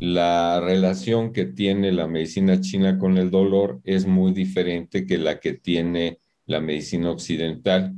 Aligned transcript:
La 0.00 0.60
relación 0.60 1.32
que 1.32 1.44
tiene 1.44 1.92
la 1.92 2.06
medicina 2.06 2.60
china 2.60 2.98
con 2.98 3.18
el 3.18 3.30
dolor 3.30 3.80
es 3.84 4.06
muy 4.06 4.32
diferente 4.32 5.06
que 5.06 5.18
la 5.18 5.40
que 5.40 5.54
tiene 5.54 6.20
la 6.46 6.60
medicina 6.60 7.10
occidental. 7.10 7.94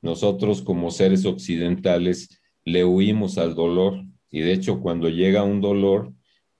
Nosotros 0.00 0.62
como 0.62 0.90
seres 0.90 1.26
occidentales 1.26 2.40
le 2.64 2.84
huimos 2.84 3.38
al 3.38 3.54
dolor 3.54 4.02
y 4.30 4.40
de 4.40 4.52
hecho 4.52 4.80
cuando 4.80 5.08
llega 5.08 5.42
un 5.42 5.60
dolor 5.60 6.12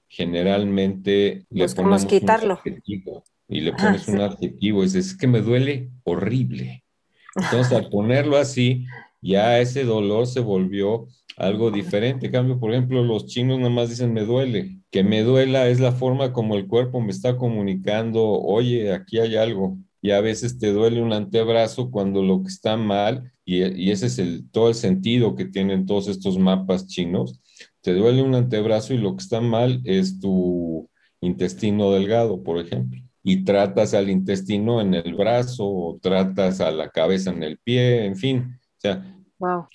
generalmente 0.07 1.45
le 1.49 1.67
ponemos 1.69 2.05
quitarlo. 2.05 2.53
un 2.53 2.71
adjetivo 2.71 3.23
y 3.47 3.61
le 3.61 3.73
pones 3.73 4.07
un 4.07 4.21
adjetivo 4.21 4.81
y 4.81 4.85
dices, 4.85 5.07
es 5.07 5.17
que 5.17 5.27
me 5.27 5.41
duele 5.41 5.89
horrible. 6.03 6.83
Entonces 7.35 7.73
al 7.73 7.89
ponerlo 7.89 8.37
así, 8.37 8.85
ya 9.21 9.59
ese 9.59 9.85
dolor 9.85 10.27
se 10.27 10.39
volvió 10.39 11.07
algo 11.37 11.71
diferente. 11.71 12.27
En 12.27 12.31
cambio, 12.31 12.59
por 12.59 12.71
ejemplo, 12.71 13.03
los 13.03 13.27
chinos 13.27 13.57
nada 13.59 13.69
más 13.69 13.89
dicen 13.89 14.13
me 14.13 14.25
duele. 14.25 14.79
Que 14.91 15.03
me 15.03 15.23
duela 15.23 15.67
es 15.67 15.79
la 15.79 15.91
forma 15.91 16.33
como 16.33 16.55
el 16.55 16.67
cuerpo 16.67 17.01
me 17.01 17.11
está 17.11 17.37
comunicando, 17.37 18.23
oye, 18.23 18.93
aquí 18.93 19.19
hay 19.19 19.35
algo 19.35 19.77
y 20.03 20.11
a 20.11 20.19
veces 20.19 20.59
te 20.59 20.73
duele 20.73 21.01
un 21.01 21.13
antebrazo 21.13 21.89
cuando 21.89 22.21
lo 22.21 22.43
que 22.43 22.49
está 22.49 22.75
mal, 22.75 23.31
y, 23.45 23.89
ese 23.89 24.07
es 24.07 24.19
el, 24.19 24.49
todo 24.51 24.67
el 24.67 24.75
sentido 24.75 25.33
que 25.33 25.45
tienen 25.45 25.85
todos 25.85 26.09
estos 26.09 26.37
mapas 26.37 26.87
chinos, 26.87 27.41
te 27.79 27.93
duele 27.93 28.21
un 28.21 28.35
antebrazo 28.35 28.93
y 28.93 28.97
lo 28.97 29.15
que 29.15 29.23
está 29.23 29.39
mal 29.39 29.81
es 29.85 30.19
tu 30.19 30.89
intestino 31.21 31.91
delgado, 31.91 32.43
por 32.43 32.59
ejemplo. 32.59 33.01
Y 33.23 33.45
tratas 33.45 33.93
al 33.93 34.09
intestino 34.09 34.81
en 34.81 34.93
el 34.93 35.13
brazo 35.15 35.65
o 35.69 35.97
tratas 36.01 36.59
a 36.59 36.69
la 36.71 36.89
cabeza 36.89 37.31
en 37.31 37.41
el 37.41 37.57
pie, 37.59 38.05
en 38.05 38.17
fin. 38.17 38.59
O 38.59 38.79
sea, 38.79 39.17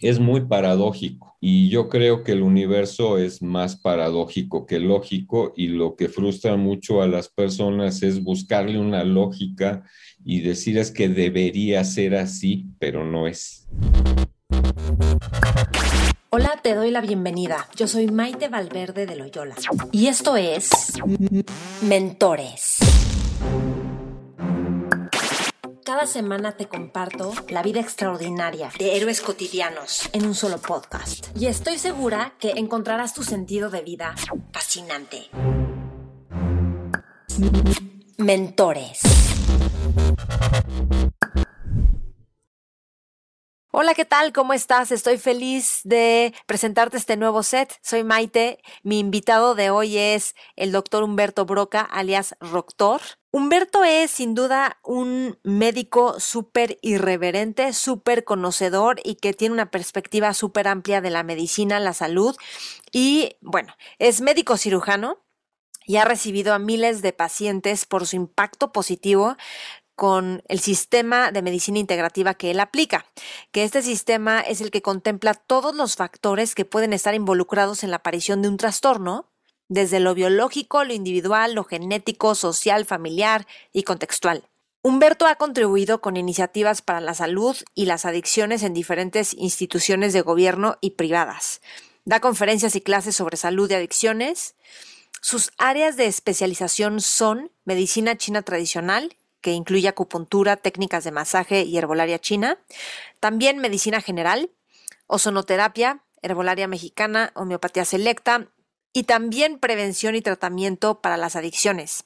es 0.03 0.21
muy 0.21 0.43
paradójico 0.43 1.28
y 1.41 1.69
yo 1.69 1.89
creo 1.89 2.25
que 2.25 2.33
el 2.33 2.43
universo 2.43 3.19
es 3.19 3.43
más 3.43 3.77
paradójico 3.77 4.67
que 4.67 4.81
lógico 4.81 5.53
y 5.57 5.69
lo 5.69 5.95
que 5.95 6.09
frustra 6.09 6.57
mucho 6.57 7.01
a 7.01 7.07
las 7.07 7.29
personas 7.29 8.03
es 8.03 8.23
buscarle 8.23 8.79
una 8.79 9.05
lógica 9.05 9.85
y 10.25 10.41
decir 10.41 10.79
es 10.79 10.91
que 10.91 11.09
debería 11.09 11.85
ser 11.85 12.17
así, 12.17 12.67
pero 12.79 13.05
no 13.05 13.29
es. 13.29 13.69
Hola, 16.31 16.61
te 16.63 16.75
doy 16.75 16.91
la 16.91 17.01
bienvenida. 17.01 17.69
Yo 17.77 17.87
soy 17.87 18.09
Maite 18.09 18.49
Valverde 18.49 19.07
de 19.07 19.17
Loyola 19.17 19.55
y 19.93 20.09
esto 20.09 20.37
es 20.37 20.71
Mentores. 21.83 22.79
Cada 25.89 26.07
semana 26.07 26.53
te 26.53 26.69
comparto 26.69 27.33
la 27.49 27.63
vida 27.63 27.81
extraordinaria 27.81 28.71
de 28.79 28.99
héroes 28.99 29.23
cotidianos 29.23 30.11
en 30.13 30.27
un 30.27 30.35
solo 30.35 30.59
podcast. 30.59 31.29
Y 31.35 31.47
estoy 31.47 31.79
segura 31.79 32.35
que 32.39 32.51
encontrarás 32.51 33.15
tu 33.15 33.23
sentido 33.23 33.71
de 33.71 33.81
vida 33.81 34.15
fascinante. 34.53 35.31
Mentores. 38.19 39.01
Hola, 43.71 43.95
¿qué 43.95 44.05
tal? 44.05 44.35
¿Cómo 44.35 44.53
estás? 44.53 44.93
Estoy 44.93 45.17
feliz 45.17 45.81
de 45.85 46.35
presentarte 46.45 46.99
este 46.99 47.17
nuevo 47.17 47.43
set. 47.43 47.79
Soy 47.81 48.05
Maite. 48.05 48.59
Mi 48.83 48.99
invitado 48.99 49.55
de 49.55 49.71
hoy 49.71 49.97
es 49.97 50.35
el 50.55 50.71
doctor 50.71 51.03
Humberto 51.03 51.47
Broca, 51.47 51.81
alias 51.81 52.37
Roctor. 52.41 53.01
Humberto 53.31 53.85
es 53.85 54.11
sin 54.11 54.35
duda 54.35 54.79
un 54.83 55.39
médico 55.43 56.19
súper 56.19 56.79
irreverente, 56.81 57.73
súper 57.75 58.25
conocedor 58.25 59.01
y 59.05 59.17
que 59.17 59.35
tiene 59.35 59.53
una 59.53 59.71
perspectiva 59.71 60.33
súper 60.33 60.67
amplia 60.67 61.01
de 61.01 61.11
la 61.11 61.23
medicina, 61.23 61.79
la 61.79 61.93
salud. 61.93 62.35
Y 62.91 63.37
bueno, 63.41 63.75
es 63.99 64.23
médico 64.23 64.57
cirujano, 64.57 65.19
y 65.89 65.97
ha 65.97 66.05
recibido 66.05 66.53
a 66.53 66.59
miles 66.59 67.01
de 67.01 67.15
pacientes 67.15 67.87
por 67.87 68.07
su 68.07 68.15
impacto 68.15 68.73
positivo 68.73 69.37
con 69.97 70.45
el 70.47 70.61
sistema 70.61 71.33
de 71.33 71.43
medicina 71.43 71.79
integrativa 71.79 72.35
que 72.35 72.53
él 72.53 72.61
aplica, 72.61 73.07
que 73.53 73.65
este 73.65 73.83
sistema 73.83 74.41
es 74.41 74.61
el 74.61 74.71
que 74.71 74.83
contempla 74.83 75.35
todos 75.35 75.75
los 75.75 75.97
factores 75.97 76.55
que 76.55 76.67
pueden 76.67 76.93
estar 76.93 77.15
involucrados 77.15 77.83
en 77.83 77.91
la 77.91 77.97
aparición 77.97 78.43
de 78.43 78.49
un 78.49 78.59
trastorno, 78.59 79.33
desde 79.69 80.01
lo 80.01 80.15
biológico, 80.15 80.85
lo 80.85 80.93
individual, 80.93 81.55
lo 81.55 81.65
genético, 81.65 82.35
social, 82.35 82.85
familiar 82.85 83.47
y 83.73 83.83
contextual. 83.83 84.45
Humberto 84.83 85.27
ha 85.27 85.35
contribuido 85.35 86.01
con 86.01 86.17
iniciativas 86.17 86.83
para 86.83 87.01
la 87.01 87.15
salud 87.15 87.57
y 87.75 87.87
las 87.87 88.05
adicciones 88.05 88.63
en 88.63 88.75
diferentes 88.75 89.35
instituciones 89.35 90.13
de 90.13 90.23
gobierno 90.23 90.79
y 90.81 90.91
privadas. 90.91 91.61
Da 92.05 92.21
conferencias 92.21 92.75
y 92.77 92.81
clases 92.81 93.17
sobre 93.17 93.37
salud 93.37 93.71
y 93.71 93.75
adicciones, 93.75 94.55
sus 95.21 95.51
áreas 95.59 95.97
de 95.97 96.07
especialización 96.07 97.01
son 97.01 97.51
medicina 97.65 98.17
china 98.17 98.43
tradicional, 98.43 99.17
que 99.41 99.53
incluye 99.53 99.89
acupuntura, 99.89 100.57
técnicas 100.57 101.05
de 101.05 101.11
masaje 101.11 101.63
y 101.63 101.77
herbolaria 101.77 102.19
china, 102.19 102.59
también 103.21 103.59
medicina 103.59 104.01
general, 104.01 104.51
ozonoterapia, 105.07 106.03
herbolaria 106.23 106.69
mexicana, 106.69 107.33
homeopatía 107.35 107.85
selecta 107.85 108.49
y 108.93 109.05
también 109.05 109.59
prevención 109.59 110.15
y 110.15 110.23
tratamiento 110.23 111.01
para 111.01 111.17
las 111.17 111.37
adicciones. 111.37 112.05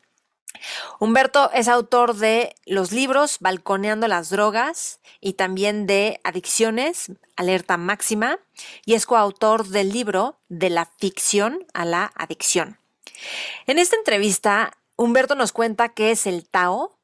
Humberto 0.99 1.51
es 1.53 1.69
autor 1.69 2.15
de 2.17 2.55
los 2.67 2.93
libros 2.93 3.39
Balconeando 3.41 4.07
las 4.09 4.31
drogas 4.31 5.01
y 5.21 5.35
también 5.35 5.87
de 5.87 6.21
Adicciones, 6.25 7.13
Alerta 7.37 7.77
Máxima, 7.77 8.39
y 8.85 8.95
es 8.95 9.07
coautor 9.07 9.67
del 9.67 9.91
libro 9.91 10.39
De 10.49 10.71
la 10.71 10.87
ficción 10.99 11.67
a 11.73 11.85
la 11.85 12.13
adicción. 12.15 12.79
En 13.67 13.79
esta 13.79 13.97
entrevista, 13.97 14.77
Humberto 14.97 15.35
nos 15.35 15.53
cuenta 15.53 15.91
qué 15.91 16.11
es 16.11 16.27
el 16.27 16.49
Tao. 16.49 16.99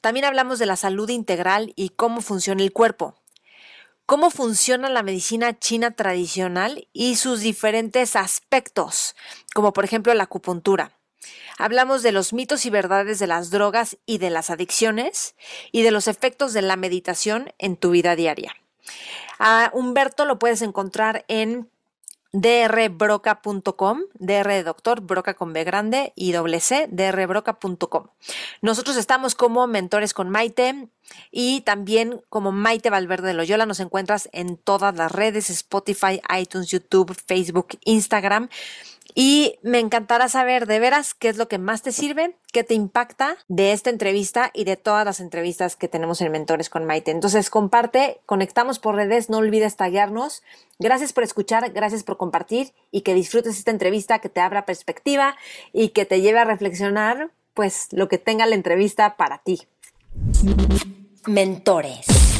También 0.00 0.24
hablamos 0.24 0.58
de 0.58 0.66
la 0.66 0.76
salud 0.76 1.08
integral 1.10 1.72
y 1.76 1.90
cómo 1.90 2.20
funciona 2.20 2.62
el 2.62 2.72
cuerpo. 2.72 3.14
Cómo 4.06 4.30
funciona 4.30 4.88
la 4.88 5.02
medicina 5.02 5.58
china 5.58 5.90
tradicional 5.90 6.86
y 6.92 7.16
sus 7.16 7.40
diferentes 7.40 8.14
aspectos, 8.14 9.16
como 9.52 9.72
por 9.72 9.84
ejemplo 9.84 10.14
la 10.14 10.22
acupuntura. 10.22 10.92
Hablamos 11.58 12.04
de 12.04 12.12
los 12.12 12.32
mitos 12.32 12.66
y 12.66 12.70
verdades 12.70 13.18
de 13.18 13.26
las 13.26 13.50
drogas 13.50 13.98
y 14.06 14.18
de 14.18 14.30
las 14.30 14.48
adicciones 14.48 15.34
y 15.72 15.82
de 15.82 15.90
los 15.90 16.06
efectos 16.06 16.52
de 16.52 16.62
la 16.62 16.76
meditación 16.76 17.52
en 17.58 17.76
tu 17.76 17.90
vida 17.90 18.14
diaria. 18.14 18.54
A 19.40 19.72
Humberto 19.74 20.24
lo 20.24 20.38
puedes 20.38 20.62
encontrar 20.62 21.24
en 21.26 21.68
drbroca.com, 22.40 24.00
dr 24.18 24.64
doctor, 24.64 25.00
broca 25.00 25.34
con 25.34 25.54
B 25.54 25.64
grande 25.64 26.12
y 26.14 26.32
doble 26.32 26.60
C, 26.60 26.86
drbroca.com. 26.90 28.08
Nosotros 28.60 28.96
estamos 28.98 29.34
como 29.34 29.66
mentores 29.66 30.12
con 30.12 30.28
Maite 30.28 30.88
y 31.30 31.62
también 31.62 32.20
como 32.28 32.52
Maite 32.52 32.90
Valverde 32.90 33.28
de 33.28 33.34
Loyola. 33.34 33.64
Nos 33.64 33.80
encuentras 33.80 34.28
en 34.32 34.58
todas 34.58 34.94
las 34.96 35.10
redes, 35.12 35.48
Spotify, 35.48 36.20
iTunes, 36.38 36.68
YouTube, 36.68 37.16
Facebook, 37.26 37.68
Instagram. 37.84 38.50
Y 39.14 39.58
me 39.62 39.78
encantará 39.78 40.28
saber 40.28 40.66
de 40.66 40.78
veras 40.78 41.14
qué 41.14 41.28
es 41.28 41.36
lo 41.36 41.48
que 41.48 41.58
más 41.58 41.82
te 41.82 41.92
sirve, 41.92 42.36
qué 42.52 42.64
te 42.64 42.74
impacta 42.74 43.36
de 43.48 43.72
esta 43.72 43.90
entrevista 43.90 44.50
y 44.52 44.64
de 44.64 44.76
todas 44.76 45.04
las 45.04 45.20
entrevistas 45.20 45.76
que 45.76 45.88
tenemos 45.88 46.20
en 46.20 46.32
Mentores 46.32 46.70
con 46.70 46.84
Maite. 46.84 47.10
Entonces, 47.10 47.50
comparte, 47.50 48.20
conectamos 48.26 48.78
por 48.78 48.96
redes, 48.96 49.30
no 49.30 49.38
olvides 49.38 49.76
tallarnos. 49.76 50.42
Gracias 50.78 51.12
por 51.12 51.24
escuchar, 51.24 51.72
gracias 51.72 52.02
por 52.02 52.16
compartir 52.16 52.72
y 52.90 53.02
que 53.02 53.14
disfrutes 53.14 53.58
esta 53.58 53.70
entrevista, 53.70 54.18
que 54.18 54.28
te 54.28 54.40
abra 54.40 54.66
perspectiva 54.66 55.36
y 55.72 55.90
que 55.90 56.04
te 56.04 56.20
lleve 56.20 56.40
a 56.40 56.44
reflexionar, 56.44 57.30
pues, 57.54 57.88
lo 57.92 58.08
que 58.08 58.18
tenga 58.18 58.46
la 58.46 58.54
entrevista 58.54 59.16
para 59.16 59.38
ti. 59.38 59.66
Mentores. 61.26 62.35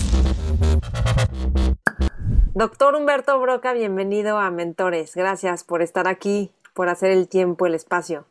Doctor 2.54 2.94
Humberto 2.94 3.38
Broca, 3.40 3.72
bienvenido 3.72 4.38
a 4.38 4.50
Mentores. 4.50 5.14
Gracias 5.14 5.64
por 5.64 5.82
estar 5.82 6.08
aquí 6.08 6.50
por 6.76 6.88
hacer 6.88 7.10
el 7.10 7.26
tiempo, 7.26 7.66
el 7.66 7.74
espacio. 7.74 8.26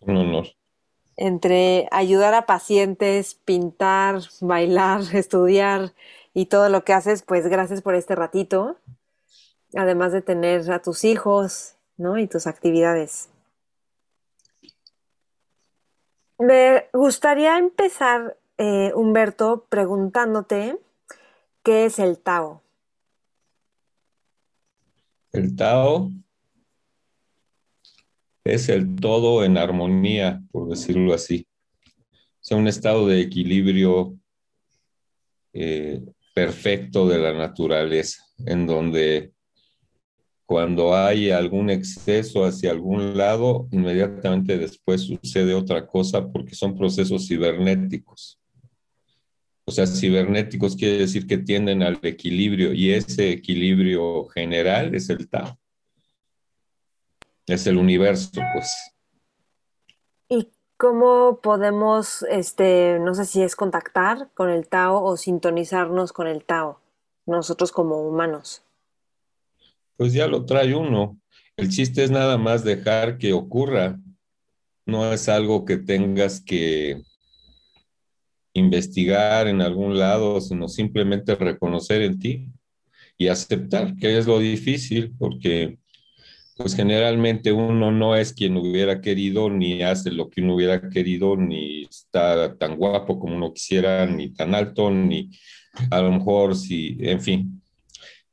Un 0.00 0.16
honor. 0.16 0.46
Entre 1.16 1.86
ayudar 1.92 2.34
a 2.34 2.46
pacientes, 2.46 3.34
pintar, 3.34 4.20
bailar, 4.40 5.02
estudiar 5.12 5.92
y 6.32 6.46
todo 6.46 6.68
lo 6.68 6.84
que 6.84 6.92
haces, 6.92 7.22
pues 7.22 7.46
gracias 7.46 7.82
por 7.82 7.94
este 7.94 8.14
ratito. 8.14 8.76
Además 9.76 10.12
de 10.12 10.22
tener 10.22 10.70
a 10.72 10.80
tus 10.80 11.04
hijos, 11.04 11.76
¿no? 11.96 12.18
Y 12.18 12.26
tus 12.26 12.46
actividades. 12.46 13.28
Me 16.38 16.88
gustaría 16.92 17.58
empezar, 17.58 18.36
eh, 18.58 18.92
Humberto, 18.94 19.66
preguntándote 19.68 20.78
qué 21.62 21.86
es 21.86 21.98
el 21.98 22.18
Tao. 22.18 22.62
El 25.32 25.56
Tao 25.56 26.12
es 28.44 28.68
el 28.68 28.94
todo 28.96 29.44
en 29.44 29.58
armonía, 29.58 30.42
por 30.52 30.68
decirlo 30.68 31.14
así. 31.14 31.46
Es 32.42 32.50
un 32.52 32.68
estado 32.68 33.06
de 33.08 33.20
equilibrio 33.20 34.18
eh, 35.54 36.02
perfecto 36.34 37.08
de 37.08 37.18
la 37.18 37.32
naturaleza, 37.32 38.22
en 38.44 38.66
donde 38.66 39.32
cuando 40.46 40.94
hay 40.94 41.30
algún 41.30 41.70
exceso 41.70 42.44
hacia 42.44 42.70
algún 42.70 43.16
lado, 43.16 43.66
inmediatamente 43.72 44.58
después 44.58 45.00
sucede 45.00 45.54
otra 45.54 45.86
cosa 45.86 46.30
porque 46.30 46.54
son 46.54 46.76
procesos 46.76 47.26
cibernéticos. 47.26 48.38
O 49.66 49.72
sea, 49.72 49.86
cibernéticos 49.86 50.76
quiere 50.76 50.98
decir 50.98 51.26
que 51.26 51.38
tienden 51.38 51.82
al 51.82 51.98
equilibrio 52.02 52.72
y 52.72 52.92
ese 52.92 53.30
equilibrio 53.30 54.26
general 54.26 54.94
es 54.94 55.08
el 55.08 55.28
Tao 55.28 55.58
es 57.46 57.66
el 57.66 57.76
universo, 57.76 58.30
pues. 58.52 58.92
¿Y 60.28 60.48
cómo 60.76 61.40
podemos, 61.42 62.24
este, 62.30 62.98
no 63.00 63.14
sé 63.14 63.26
si 63.26 63.42
es 63.42 63.56
contactar 63.56 64.30
con 64.34 64.50
el 64.50 64.66
Tao 64.68 65.02
o 65.02 65.16
sintonizarnos 65.16 66.12
con 66.12 66.26
el 66.26 66.44
Tao, 66.44 66.80
nosotros 67.26 67.72
como 67.72 68.00
humanos? 68.00 68.62
Pues 69.96 70.12
ya 70.12 70.26
lo 70.26 70.44
trae 70.44 70.74
uno. 70.74 71.18
El 71.56 71.68
chiste 71.68 72.02
es 72.02 72.10
nada 72.10 72.36
más 72.36 72.64
dejar 72.64 73.18
que 73.18 73.32
ocurra. 73.32 73.98
No 74.86 75.12
es 75.12 75.28
algo 75.28 75.64
que 75.64 75.76
tengas 75.76 76.40
que 76.40 77.02
investigar 78.54 79.48
en 79.48 79.60
algún 79.60 79.98
lado, 79.98 80.40
sino 80.40 80.68
simplemente 80.68 81.34
reconocer 81.34 82.02
en 82.02 82.18
ti 82.18 82.48
y 83.18 83.28
aceptar, 83.28 83.96
que 83.96 84.16
es 84.16 84.26
lo 84.26 84.38
difícil, 84.38 85.12
porque 85.18 85.78
pues 86.56 86.76
generalmente 86.76 87.50
uno 87.50 87.90
no 87.90 88.14
es 88.14 88.32
quien 88.32 88.56
hubiera 88.56 89.00
querido, 89.00 89.50
ni 89.50 89.82
hace 89.82 90.12
lo 90.12 90.30
que 90.30 90.40
uno 90.40 90.54
hubiera 90.54 90.88
querido, 90.88 91.36
ni 91.36 91.82
está 91.82 92.56
tan 92.56 92.76
guapo 92.76 93.18
como 93.18 93.36
uno 93.36 93.52
quisiera, 93.52 94.06
ni 94.06 94.30
tan 94.30 94.54
alto, 94.54 94.88
ni 94.90 95.30
a 95.90 96.00
lo 96.00 96.12
mejor 96.12 96.54
si, 96.54 96.96
en 97.00 97.20
fin. 97.20 97.62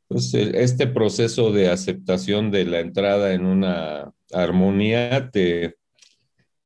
Entonces, 0.07 0.51
este 0.53 0.85
proceso 0.85 1.51
de 1.51 1.69
aceptación 1.69 2.51
de 2.51 2.65
la 2.65 2.79
entrada 2.79 3.33
en 3.33 3.45
una 3.45 4.13
armonía 4.31 5.31
te, 5.31 5.77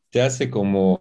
te 0.09 0.21
hace 0.21 0.49
como 0.49 0.99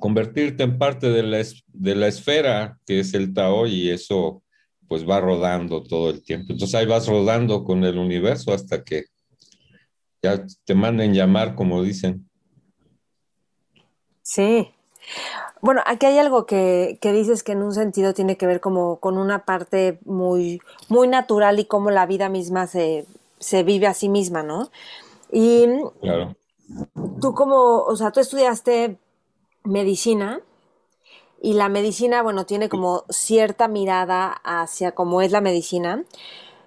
convertirte 0.00 0.64
en 0.64 0.78
parte 0.78 1.10
de 1.10 1.22
la, 1.22 1.44
de 1.68 1.94
la 1.94 2.08
esfera 2.08 2.78
que 2.86 3.00
es 3.00 3.14
el 3.14 3.32
Tao 3.32 3.66
y 3.66 3.90
eso 3.90 4.42
pues 4.88 5.08
va 5.08 5.20
rodando 5.20 5.84
todo 5.84 6.10
el 6.10 6.24
tiempo. 6.24 6.52
Entonces 6.52 6.74
ahí 6.74 6.84
vas 6.84 7.06
rodando 7.06 7.62
con 7.62 7.84
el 7.84 7.96
universo 7.96 8.52
hasta 8.52 8.82
que 8.82 9.04
ya 10.20 10.44
te 10.64 10.74
manden 10.74 11.14
llamar, 11.14 11.54
como 11.54 11.82
dicen. 11.82 12.28
Sí. 14.22 14.72
Bueno, 15.60 15.82
aquí 15.86 16.06
hay 16.06 16.18
algo 16.18 16.46
que, 16.46 16.98
dices 17.00 17.42
que 17.42 17.52
en 17.52 17.62
un 17.62 17.72
sentido 17.72 18.14
tiene 18.14 18.36
que 18.36 18.46
ver 18.46 18.60
como 18.60 18.98
con 18.98 19.18
una 19.18 19.44
parte 19.44 20.00
muy, 20.04 20.60
muy 20.88 21.06
natural 21.06 21.58
y 21.58 21.66
cómo 21.66 21.90
la 21.90 22.06
vida 22.06 22.28
misma 22.28 22.66
se, 22.66 23.06
se 23.38 23.62
vive 23.62 23.86
a 23.86 23.94
sí 23.94 24.08
misma, 24.08 24.42
¿no? 24.42 24.70
Y 25.30 25.66
claro. 26.00 26.34
tú 27.20 27.34
como, 27.34 27.82
o 27.82 27.94
sea, 27.96 28.10
tú 28.10 28.20
estudiaste 28.20 28.98
medicina 29.64 30.40
y 31.40 31.54
la 31.54 31.68
medicina, 31.68 32.22
bueno, 32.22 32.44
tiene 32.44 32.68
como 32.68 33.04
cierta 33.08 33.66
mirada 33.66 34.40
hacia 34.44 34.92
cómo 34.92 35.22
es 35.22 35.32
la 35.32 35.40
medicina. 35.40 36.04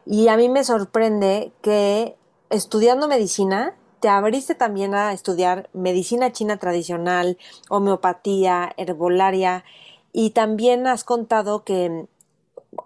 Y 0.06 0.28
a 0.28 0.38
mí 0.38 0.50
me 0.50 0.64
sorprende 0.64 1.52
que 1.62 2.16
estudiando 2.50 3.08
medicina 3.08 3.76
te 4.00 4.10
abriste 4.10 4.56
también 4.56 4.96
a 4.96 5.14
estudiar 5.14 5.70
medicina 5.74 6.32
china 6.32 6.58
tradicional, 6.58 7.38
homeopatía, 7.70 8.74
herbolaria 8.76 9.64
y 10.12 10.32
también 10.32 10.88
has 10.88 11.04
contado 11.04 11.64
que 11.64 12.08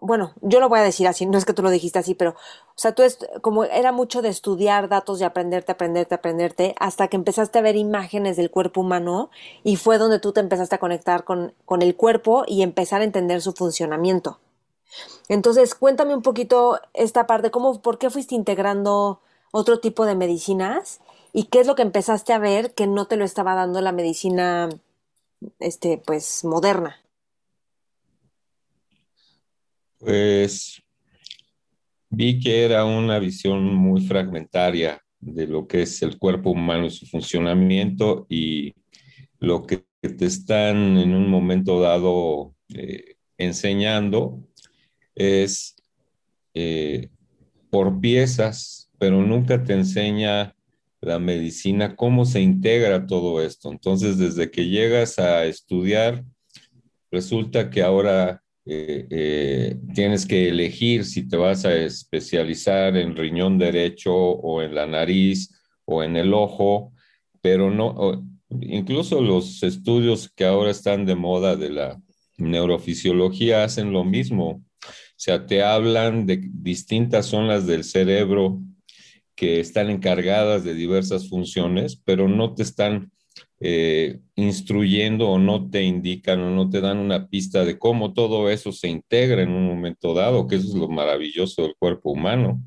bueno, 0.02 0.34
yo 0.42 0.60
lo 0.60 0.70
voy 0.70 0.80
a 0.80 0.84
decir 0.84 1.08
así, 1.08 1.26
no 1.26 1.38
es 1.38 1.46
que 1.46 1.54
tú 1.54 1.62
lo 1.62 1.70
dijiste 1.70 2.00
así, 2.00 2.16
pero, 2.16 2.32
o 2.32 2.36
sea, 2.76 2.94
tú 2.94 3.04
es, 3.04 3.20
como 3.42 3.64
era 3.64 3.92
mucho 3.92 4.22
de 4.22 4.30
estudiar 4.30 4.90
datos 4.90 5.22
y 5.22 5.24
aprenderte, 5.24 5.72
aprenderte, 5.72 6.16
aprenderte, 6.16 6.76
hasta 6.80 7.08
que 7.08 7.18
empezaste 7.18 7.60
a 7.60 7.62
ver 7.62 7.76
imágenes 7.76 8.38
del 8.38 8.52
cuerpo 8.52 8.82
humano 8.82 9.30
y 9.64 9.76
fue 9.78 9.98
donde 9.98 10.20
tú 10.20 10.34
te 10.34 10.40
empezaste 10.40 10.76
a 10.76 10.80
conectar 10.80 11.24
con, 11.24 11.54
con 11.66 11.82
el 11.82 11.96
cuerpo 11.96 12.44
y 12.48 12.62
empezar 12.62 13.02
a 13.02 13.06
entender 13.06 13.42
su 13.42 13.54
funcionamiento. 13.54 14.40
Entonces, 15.30 15.76
cuéntame 15.76 16.16
un 16.16 16.22
poquito 16.22 16.80
esta 16.94 17.28
parte, 17.28 17.52
cómo, 17.52 17.82
por 17.82 17.98
qué 17.98 18.10
fuiste 18.10 18.36
integrando 18.36 19.22
otro 19.52 19.80
tipo 19.80 20.06
de 20.06 20.16
medicinas 20.16 21.02
y 21.34 21.46
qué 21.46 21.60
es 21.60 21.68
lo 21.68 21.76
que 21.76 21.82
empezaste 21.82 22.34
a 22.34 22.40
ver 22.40 22.74
que 22.74 22.88
no 22.88 23.06
te 23.06 23.18
lo 23.18 23.26
estaba 23.26 23.56
dando 23.56 23.82
la 23.82 23.92
medicina, 23.92 24.70
este, 25.60 26.02
pues, 26.06 26.44
moderna. 26.44 26.98
Pues 30.00 30.82
vi 32.10 32.40
que 32.40 32.64
era 32.64 32.86
una 32.86 33.20
visión 33.20 33.74
muy 33.74 34.02
fragmentaria 34.02 35.02
de 35.20 35.48
lo 35.48 35.68
que 35.68 35.82
es 35.84 36.02
el 36.02 36.18
cuerpo 36.18 36.52
humano 36.52 36.86
y 36.86 36.92
su 36.92 37.06
funcionamiento 37.06 38.26
y 38.30 38.74
lo 39.40 39.66
que 39.66 39.86
te 40.02 40.26
están 40.26 40.98
en 40.98 41.14
un 41.14 41.30
momento 41.30 41.80
dado 41.80 42.56
eh, 42.74 43.16
enseñando 43.38 44.44
es 45.16 45.76
eh, 46.54 47.10
por 47.70 48.00
piezas, 48.00 48.90
pero 49.00 49.22
nunca 49.22 49.64
te 49.64 49.74
enseña 49.74 50.56
la 51.02 51.20
medicina 51.20 51.96
cómo 51.96 52.26
se 52.26 52.42
integra 52.42 53.06
todo 53.06 53.42
esto. 53.42 53.72
Entonces, 53.72 54.18
desde 54.18 54.50
que 54.50 54.68
llegas 54.68 55.20
a 55.20 55.46
estudiar, 55.46 56.24
resulta 57.12 57.70
que 57.70 57.84
ahora 57.84 58.44
eh, 58.70 59.08
eh, 59.10 59.80
tienes 59.94 60.26
que 60.26 60.50
elegir 60.50 61.06
si 61.06 61.28
te 61.28 61.38
vas 61.38 61.66
a 61.66 61.76
especializar 61.76 62.98
en 62.98 63.16
riñón 63.16 63.58
derecho 63.58 64.14
o 64.14 64.62
en 64.62 64.76
la 64.76 64.86
nariz 64.86 65.54
o 65.86 66.04
en 66.04 66.18
el 66.18 66.34
ojo, 66.34 66.94
pero 67.42 67.72
no, 67.72 68.28
incluso 68.50 69.22
los 69.22 69.64
estudios 69.64 70.30
que 70.36 70.46
ahora 70.46 70.72
están 70.72 71.06
de 71.06 71.16
moda 71.16 71.56
de 71.56 71.70
la 71.70 72.02
neurofisiología 72.38 73.64
hacen 73.64 73.94
lo 73.94 74.04
mismo. 74.04 74.50
O 74.50 75.20
sea, 75.20 75.46
te 75.46 75.64
hablan 75.64 76.26
de 76.26 76.42
distintas 76.52 77.28
zonas 77.28 77.66
del 77.66 77.84
cerebro 77.84 78.62
que 79.36 79.60
están 79.60 79.90
encargadas 79.90 80.64
de 80.64 80.74
diversas 80.74 81.30
funciones, 81.30 81.96
pero 81.96 82.28
no 82.28 82.54
te 82.54 82.64
están 82.64 83.12
eh, 83.60 84.20
instruyendo 84.36 85.30
o 85.30 85.40
no 85.40 85.70
te 85.70 85.84
indican 85.84 86.40
o 86.42 86.52
no 86.52 86.70
te 86.70 86.80
dan 86.80 86.98
una 87.00 87.28
pista 87.28 87.66
de 87.66 87.80
cómo 87.80 88.14
todo 88.14 88.50
eso 88.50 88.72
se 88.72 88.88
integra 88.88 89.42
en 89.42 89.50
un 89.50 89.66
momento 89.66 90.14
dado, 90.14 90.48
que 90.48 90.58
eso 90.58 90.68
es 90.68 90.76
lo 90.76 90.88
maravilloso 90.88 91.64
del 91.64 91.76
cuerpo 91.80 92.12
humano, 92.12 92.62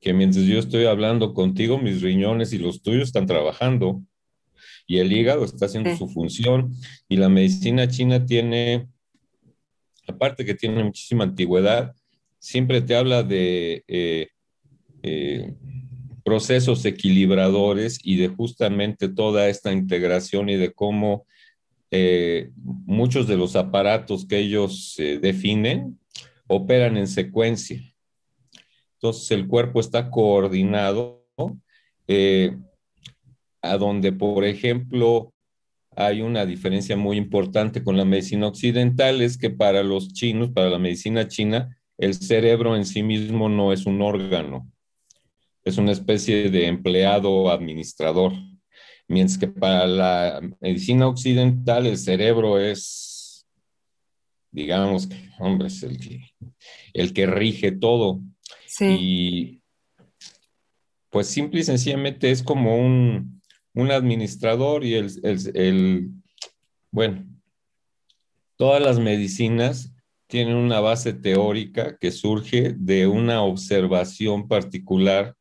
que 0.00 0.12
mientras 0.12 0.44
yo 0.46 0.58
estoy 0.58 0.86
hablando 0.86 1.32
contigo, 1.32 1.78
mis 1.78 2.02
riñones 2.02 2.52
y 2.52 2.58
los 2.58 2.82
tuyos 2.82 3.04
están 3.04 3.26
trabajando 3.26 4.02
y 4.86 4.98
el 4.98 5.12
hígado 5.12 5.44
está 5.44 5.66
haciendo 5.66 5.96
su 5.96 6.08
función 6.08 6.74
y 7.08 7.16
la 7.16 7.28
medicina 7.28 7.86
china 7.88 8.26
tiene, 8.26 8.88
aparte 10.08 10.44
que 10.44 10.54
tiene 10.54 10.82
muchísima 10.82 11.24
antigüedad, 11.24 11.94
siempre 12.38 12.80
te 12.82 12.96
habla 12.96 13.22
de... 13.22 13.84
Eh, 13.86 14.28
eh, 15.04 15.54
procesos 16.24 16.84
equilibradores 16.84 17.98
y 18.02 18.16
de 18.16 18.28
justamente 18.28 19.08
toda 19.08 19.48
esta 19.48 19.72
integración 19.72 20.48
y 20.48 20.56
de 20.56 20.72
cómo 20.72 21.26
eh, 21.90 22.50
muchos 22.56 23.26
de 23.26 23.36
los 23.36 23.54
aparatos 23.54 24.26
que 24.26 24.38
ellos 24.38 24.94
eh, 24.98 25.18
definen 25.20 25.98
operan 26.46 26.96
en 26.96 27.06
secuencia. 27.06 27.82
Entonces 28.94 29.30
el 29.30 29.46
cuerpo 29.46 29.80
está 29.80 30.10
coordinado 30.10 31.26
eh, 32.06 32.56
a 33.60 33.76
donde, 33.76 34.12
por 34.12 34.44
ejemplo, 34.44 35.32
hay 35.94 36.22
una 36.22 36.46
diferencia 36.46 36.96
muy 36.96 37.16
importante 37.16 37.84
con 37.84 37.96
la 37.96 38.04
medicina 38.04 38.46
occidental, 38.46 39.20
es 39.20 39.36
que 39.36 39.50
para 39.50 39.82
los 39.82 40.12
chinos, 40.12 40.50
para 40.50 40.70
la 40.70 40.78
medicina 40.78 41.28
china, 41.28 41.76
el 41.98 42.14
cerebro 42.14 42.76
en 42.76 42.86
sí 42.86 43.02
mismo 43.02 43.48
no 43.48 43.72
es 43.72 43.84
un 43.84 44.00
órgano, 44.00 44.71
es 45.64 45.78
una 45.78 45.92
especie 45.92 46.50
de 46.50 46.66
empleado 46.66 47.50
administrador, 47.50 48.32
mientras 49.08 49.38
que 49.38 49.48
para 49.48 49.86
la 49.86 50.40
medicina 50.60 51.06
occidental 51.06 51.86
el 51.86 51.98
cerebro 51.98 52.58
es, 52.58 53.46
digamos, 54.50 55.08
hombre, 55.38 55.68
es 55.68 55.82
el 55.82 55.98
que, 55.98 56.20
el 56.92 57.12
que 57.12 57.26
rige 57.26 57.72
todo. 57.72 58.20
Sí. 58.66 58.96
Y 59.00 59.62
pues 61.10 61.26
simple 61.26 61.60
y 61.60 61.64
sencillamente 61.64 62.30
es 62.30 62.42
como 62.42 62.76
un, 62.76 63.42
un 63.74 63.90
administrador 63.90 64.84
y 64.84 64.94
el, 64.94 65.10
el, 65.22 66.10
bueno, 66.90 67.26
todas 68.56 68.82
las 68.82 68.98
medicinas 68.98 69.94
tienen 70.26 70.56
una 70.56 70.80
base 70.80 71.12
teórica 71.12 71.98
que 71.98 72.10
surge 72.10 72.74
de 72.78 73.06
una 73.06 73.42
observación 73.42 74.48
particular 74.48 75.36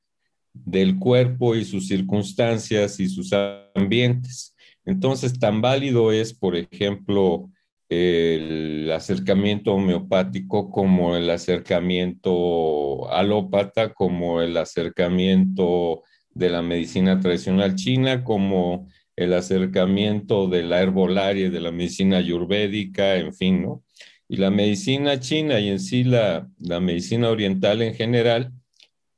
del 0.53 0.97
cuerpo 0.97 1.55
y 1.55 1.65
sus 1.65 1.87
circunstancias 1.87 2.99
y 2.99 3.09
sus 3.09 3.31
ambientes. 3.75 4.55
Entonces, 4.85 5.39
tan 5.39 5.61
válido 5.61 6.11
es, 6.11 6.33
por 6.33 6.55
ejemplo, 6.55 7.49
el 7.89 8.89
acercamiento 8.91 9.73
homeopático 9.73 10.71
como 10.71 11.17
el 11.17 11.29
acercamiento 11.29 13.11
alópata, 13.11 13.93
como 13.93 14.41
el 14.41 14.55
acercamiento 14.55 16.03
de 16.33 16.49
la 16.49 16.61
medicina 16.61 17.19
tradicional 17.19 17.75
china, 17.75 18.23
como 18.23 18.87
el 19.17 19.33
acercamiento 19.33 20.47
de 20.47 20.63
la 20.63 20.81
herbolaria 20.81 21.49
de 21.49 21.59
la 21.59 21.71
medicina 21.71 22.17
ayurvédica, 22.17 23.17
en 23.17 23.33
fin, 23.33 23.61
¿no? 23.61 23.83
Y 24.29 24.37
la 24.37 24.49
medicina 24.49 25.19
china 25.19 25.59
y 25.59 25.67
en 25.67 25.79
sí 25.79 26.05
la, 26.05 26.49
la 26.59 26.79
medicina 26.79 27.29
oriental 27.29 27.81
en 27.81 27.93
general, 27.93 28.53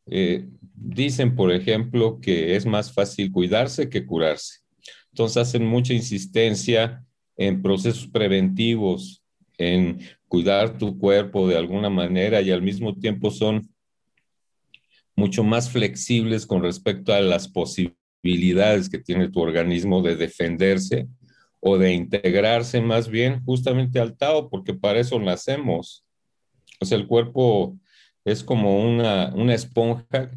eh, 0.08 0.48
dicen, 0.84 1.36
por 1.36 1.52
ejemplo, 1.52 2.20
que 2.22 2.56
es 2.56 2.66
más 2.66 2.92
fácil 2.92 3.32
cuidarse 3.32 3.90
que 3.90 4.06
curarse. 4.06 4.60
Entonces 5.12 5.38
hacen 5.38 5.66
mucha 5.66 5.94
insistencia 5.94 7.04
en 7.38 7.62
procesos 7.62 8.08
preventivos, 8.08 9.24
en 9.58 10.00
cuidar 10.28 10.78
tu 10.78 10.98
cuerpo 10.98 11.48
de 11.48 11.58
alguna 11.58 11.90
manera 11.90 12.42
y 12.42 12.52
al 12.52 12.62
mismo 12.62 12.96
tiempo 12.96 13.32
son 13.32 13.70
mucho 15.16 15.44
más 15.44 15.70
flexibles 15.70 16.46
con 16.46 16.64
respecto 16.64 17.14
a 17.14 17.22
las 17.22 17.48
posibilidades 17.48 18.90
que 18.90 18.98
tiene 18.98 19.30
tu 19.30 19.40
organismo 19.40 20.02
de 20.02 20.16
defenderse 20.16 21.08
o 21.60 21.78
de 21.78 21.94
integrarse 21.94 22.82
más 22.82 23.08
bien 23.08 23.44
justamente 23.46 24.00
al 24.00 24.18
Tao, 24.18 24.50
porque 24.50 24.74
para 24.74 25.00
eso 25.00 25.20
nacemos. 25.20 26.04
O 26.82 26.86
sea, 26.86 26.98
el 26.98 27.08
cuerpo 27.08 27.78
es 28.26 28.44
como 28.44 28.84
una, 28.84 29.32
una 29.36 29.54
esponja 29.54 30.32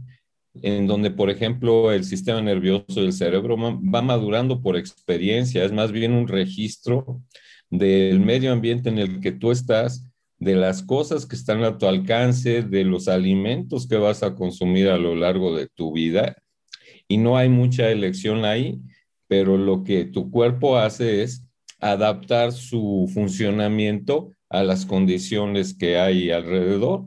en 0.63 0.87
donde, 0.87 1.11
por 1.11 1.31
ejemplo, 1.31 1.93
el 1.93 2.05
sistema 2.05 2.41
nervioso 2.41 3.01
del 3.01 3.13
cerebro 3.13 3.57
va 3.57 4.03
madurando 4.03 4.61
por 4.61 4.77
experiencia, 4.77 5.65
es 5.65 5.73
más 5.73 5.93
bien 5.93 6.13
un 6.13 6.29
registro 6.29 7.23
del 7.71 8.21
medio 8.21 8.53
ambiente 8.53 8.89
en 8.89 8.99
el 8.99 9.21
que 9.21 9.33
tú 9.33 9.51
estás 9.51 10.07
de 10.39 10.55
las 10.55 10.83
cosas 10.83 11.27
que 11.27 11.37
están 11.37 11.65
a 11.65 11.79
tu 11.79 11.87
alcance, 11.87 12.63
de 12.63 12.85
los 12.85 13.09
alimentos 13.09 13.89
que 13.89 13.97
vas 13.97 14.23
a 14.23 14.35
consumir 14.35 14.89
a 14.89 14.99
lo 14.99 15.15
largo 15.15 15.57
de 15.57 15.69
tu 15.69 15.93
vida. 15.93 16.37
Y 17.09 17.19
no 17.19 17.37
hay 17.37 17.49
mucha 17.49 17.91
elección 17.91 18.45
ahí, 18.45 18.79
pero 19.29 19.57
lo 19.57 19.83
que 19.83 20.05
tu 20.05 20.31
cuerpo 20.31 20.77
hace 20.77 21.23
es 21.23 21.45
adaptar 21.81 22.53
su 22.53 23.11
funcionamiento 23.13 24.31
a 24.49 24.63
las 24.63 24.87
condiciones 24.87 25.75
que 25.77 25.99
hay 25.99 26.31
alrededor. 26.31 27.07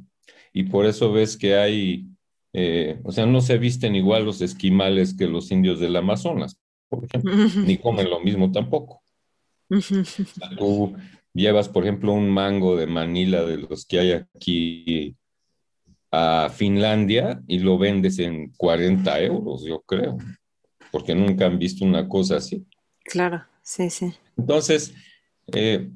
Y 0.53 0.63
por 0.63 0.85
eso 0.85 1.11
ves 1.11 1.37
que 1.37 1.55
hay, 1.55 2.07
eh, 2.53 2.99
o 3.03 3.11
sea, 3.11 3.25
no 3.25 3.41
se 3.41 3.57
visten 3.57 3.95
igual 3.95 4.25
los 4.25 4.41
esquimales 4.41 5.15
que 5.15 5.27
los 5.27 5.51
indios 5.51 5.79
del 5.79 5.95
Amazonas, 5.95 6.57
por 6.87 7.05
ejemplo, 7.05 7.33
ni 7.63 7.77
comen 7.77 8.09
lo 8.09 8.19
mismo 8.19 8.51
tampoco. 8.51 9.01
Tú 10.57 10.95
llevas, 11.33 11.69
por 11.69 11.83
ejemplo, 11.83 12.11
un 12.13 12.29
mango 12.29 12.75
de 12.75 12.87
Manila 12.87 13.43
de 13.45 13.57
los 13.57 13.85
que 13.85 13.99
hay 13.99 14.11
aquí 14.11 15.15
a 16.11 16.49
Finlandia 16.49 17.41
y 17.47 17.59
lo 17.59 17.77
vendes 17.77 18.17
en 18.17 18.51
40 18.57 19.21
euros, 19.21 19.63
yo 19.63 19.81
creo, 19.81 20.17
porque 20.91 21.13
nunca 21.13 21.45
han 21.45 21.59
visto 21.59 21.85
una 21.85 22.07
cosa 22.07 22.37
así. 22.37 22.65
Claro, 23.03 23.43
sí, 23.61 23.91
sí. 23.91 24.11
Entonces, 24.35 24.93
eh, 25.53 25.87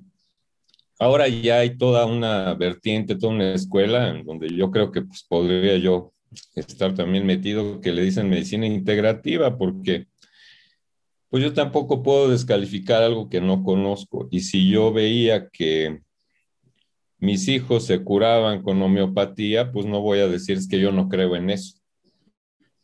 ahora 0.99 1.27
ya 1.27 1.59
hay 1.59 1.77
toda 1.77 2.05
una 2.05 2.53
vertiente, 2.53 3.15
toda 3.15 3.33
una 3.33 3.53
escuela 3.53 4.09
en 4.09 4.23
donde 4.23 4.55
yo 4.55 4.69
creo 4.69 4.91
que 4.91 5.01
pues, 5.01 5.25
podría 5.27 5.77
yo 5.77 6.12
estar 6.55 6.93
también 6.95 7.25
metido, 7.25 7.81
que 7.81 7.91
le 7.91 8.03
dicen 8.03 8.29
medicina 8.29 8.67
integrativa, 8.67 9.57
porque 9.57 10.07
pues 11.29 11.43
yo 11.43 11.53
tampoco 11.53 12.03
puedo 12.03 12.29
descalificar 12.29 13.01
algo 13.01 13.27
que 13.27 13.41
no 13.41 13.63
conozco. 13.63 14.27
Y 14.29 14.41
si 14.41 14.69
yo 14.69 14.93
veía 14.93 15.49
que 15.49 16.03
mis 17.17 17.47
hijos 17.47 17.85
se 17.85 18.03
curaban 18.03 18.61
con 18.61 18.81
homeopatía, 18.81 19.71
pues 19.71 19.85
no 19.85 20.01
voy 20.01 20.19
a 20.19 20.27
decir 20.27 20.57
es 20.57 20.67
que 20.67 20.79
yo 20.79 20.91
no 20.91 21.09
creo 21.09 21.35
en 21.35 21.49
eso. 21.49 21.79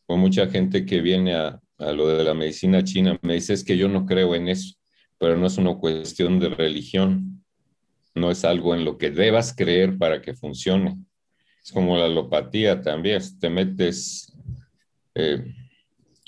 Con 0.08 0.22
mucha 0.22 0.48
gente 0.48 0.86
que 0.86 1.02
viene 1.02 1.36
a, 1.36 1.62
lo 1.78 2.08
de 2.08 2.24
la 2.24 2.34
medicina 2.34 2.84
china 2.84 3.20
me 3.22 3.36
dice 3.36 3.54
es 3.54 3.64
que 3.64 3.78
yo 3.78 3.88
no 3.88 4.06
creo 4.06 4.34
en 4.34 4.48
eso, 4.48 4.76
pero 5.18 5.38
no 5.38 5.46
es 5.46 5.58
una 5.58 5.76
cuestión 5.76 6.40
de 6.40 6.50
religión, 6.50 7.44
no 8.16 8.32
es 8.32 8.44
algo 8.46 8.74
en 8.74 8.84
lo 8.84 8.98
que 8.98 9.12
debas 9.12 9.54
creer 9.54 9.98
para 9.98 10.22
que 10.22 10.34
funcione. 10.34 10.98
Como 11.72 11.98
la 11.98 12.06
alopatía 12.06 12.82
también, 12.82 13.22
te 13.40 13.50
metes... 13.50 14.34
Eh, 15.16 15.44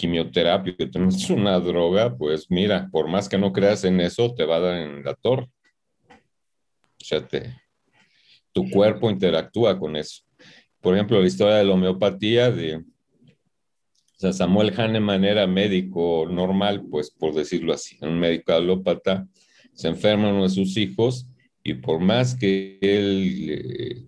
quimioterapia, 0.01 0.75
que 0.75 0.87
tienes 0.87 1.29
una 1.29 1.59
droga, 1.59 2.17
pues 2.17 2.47
mira, 2.49 2.89
por 2.91 3.07
más 3.07 3.29
que 3.29 3.37
no 3.37 3.53
creas 3.53 3.83
en 3.83 4.01
eso, 4.01 4.33
te 4.33 4.45
va 4.45 4.55
a 4.55 4.59
dar 4.59 4.77
en 4.79 5.03
la 5.03 5.13
torre. 5.13 5.47
O 6.09 7.03
sea, 7.03 7.23
tu 8.51 8.67
cuerpo 8.71 9.11
interactúa 9.11 9.77
con 9.77 9.95
eso. 9.95 10.23
Por 10.81 10.95
ejemplo, 10.95 11.21
la 11.21 11.27
historia 11.27 11.57
de 11.57 11.65
la 11.65 11.73
homeopatía 11.73 12.49
de 12.49 12.77
o 12.77 14.19
sea, 14.21 14.33
Samuel 14.33 14.73
Hahnemann 14.79 15.23
era 15.23 15.47
médico 15.47 16.27
normal, 16.29 16.83
pues 16.91 17.09
por 17.09 17.33
decirlo 17.33 17.73
así, 17.73 17.97
un 18.01 18.19
médico 18.19 18.53
alópata, 18.53 19.27
se 19.73 19.87
enferma 19.87 20.29
uno 20.29 20.43
de 20.43 20.49
sus 20.49 20.77
hijos 20.77 21.27
y 21.63 21.75
por 21.75 21.99
más 21.99 22.35
que 22.35 22.77
él 22.81 23.47
eh, 23.49 24.03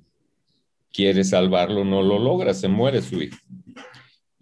quiere 0.93 1.23
salvarlo, 1.23 1.83
no 1.83 2.01
lo 2.03 2.19
logra, 2.19 2.53
se 2.53 2.67
muere 2.69 3.01
su 3.01 3.21
hijo 3.21 3.37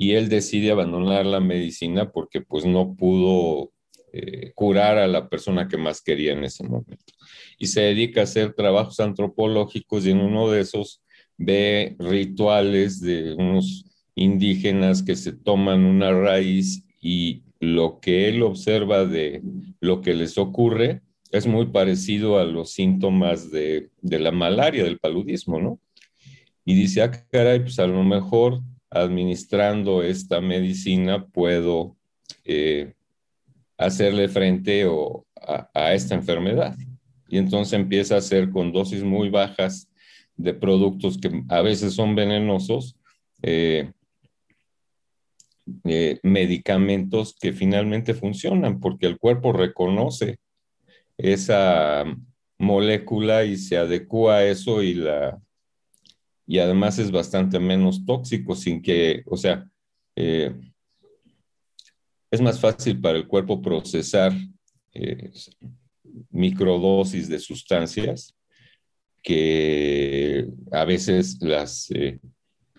y 0.01 0.13
él 0.13 0.29
decide 0.29 0.71
abandonar 0.71 1.27
la 1.27 1.39
medicina 1.39 2.11
porque 2.11 2.41
pues 2.41 2.65
no 2.65 2.95
pudo 2.95 3.71
eh, 4.11 4.51
curar 4.55 4.97
a 4.97 5.05
la 5.05 5.29
persona 5.29 5.67
que 5.67 5.77
más 5.77 6.01
quería 6.01 6.33
en 6.33 6.43
ese 6.43 6.63
momento. 6.63 7.13
Y 7.59 7.67
se 7.67 7.81
dedica 7.81 8.21
a 8.21 8.23
hacer 8.23 8.53
trabajos 8.53 8.99
antropológicos 8.99 10.03
y 10.03 10.09
en 10.09 10.21
uno 10.21 10.49
de 10.49 10.61
esos 10.61 11.03
ve 11.37 11.95
rituales 11.99 12.99
de 12.99 13.33
unos 13.33 13.85
indígenas 14.15 15.03
que 15.03 15.15
se 15.15 15.33
toman 15.33 15.85
una 15.85 16.11
raíz 16.11 16.83
y 16.99 17.43
lo 17.59 17.99
que 17.99 18.27
él 18.27 18.41
observa 18.41 19.05
de 19.05 19.43
lo 19.81 20.01
que 20.01 20.15
les 20.15 20.39
ocurre 20.39 21.03
es 21.29 21.45
muy 21.45 21.67
parecido 21.67 22.39
a 22.39 22.43
los 22.43 22.71
síntomas 22.71 23.51
de, 23.51 23.91
de 24.01 24.17
la 24.17 24.31
malaria, 24.31 24.83
del 24.83 24.97
paludismo, 24.97 25.61
¿no? 25.61 25.79
Y 26.63 26.75
dice, 26.75 27.01
ah, 27.01 27.11
caray, 27.31 27.59
pues 27.61 27.79
a 27.79 27.87
lo 27.87 28.03
mejor 28.03 28.61
administrando 28.89 30.03
esta 30.03 30.41
medicina 30.41 31.25
puedo 31.25 31.95
eh, 32.43 32.93
hacerle 33.77 34.27
frente 34.27 34.85
a, 35.73 35.93
esta 35.93 36.13
enfermedad. 36.13 36.75
Y 37.27 37.37
entonces 37.37 37.73
empieza 37.73 38.15
a 38.15 38.19
hacer 38.19 38.51
con 38.51 38.71
dosis 38.71 39.03
muy 39.03 39.29
bajas 39.29 39.89
de 40.35 40.53
productos 40.53 41.17
que 41.17 41.43
a 41.49 41.61
veces 41.61 41.93
son 41.93 42.13
venenosos, 42.15 42.95
eh, 43.41 43.91
eh, 45.85 46.19
medicamentos 46.23 47.35
que 47.39 47.53
finalmente 47.53 48.13
funcionan 48.13 48.79
porque 48.79 49.05
el 49.07 49.17
cuerpo 49.17 49.53
reconoce 49.53 50.39
esa 51.17 52.03
molécula 52.57 53.45
y 53.45 53.57
se 53.57 53.77
adecua 53.77 54.37
a 54.37 54.45
eso 54.45 54.83
y 54.83 54.95
la, 54.95 55.39
y 56.51 56.59
además 56.59 56.99
es 56.99 57.11
bastante 57.11 57.59
menos 57.59 58.05
tóxico 58.05 58.55
sin 58.55 58.81
que, 58.81 59.23
o 59.25 59.37
sea, 59.37 59.65
eh, 60.17 60.53
es 62.29 62.41
más 62.41 62.59
fácil 62.59 62.99
para 62.99 63.17
el 63.17 63.25
cuerpo 63.25 63.61
procesar 63.61 64.33
eh, 64.93 65.31
microdosis 66.29 67.29
de 67.29 67.39
sustancias 67.39 68.35
que 69.23 70.45
a 70.73 70.83
veces 70.83 71.37
las, 71.39 71.89
eh, 71.91 72.19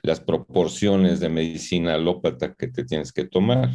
las 0.02 0.20
proporciones 0.20 1.18
de 1.20 1.30
medicina 1.30 1.94
alópata 1.94 2.52
que 2.52 2.68
te 2.68 2.84
tienes 2.84 3.10
que 3.10 3.24
tomar. 3.24 3.70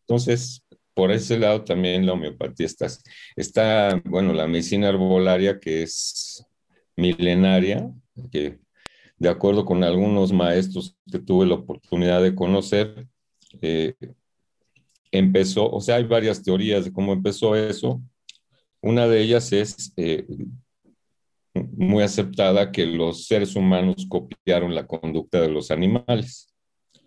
Entonces, 0.00 0.64
por 0.94 1.12
ese 1.12 1.38
lado 1.38 1.62
también 1.62 2.06
la 2.06 2.14
homeopatía 2.14 2.66
está, 2.66 2.88
está, 3.36 4.02
bueno, 4.04 4.32
la 4.32 4.48
medicina 4.48 4.88
herbolaria 4.88 5.60
que 5.60 5.84
es 5.84 6.44
milenaria, 6.96 7.88
que 8.32 8.58
de 9.20 9.28
acuerdo 9.28 9.66
con 9.66 9.84
algunos 9.84 10.32
maestros 10.32 10.96
que 11.12 11.18
tuve 11.18 11.46
la 11.46 11.56
oportunidad 11.56 12.22
de 12.22 12.34
conocer, 12.34 13.06
eh, 13.60 13.94
empezó, 15.12 15.70
o 15.70 15.80
sea, 15.82 15.96
hay 15.96 16.04
varias 16.04 16.42
teorías 16.42 16.86
de 16.86 16.92
cómo 16.92 17.12
empezó 17.12 17.54
eso. 17.54 18.00
Una 18.80 19.06
de 19.06 19.20
ellas 19.20 19.52
es 19.52 19.92
eh, 19.98 20.26
muy 21.54 22.02
aceptada 22.02 22.72
que 22.72 22.86
los 22.86 23.26
seres 23.26 23.56
humanos 23.56 24.06
copiaron 24.08 24.74
la 24.74 24.86
conducta 24.86 25.38
de 25.42 25.50
los 25.50 25.70
animales. 25.70 26.54
O 26.94 26.98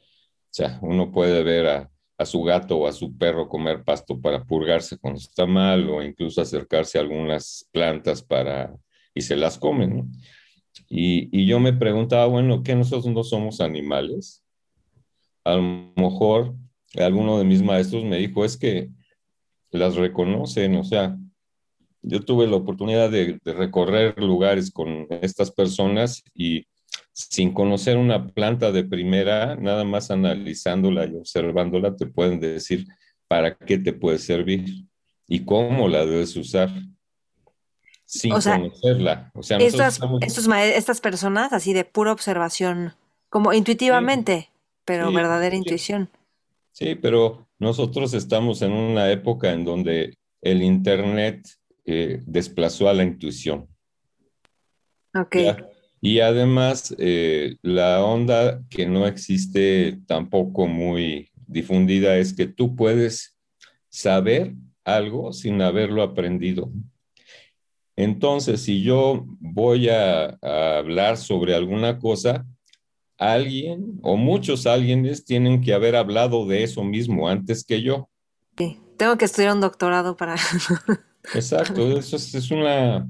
sea, 0.52 0.78
uno 0.84 1.12
puede 1.12 1.42
ver 1.44 1.68
a, 1.68 1.90
su 2.26 2.42
gato 2.44 2.78
o 2.78 2.88
a 2.88 2.94
su 2.94 3.18
perro 3.18 3.50
comer 3.50 3.84
pasto 3.84 4.22
para 4.22 4.46
purgarse 4.46 4.98
cuando 4.98 5.20
está 5.20 5.46
mal 5.46 5.90
o 5.90 6.02
incluso 6.02 6.40
acercarse 6.40 6.98
a 6.98 7.02
algunas 7.02 7.68
plantas 7.74 8.22
para 8.22 8.74
y 9.14 9.22
se 9.22 9.36
las 9.36 9.58
comen. 9.58 10.10
Y, 10.90 11.46
yo 11.46 11.60
me 11.60 11.74
preguntaba, 11.74 12.26
bueno, 12.26 12.64
¿qué 12.64 12.76
nosotros 12.76 13.14
no 13.14 13.24
somos 13.24 13.62
animales? 13.62 14.44
A 15.44 15.56
lo 15.56 15.92
mejor 15.96 16.56
alguno 16.96 17.38
de 17.38 17.46
mis 17.46 17.62
maestros 17.62 18.04
me 18.04 18.18
dijo, 18.18 18.46
es 18.46 18.58
que 18.58 18.90
las 19.72 19.96
reconocen, 19.96 20.76
o 20.76 20.84
sea, 20.84 21.18
yo 22.02 22.22
tuve 22.22 22.48
la 22.48 22.58
oportunidad 22.58 23.10
de, 23.10 23.40
recorrer 23.44 24.22
lugares 24.22 24.72
con 24.72 25.08
estas 25.22 25.52
personas 25.52 26.24
y 26.34 26.66
sin 27.12 27.54
conocer 27.54 27.98
una 27.98 28.28
planta 28.28 28.72
de 28.72 28.84
primera, 28.84 29.56
nada 29.56 29.84
más 29.84 30.12
analizándola 30.12 31.06
y 31.06 31.16
observándola, 31.16 31.96
te 31.96 32.08
pueden 32.08 32.40
decir 32.40 32.86
para 33.28 33.56
qué 33.56 33.78
te 33.78 33.94
puede 33.94 34.20
servir 34.20 34.86
y 35.28 35.46
cómo 35.46 35.88
la 35.88 36.06
debes 36.06 36.36
usar 36.36 36.70
sin 38.14 38.32
conocerla. 38.32 39.32
O 39.34 39.44
sea, 39.44 39.58
estas, 39.58 40.00
estas 40.22 41.02
personas, 41.02 41.52
así 41.54 41.74
de 41.74 41.84
pura 41.84 42.12
observación, 42.12 42.94
como 43.30 43.54
intuitivamente, 43.54 44.50
pero 44.86 45.12
verdadera 45.12 45.56
intuición. 45.56 46.10
Sí, 46.72 46.96
pero 46.96 47.48
nosotros 47.60 48.14
estamos 48.14 48.62
en 48.62 48.72
una 48.72 49.12
época 49.12 49.52
en 49.52 49.66
donde 49.66 50.16
el 50.42 50.62
Internet 50.62 51.48
desplazó 51.86 52.90
a 52.90 52.94
la 52.94 53.04
intuición. 53.04 53.68
Ok. 55.16 55.38
Y 56.02 56.20
además, 56.20 56.94
eh, 56.98 57.56
la 57.62 58.04
onda 58.04 58.62
que 58.70 58.86
no 58.86 59.08
existe 59.08 60.00
tampoco 60.06 60.68
muy 60.68 61.30
difundida 61.48 62.18
es 62.18 62.34
que 62.34 62.46
tú 62.46 62.76
puedes 62.76 63.38
saber 63.90 64.54
algo 64.84 65.32
sin 65.32 65.62
haberlo 65.62 66.04
aprendido. 66.04 66.72
Entonces, 67.96 68.62
si 68.62 68.82
yo 68.82 69.26
voy 69.40 69.90
a, 69.90 70.38
a 70.42 70.78
hablar 70.80 71.18
sobre 71.18 71.56
alguna 71.56 72.00
cosa, 72.00 72.46
alguien 73.18 74.00
o 74.02 74.18
muchos 74.18 74.66
alguienes 74.66 75.26
tienen 75.26 75.62
que 75.62 75.74
haber 75.74 75.96
hablado 75.96 76.46
de 76.46 76.64
eso 76.64 76.84
mismo 76.84 77.30
antes 77.30 77.64
que 77.64 77.82
yo. 77.82 78.10
Sí, 78.58 78.80
tengo 78.98 79.18
que 79.18 79.26
estudiar 79.26 79.54
un 79.54 79.62
doctorado 79.62 80.16
para... 80.16 80.36
Exacto, 81.34 81.98
eso 81.98 82.18
es, 82.18 82.52
una, 82.52 83.08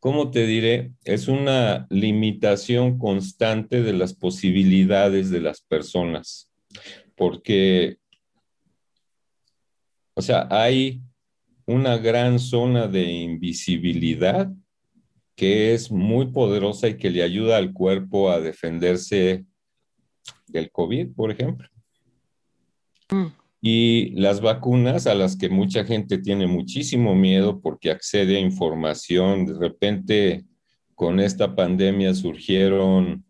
¿cómo 0.00 0.32
te 0.32 0.46
diré? 0.46 0.92
Es 1.04 1.28
una 1.28 1.86
limitación 1.90 2.98
constante 2.98 3.82
de 3.82 3.92
las 3.92 4.14
posibilidades 4.14 5.30
de 5.30 5.40
las 5.40 5.60
personas, 5.60 6.50
porque, 7.14 7.98
o 10.14 10.22
sea, 10.22 10.48
hay 10.50 11.00
una 11.66 11.98
gran 11.98 12.38
zona 12.38 12.88
de 12.88 13.04
invisibilidad 13.04 14.52
que 15.34 15.74
es 15.74 15.90
muy 15.90 16.26
poderosa 16.26 16.88
y 16.88 16.96
que 16.96 17.10
le 17.10 17.22
ayuda 17.22 17.56
al 17.56 17.72
cuerpo 17.72 18.30
a 18.30 18.40
defenderse 18.40 19.44
del 20.46 20.70
COVID, 20.70 21.14
por 21.14 21.30
ejemplo. 21.30 21.68
Mm. 23.10 23.26
Y 23.60 24.10
las 24.20 24.40
vacunas 24.40 25.06
a 25.06 25.14
las 25.14 25.36
que 25.36 25.48
mucha 25.48 25.84
gente 25.84 26.18
tiene 26.18 26.46
muchísimo 26.46 27.14
miedo 27.14 27.60
porque 27.60 27.90
accede 27.90 28.36
a 28.36 28.40
información, 28.40 29.46
de 29.46 29.58
repente 29.58 30.44
con 30.94 31.20
esta 31.20 31.54
pandemia 31.54 32.14
surgieron 32.14 33.24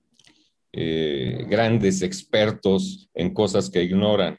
eh, 0.73 1.45
grandes 1.49 2.01
expertos 2.01 3.11
en 3.15 3.35
cosas 3.35 3.69
que 3.69 3.83
ignoran. 3.83 4.39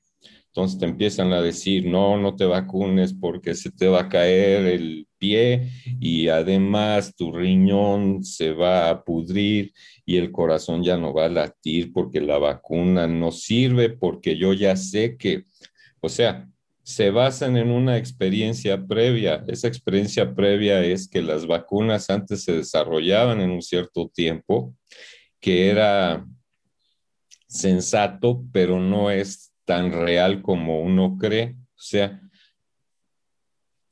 Entonces 0.53 0.77
te 0.77 0.85
empiezan 0.85 1.33
a 1.33 1.41
decir, 1.41 1.85
no, 1.87 2.17
no 2.17 2.35
te 2.35 2.45
vacunes 2.45 3.13
porque 3.13 3.55
se 3.55 3.71
te 3.71 3.87
va 3.87 4.01
a 4.01 4.09
caer 4.09 4.67
el 4.67 5.07
pie 5.17 5.71
y 5.99 6.27
además 6.27 7.15
tu 7.15 7.31
riñón 7.31 8.23
se 8.23 8.51
va 8.51 8.89
a 8.89 9.03
pudrir 9.03 9.73
y 10.05 10.17
el 10.17 10.31
corazón 10.31 10.83
ya 10.83 10.95
no 10.95 11.13
va 11.13 11.25
a 11.25 11.29
latir 11.29 11.91
porque 11.91 12.21
la 12.21 12.37
vacuna 12.37 13.07
no 13.07 13.31
sirve 13.31 13.89
porque 13.89 14.37
yo 14.37 14.53
ya 14.53 14.75
sé 14.75 15.17
que 15.17 15.45
o 16.05 16.09
sea, 16.09 16.49
se 16.83 17.11
basan 17.11 17.55
en 17.55 17.71
una 17.71 17.97
experiencia 17.97 18.85
previa. 18.85 19.45
Esa 19.47 19.69
experiencia 19.69 20.35
previa 20.35 20.83
es 20.83 21.07
que 21.07 21.21
las 21.21 21.47
vacunas 21.47 22.09
antes 22.09 22.43
se 22.43 22.57
desarrollaban 22.57 23.39
en 23.39 23.51
un 23.51 23.61
cierto 23.61 24.11
tiempo, 24.13 24.75
que 25.39 25.69
era 25.69 26.27
sensato, 27.47 28.43
pero 28.51 28.81
no 28.81 29.09
es 29.09 29.52
tan 29.65 29.91
real 29.91 30.41
como 30.41 30.81
uno 30.81 31.17
cree. 31.17 31.55
O 31.75 31.81
sea, 31.81 32.21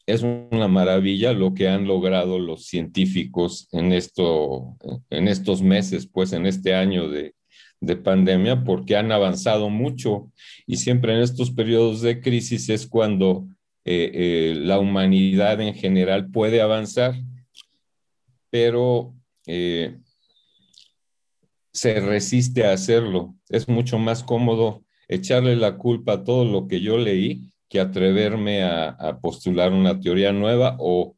es 0.06 0.24
una 0.24 0.68
maravilla 0.68 1.34
lo 1.34 1.54
que 1.54 1.68
han 1.68 1.88
logrado 1.88 2.40
los 2.40 2.66
científicos 2.66 3.68
en, 3.72 3.92
esto, 3.92 4.78
en 5.10 5.28
estos 5.28 5.62
meses, 5.62 6.08
pues 6.08 6.34
en 6.34 6.46
este 6.46 6.74
año 6.74 7.10
de, 7.10 7.36
de 7.82 7.96
pandemia 7.96 8.64
porque 8.64 8.96
han 8.96 9.12
avanzado 9.12 9.70
mucho 9.70 10.32
y 10.68 10.78
siempre 10.78 11.14
en 11.14 11.22
estos 11.22 11.52
periodos 11.52 12.02
de 12.02 12.22
crisis 12.22 12.70
es 12.70 12.88
cuando 12.88 13.48
eh, 13.84 14.12
eh, 14.14 14.56
la 14.56 14.80
humanidad 14.80 15.60
en 15.60 15.74
general 15.74 16.30
puede 16.30 16.62
avanzar, 16.62 17.16
pero 18.52 19.16
eh, 19.48 19.98
se 21.74 22.00
resiste 22.00 22.66
a 22.66 22.74
hacerlo. 22.74 23.36
Es 23.50 23.68
mucho 23.68 23.98
más 23.98 24.24
cómodo 24.24 24.84
echarle 25.12 25.56
la 25.56 25.78
culpa 25.78 26.13
a 26.13 26.24
todo 26.24 26.45
lo 26.45 26.67
que 26.67 26.82
yo 26.82 26.97
leí 26.97 27.54
que 27.69 27.80
atreverme 27.80 28.63
a, 28.63 29.19
postular 29.21 29.71
una 29.71 30.00
teoría 30.00 30.34
nueva 30.34 30.76
o 30.80 31.15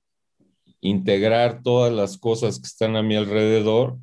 integrar 0.82 1.64
todas 1.64 1.94
las 1.94 2.18
cosas 2.18 2.60
que 2.60 2.68
están 2.68 2.96
a 2.96 3.02
mi 3.02 3.16
alrededor 3.16 3.98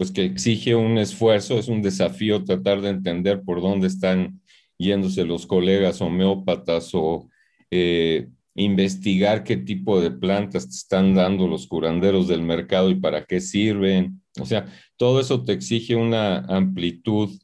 pues 0.00 0.12
que 0.12 0.24
exige 0.24 0.74
un 0.74 0.96
esfuerzo, 0.96 1.58
es 1.58 1.68
un 1.68 1.82
desafío 1.82 2.42
tratar 2.42 2.80
de 2.80 2.88
entender 2.88 3.42
por 3.42 3.60
dónde 3.60 3.86
están 3.86 4.40
yéndose 4.78 5.26
los 5.26 5.46
colegas 5.46 6.00
homeópatas 6.00 6.92
o 6.94 7.28
eh, 7.70 8.30
investigar 8.54 9.44
qué 9.44 9.58
tipo 9.58 10.00
de 10.00 10.10
plantas 10.10 10.70
te 10.70 10.74
están 10.74 11.14
dando 11.14 11.46
los 11.46 11.66
curanderos 11.66 12.28
del 12.28 12.40
mercado 12.40 12.88
y 12.88 12.94
para 12.94 13.26
qué 13.26 13.42
sirven. 13.42 14.22
O 14.40 14.46
sea, 14.46 14.72
todo 14.96 15.20
eso 15.20 15.44
te 15.44 15.52
exige 15.52 15.96
una 15.96 16.46
amplitud 16.46 17.38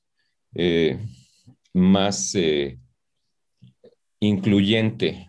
eh, 0.59 0.99
más 1.73 2.35
eh, 2.35 2.79
incluyente 4.21 5.29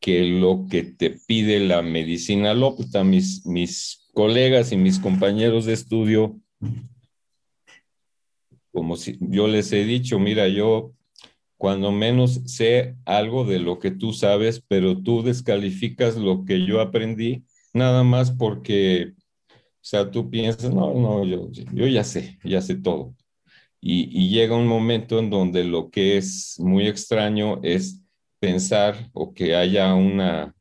que 0.00 0.24
lo 0.24 0.66
que 0.68 0.82
te 0.82 1.10
pide 1.10 1.60
la 1.60 1.80
medicina 1.80 2.50
alópata. 2.50 3.04
Mis, 3.04 3.46
mis 3.46 4.10
colegas 4.12 4.72
y 4.72 4.76
mis 4.76 4.98
compañeros 4.98 5.64
de 5.64 5.72
estudio, 5.72 6.40
como 8.72 8.96
si 8.96 9.16
yo 9.20 9.46
les 9.46 9.72
he 9.72 9.84
dicho, 9.84 10.18
mira, 10.18 10.48
yo 10.48 10.92
cuando 11.56 11.92
menos 11.92 12.40
sé 12.46 12.96
algo 13.04 13.44
de 13.44 13.60
lo 13.60 13.78
que 13.78 13.92
tú 13.92 14.12
sabes, 14.12 14.60
pero 14.66 15.00
tú 15.00 15.22
descalificas 15.22 16.16
lo 16.16 16.44
que 16.44 16.66
yo 16.66 16.80
aprendí, 16.80 17.44
nada 17.72 18.02
más 18.02 18.32
porque, 18.32 19.12
o 19.48 19.54
sea, 19.80 20.10
tú 20.10 20.28
piensas, 20.28 20.74
no, 20.74 20.92
no, 20.94 21.24
yo, 21.24 21.48
yo 21.52 21.86
ya 21.86 22.02
sé, 22.02 22.40
ya 22.42 22.60
sé 22.60 22.74
todo. 22.74 23.14
Y, 23.84 24.28
llega 24.28 24.56
un 24.56 24.68
momento 24.68 25.18
en 25.18 25.28
donde 25.28 25.64
lo 25.64 25.90
que 25.90 26.16
es 26.16 26.54
muy 26.60 26.86
extraño 26.86 27.60
es 27.64 28.00
pensar 28.38 29.10
o 29.12 29.34
que 29.34 29.56
haya 29.56 29.92
una 29.94 30.54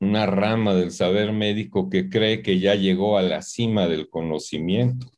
una 0.00 0.26
rama 0.26 0.74
del 0.74 0.90
saber 0.90 1.32
médico 1.32 1.88
que 1.88 2.10
cree 2.10 2.42
que 2.42 2.58
ya 2.58 2.74
llegó 2.74 3.16
a 3.16 3.22
la 3.22 3.40
cima 3.40 3.86
del 3.86 4.10
conocimiento. 4.10 5.10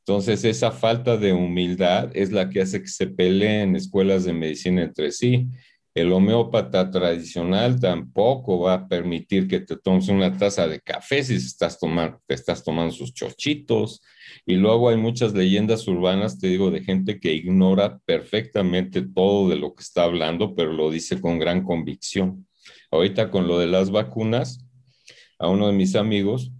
Entonces, 0.00 0.42
esa 0.44 0.72
falta 0.72 1.16
de 1.16 1.32
humildad 1.32 2.10
es 2.14 2.32
la 2.32 2.48
que 2.48 2.62
hace 2.62 2.80
que 2.80 2.88
se 2.88 3.06
peleen 3.06 3.76
escuelas 3.76 4.24
de 4.24 4.32
medicina 4.32 4.82
entre 4.82 5.12
sí. 5.12 5.46
El 5.94 6.12
homeópata 6.12 6.90
tradicional 6.90 7.78
tampoco 7.78 8.60
va 8.60 8.74
a 8.74 8.88
permitir 8.88 9.46
que 9.46 9.60
te 9.60 9.76
tomes 9.76 10.08
una 10.08 10.36
taza 10.36 10.66
de 10.66 10.80
café 10.80 11.22
si 11.22 11.34
estás 11.36 11.78
tomando, 11.78 12.20
te 12.26 12.34
estás 12.34 12.64
tomando 12.64 12.92
sus 12.92 13.12
chochitos. 13.12 14.00
Y 14.46 14.56
luego 14.56 14.88
hay 14.88 14.96
muchas 14.96 15.34
leyendas 15.34 15.86
urbanas, 15.88 16.38
te 16.38 16.48
digo, 16.48 16.70
de 16.70 16.82
gente 16.82 17.20
que 17.20 17.32
ignora 17.32 17.98
perfectamente 18.04 19.02
todo 19.02 19.48
de 19.48 19.56
lo 19.56 19.74
que 19.74 19.82
está 19.82 20.04
hablando, 20.04 20.54
pero 20.54 20.72
lo 20.72 20.90
dice 20.90 21.20
con 21.20 21.38
gran 21.38 21.64
convicción. 21.64 22.46
Ahorita 22.90 23.30
con 23.30 23.46
lo 23.46 23.58
de 23.58 23.66
las 23.66 23.90
vacunas, 23.90 24.64
a 25.38 25.48
uno 25.48 25.68
de 25.68 25.72
mis 25.72 25.94
amigos 25.94 26.50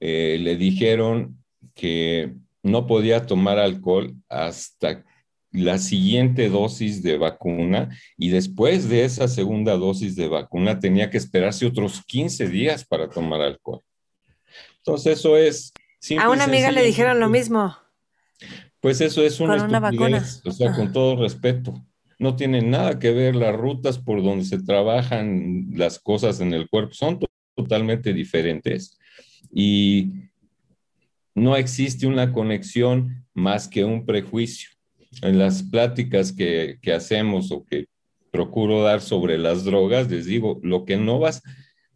eh, 0.00 0.38
le 0.40 0.56
dijeron 0.56 1.42
que 1.74 2.34
no 2.62 2.86
podía 2.86 3.26
tomar 3.26 3.58
alcohol 3.58 4.14
hasta 4.28 5.04
la 5.52 5.78
siguiente 5.78 6.50
dosis 6.50 7.02
de 7.02 7.16
vacuna 7.16 7.88
y 8.18 8.28
después 8.28 8.88
de 8.88 9.04
esa 9.04 9.26
segunda 9.26 9.76
dosis 9.76 10.14
de 10.14 10.28
vacuna 10.28 10.78
tenía 10.78 11.08
que 11.08 11.16
esperarse 11.16 11.64
otros 11.64 12.04
15 12.04 12.48
días 12.48 12.84
para 12.84 13.08
tomar 13.08 13.40
alcohol. 13.40 13.80
Entonces 14.78 15.18
eso 15.18 15.36
es... 15.36 15.72
A 16.18 16.30
una 16.30 16.44
amiga 16.44 16.70
le 16.70 16.82
dijeron 16.82 17.20
lo 17.20 17.28
mismo. 17.28 17.76
Pues 18.80 19.00
eso 19.00 19.22
es 19.22 19.40
una, 19.40 19.64
una 19.64 19.80
vacuna. 19.80 20.24
o 20.44 20.50
sea, 20.50 20.72
con 20.74 20.92
todo 20.92 21.16
respeto. 21.16 21.84
No 22.18 22.36
tiene 22.36 22.62
nada 22.62 22.98
que 22.98 23.10
ver 23.10 23.34
las 23.36 23.54
rutas 23.54 23.98
por 23.98 24.22
donde 24.22 24.44
se 24.44 24.62
trabajan 24.62 25.68
las 25.72 25.98
cosas 25.98 26.40
en 26.40 26.54
el 26.54 26.68
cuerpo, 26.68 26.94
son 26.94 27.18
totalmente 27.54 28.12
diferentes 28.12 28.98
y 29.52 30.12
no 31.34 31.56
existe 31.56 32.06
una 32.06 32.32
conexión 32.32 33.26
más 33.34 33.68
que 33.68 33.84
un 33.84 34.06
prejuicio 34.06 34.70
en 35.22 35.38
las 35.38 35.62
pláticas 35.62 36.32
que, 36.32 36.78
hacemos 36.94 37.52
o 37.52 37.64
que 37.64 37.86
procuro 38.30 38.82
dar 38.82 39.00
sobre 39.00 39.38
las 39.38 39.64
drogas, 39.64 40.10
les 40.10 40.26
digo, 40.26 40.60
lo 40.62 40.84
que 40.84 40.96
no 40.96 41.18
vas, 41.18 41.42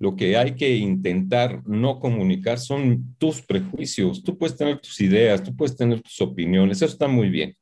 lo 0.00 0.16
que 0.16 0.36
hay 0.36 0.56
que 0.56 0.76
intentar 0.76 1.62
no 1.66 2.00
comunicar 2.00 2.58
son 2.58 3.14
tus 3.18 3.42
prejuicios. 3.42 4.22
Tú 4.22 4.36
puedes 4.36 4.56
tener 4.56 4.80
tus 4.80 4.98
ideas, 5.00 5.42
tú 5.42 5.54
puedes 5.54 5.76
tener 5.76 6.00
tus 6.00 6.20
opiniones, 6.22 6.78
eso 6.78 6.86
está 6.86 7.06
muy 7.06 7.28
bien, 7.28 7.54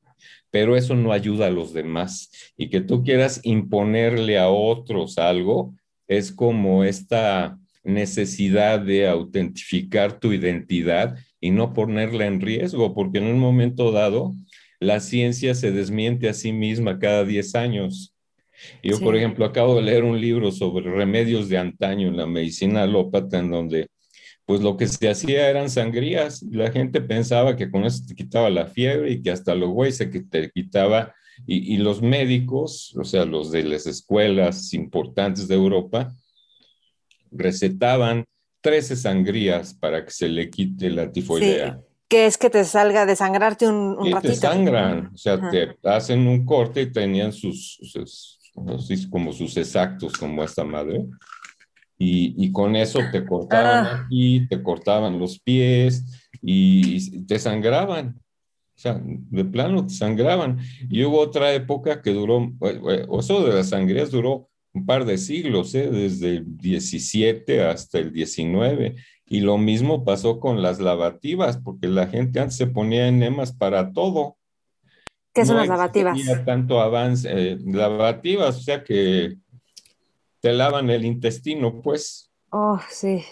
pero 0.50 0.76
eso 0.76 0.94
no 0.94 1.12
ayuda 1.12 1.48
a 1.48 1.50
los 1.50 1.74
demás. 1.74 2.30
Y 2.56 2.70
que 2.70 2.80
tú 2.80 3.02
quieras 3.02 3.40
imponerle 3.42 4.38
a 4.38 4.48
otros 4.48 5.18
algo 5.18 5.74
es 6.06 6.30
como 6.30 6.84
esta 6.84 7.58
necesidad 7.82 8.78
de 8.80 9.08
autentificar 9.08 10.20
tu 10.20 10.32
identidad 10.32 11.18
y 11.40 11.50
no 11.50 11.74
ponerla 11.74 12.26
en 12.26 12.40
riesgo, 12.40 12.94
porque 12.94 13.18
en 13.18 13.24
un 13.24 13.40
momento 13.40 13.90
dado 13.90 14.32
la 14.78 15.00
ciencia 15.00 15.56
se 15.56 15.72
desmiente 15.72 16.28
a 16.28 16.34
sí 16.34 16.52
misma 16.52 17.00
cada 17.00 17.24
10 17.24 17.56
años. 17.56 18.14
Yo, 18.82 18.98
por 19.00 19.16
ejemplo, 19.16 19.44
acabo 19.44 19.76
de 19.76 19.82
leer 19.82 20.04
un 20.04 20.20
libro 20.20 20.50
sobre 20.50 20.90
remedios 20.90 21.48
de 21.48 21.58
antaño 21.58 22.08
en 22.08 22.16
la 22.16 22.26
medicina 22.26 22.82
alópata, 22.82 23.38
en 23.38 23.50
donde 23.50 23.88
pues 24.44 24.62
lo 24.62 24.76
que 24.76 24.86
se 24.86 25.08
hacía 25.08 25.50
eran 25.50 25.68
sangrías. 25.68 26.42
La 26.42 26.70
gente 26.70 27.00
pensaba 27.00 27.54
que 27.54 27.70
con 27.70 27.84
eso 27.84 28.02
te 28.06 28.14
quitaba 28.14 28.48
la 28.48 28.66
fiebre 28.66 29.10
y 29.10 29.22
que 29.22 29.30
hasta 29.30 29.54
los 29.54 29.70
güey 29.70 29.92
se 29.92 30.06
te 30.06 30.50
quitaba. 30.50 31.14
Y, 31.46 31.74
y, 31.74 31.76
los 31.76 32.02
médicos, 32.02 32.96
o 32.96 33.04
sea, 33.04 33.24
los 33.24 33.52
de 33.52 33.62
las 33.62 33.86
escuelas 33.86 34.72
importantes 34.74 35.46
de 35.46 35.54
Europa, 35.54 36.12
recetaban 37.30 38.24
13 38.62 38.96
sangrías 38.96 39.74
para 39.74 40.04
que 40.04 40.10
se 40.10 40.28
le 40.28 40.50
quite 40.50 40.90
la 40.90 41.12
tifoidea 41.12 41.80
que 42.08 42.24
es 42.24 42.38
que 42.38 42.48
te 42.48 42.64
salga 42.64 43.04
de 43.04 43.14
sangrarte 43.14 43.68
un, 43.68 43.96
un 43.98 44.10
ratito. 44.10 44.32
Te 44.32 44.40
sangran, 44.40 45.10
o 45.14 45.16
sea, 45.16 45.50
te 45.50 45.76
hacen 45.84 46.26
un 46.26 46.44
corte 46.44 46.82
y 46.82 46.90
tenían 46.90 47.32
sus, 47.32 47.78
sus, 47.82 48.37
como 49.10 49.32
sus 49.32 49.56
exactos, 49.56 50.14
como 50.14 50.42
esta 50.44 50.64
madre. 50.64 51.06
Y, 51.98 52.34
y 52.36 52.52
con 52.52 52.76
eso 52.76 53.00
te 53.10 53.24
cortaban 53.24 53.86
ah. 53.86 54.04
aquí, 54.04 54.46
te 54.48 54.62
cortaban 54.62 55.18
los 55.18 55.40
pies 55.40 56.28
y 56.40 57.24
te 57.26 57.38
sangraban. 57.38 58.20
O 58.78 58.80
sea, 58.80 59.00
de 59.02 59.44
plano 59.44 59.86
te 59.86 59.94
sangraban. 59.94 60.58
Y 60.88 61.02
hubo 61.02 61.18
otra 61.18 61.52
época 61.52 62.00
que 62.00 62.12
duró, 62.12 62.52
eso 63.18 63.44
de 63.44 63.54
las 63.54 63.70
sangrías 63.70 64.12
duró 64.12 64.48
un 64.72 64.86
par 64.86 65.04
de 65.04 65.18
siglos, 65.18 65.74
¿eh? 65.74 65.90
desde 65.90 66.36
el 66.36 66.56
17 66.56 67.64
hasta 67.64 67.98
el 67.98 68.12
19. 68.12 68.94
Y 69.26 69.40
lo 69.40 69.58
mismo 69.58 70.04
pasó 70.04 70.38
con 70.38 70.62
las 70.62 70.78
lavativas, 70.78 71.58
porque 71.58 71.88
la 71.88 72.06
gente 72.06 72.38
antes 72.38 72.56
se 72.56 72.68
ponía 72.68 73.08
enemas 73.08 73.52
para 73.52 73.92
todo. 73.92 74.37
¿Qué 75.40 75.46
son 75.46 75.56
las 75.56 75.68
lavativas? 75.68 76.18
No 76.24 76.44
tanto 76.44 76.80
avance, 76.80 77.28
eh, 77.30 77.58
lavativas, 77.64 78.56
o 78.56 78.60
sea 78.60 78.82
que 78.82 79.36
te 80.40 80.52
lavan 80.52 80.90
el 80.90 81.04
intestino, 81.04 81.80
pues. 81.80 82.30
Oh, 82.50 82.80
sí. 82.88 83.24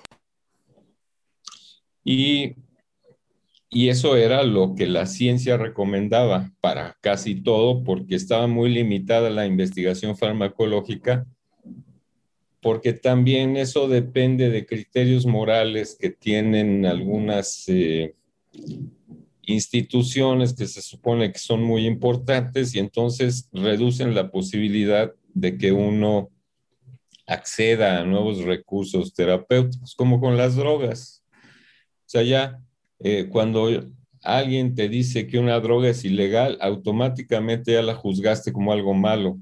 Y, 2.05 2.55
y 3.71 3.89
eso 3.89 4.17
era 4.17 4.43
lo 4.43 4.75
que 4.75 4.87
la 4.87 5.07
ciencia 5.07 5.57
recomendaba 5.57 6.53
para 6.61 6.97
casi 7.01 7.43
todo, 7.43 7.83
porque 7.83 8.15
estaba 8.15 8.47
muy 8.47 8.71
limitada 8.71 9.31
la 9.31 9.47
investigación 9.47 10.17
farmacológica 10.17 11.27
porque 12.67 12.93
también 12.93 13.57
eso 13.57 13.87
depende 13.87 14.51
de 14.51 14.67
criterios 14.67 15.25
morales 15.25 15.97
que 15.97 16.11
tienen 16.11 16.85
algunas 16.85 17.63
eh, 17.69 18.17
instituciones 19.47 20.55
que 20.55 20.67
se 20.67 20.83
supone 20.83 21.33
que 21.33 21.39
son 21.39 21.63
muy 21.63 21.87
importantes 21.87 22.75
y 22.75 22.79
entonces 22.79 23.49
reducen 23.53 24.15
la 24.15 24.31
posibilidad 24.31 25.13
de 25.35 25.57
que 25.57 25.73
uno 25.73 26.31
acceda 27.27 28.01
a 28.01 28.05
nuevos 28.05 28.45
recursos 28.45 29.15
terapéuticos, 29.15 29.95
como 29.95 30.21
con 30.21 30.37
las 30.37 30.57
drogas. 30.57 31.25
O 31.33 32.09
sea, 32.09 32.23
ya 32.23 32.61
eh, 33.01 33.29
cuando 33.31 33.69
alguien 34.23 34.75
te 34.75 34.89
dice 34.89 35.27
que 35.27 35.39
una 35.39 35.59
droga 35.61 35.89
es 35.89 36.05
ilegal, 36.05 36.59
automáticamente 36.61 37.73
ya 37.73 37.83
la 37.83 37.95
juzgaste 37.95 38.53
como 38.53 38.73
algo 38.73 38.95
malo. 38.95 39.39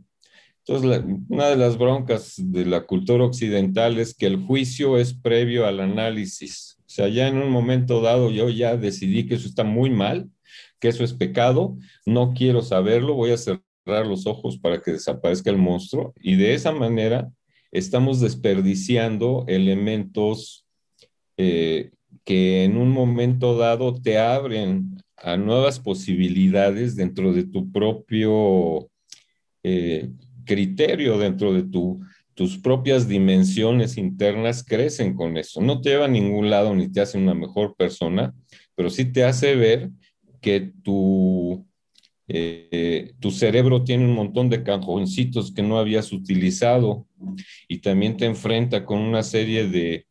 Entonces, 0.66 1.02
una 1.28 1.48
de 1.48 1.56
las 1.56 1.76
broncas 1.76 2.34
de 2.38 2.64
la 2.64 2.86
cultura 2.86 3.24
occidental 3.24 3.98
es 3.98 4.14
que 4.14 4.26
el 4.26 4.38
juicio 4.38 4.96
es 4.96 5.12
previo 5.12 5.66
al 5.66 5.80
análisis. 5.80 6.78
Sea, 6.94 7.08
ya 7.08 7.26
en 7.26 7.38
un 7.38 7.50
momento 7.50 8.00
dado 8.00 8.30
yo 8.30 8.48
ya 8.50 8.76
decidí 8.76 9.26
que 9.26 9.34
eso 9.34 9.48
está 9.48 9.64
muy 9.64 9.90
mal, 9.90 10.30
que 10.78 10.86
eso 10.86 11.02
es 11.02 11.12
pecado, 11.12 11.76
no 12.06 12.34
quiero 12.34 12.62
saberlo, 12.62 13.14
voy 13.14 13.32
a 13.32 13.36
cerrar 13.36 14.06
los 14.06 14.28
ojos 14.28 14.58
para 14.58 14.80
que 14.80 14.92
desaparezca 14.92 15.50
el 15.50 15.58
monstruo. 15.58 16.14
Y 16.20 16.36
de 16.36 16.54
esa 16.54 16.70
manera 16.70 17.28
estamos 17.72 18.20
desperdiciando 18.20 19.44
elementos 19.48 20.68
eh, 21.36 21.90
que 22.22 22.62
en 22.62 22.76
un 22.76 22.90
momento 22.90 23.58
dado 23.58 24.00
te 24.00 24.20
abren 24.20 24.96
a 25.16 25.36
nuevas 25.36 25.80
posibilidades 25.80 26.94
dentro 26.94 27.32
de 27.32 27.42
tu 27.42 27.72
propio 27.72 28.88
eh, 29.64 30.12
criterio 30.44 31.18
dentro 31.18 31.52
de 31.52 31.64
tu, 31.64 32.00
tus 32.34 32.58
propias 32.58 33.08
dimensiones 33.08 33.96
internas 33.96 34.64
crecen 34.64 35.14
con 35.14 35.36
eso. 35.36 35.60
No 35.60 35.80
te 35.80 35.90
lleva 35.90 36.06
a 36.06 36.08
ningún 36.08 36.50
lado 36.50 36.74
ni 36.74 36.90
te 36.90 37.00
hace 37.00 37.18
una 37.18 37.34
mejor 37.34 37.76
persona, 37.76 38.34
pero 38.74 38.90
sí 38.90 39.04
te 39.12 39.24
hace 39.24 39.54
ver 39.54 39.90
que 40.40 40.72
tu, 40.82 41.64
eh, 42.28 43.12
tu 43.20 43.30
cerebro 43.30 43.84
tiene 43.84 44.04
un 44.04 44.14
montón 44.14 44.50
de 44.50 44.62
cajoncitos 44.62 45.52
que 45.52 45.62
no 45.62 45.78
habías 45.78 46.12
utilizado 46.12 47.06
y 47.68 47.78
también 47.78 48.16
te 48.16 48.26
enfrenta 48.26 48.84
con 48.84 48.98
una 48.98 49.22
serie 49.22 49.68
de 49.68 50.06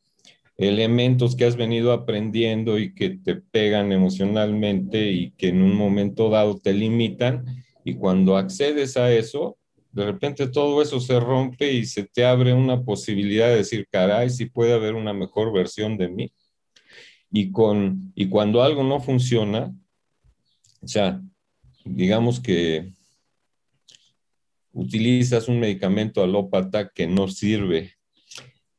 elementos 0.57 1.35
que 1.35 1.45
has 1.45 1.55
venido 1.55 1.91
aprendiendo 1.91 2.79
y 2.79 2.93
que 2.93 3.09
te 3.09 3.35
pegan 3.35 3.91
emocionalmente 3.91 5.11
y 5.11 5.31
que 5.31 5.49
en 5.49 5.61
un 5.61 5.75
momento 5.75 6.29
dado 6.29 6.57
te 6.57 6.73
limitan 6.73 7.45
y 7.83 7.95
cuando 7.95 8.37
accedes 8.37 8.95
a 8.95 9.11
eso, 9.11 9.57
de 9.93 10.05
repente 10.05 10.47
todo 10.47 10.81
eso 10.81 10.99
se 10.99 11.19
rompe 11.19 11.71
y 11.71 11.85
se 11.85 12.03
te 12.03 12.25
abre 12.25 12.53
una 12.53 12.83
posibilidad 12.83 13.47
de 13.47 13.57
decir, 13.57 13.87
caray, 13.91 14.29
si 14.31 14.47
puede 14.47 14.73
haber 14.73 14.95
una 14.95 15.13
mejor 15.13 15.53
versión 15.53 15.97
de 15.97 16.09
mí. 16.09 16.33
Y, 17.31 17.51
con, 17.51 18.11
y 18.15 18.27
cuando 18.27 18.63
algo 18.63 18.83
no 18.83 18.99
funciona, 18.99 19.71
o 20.81 20.87
sea, 20.87 21.21
digamos 21.85 22.39
que 22.39 22.91
utilizas 24.71 25.47
un 25.47 25.59
medicamento 25.59 26.23
alópata 26.23 26.89
que 26.89 27.05
no 27.05 27.27
sirve, 27.27 27.93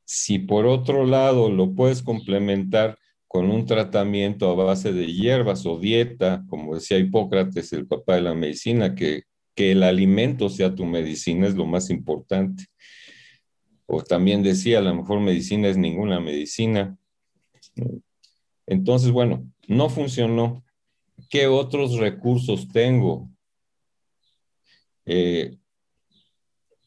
si 0.04 0.40
por 0.40 0.66
otro 0.66 1.06
lado 1.06 1.48
lo 1.48 1.74
puedes 1.74 2.02
complementar 2.02 2.98
con 3.28 3.50
un 3.50 3.66
tratamiento 3.66 4.50
a 4.50 4.54
base 4.54 4.92
de 4.92 5.12
hierbas 5.12 5.64
o 5.64 5.78
dieta, 5.78 6.44
como 6.48 6.74
decía 6.74 6.98
Hipócrates, 6.98 7.72
el 7.72 7.86
papá 7.86 8.16
de 8.16 8.22
la 8.22 8.34
medicina, 8.34 8.94
que 8.94 9.24
que 9.54 9.72
el 9.72 9.82
alimento 9.82 10.48
sea 10.48 10.74
tu 10.74 10.84
medicina 10.84 11.46
es 11.46 11.54
lo 11.54 11.66
más 11.66 11.90
importante. 11.90 12.66
O 13.86 14.02
también 14.02 14.42
decía, 14.42 14.80
la 14.80 14.94
mejor 14.94 15.20
medicina 15.20 15.68
es 15.68 15.76
ninguna 15.76 16.20
medicina. 16.20 16.96
Entonces, 18.66 19.10
bueno, 19.10 19.50
no 19.68 19.88
funcionó. 19.88 20.64
¿Qué 21.30 21.46
otros 21.46 21.98
recursos 21.98 22.68
tengo? 22.68 23.30
Eh, 25.06 25.58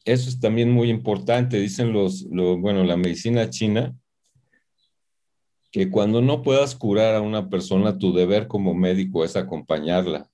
eso 0.04 0.28
es 0.28 0.40
también 0.40 0.70
muy 0.70 0.90
importante. 0.90 1.58
Dicen 1.58 1.92
los, 1.92 2.28
bueno, 2.28 2.84
la 2.84 2.96
medicina 2.96 3.48
china, 3.48 3.96
que 5.70 5.90
cuando 5.90 6.20
no 6.20 6.42
puedas 6.42 6.74
curar 6.74 7.14
a 7.14 7.20
una 7.20 7.48
persona, 7.48 7.98
tu 7.98 8.12
deber 8.12 8.48
como 8.48 8.74
médico 8.74 9.24
es 9.24 9.36
acompañarla. 9.36 10.30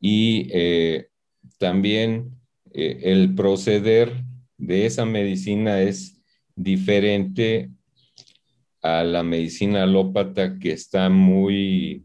Y 0.00 0.48
eh, 0.52 1.08
también 1.62 2.40
eh, 2.72 3.02
el 3.04 3.36
proceder 3.36 4.24
de 4.58 4.84
esa 4.84 5.04
medicina 5.04 5.80
es 5.80 6.20
diferente 6.56 7.70
a 8.82 9.04
la 9.04 9.22
medicina 9.22 9.84
alópata 9.84 10.58
que 10.58 10.72
está 10.72 11.08
muy 11.08 12.04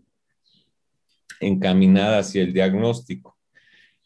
encaminada 1.39 2.19
hacia 2.19 2.43
el 2.43 2.53
diagnóstico. 2.53 3.35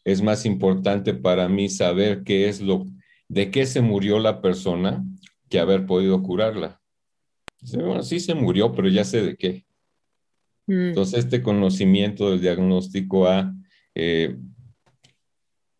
Es 0.04 0.22
más 0.22 0.46
importante 0.46 1.12
para 1.12 1.50
mí 1.50 1.68
saber 1.68 2.22
qué 2.24 2.48
es 2.48 2.62
lo, 2.62 2.86
de 3.28 3.50
qué 3.50 3.66
se 3.66 3.82
murió 3.82 4.20
la 4.20 4.40
persona 4.40 5.04
que 5.50 5.60
haber 5.60 5.84
podido 5.84 6.22
curarla. 6.22 6.80
Bueno, 7.74 8.02
sí 8.02 8.20
se 8.20 8.34
murió, 8.34 8.72
pero 8.72 8.88
ya 8.88 9.04
sé 9.04 9.20
de 9.20 9.36
qué. 9.36 9.66
Mm. 10.66 10.88
Entonces, 10.88 11.26
este 11.26 11.42
conocimiento 11.42 12.30
del 12.30 12.40
diagnóstico 12.40 13.28
ha, 13.28 13.54
eh, 13.94 14.34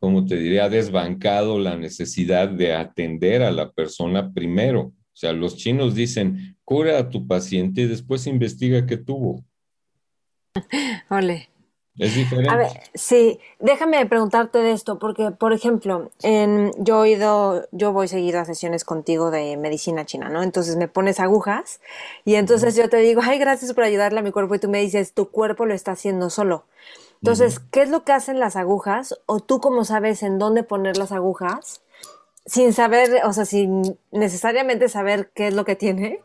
como 0.02 0.26
te 0.26 0.34
diría, 0.34 0.64
ha 0.64 0.68
desbancado 0.68 1.60
la 1.60 1.76
necesidad 1.76 2.48
de 2.48 2.74
atender 2.74 3.40
a 3.40 3.52
la 3.52 3.70
persona 3.70 4.32
primero. 4.32 4.80
O 4.80 5.14
sea, 5.14 5.32
los 5.32 5.56
chinos 5.56 5.94
dicen, 5.94 6.56
cura 6.64 6.98
a 6.98 7.08
tu 7.08 7.28
paciente 7.28 7.82
y 7.82 7.86
después 7.86 8.26
investiga 8.26 8.84
qué 8.84 8.96
tuvo. 8.96 9.44
Ole. 11.08 11.50
Es 11.96 12.16
diferente. 12.16 12.50
A 12.50 12.56
ver, 12.56 12.70
sí, 12.94 13.38
déjame 13.60 14.04
preguntarte 14.06 14.58
de 14.58 14.72
esto, 14.72 14.98
porque, 14.98 15.30
por 15.30 15.52
ejemplo, 15.52 16.10
en, 16.24 16.72
yo 16.78 17.04
he 17.04 17.10
ido, 17.10 17.68
yo 17.70 17.92
voy 17.92 18.08
seguido 18.08 18.40
a 18.40 18.44
sesiones 18.44 18.82
contigo 18.82 19.30
de 19.30 19.56
medicina 19.56 20.04
china, 20.04 20.28
¿no? 20.30 20.42
Entonces 20.42 20.74
me 20.74 20.88
pones 20.88 21.20
agujas 21.20 21.80
y 22.24 22.34
entonces 22.34 22.74
yo 22.74 22.88
te 22.88 22.96
digo, 22.96 23.20
ay, 23.22 23.38
gracias 23.38 23.72
por 23.72 23.84
ayudarle 23.84 24.18
a 24.18 24.22
mi 24.22 24.32
cuerpo 24.32 24.56
y 24.56 24.58
tú 24.58 24.68
me 24.68 24.80
dices, 24.80 25.12
tu 25.12 25.30
cuerpo 25.30 25.64
lo 25.64 25.74
está 25.74 25.92
haciendo 25.92 26.28
solo. 26.28 26.64
Entonces, 27.22 27.60
¿qué 27.60 27.82
es 27.82 27.88
lo 27.88 28.02
que 28.02 28.10
hacen 28.10 28.40
las 28.40 28.56
agujas? 28.56 29.14
O 29.26 29.38
tú 29.38 29.60
cómo 29.60 29.84
sabes 29.84 30.24
en 30.24 30.38
dónde 30.38 30.64
poner 30.64 30.96
las 30.96 31.12
agujas, 31.12 31.80
sin 32.46 32.72
saber, 32.72 33.24
o 33.24 33.32
sea, 33.32 33.44
sin 33.44 33.96
necesariamente 34.10 34.88
saber 34.88 35.30
qué 35.32 35.46
es 35.46 35.54
lo 35.54 35.64
que 35.64 35.76
tiene, 35.76 36.18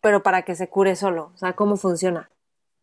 pero 0.00 0.24
para 0.24 0.42
que 0.42 0.56
se 0.56 0.68
cure 0.68 0.96
solo, 0.96 1.30
o 1.34 1.38
sea, 1.38 1.52
¿cómo 1.52 1.76
funciona? 1.76 2.30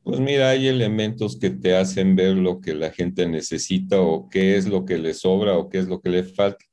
Pues 0.04 0.22
mira, 0.22 0.50
hay 0.50 0.70
elementos 0.70 1.36
que 1.36 1.50
te 1.50 1.76
hacen 1.76 2.16
ver 2.16 2.38
lo 2.38 2.62
que 2.62 2.74
la 2.74 2.92
gente 2.92 3.28
necesita 3.28 4.00
o 4.00 4.30
qué 4.30 4.56
es 4.56 4.66
lo 4.66 4.86
que 4.86 4.98
le 4.98 5.14
sobra 5.14 5.58
o 5.58 5.68
qué 5.68 5.80
es 5.80 5.88
lo 5.88 6.00
que 6.00 6.10
le 6.10 6.24
falta. 6.24 6.64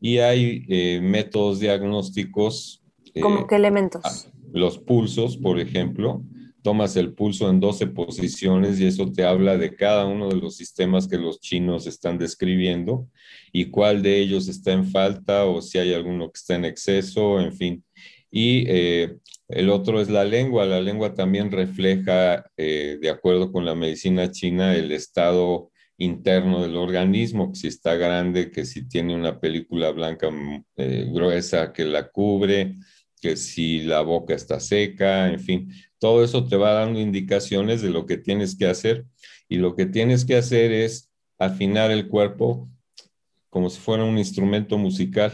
Y 0.00 0.18
hay 0.18 0.64
eh, 0.68 1.00
métodos 1.02 1.58
diagnósticos. 1.58 2.84
Eh, 3.12 3.20
¿Cómo 3.20 3.48
qué 3.48 3.56
elementos? 3.56 4.30
Los 4.52 4.78
pulsos, 4.78 5.36
por 5.36 5.58
ejemplo. 5.58 6.22
Tomas 6.66 6.96
el 6.96 7.14
pulso 7.14 7.48
en 7.48 7.60
12 7.60 7.86
posiciones 7.86 8.80
y 8.80 8.86
eso 8.86 9.12
te 9.12 9.22
habla 9.22 9.56
de 9.56 9.76
cada 9.76 10.04
uno 10.04 10.28
de 10.28 10.34
los 10.34 10.56
sistemas 10.56 11.06
que 11.06 11.16
los 11.16 11.38
chinos 11.38 11.86
están 11.86 12.18
describiendo 12.18 13.06
y 13.52 13.66
cuál 13.66 14.02
de 14.02 14.18
ellos 14.18 14.48
está 14.48 14.72
en 14.72 14.84
falta 14.84 15.44
o 15.44 15.62
si 15.62 15.78
hay 15.78 15.94
alguno 15.94 16.26
que 16.26 16.38
está 16.38 16.56
en 16.56 16.64
exceso, 16.64 17.38
en 17.40 17.52
fin. 17.52 17.84
Y 18.32 18.64
eh, 18.66 19.16
el 19.46 19.70
otro 19.70 20.00
es 20.00 20.10
la 20.10 20.24
lengua. 20.24 20.66
La 20.66 20.80
lengua 20.80 21.14
también 21.14 21.52
refleja, 21.52 22.44
eh, 22.56 22.98
de 23.00 23.10
acuerdo 23.10 23.52
con 23.52 23.64
la 23.64 23.76
medicina 23.76 24.32
china, 24.32 24.74
el 24.74 24.90
estado 24.90 25.70
interno 25.98 26.62
del 26.62 26.76
organismo, 26.76 27.52
que 27.52 27.60
si 27.60 27.68
está 27.68 27.94
grande, 27.94 28.50
que 28.50 28.64
si 28.64 28.88
tiene 28.88 29.14
una 29.14 29.38
película 29.38 29.92
blanca 29.92 30.32
mm, 30.32 30.64
eh, 30.78 31.10
gruesa 31.12 31.72
que 31.72 31.84
la 31.84 32.08
cubre, 32.08 32.74
que 33.20 33.36
si 33.36 33.82
la 33.82 34.02
boca 34.02 34.34
está 34.34 34.58
seca, 34.58 35.28
en 35.28 35.38
fin, 35.40 35.68
todo 35.98 36.22
eso 36.24 36.46
te 36.46 36.56
va 36.56 36.72
dando 36.72 37.00
indicaciones 37.00 37.82
de 37.82 37.90
lo 37.90 38.06
que 38.06 38.18
tienes 38.18 38.56
que 38.56 38.66
hacer 38.66 39.06
y 39.48 39.56
lo 39.56 39.74
que 39.74 39.86
tienes 39.86 40.24
que 40.24 40.36
hacer 40.36 40.72
es 40.72 41.10
afinar 41.38 41.90
el 41.90 42.08
cuerpo 42.08 42.68
como 43.50 43.70
si 43.70 43.80
fuera 43.80 44.04
un 44.04 44.18
instrumento 44.18 44.76
musical. 44.76 45.32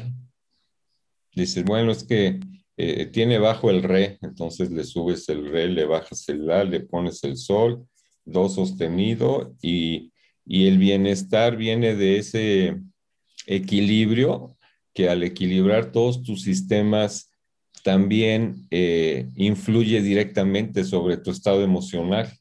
Dices, 1.34 1.64
bueno, 1.64 1.90
es 1.90 2.04
que 2.04 2.38
eh, 2.76 3.06
tiene 3.06 3.38
bajo 3.38 3.70
el 3.70 3.82
re, 3.82 4.18
entonces 4.22 4.70
le 4.70 4.84
subes 4.84 5.28
el 5.28 5.50
re, 5.50 5.68
le 5.68 5.84
bajas 5.84 6.28
el 6.28 6.46
la, 6.46 6.64
le 6.64 6.80
pones 6.80 7.24
el 7.24 7.36
sol, 7.36 7.86
do 8.24 8.48
sostenido 8.48 9.56
y, 9.60 10.10
el 10.44 10.78
bienestar 10.78 11.56
viene 11.56 11.94
de 11.94 12.18
ese 12.18 12.76
equilibrio 13.46 14.56
que 14.92 15.08
al 15.08 15.22
equilibrar 15.22 15.92
todos 15.92 16.22
tus 16.22 16.42
sistemas 16.42 17.31
también 17.82 18.66
eh, 18.70 19.28
influye 19.36 20.00
directamente 20.02 20.84
sobre 20.84 21.16
tu 21.16 21.30
estado 21.30 21.62
emocional. 21.62 22.32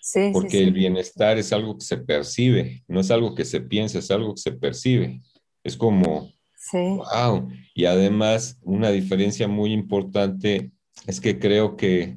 Sí, 0.00 0.30
porque 0.32 0.62
el 0.62 0.72
bienestar 0.72 1.36
es 1.36 1.52
algo 1.52 1.76
que 1.76 1.84
se 1.84 1.98
percibe, 1.98 2.82
no 2.88 3.00
es 3.00 3.10
algo 3.10 3.34
que 3.34 3.44
se 3.44 3.60
piensa, 3.60 3.98
es 3.98 4.10
algo 4.10 4.34
que 4.34 4.40
se 4.40 4.52
percibe. 4.52 5.20
Es 5.62 5.76
como 5.76 6.32
Wow. 6.72 7.48
Y 7.74 7.84
además, 7.86 8.58
una 8.62 8.90
diferencia 8.90 9.48
muy 9.48 9.72
importante 9.72 10.72
es 11.06 11.20
que 11.20 11.38
creo 11.38 11.76
que 11.76 12.16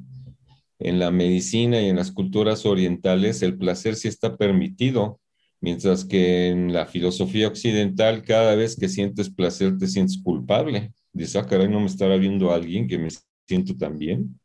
en 0.78 0.98
la 0.98 1.10
medicina 1.10 1.80
y 1.80 1.88
en 1.88 1.96
las 1.96 2.10
culturas 2.10 2.66
orientales 2.66 3.42
el 3.42 3.56
placer 3.56 3.94
sí 3.94 4.08
está 4.08 4.36
permitido, 4.36 5.20
mientras 5.60 6.04
que 6.04 6.48
en 6.48 6.72
la 6.72 6.86
filosofía 6.86 7.46
occidental 7.46 8.22
cada 8.24 8.56
vez 8.56 8.76
que 8.76 8.88
sientes 8.88 9.30
placer 9.30 9.78
te 9.78 9.86
sientes 9.86 10.20
culpable. 10.22 10.92
Dices, 11.12 11.36
ah, 11.36 11.46
caray, 11.46 11.68
no 11.68 11.80
me 11.80 11.86
estará 11.86 12.16
viendo 12.16 12.52
alguien 12.52 12.86
que 12.86 12.98
me 12.98 13.08
siento 13.46 13.76
tan 13.76 13.98
bien, 13.98 14.40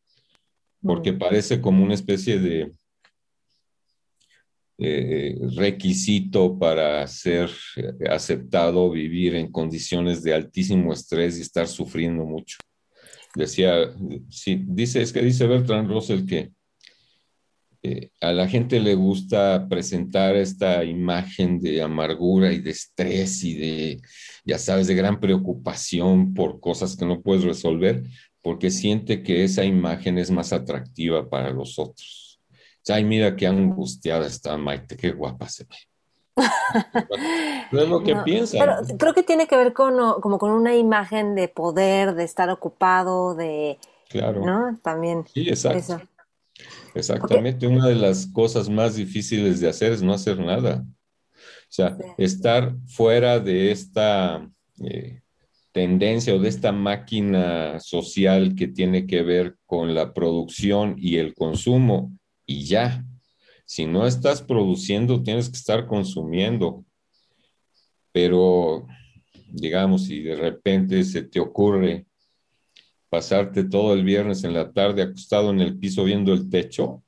porque 0.81 1.13
parece 1.13 1.61
como 1.61 1.83
una 1.83 1.93
especie 1.93 2.39
de 2.39 2.71
eh, 4.79 5.35
requisito 5.55 6.59
para 6.59 7.07
ser 7.07 7.49
aceptado 8.09 8.91
vivir 8.91 9.33
en 9.35 9.51
condiciones 9.51 10.21
de 10.21 10.35
altísimo 10.35 10.93
estrés 10.93 11.37
y 11.37 11.41
estar 11.41 11.67
sufriendo 11.67 12.25
mucho. 12.25 12.57
Decía, 13.33 13.75
sí, 14.29 14.63
dice, 14.67 15.01
es 15.01 15.11
que 15.11 15.21
dice 15.21 15.47
Bertrand 15.47 15.89
Russell 15.89 16.25
que 16.25 16.51
eh, 17.83 18.09
a 18.21 18.31
la 18.33 18.47
gente 18.47 18.79
le 18.79 18.95
gusta 18.95 19.67
presentar 19.69 20.35
esta 20.35 20.83
imagen 20.83 21.59
de 21.59 21.81
amargura 21.81 22.51
y 22.51 22.59
de 22.59 22.71
estrés 22.71 23.43
y 23.43 23.53
de, 23.55 24.01
ya 24.47 24.57
sabes, 24.57 24.87
de 24.87 24.95
gran 24.95 25.19
preocupación 25.19 26.33
por 26.33 26.61
cosas 26.61 26.95
que 26.95 27.05
no 27.05 27.21
puedes 27.21 27.43
resolver, 27.43 28.03
porque 28.41 28.71
siente 28.71 29.21
que 29.21 29.43
esa 29.43 29.65
imagen 29.65 30.17
es 30.17 30.31
más 30.31 30.53
atractiva 30.53 31.29
para 31.29 31.51
los 31.51 31.77
otros. 31.77 32.39
Ay, 32.87 33.03
mira 33.03 33.35
qué 33.35 33.45
angustiada 33.45 34.25
está 34.25 34.55
Maite, 34.55 34.95
qué 34.95 35.11
guapa 35.11 35.49
se 35.49 35.65
ve. 35.65 35.75
no 37.73 37.81
es 37.81 37.89
lo 37.89 38.01
que 38.01 38.15
piensa. 38.23 38.57
Pero 38.57 38.97
creo 38.97 39.13
que 39.13 39.23
tiene 39.23 39.47
que 39.47 39.57
ver 39.57 39.73
con, 39.73 40.21
como 40.21 40.37
con 40.37 40.51
una 40.51 40.77
imagen 40.77 41.35
de 41.35 41.49
poder, 41.49 42.15
de 42.15 42.23
estar 42.23 42.49
ocupado, 42.49 43.35
de... 43.35 43.77
Claro. 44.07 44.45
¿No? 44.45 44.79
También. 44.81 45.25
Sí, 45.33 45.49
exacto. 45.49 45.99
Exactamente. 46.95 47.67
Una 47.67 47.87
de 47.87 47.95
las 47.95 48.27
cosas 48.27 48.69
más 48.69 48.95
difíciles 48.95 49.59
de 49.59 49.67
hacer 49.67 49.91
es 49.91 50.01
no 50.01 50.13
hacer 50.13 50.39
nada. 50.39 50.85
O 51.69 51.73
sea, 51.77 51.97
estar 52.17 52.75
fuera 52.87 53.39
de 53.39 53.71
esta 53.71 54.49
eh, 54.79 55.21
tendencia 55.73 56.33
o 56.33 56.39
de 56.39 56.49
esta 56.49 56.71
máquina 56.71 57.79
social 57.79 58.55
que 58.55 58.67
tiene 58.67 59.05
que 59.05 59.21
ver 59.21 59.57
con 59.65 59.93
la 59.93 60.13
producción 60.13 60.95
y 60.97 61.17
el 61.17 61.33
consumo 61.33 62.17
y 62.45 62.65
ya. 62.65 63.05
Si 63.65 63.85
no 63.85 64.07
estás 64.07 64.41
produciendo, 64.41 65.21
tienes 65.21 65.49
que 65.49 65.57
estar 65.57 65.85
consumiendo. 65.85 66.85
Pero, 68.13 68.87
digamos, 69.51 70.05
si 70.05 70.23
de 70.23 70.35
repente 70.35 71.03
se 71.03 71.23
te 71.23 71.39
ocurre 71.39 72.07
pasarte 73.09 73.63
todo 73.63 73.93
el 73.93 74.03
viernes 74.03 74.43
en 74.43 74.53
la 74.53 74.71
tarde 74.71 75.01
acostado 75.01 75.51
en 75.51 75.61
el 75.61 75.77
piso 75.77 76.03
viendo 76.03 76.33
el 76.33 76.49
techo, 76.49 77.03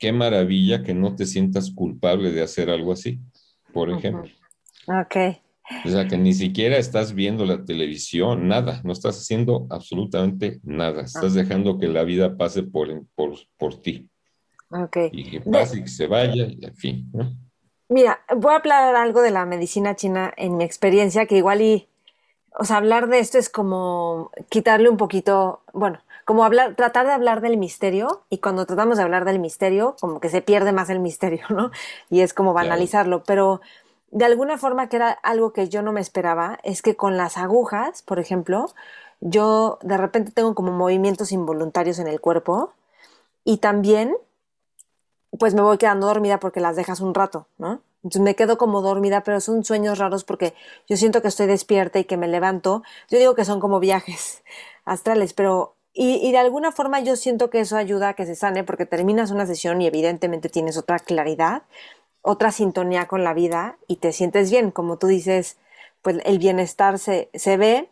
qué 0.00 0.12
maravilla 0.12 0.82
que 0.82 0.94
no 0.94 1.14
te 1.14 1.26
sientas 1.26 1.70
culpable 1.70 2.32
de 2.32 2.42
hacer 2.42 2.70
algo 2.70 2.90
así, 2.92 3.20
por 3.72 3.90
ejemplo. 3.90 4.32
Ok. 4.88 5.38
O 5.84 5.88
sea, 5.88 6.08
que 6.08 6.18
ni 6.18 6.32
siquiera 6.32 6.78
estás 6.78 7.14
viendo 7.14 7.44
la 7.46 7.64
televisión, 7.64 8.48
nada, 8.48 8.80
no 8.82 8.92
estás 8.92 9.18
haciendo 9.18 9.68
absolutamente 9.70 10.58
nada. 10.64 11.02
Estás 11.02 11.34
dejando 11.34 11.78
que 11.78 11.86
la 11.86 12.02
vida 12.02 12.36
pase 12.36 12.64
por, 12.64 12.88
por, 13.14 13.34
por 13.56 13.80
ti. 13.80 14.08
Ok. 14.70 14.96
Y 15.12 15.30
que 15.30 15.40
pase 15.42 15.78
y 15.78 15.82
que 15.82 15.88
se 15.88 16.08
vaya, 16.08 16.46
y 16.46 16.64
en 16.64 16.74
fin. 16.74 17.12
Mira, 17.88 18.20
voy 18.34 18.54
a 18.54 18.56
hablar 18.56 18.96
algo 18.96 19.20
de 19.20 19.30
la 19.30 19.46
medicina 19.46 19.94
china 19.94 20.32
en 20.36 20.56
mi 20.56 20.64
experiencia, 20.64 21.26
que 21.26 21.36
igual 21.36 21.60
y, 21.60 21.88
o 22.58 22.64
sea, 22.64 22.78
hablar 22.78 23.08
de 23.08 23.20
esto 23.20 23.38
es 23.38 23.48
como 23.48 24.32
quitarle 24.48 24.88
un 24.88 24.96
poquito, 24.96 25.62
bueno, 25.72 26.00
como 26.30 26.44
hablar, 26.44 26.76
tratar 26.76 27.06
de 27.06 27.12
hablar 27.12 27.40
del 27.40 27.56
misterio 27.56 28.22
y 28.30 28.38
cuando 28.38 28.64
tratamos 28.64 28.98
de 28.98 29.02
hablar 29.02 29.24
del 29.24 29.40
misterio, 29.40 29.96
como 29.98 30.20
que 30.20 30.28
se 30.28 30.42
pierde 30.42 30.70
más 30.70 30.88
el 30.88 31.00
misterio, 31.00 31.44
¿no? 31.48 31.72
Y 32.08 32.20
es 32.20 32.34
como 32.34 32.52
banalizarlo, 32.52 33.24
pero 33.24 33.60
de 34.12 34.26
alguna 34.26 34.56
forma 34.56 34.88
que 34.88 34.94
era 34.94 35.10
algo 35.10 35.52
que 35.52 35.68
yo 35.68 35.82
no 35.82 35.90
me 35.90 36.00
esperaba, 36.00 36.60
es 36.62 36.82
que 36.82 36.94
con 36.94 37.16
las 37.16 37.36
agujas, 37.36 38.02
por 38.02 38.20
ejemplo, 38.20 38.72
yo 39.18 39.80
de 39.82 39.96
repente 39.96 40.30
tengo 40.30 40.54
como 40.54 40.70
movimientos 40.70 41.32
involuntarios 41.32 41.98
en 41.98 42.06
el 42.06 42.20
cuerpo 42.20 42.74
y 43.42 43.56
también 43.56 44.16
pues 45.36 45.54
me 45.54 45.62
voy 45.62 45.78
quedando 45.78 46.06
dormida 46.06 46.38
porque 46.38 46.60
las 46.60 46.76
dejas 46.76 47.00
un 47.00 47.12
rato, 47.12 47.48
¿no? 47.58 47.80
Entonces 48.04 48.22
me 48.22 48.36
quedo 48.36 48.56
como 48.56 48.82
dormida, 48.82 49.24
pero 49.24 49.40
son 49.40 49.64
sueños 49.64 49.98
raros 49.98 50.22
porque 50.22 50.54
yo 50.88 50.96
siento 50.96 51.22
que 51.22 51.28
estoy 51.28 51.48
despierta 51.48 51.98
y 51.98 52.04
que 52.04 52.16
me 52.16 52.28
levanto. 52.28 52.84
Yo 53.10 53.18
digo 53.18 53.34
que 53.34 53.44
son 53.44 53.58
como 53.58 53.80
viajes 53.80 54.44
astrales, 54.84 55.32
pero 55.32 55.74
y, 56.02 56.14
y, 56.26 56.32
de 56.32 56.38
alguna 56.38 56.72
forma 56.72 57.00
yo 57.00 57.14
siento 57.14 57.50
que 57.50 57.60
eso 57.60 57.76
ayuda 57.76 58.08
a 58.08 58.14
que 58.14 58.24
se 58.24 58.34
sane 58.34 58.64
porque 58.64 58.86
terminas 58.86 59.30
una 59.30 59.44
sesión 59.44 59.82
y 59.82 59.86
evidentemente 59.86 60.48
tienes 60.48 60.78
otra 60.78 60.98
claridad, 60.98 61.64
otra 62.22 62.52
sintonía 62.52 63.06
con 63.06 63.22
la 63.22 63.34
vida 63.34 63.76
y 63.86 63.96
te 63.96 64.12
sientes 64.12 64.50
bien. 64.50 64.70
Como 64.70 64.96
tú 64.96 65.08
dices, 65.08 65.58
pues 66.00 66.16
el 66.24 66.38
bienestar 66.38 66.98
se, 66.98 67.28
se 67.34 67.58
ve 67.58 67.90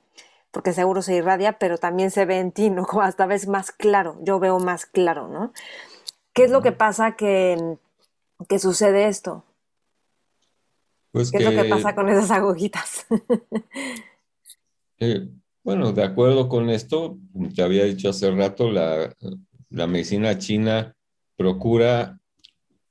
porque 0.51 0.73
seguro 0.73 1.03
se 1.03 1.17
irradia, 1.17 1.59
pero 1.59 1.77
también 1.77 2.11
se 2.11 2.25
ve 2.25 2.39
en 2.39 2.53
ti, 2.53 2.71
¿no? 2.71 2.87
Como 2.87 3.03
hasta 3.03 3.27
vez 3.27 3.47
más 3.47 3.73
claro, 3.73 4.17
yo 4.23 4.39
veo 4.39 4.59
más 4.59 4.87
claro, 4.87 5.29
¿no? 5.29 5.53
¿Qué 6.33 6.45
es 6.45 6.51
lo 6.51 6.63
que 6.63 6.73
pasa 6.73 7.15
que, 7.15 7.77
que 8.49 8.59
sucede 8.59 9.09
esto? 9.09 9.45
Pues 11.13 11.31
¿Qué 11.31 11.37
es 11.37 11.45
lo 11.45 11.51
que 11.51 11.69
pasa 11.69 11.95
con 11.95 12.09
esas 12.09 12.31
agujitas? 12.31 13.07
eh, 14.99 15.29
bueno, 15.63 15.93
de 15.93 16.03
acuerdo 16.03 16.49
con 16.49 16.71
esto, 16.71 17.19
como 17.33 17.49
te 17.51 17.63
había 17.63 17.85
dicho 17.85 18.11
hace 18.11 18.31
rato, 18.31 18.71
la, 18.71 19.15
la 19.71 19.87
medicina 19.87 20.39
china 20.39 20.95
procura 21.37 22.19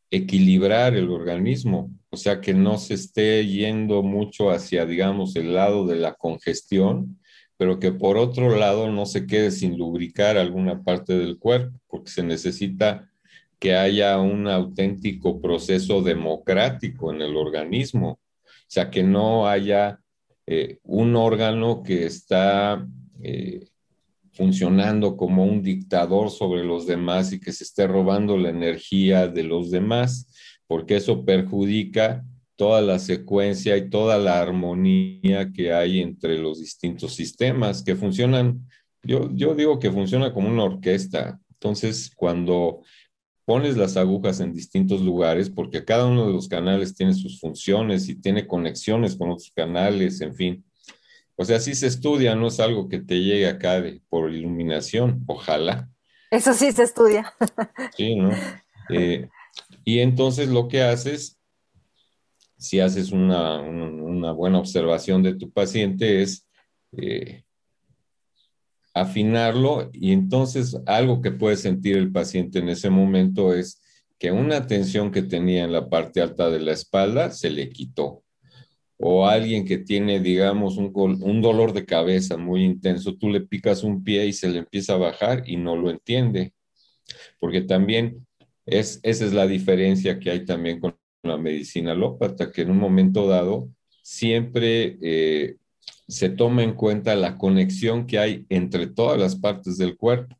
equilibrar 0.10 0.96
el 0.96 1.10
organismo, 1.10 1.92
o 2.10 2.18
sea, 2.18 2.40
que 2.40 2.54
no 2.54 2.78
se 2.78 2.94
esté 2.94 3.46
yendo 3.46 4.04
mucho 4.04 4.52
hacia, 4.52 4.86
digamos, 4.86 5.36
el 5.36 5.54
lado 5.54 5.86
de 5.86 5.98
la 5.98 6.14
congestión, 6.14 7.20
pero 7.58 7.80
que 7.80 7.92
por 7.92 8.18
otro 8.18 8.56
lado 8.56 8.90
no 8.90 9.06
se 9.06 9.26
quede 9.26 9.52
sin 9.52 9.78
lubricar 9.78 10.38
alguna 10.38 10.84
parte 10.84 11.18
del 11.18 11.38
cuerpo, 11.38 11.78
porque 11.88 12.12
se 12.12 12.24
necesita 12.24 13.10
que 13.60 13.76
haya 13.76 14.20
un 14.20 14.48
auténtico 14.48 15.42
proceso 15.42 16.02
democrático 16.02 17.12
en 17.12 17.22
el 17.22 17.36
organismo, 17.36 18.20
o 18.42 18.70
sea, 18.70 18.90
que 18.92 19.04
no 19.04 19.48
haya 19.48 20.00
eh, 20.48 20.80
un 20.84 21.16
órgano 21.18 21.84
que 21.84 22.06
está 22.06 22.88
eh, 23.22 23.68
funcionando 24.32 25.18
como 25.18 25.44
un 25.44 25.62
dictador 25.62 26.32
sobre 26.32 26.64
los 26.64 26.88
demás 26.88 27.34
y 27.34 27.40
que 27.40 27.52
se 27.52 27.66
esté 27.66 27.86
robando 27.86 28.38
la 28.38 28.50
energía 28.50 29.28
de 29.28 29.44
los 29.44 29.72
demás, 29.72 30.34
porque 30.66 30.96
eso 30.96 31.26
perjudica 31.26 32.24
toda 32.56 32.82
la 32.82 32.98
secuencia 32.98 33.76
y 33.76 33.90
toda 33.90 34.18
la 34.18 34.42
armonía 34.42 35.52
que 35.52 35.74
hay 35.74 36.00
entre 36.00 36.38
los 36.38 36.60
distintos 36.60 37.14
sistemas 37.14 37.84
que 37.84 37.96
funcionan. 37.96 38.66
Yo, 39.04 39.30
yo 39.34 39.54
digo 39.54 39.80
que 39.80 39.92
funciona 39.92 40.34
como 40.34 40.48
una 40.48 40.64
orquesta. 40.64 41.40
Entonces, 41.54 42.10
cuando 42.16 42.84
pones 43.48 43.78
las 43.78 43.96
agujas 43.96 44.42
en 44.42 44.52
distintos 44.52 45.00
lugares, 45.00 45.50
porque 45.50 45.86
cada 45.86 46.06
uno 46.06 46.28
de 46.28 46.34
los 46.34 46.50
canales 46.50 46.94
tiene 46.94 47.14
sus 47.14 47.40
funciones 47.40 48.10
y 48.10 48.16
tiene 48.20 48.46
conexiones 48.46 49.16
con 49.16 49.30
otros 49.30 49.54
canales, 49.56 50.20
en 50.20 50.36
fin. 50.36 50.66
O 51.38 51.46
sea, 51.46 51.62
sí 51.62 51.74
se 51.74 51.88
estudia, 51.88 52.36
no 52.36 52.48
es 52.48 52.60
algo 52.60 52.90
que 52.90 53.00
te 53.00 53.24
llegue 53.24 53.48
acá 53.48 53.82
por 54.10 54.34
iluminación, 54.34 55.24
ojalá. 55.28 55.90
Eso 56.30 56.54
sí 56.54 56.74
se 56.74 56.84
estudia. 56.84 57.34
Sí, 57.96 58.18
¿no? 58.18 58.32
Eh, 58.90 59.30
y 59.86 60.00
entonces 60.00 60.50
lo 60.50 60.68
que 60.68 60.82
haces, 60.82 61.40
si 62.58 62.82
haces 62.82 63.14
una, 63.14 63.62
buena 64.34 64.60
observación 64.60 65.24
de 65.24 65.36
tu 65.36 65.52
paciente, 65.52 66.22
es 66.22 66.46
eh, 66.98 67.46
afinarlo 69.02 69.90
y 69.94 70.12
entonces 70.12 70.78
algo 70.86 71.22
que 71.22 71.32
puede 71.32 71.58
sentir 71.58 71.98
el 71.98 72.12
paciente 72.12 72.60
en 72.60 72.70
ese 72.70 72.90
momento 72.90 73.54
es 73.54 73.82
que 74.20 74.32
una 74.32 74.68
tensión 74.68 75.12
que 75.12 75.22
tenía 75.22 75.64
en 75.64 75.72
la 75.72 75.90
parte 75.90 76.22
alta 76.22 76.50
de 76.50 76.60
la 76.60 76.74
espalda 76.74 77.32
se 77.32 77.50
le 77.50 77.70
quitó. 77.70 78.24
O 79.00 79.28
alguien 79.28 79.64
que 79.66 79.78
tiene, 79.78 80.20
digamos, 80.20 80.78
un, 80.78 80.92
un 80.96 81.42
dolor 81.42 81.74
de 81.74 81.86
cabeza 81.86 82.36
muy 82.36 82.64
intenso, 82.64 83.16
tú 83.16 83.30
le 83.30 83.42
picas 83.42 83.84
un 83.84 84.04
pie 84.04 84.26
y 84.26 84.34
se 84.34 84.50
le 84.50 84.60
empieza 84.60 84.94
a 84.94 84.98
bajar 84.98 85.44
y 85.46 85.58
no 85.58 85.76
lo 85.76 85.92
entiende. 85.92 86.54
Porque 87.40 87.62
también 87.62 88.26
es, 88.66 89.00
esa 89.04 89.26
es 89.26 89.34
la 89.34 89.48
diferencia 89.48 90.20
que 90.20 90.32
hay 90.32 90.46
también 90.46 90.80
con 90.80 90.98
la 91.24 91.38
medicina 91.38 91.92
alópata, 91.92 92.52
que 92.52 92.64
en 92.64 92.72
un 92.72 92.78
momento 92.78 93.28
dado 93.28 93.70
siempre 94.02 94.98
eh, 95.02 95.58
se 96.08 96.30
toma 96.30 96.64
en 96.64 96.74
cuenta 96.74 97.16
la 97.16 97.38
conexión 97.38 98.08
que 98.08 98.20
hay 98.20 98.46
entre 98.50 98.88
todas 98.88 99.20
las 99.20 99.36
partes 99.36 99.78
del 99.78 99.98
cuerpo. 99.98 100.38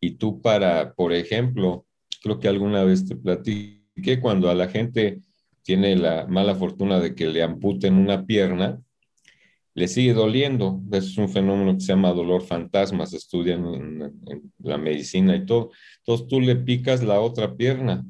Y 0.00 0.12
tú 0.12 0.42
para, 0.42 0.94
por 0.94 1.12
ejemplo, 1.12 1.86
creo 2.22 2.38
que 2.38 2.48
alguna 2.48 2.84
vez 2.84 3.06
te 3.06 3.16
platiqué, 3.16 4.20
cuando 4.20 4.50
a 4.50 4.54
la 4.54 4.68
gente 4.68 5.20
tiene 5.62 5.96
la 5.96 6.26
mala 6.26 6.54
fortuna 6.54 7.00
de 7.00 7.14
que 7.14 7.26
le 7.26 7.42
amputen 7.42 7.94
una 7.94 8.26
pierna, 8.26 8.80
le 9.74 9.88
sigue 9.88 10.12
doliendo. 10.12 10.82
Es 10.92 11.16
un 11.16 11.30
fenómeno 11.30 11.74
que 11.74 11.80
se 11.80 11.88
llama 11.88 12.12
dolor 12.12 12.42
fantasma, 12.42 13.06
se 13.06 13.16
estudia 13.16 13.54
en, 13.54 14.02
en, 14.26 14.52
la 14.58 14.76
medicina 14.76 15.34
y 15.34 15.46
todo. 15.46 15.70
Entonces 15.98 16.26
tú 16.28 16.40
le 16.40 16.56
picas 16.56 17.02
la 17.02 17.20
otra 17.20 17.56
pierna 17.56 18.04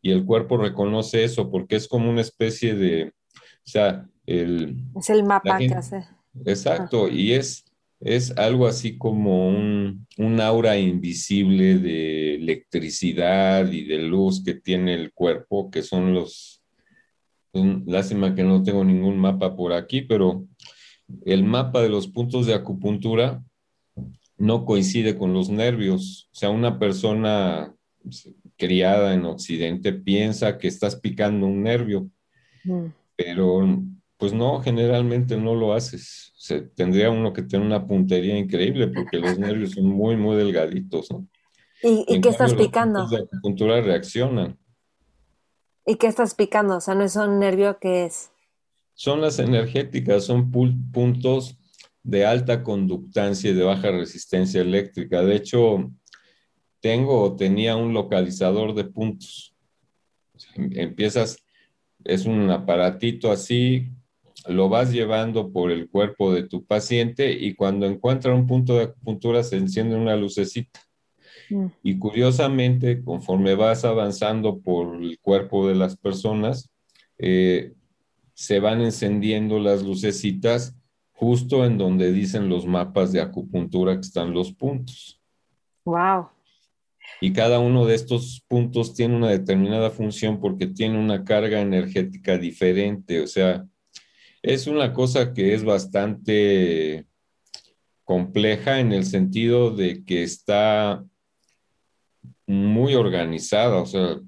y 0.00 0.10
el 0.10 0.24
cuerpo 0.24 0.56
reconoce 0.56 1.24
eso 1.24 1.50
porque 1.50 1.76
es 1.76 1.86
como 1.86 2.08
una 2.10 2.22
especie 2.22 2.74
de, 2.74 3.08
o 3.08 3.70
sea, 3.70 4.08
es 4.28 5.10
el 5.10 5.24
mapa 5.24 5.58
que 5.58 5.74
hace. 5.74 6.04
Exacto, 6.44 7.08
y 7.08 7.32
es, 7.32 7.64
es 8.00 8.36
algo 8.36 8.66
así 8.66 8.98
como 8.98 9.48
un, 9.48 10.06
aura 10.40 10.78
invisible 10.78 11.78
de 11.78 12.34
electricidad 12.34 13.70
y 13.72 13.84
de 13.84 13.98
luz 13.98 14.42
que 14.44 14.54
tiene 14.54 14.94
el 14.94 15.12
cuerpo, 15.12 15.70
que 15.70 15.82
son 15.82 16.14
los... 16.14 16.62
lástima 17.52 18.34
que 18.34 18.44
no 18.44 18.62
tengo 18.62 18.84
ningún 18.84 19.18
mapa 19.18 19.56
por 19.56 19.72
aquí, 19.72 20.02
pero 20.02 20.46
el 21.24 21.42
mapa 21.42 21.80
de 21.80 21.88
los 21.88 22.06
puntos 22.06 22.46
de 22.46 22.54
acupuntura 22.54 23.42
no 24.36 24.64
coincide 24.66 25.16
con 25.16 25.32
los 25.32 25.48
nervios. 25.48 26.28
O 26.32 26.36
sea, 26.36 26.50
una 26.50 26.78
persona 26.78 27.74
criada 28.56 29.14
en 29.14 29.24
Occidente 29.24 29.92
piensa 29.92 30.58
que 30.58 30.68
estás 30.68 30.96
picando 30.96 31.46
un 31.46 31.62
nervio, 31.62 32.10
mm. 32.64 32.86
pero 33.16 33.62
pues 34.18 34.32
no, 34.32 34.60
generalmente 34.60 35.36
no 35.36 35.54
lo 35.54 35.72
haces. 35.72 36.32
Se, 36.36 36.60
tendría 36.60 37.10
uno 37.10 37.32
que 37.32 37.42
tener 37.42 37.64
una 37.64 37.86
puntería 37.86 38.36
increíble 38.36 38.88
porque 38.88 39.18
los 39.18 39.38
nervios 39.38 39.72
son 39.72 39.86
muy, 39.86 40.16
muy 40.16 40.36
delgaditos. 40.36 41.10
¿no? 41.10 41.26
¿Y, 41.82 42.20
qué 42.20 42.28
estás 42.28 42.54
picando? 42.54 43.06
La 43.10 43.20
acupuntura 43.20 43.80
reaccionan. 43.80 44.58
¿Y 45.86 45.94
qué 45.94 46.08
estás 46.08 46.34
picando? 46.34 46.76
O 46.76 46.80
sea, 46.80 46.94
no 46.94 47.04
es 47.04 47.14
un 47.16 47.38
nervio 47.38 47.78
que 47.78 48.04
es. 48.04 48.30
Son 48.94 49.20
las 49.20 49.38
energéticas, 49.38 50.24
son 50.24 50.50
puntos 50.50 51.56
de 52.02 52.26
alta 52.26 52.64
conductancia 52.64 53.50
y 53.50 53.54
de 53.54 53.62
baja 53.62 53.92
resistencia 53.92 54.60
eléctrica. 54.60 55.22
De 55.22 55.36
hecho, 55.36 55.92
tengo 56.80 57.22
o 57.22 57.36
tenía 57.36 57.76
un 57.76 57.94
localizador 57.94 58.74
de 58.74 58.84
puntos. 58.84 59.54
empiezas, 60.56 61.38
es 62.04 62.26
un 62.26 62.50
aparatito 62.50 63.30
así 63.30 63.92
lo 64.48 64.68
vas 64.68 64.92
llevando 64.92 65.52
por 65.52 65.70
el 65.70 65.88
cuerpo 65.88 66.32
de 66.32 66.44
tu 66.44 66.64
paciente 66.64 67.32
y 67.32 67.54
cuando 67.54 67.86
encuentra 67.86 68.34
un 68.34 68.46
punto 68.46 68.76
de 68.76 68.84
acupuntura 68.84 69.42
se 69.42 69.56
enciende 69.56 69.96
una 69.96 70.16
lucecita. 70.16 70.80
Mm. 71.50 71.66
Y 71.82 71.98
curiosamente, 71.98 73.02
conforme 73.02 73.54
vas 73.54 73.84
avanzando 73.84 74.58
por 74.60 74.96
el 74.96 75.18
cuerpo 75.20 75.68
de 75.68 75.74
las 75.74 75.96
personas, 75.96 76.70
eh, 77.18 77.74
se 78.34 78.60
van 78.60 78.80
encendiendo 78.80 79.58
las 79.58 79.82
lucecitas 79.82 80.76
justo 81.12 81.64
en 81.64 81.78
donde 81.78 82.12
dicen 82.12 82.48
los 82.48 82.66
mapas 82.66 83.12
de 83.12 83.20
acupuntura 83.20 83.94
que 83.94 84.02
están 84.02 84.32
los 84.32 84.52
puntos. 84.52 85.20
Wow. 85.84 86.28
Y 87.20 87.32
cada 87.32 87.58
uno 87.58 87.84
de 87.86 87.96
estos 87.96 88.44
puntos 88.46 88.94
tiene 88.94 89.16
una 89.16 89.28
determinada 89.28 89.90
función 89.90 90.40
porque 90.40 90.68
tiene 90.68 90.98
una 90.98 91.24
carga 91.24 91.60
energética 91.60 92.38
diferente. 92.38 93.20
O 93.20 93.26
sea, 93.26 93.66
es 94.42 94.66
una 94.66 94.92
cosa 94.92 95.32
que 95.32 95.54
es 95.54 95.64
bastante 95.64 97.06
compleja 98.04 98.80
en 98.80 98.92
el 98.92 99.04
sentido 99.04 99.70
de 99.70 100.04
que 100.04 100.22
está 100.22 101.04
muy 102.46 102.94
organizada, 102.94 103.82
o 103.82 103.86
sea, 103.86 104.18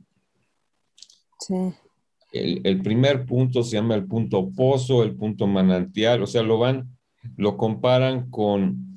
el, 2.33 2.83
primer 2.83 3.25
punto 3.25 3.63
se 3.63 3.77
llama 3.77 3.95
el 3.95 4.07
punto 4.07 4.51
pozo, 4.51 5.03
el 5.03 5.17
punto 5.17 5.47
manantial, 5.47 6.23
o 6.23 6.27
sea, 6.27 6.43
lo 6.43 6.59
van, 6.59 6.89
lo 7.37 7.57
comparan 7.57 8.31
con 8.31 8.91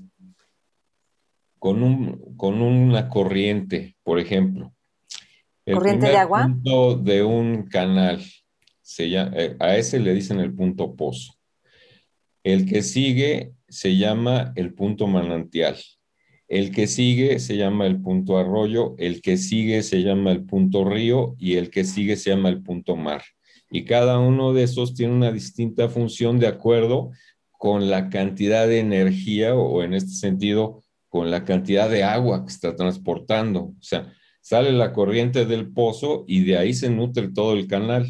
con, 1.64 1.82
un, 1.82 2.36
con 2.36 2.62
una 2.62 3.08
corriente, 3.08 3.96
por 4.04 4.20
ejemplo. 4.20 4.74
¿Corriente 5.66 6.08
de 6.08 6.18
agua? 6.18 6.44
Punto 6.44 6.98
de 6.98 7.24
un 7.24 7.64
canal, 7.70 8.22
eh, 9.00 9.56
a 9.60 9.78
ese 9.78 10.00
le 10.00 10.14
dicen 10.14 10.40
el 10.40 10.54
punto 10.54 10.96
pozo. 10.96 11.34
El 12.44 12.66
que 12.66 12.82
sigue 12.82 13.54
se 13.70 13.98
llama 13.98 14.54
el 14.56 14.74
punto 14.74 15.08
manantial. 15.08 15.78
El 16.48 16.72
que 16.72 16.88
sigue 16.88 17.40
se 17.40 17.58
llama 17.58 17.88
el 17.88 18.02
punto 18.02 18.38
arroyo, 18.38 18.96
el 18.98 19.22
que 19.22 19.38
sigue 19.38 19.82
se 19.82 20.04
llama 20.04 20.32
el 20.32 20.46
punto 20.46 20.86
río 20.86 21.36
y 21.40 21.56
el 21.56 21.70
que 21.70 21.84
sigue 21.84 22.16
se 22.16 22.32
llama 22.32 22.50
el 22.50 22.62
punto 22.62 22.96
mar. 22.96 23.24
Y 23.72 23.86
cada 23.86 24.20
uno 24.20 24.54
de 24.54 24.64
esos 24.64 24.94
tiene 24.94 25.14
una 25.14 25.32
distinta 25.32 25.90
función 25.90 26.38
de 26.40 26.48
acuerdo 26.48 27.12
con 27.52 27.90
la 27.90 28.10
cantidad 28.10 28.68
de 28.68 28.80
energía 28.80 29.56
o 29.56 29.82
en 29.84 29.94
este 29.94 30.12
sentido 30.12 30.84
con 31.10 31.32
la 31.32 31.46
cantidad 31.46 31.90
de 31.90 32.04
agua 32.04 32.44
que 32.44 32.52
está 32.52 32.76
transportando. 32.76 33.62
O 33.62 33.76
sea, 33.82 34.14
sale 34.42 34.72
la 34.74 34.94
corriente 34.94 35.46
del 35.46 35.72
pozo 35.72 36.26
y 36.28 36.44
de 36.44 36.58
ahí 36.58 36.74
se 36.74 36.90
nutre 36.90 37.30
todo 37.30 37.54
el 37.54 37.68
canal. 37.68 38.06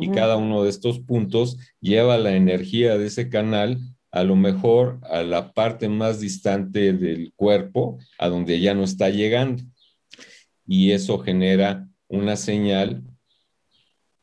Y 0.00 0.10
cada 0.10 0.36
uno 0.36 0.62
de 0.62 0.70
estos 0.70 1.00
puntos 1.00 1.56
lleva 1.80 2.18
la 2.18 2.34
energía 2.34 2.98
de 2.98 3.06
ese 3.06 3.28
canal 3.28 3.78
a 4.10 4.24
lo 4.24 4.36
mejor 4.36 5.00
a 5.02 5.22
la 5.22 5.52
parte 5.52 5.88
más 5.88 6.20
distante 6.20 6.92
del 6.92 7.32
cuerpo, 7.34 7.98
a 8.18 8.28
donde 8.28 8.60
ya 8.60 8.74
no 8.74 8.84
está 8.84 9.10
llegando. 9.10 9.62
Y 10.66 10.92
eso 10.92 11.18
genera 11.18 11.88
una 12.08 12.36
señal 12.36 13.02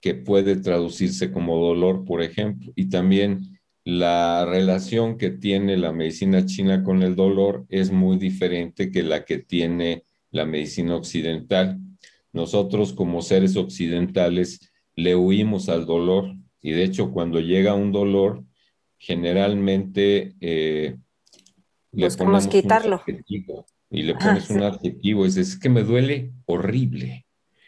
que 0.01 0.15
puede 0.15 0.55
traducirse 0.55 1.31
como 1.31 1.57
dolor, 1.57 2.05
por 2.05 2.21
ejemplo. 2.21 2.71
Y 2.75 2.89
también 2.89 3.59
la 3.83 4.45
relación 4.45 5.17
que 5.17 5.29
tiene 5.29 5.77
la 5.77 5.91
medicina 5.91 6.45
china 6.45 6.83
con 6.83 7.03
el 7.03 7.15
dolor 7.15 7.65
es 7.69 7.91
muy 7.91 8.17
diferente 8.17 8.91
que 8.91 9.03
la 9.03 9.25
que 9.25 9.39
tiene 9.39 10.03
la 10.31 10.45
medicina 10.45 10.95
occidental. 10.95 11.79
Nosotros 12.33 12.93
como 12.93 13.21
seres 13.21 13.55
occidentales 13.55 14.59
le 14.95 15.15
huimos 15.15 15.69
al 15.69 15.85
dolor 15.85 16.35
y 16.61 16.71
de 16.71 16.83
hecho 16.83 17.11
cuando 17.11 17.39
llega 17.39 17.73
un 17.73 17.91
dolor, 17.91 18.43
generalmente 18.97 20.35
eh, 20.41 20.97
le 21.91 22.11
ponemos 22.11 22.47
quitarlo. 22.47 22.95
un 22.95 23.01
adjetivo 23.01 23.65
y 23.89 24.03
le 24.03 24.15
pones 24.15 24.49
un 24.49 24.63
adjetivo 24.63 25.23
y 25.23 25.27
dices, 25.27 25.49
es 25.49 25.59
que 25.59 25.69
me 25.69 25.83
duele 25.83 26.33
horrible. 26.45 27.25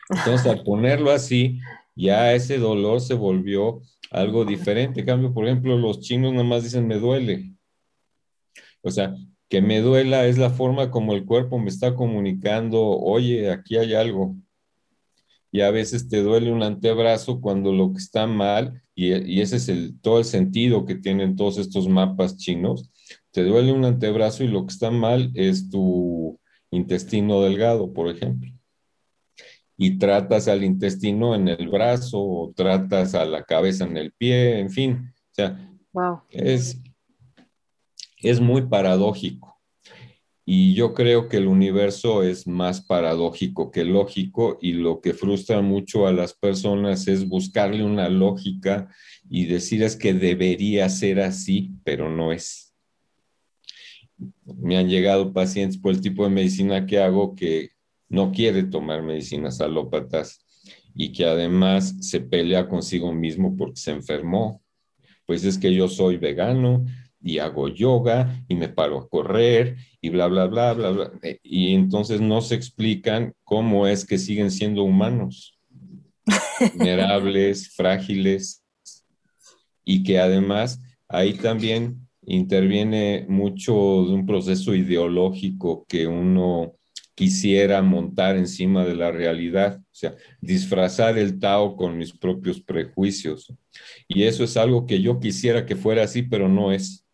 Entonces, 0.09 0.47
al 0.47 0.63
ponerlo 0.63 1.11
así, 1.11 1.59
ya 1.95 2.34
ese 2.34 2.57
dolor 2.57 3.01
se 3.01 3.13
volvió 3.13 3.82
algo 4.11 4.45
diferente. 4.45 5.01
En 5.01 5.05
cambio, 5.05 5.34
por 5.34 5.45
ejemplo, 5.45 5.78
los 5.78 6.01
chinos 6.01 6.32
nada 6.32 6.43
más 6.43 6.63
dicen, 6.63 6.88
me 6.88 6.95
duele. 6.95 7.53
O 8.82 8.91
sea, 8.91 9.15
que 9.49 9.61
me 9.61 9.80
duela 9.82 10.25
es 10.25 10.38
la 10.38 10.49
forma 10.49 10.91
como 10.91 11.13
el 11.13 11.25
cuerpo 11.25 11.59
me 11.59 11.69
está 11.69 11.95
comunicando, 11.95 12.82
oye, 12.82 13.51
aquí 13.51 13.78
hay 13.78 13.93
algo. 13.93 14.36
Y 15.51 15.61
a 15.61 15.71
veces 15.71 16.09
te 16.09 16.21
duele 16.21 16.51
un 16.51 16.63
antebrazo 16.63 17.39
cuando 17.39 17.71
lo 17.71 17.91
que 17.91 17.99
está 17.99 18.27
mal 18.27 18.81
y, 18.99 19.41
ese 19.41 19.57
es 19.57 19.69
el, 19.69 19.99
todo 20.01 20.17
el 20.17 20.25
sentido 20.25 20.85
que 20.85 20.95
tienen 20.95 21.35
todos 21.35 21.59
estos 21.59 21.87
mapas 21.87 22.35
chinos. 22.35 22.89
Te 23.29 23.43
duele 23.43 23.71
un 23.71 23.85
antebrazo 23.85 24.43
y 24.43 24.47
lo 24.47 24.65
que 24.65 24.73
está 24.73 24.89
mal 24.89 25.31
es 25.35 25.69
tu 25.69 26.39
intestino 26.71 27.43
delgado, 27.43 27.93
por 27.93 28.09
ejemplo. 28.09 28.51
Y 29.77 29.99
tratas 29.99 30.47
al 30.47 30.63
intestino 30.63 31.35
en 31.35 31.47
el 31.47 31.69
brazo 31.69 32.19
o 32.19 32.53
tratas 32.55 33.13
a 33.13 33.23
la 33.25 33.43
cabeza 33.43 33.85
en 33.85 33.97
el 33.97 34.11
pie, 34.13 34.59
en 34.59 34.71
fin. 34.71 35.13
O 35.13 35.33
sea, 35.33 35.71
es, 36.31 36.81
es 38.23 38.41
muy 38.41 38.63
paradójico. 38.63 39.56
Y 40.49 40.75
yo 40.75 40.93
creo 40.93 41.27
que 41.27 41.35
el 41.35 41.47
universo 41.47 42.23
es 42.23 42.47
más 42.47 42.79
paradójico 42.79 43.69
que 43.69 43.83
lógico 43.83 44.57
y 44.61 44.71
lo 44.71 45.01
que 45.01 45.13
frustra 45.13 45.61
mucho 45.61 46.07
a 46.07 46.13
las 46.13 46.33
personas 46.33 47.09
es 47.09 47.27
buscarle 47.27 47.83
una 47.83 48.07
lógica 48.07 48.89
y 49.29 49.47
decir 49.47 49.83
es 49.83 49.97
que 49.97 50.13
debería 50.13 50.87
ser 50.87 51.19
así, 51.19 51.73
pero 51.83 52.09
no 52.09 52.31
es. 52.31 52.73
Me 54.45 54.77
han 54.77 54.87
llegado 54.87 55.33
pacientes 55.33 55.77
por 55.77 55.91
el 55.91 55.99
tipo 55.99 56.23
de 56.23 56.29
medicina 56.29 56.85
que 56.85 56.99
hago 56.99 57.35
que 57.35 57.71
no 58.07 58.31
quiere 58.31 58.63
tomar 58.63 59.03
medicinas 59.03 59.59
alópatas 59.59 60.45
y 60.95 61.11
que 61.11 61.25
además 61.25 61.93
se 61.99 62.21
pelea 62.21 62.69
consigo 62.69 63.11
mismo 63.11 63.57
porque 63.57 63.81
se 63.81 63.91
enfermó. 63.91 64.63
Pues 65.25 65.43
es 65.43 65.57
que 65.57 65.73
yo 65.73 65.89
soy 65.89 66.15
vegano, 66.15 66.85
y 67.22 67.39
hago 67.39 67.68
yoga 67.68 68.43
y 68.47 68.55
me 68.55 68.70
paro 68.70 68.99
a 68.99 69.09
correr 69.09 69.78
y 70.01 70.09
bla, 70.09 70.28
bla, 70.28 70.45
bla, 70.45 70.74
bla, 70.74 70.91
bla. 70.91 71.11
Eh, 71.24 71.39
y 71.43 71.74
entonces 71.74 72.22
no 72.22 72.41
se 72.41 72.55
explican 72.55 73.34
cómo 73.43 73.88
es 73.88 74.05
que 74.05 74.18
siguen 74.18 74.51
siendo 74.51 74.84
humanos, 74.84 75.57
vulnerables, 76.59 77.70
frágiles 77.76 78.63
y 79.84 80.03
que 80.03 80.20
además 80.20 80.82
ahí 81.07 81.34
también 81.34 82.07
interviene 82.26 83.26
mucho 83.30 83.74
de 83.74 84.13
un 84.13 84.26
proceso 84.26 84.76
ideológico 84.76 85.86
que 85.88 86.07
uno 86.07 86.74
quisiera 87.18 87.82
montar 87.82 88.36
encima 88.36 88.86
de 88.86 88.95
la 88.95 89.11
realidad, 89.11 89.80
o 89.80 89.95
sea, 89.95 90.15
disfrazar 90.39 91.18
el 91.18 91.39
Tao 91.39 91.76
con 91.76 91.97
mis 91.97 92.15
propios 92.15 92.61
prejuicios. 92.61 93.51
Y 94.07 94.22
eso 94.24 94.43
es 94.43 94.55
algo 94.55 94.86
que 94.86 95.01
yo 95.01 95.20
quisiera 95.20 95.65
que 95.65 95.76
fuera 95.76 96.03
así, 96.03 96.22
pero 96.22 96.47
no 96.47 96.72
es. 96.72 97.06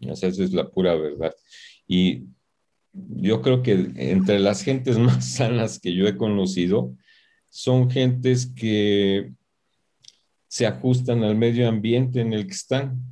Esa 0.00 0.28
es 0.28 0.52
la 0.52 0.68
pura 0.68 0.94
verdad. 0.94 1.34
Y 1.86 2.24
yo 2.92 3.42
creo 3.42 3.62
que 3.62 3.92
entre 3.96 4.38
las 4.38 4.62
gentes 4.62 4.98
más 4.98 5.24
sanas 5.34 5.78
que 5.78 5.94
yo 5.94 6.06
he 6.06 6.16
conocido 6.16 6.94
son 7.50 7.90
gentes 7.90 8.52
que 8.54 9.32
se 10.48 10.66
ajustan 10.66 11.24
al 11.24 11.36
medio 11.36 11.68
ambiente 11.68 12.20
en 12.20 12.32
el 12.32 12.46
que 12.46 12.52
están. 12.52 13.02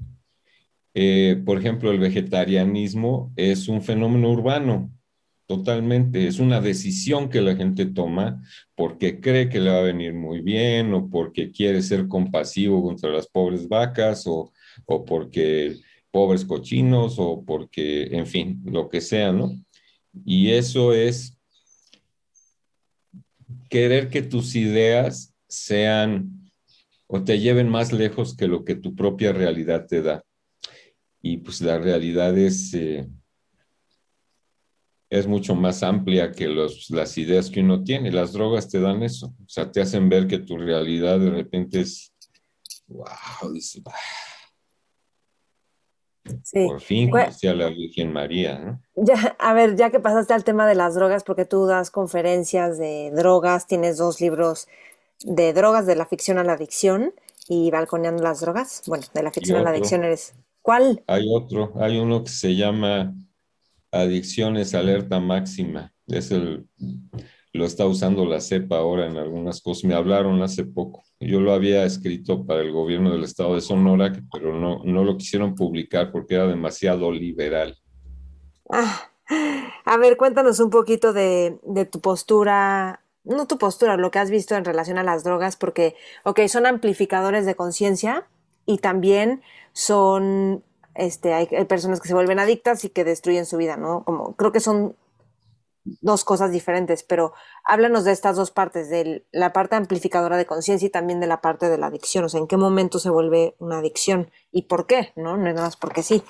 Eh, 0.94 1.42
por 1.44 1.58
ejemplo, 1.58 1.90
el 1.90 1.98
vegetarianismo 1.98 3.32
es 3.36 3.68
un 3.68 3.82
fenómeno 3.82 4.30
urbano, 4.30 4.90
totalmente. 5.46 6.26
Es 6.26 6.38
una 6.38 6.60
decisión 6.60 7.28
que 7.28 7.42
la 7.42 7.54
gente 7.54 7.86
toma 7.86 8.42
porque 8.74 9.20
cree 9.20 9.48
que 9.50 9.60
le 9.60 9.70
va 9.70 9.78
a 9.78 9.82
venir 9.82 10.14
muy 10.14 10.40
bien 10.40 10.94
o 10.94 11.10
porque 11.10 11.50
quiere 11.50 11.82
ser 11.82 12.08
compasivo 12.08 12.82
contra 12.82 13.10
las 13.10 13.26
pobres 13.26 13.68
vacas 13.68 14.26
o, 14.26 14.52
o 14.86 15.04
porque 15.04 15.76
pobres 16.16 16.46
cochinos 16.46 17.16
o 17.18 17.44
porque, 17.44 18.04
en 18.04 18.26
fin, 18.26 18.62
lo 18.64 18.88
que 18.88 19.02
sea, 19.02 19.32
¿no? 19.32 19.50
Y 20.24 20.52
eso 20.52 20.94
es 20.94 21.36
querer 23.68 24.08
que 24.08 24.22
tus 24.22 24.56
ideas 24.56 25.34
sean 25.46 26.50
o 27.06 27.22
te 27.22 27.38
lleven 27.38 27.68
más 27.68 27.92
lejos 27.92 28.34
que 28.34 28.48
lo 28.48 28.64
que 28.64 28.76
tu 28.76 28.96
propia 28.96 29.34
realidad 29.34 29.84
te 29.86 30.00
da. 30.00 30.24
Y 31.20 31.36
pues 31.36 31.60
la 31.60 31.76
realidad 31.76 32.38
es, 32.38 32.72
eh, 32.72 33.06
es 35.10 35.26
mucho 35.26 35.54
más 35.54 35.82
amplia 35.82 36.32
que 36.32 36.48
los, 36.48 36.88
las 36.88 37.18
ideas 37.18 37.50
que 37.50 37.60
uno 37.60 37.84
tiene. 37.84 38.10
Las 38.10 38.32
drogas 38.32 38.70
te 38.70 38.80
dan 38.80 39.02
eso. 39.02 39.34
O 39.44 39.48
sea, 39.48 39.70
te 39.70 39.82
hacen 39.82 40.08
ver 40.08 40.26
que 40.26 40.38
tu 40.38 40.56
realidad 40.56 41.20
de 41.20 41.28
repente 41.28 41.80
es, 41.80 42.10
wow, 42.86 43.52
por 46.52 46.80
fin 46.80 47.10
conocí 47.10 47.46
a 47.46 47.54
la 47.54 47.68
Virgen 47.68 48.12
María, 48.12 48.58
¿no? 48.58 48.82
Ya, 48.94 49.36
a 49.38 49.54
ver, 49.54 49.76
ya 49.76 49.90
que 49.90 50.00
pasaste 50.00 50.34
al 50.34 50.44
tema 50.44 50.66
de 50.66 50.74
las 50.74 50.94
drogas, 50.94 51.24
porque 51.24 51.44
tú 51.44 51.66
das 51.66 51.90
conferencias 51.90 52.78
de 52.78 53.10
drogas, 53.14 53.66
tienes 53.66 53.98
dos 53.98 54.20
libros 54.20 54.68
de 55.24 55.52
drogas, 55.52 55.86
de 55.86 55.96
la 55.96 56.06
ficción 56.06 56.38
a 56.38 56.44
la 56.44 56.52
adicción 56.52 57.12
y 57.48 57.70
balconeando 57.70 58.22
las 58.22 58.40
drogas. 58.40 58.82
Bueno, 58.86 59.04
de 59.14 59.22
la 59.22 59.30
ficción 59.30 59.58
a 59.58 59.62
la 59.62 59.70
adicción 59.70 60.04
eres. 60.04 60.34
¿Cuál? 60.62 61.02
Hay 61.06 61.26
otro, 61.32 61.72
hay 61.80 61.98
uno 61.98 62.24
que 62.24 62.30
se 62.30 62.56
llama 62.56 63.14
Adicciones 63.92 64.74
Alerta 64.74 65.20
Máxima. 65.20 65.92
Es 66.08 66.30
el, 66.30 66.66
lo 67.56 67.64
está 67.64 67.86
usando 67.86 68.24
la 68.24 68.40
CEPA 68.40 68.78
ahora 68.78 69.06
en 69.06 69.16
algunas 69.16 69.60
cosas. 69.60 69.84
Me 69.84 69.94
hablaron 69.94 70.42
hace 70.42 70.64
poco. 70.64 71.02
Yo 71.18 71.40
lo 71.40 71.52
había 71.52 71.84
escrito 71.84 72.44
para 72.44 72.60
el 72.60 72.72
gobierno 72.72 73.10
del 73.12 73.24
estado 73.24 73.54
de 73.54 73.60
Sonora, 73.60 74.12
pero 74.32 74.54
no, 74.54 74.82
no 74.84 75.04
lo 75.04 75.16
quisieron 75.16 75.54
publicar 75.54 76.12
porque 76.12 76.34
era 76.34 76.46
demasiado 76.46 77.10
liberal. 77.10 77.76
Ah, 78.70 79.10
a 79.84 79.96
ver, 79.96 80.16
cuéntanos 80.16 80.60
un 80.60 80.70
poquito 80.70 81.12
de, 81.12 81.58
tu 81.90 82.00
postura, 82.00 83.00
no 83.24 83.46
tu 83.46 83.58
postura, 83.58 83.96
lo 83.96 84.10
que 84.10 84.18
has 84.18 84.30
visto 84.30 84.54
en 84.54 84.64
relación 84.64 84.98
a 84.98 85.02
las 85.02 85.24
drogas, 85.24 85.56
porque, 85.56 85.96
ok, 86.24 86.40
son 86.48 86.66
amplificadores 86.66 87.46
de 87.46 87.54
conciencia 87.54 88.26
y 88.66 88.78
también 88.78 89.42
son, 89.72 90.62
este, 90.94 91.32
hay, 91.34 91.48
hay 91.56 91.64
personas 91.64 92.00
que 92.00 92.08
se 92.08 92.14
vuelven 92.14 92.38
adictas 92.38 92.84
y 92.84 92.90
que 92.90 93.04
destruyen 93.04 93.46
su 93.46 93.56
vida, 93.56 93.76
¿no? 93.76 94.04
Como, 94.04 94.34
creo 94.36 94.52
que 94.52 94.60
son 94.60 94.96
dos 96.00 96.24
cosas 96.24 96.52
diferentes, 96.52 97.02
pero 97.02 97.32
háblanos 97.64 98.04
de 98.04 98.12
estas 98.12 98.36
dos 98.36 98.50
partes, 98.50 98.90
de 98.90 99.24
la 99.32 99.52
parte 99.52 99.76
amplificadora 99.76 100.36
de 100.36 100.46
conciencia 100.46 100.86
y 100.86 100.90
también 100.90 101.20
de 101.20 101.26
la 101.26 101.40
parte 101.40 101.68
de 101.68 101.78
la 101.78 101.86
adicción, 101.86 102.24
o 102.24 102.28
sea, 102.28 102.40
en 102.40 102.46
qué 102.46 102.56
momento 102.56 102.98
se 102.98 103.10
vuelve 103.10 103.54
una 103.58 103.78
adicción 103.78 104.30
y 104.52 104.62
por 104.62 104.86
qué, 104.86 105.12
¿no? 105.16 105.36
No 105.36 105.48
es 105.48 105.54
nada 105.54 105.68
más 105.68 105.76
porque 105.76 106.02
sí. 106.02 106.22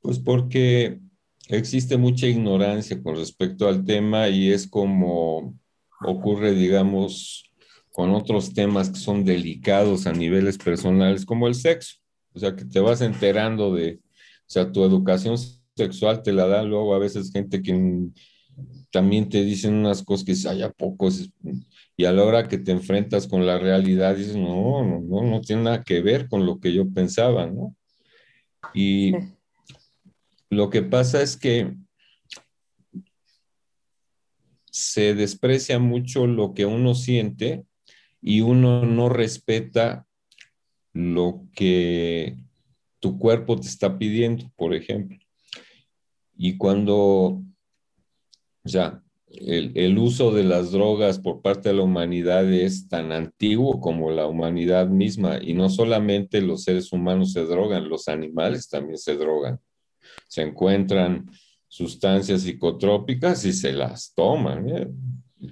Pues 0.00 0.18
porque 0.18 1.00
existe 1.48 1.96
mucha 1.96 2.26
ignorancia 2.26 3.02
con 3.02 3.16
respecto 3.16 3.68
al 3.68 3.84
tema 3.84 4.28
y 4.28 4.52
es 4.52 4.66
como 4.66 5.54
ocurre, 6.00 6.52
digamos, 6.52 7.50
con 7.90 8.10
otros 8.10 8.52
temas 8.54 8.90
que 8.90 8.98
son 8.98 9.24
delicados 9.24 10.06
a 10.06 10.12
niveles 10.12 10.58
personales, 10.58 11.24
como 11.24 11.46
el 11.46 11.54
sexo. 11.54 11.96
O 12.34 12.38
sea, 12.38 12.56
que 12.56 12.64
te 12.64 12.80
vas 12.80 13.00
enterando 13.00 13.72
de, 13.72 14.00
o 14.02 14.48
sea, 14.48 14.70
tu 14.70 14.84
educación 14.84 15.36
sexual 15.76 16.22
te 16.22 16.32
la 16.32 16.46
da 16.46 16.62
luego 16.62 16.94
a 16.94 16.98
veces 16.98 17.32
gente 17.32 17.62
que 17.62 18.10
también 18.90 19.28
te 19.28 19.44
dicen 19.44 19.74
unas 19.74 20.02
cosas 20.02 20.24
que 20.24 20.32
dices, 20.32 20.46
ay, 20.46 20.62
¿a 20.62 20.70
poco? 20.70 21.08
Y 21.96 22.04
a 22.04 22.12
la 22.12 22.24
hora 22.24 22.48
que 22.48 22.58
te 22.58 22.70
enfrentas 22.70 23.26
con 23.26 23.44
la 23.44 23.58
realidad, 23.58 24.16
dices, 24.16 24.36
no, 24.36 24.84
no, 24.84 25.00
no, 25.00 25.22
no 25.22 25.40
tiene 25.40 25.62
nada 25.62 25.82
que 25.82 26.00
ver 26.00 26.28
con 26.28 26.46
lo 26.46 26.60
que 26.60 26.72
yo 26.72 26.88
pensaba, 26.88 27.46
¿no? 27.46 27.76
Y 28.72 29.12
lo 30.48 30.70
que 30.70 30.82
pasa 30.82 31.22
es 31.22 31.36
que 31.36 31.74
se 34.70 35.14
desprecia 35.14 35.78
mucho 35.78 36.26
lo 36.26 36.54
que 36.54 36.66
uno 36.66 36.94
siente 36.94 37.64
y 38.20 38.40
uno 38.40 38.84
no 38.86 39.08
respeta 39.08 40.06
lo 40.92 41.46
que 41.52 42.36
tu 43.00 43.18
cuerpo 43.18 43.56
te 43.56 43.68
está 43.68 43.98
pidiendo, 43.98 44.50
por 44.56 44.74
ejemplo. 44.74 45.23
Y 46.36 46.56
cuando, 46.56 46.94
o 46.96 47.42
sea, 48.68 49.02
el, 49.28 49.98
uso 49.98 50.32
de 50.32 50.44
las 50.44 50.70
drogas 50.70 51.18
por 51.18 51.42
parte 51.42 51.68
de 51.68 51.76
la 51.76 51.82
humanidad 51.82 52.50
es 52.52 52.88
tan 52.88 53.12
antiguo 53.12 53.80
como 53.80 54.10
la 54.10 54.26
humanidad 54.26 54.88
misma, 54.88 55.38
y 55.42 55.54
no 55.54 55.68
solamente 55.68 56.40
los 56.40 56.64
seres 56.64 56.92
humanos 56.92 57.32
se 57.32 57.44
drogan, 57.44 57.88
los 57.88 58.08
animales 58.08 58.68
también 58.68 58.98
se 58.98 59.16
drogan. 59.16 59.58
Se 60.28 60.42
encuentran 60.42 61.30
sustancias 61.68 62.42
psicotrópicas 62.42 63.44
y 63.44 63.52
se 63.52 63.72
las 63.72 64.12
toman. 64.14 64.68
¿eh? 64.68 64.88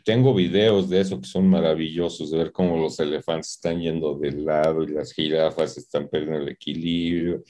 Tengo 0.05 0.35
videos 0.35 0.89
de 0.89 1.01
eso 1.01 1.21
que 1.21 1.27
son 1.27 1.49
maravillosos, 1.49 2.31
de 2.31 2.39
ver 2.39 2.53
cómo 2.53 2.77
los 2.77 2.99
elefantes 3.01 3.53
están 3.53 3.81
yendo 3.81 4.17
de 4.19 4.33
lado 4.33 4.85
y 4.85 4.89
las 4.89 5.13
jirafas 5.13 5.77
están 5.77 6.09
perdiendo 6.09 6.39
el 6.39 6.49
equilibrio 6.51 7.43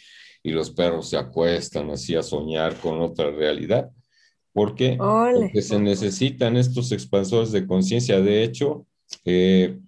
y 0.42 0.50
los 0.50 0.70
perros 0.70 1.08
se 1.08 1.16
acuestan 1.16 1.90
así 1.90 2.14
a 2.14 2.22
soñar 2.22 2.76
con 2.76 3.00
otra 3.00 3.30
realidad. 3.30 3.90
¿Por 4.52 4.74
qué? 4.74 4.96
Porque 4.98 5.62
se 5.62 5.78
necesitan 5.78 6.56
estos 6.56 6.92
expansores 6.92 7.52
de 7.52 7.66
conciencia. 7.66 8.20
De 8.20 8.42
hecho, 8.42 8.86
eh, 9.24 9.78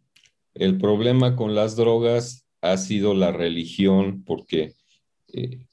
el 0.54 0.78
problema 0.78 1.36
con 1.36 1.54
las 1.54 1.76
drogas 1.76 2.46
ha 2.62 2.76
sido 2.78 3.12
la 3.14 3.30
religión, 3.30 4.22
porque 4.24 4.74
eh, 5.32 5.66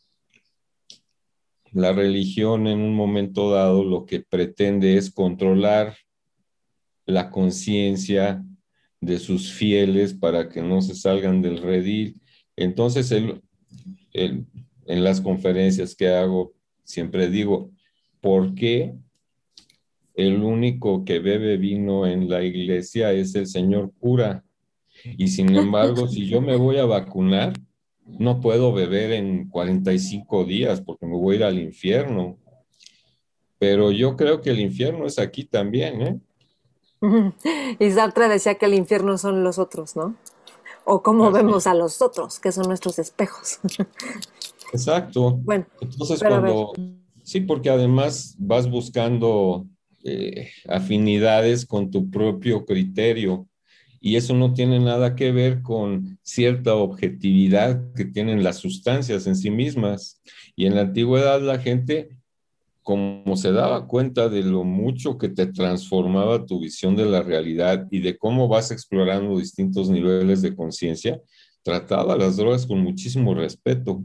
la 1.72 1.94
religión 1.94 2.68
en 2.68 2.80
un 2.80 2.96
momento 2.96 3.52
dado 3.52 3.86
lo 3.86 4.06
que 4.06 4.20
pretende 4.20 4.98
es 4.98 5.10
controlar 5.10 5.96
la 7.06 7.30
conciencia 7.30 8.44
de 9.00 9.20
sus 9.20 9.54
fieles 9.54 10.14
para 10.14 10.50
que 10.50 10.62
no 10.62 10.82
se 10.82 10.96
salgan 10.96 11.42
del 11.42 11.60
redil. 11.60 12.20
Entonces, 12.58 13.14
en 14.86 15.04
las 15.04 15.22
conferencias 15.22 15.96
que 15.96 16.10
hago, 16.10 16.54
siempre 16.84 17.30
digo, 17.30 17.72
¿por 18.20 18.54
qué 18.56 18.94
el 20.14 20.42
único 20.42 21.06
que 21.06 21.20
bebe 21.20 21.58
vino 21.58 22.06
en 22.06 22.30
la 22.30 22.44
iglesia 22.44 23.12
es 23.14 23.36
el 23.36 23.48
señor 23.48 23.92
cura? 24.00 24.44
Y 25.04 25.28
sin 25.30 25.56
embargo, 25.56 26.08
si 26.08 26.28
yo 26.28 26.42
me 26.42 26.56
voy 26.56 26.78
a 26.78 26.86
vacunar, 26.86 27.54
no 28.06 28.42
puedo 28.42 28.74
beber 28.74 29.12
en 29.12 29.50
45 29.50 30.44
días 30.46 30.82
porque 30.82 31.06
me 31.06 31.16
voy 31.16 31.36
a 31.36 31.38
ir 31.38 31.44
al 31.46 31.60
infierno. 31.60 32.38
Pero 33.58 33.92
yo 33.92 34.16
creo 34.16 34.42
que 34.42 34.50
el 34.50 34.60
infierno 34.60 35.06
es 35.06 35.20
aquí 35.20 35.46
también, 35.46 36.02
¿eh? 36.02 36.20
Y 37.80 37.92
Sartre 37.92 38.28
decía 38.28 38.56
que 38.56 38.66
el 38.66 38.74
infierno 38.74 39.18
son 39.18 39.44
los 39.44 39.60
otros, 39.60 39.96
¿no? 39.96 40.16
O 40.84 41.04
cómo 41.04 41.32
vemos 41.32 41.68
a 41.68 41.74
los 41.74 42.02
otros, 42.02 42.40
que 42.40 42.52
son 42.52 42.68
nuestros 42.68 43.00
espejos. 43.00 43.60
Exacto. 44.74 45.38
Bueno, 45.44 45.66
entonces 45.82 46.20
cuando... 46.20 46.74
Sí, 47.24 47.42
porque 47.42 47.70
además 47.70 48.36
vas 48.40 48.70
buscando 48.70 49.68
eh, 50.04 50.50
afinidades 50.68 51.66
con 51.66 51.92
tu 51.92 52.10
propio 52.10 52.66
criterio 52.66 53.48
y 54.04 54.16
eso 54.16 54.34
no 54.34 54.54
tiene 54.56 54.80
nada 54.80 55.16
que 55.16 55.32
ver 55.32 55.62
con 55.62 56.18
cierta 56.24 56.74
objetividad 56.74 57.94
que 57.94 58.06
tienen 58.06 58.44
las 58.44 58.58
sustancias 58.58 59.28
en 59.28 59.36
sí 59.36 59.52
mismas. 59.52 60.20
Y 60.56 60.66
en 60.66 60.74
la 60.74 60.82
antigüedad 60.82 61.40
la 61.40 61.60
gente, 61.60 62.10
como 62.82 63.38
se 63.38 63.52
daba 63.52 63.86
cuenta 63.86 64.28
de 64.28 64.42
lo 64.42 64.64
mucho 64.64 65.20
que 65.20 65.30
te 65.30 65.46
transformaba 65.46 66.48
tu 66.48 66.60
visión 66.60 66.96
de 66.96 67.06
la 67.06 67.22
realidad 67.22 67.88
y 67.92 68.00
de 68.00 68.18
cómo 68.18 68.48
vas 68.48 68.72
explorando 68.72 69.38
distintos 69.38 69.88
niveles 69.92 70.42
de 70.42 70.56
conciencia, 70.56 71.22
trataba 71.62 72.18
las 72.18 72.38
drogas 72.38 72.66
con 72.66 72.80
muchísimo 72.80 73.36
respeto. 73.36 74.04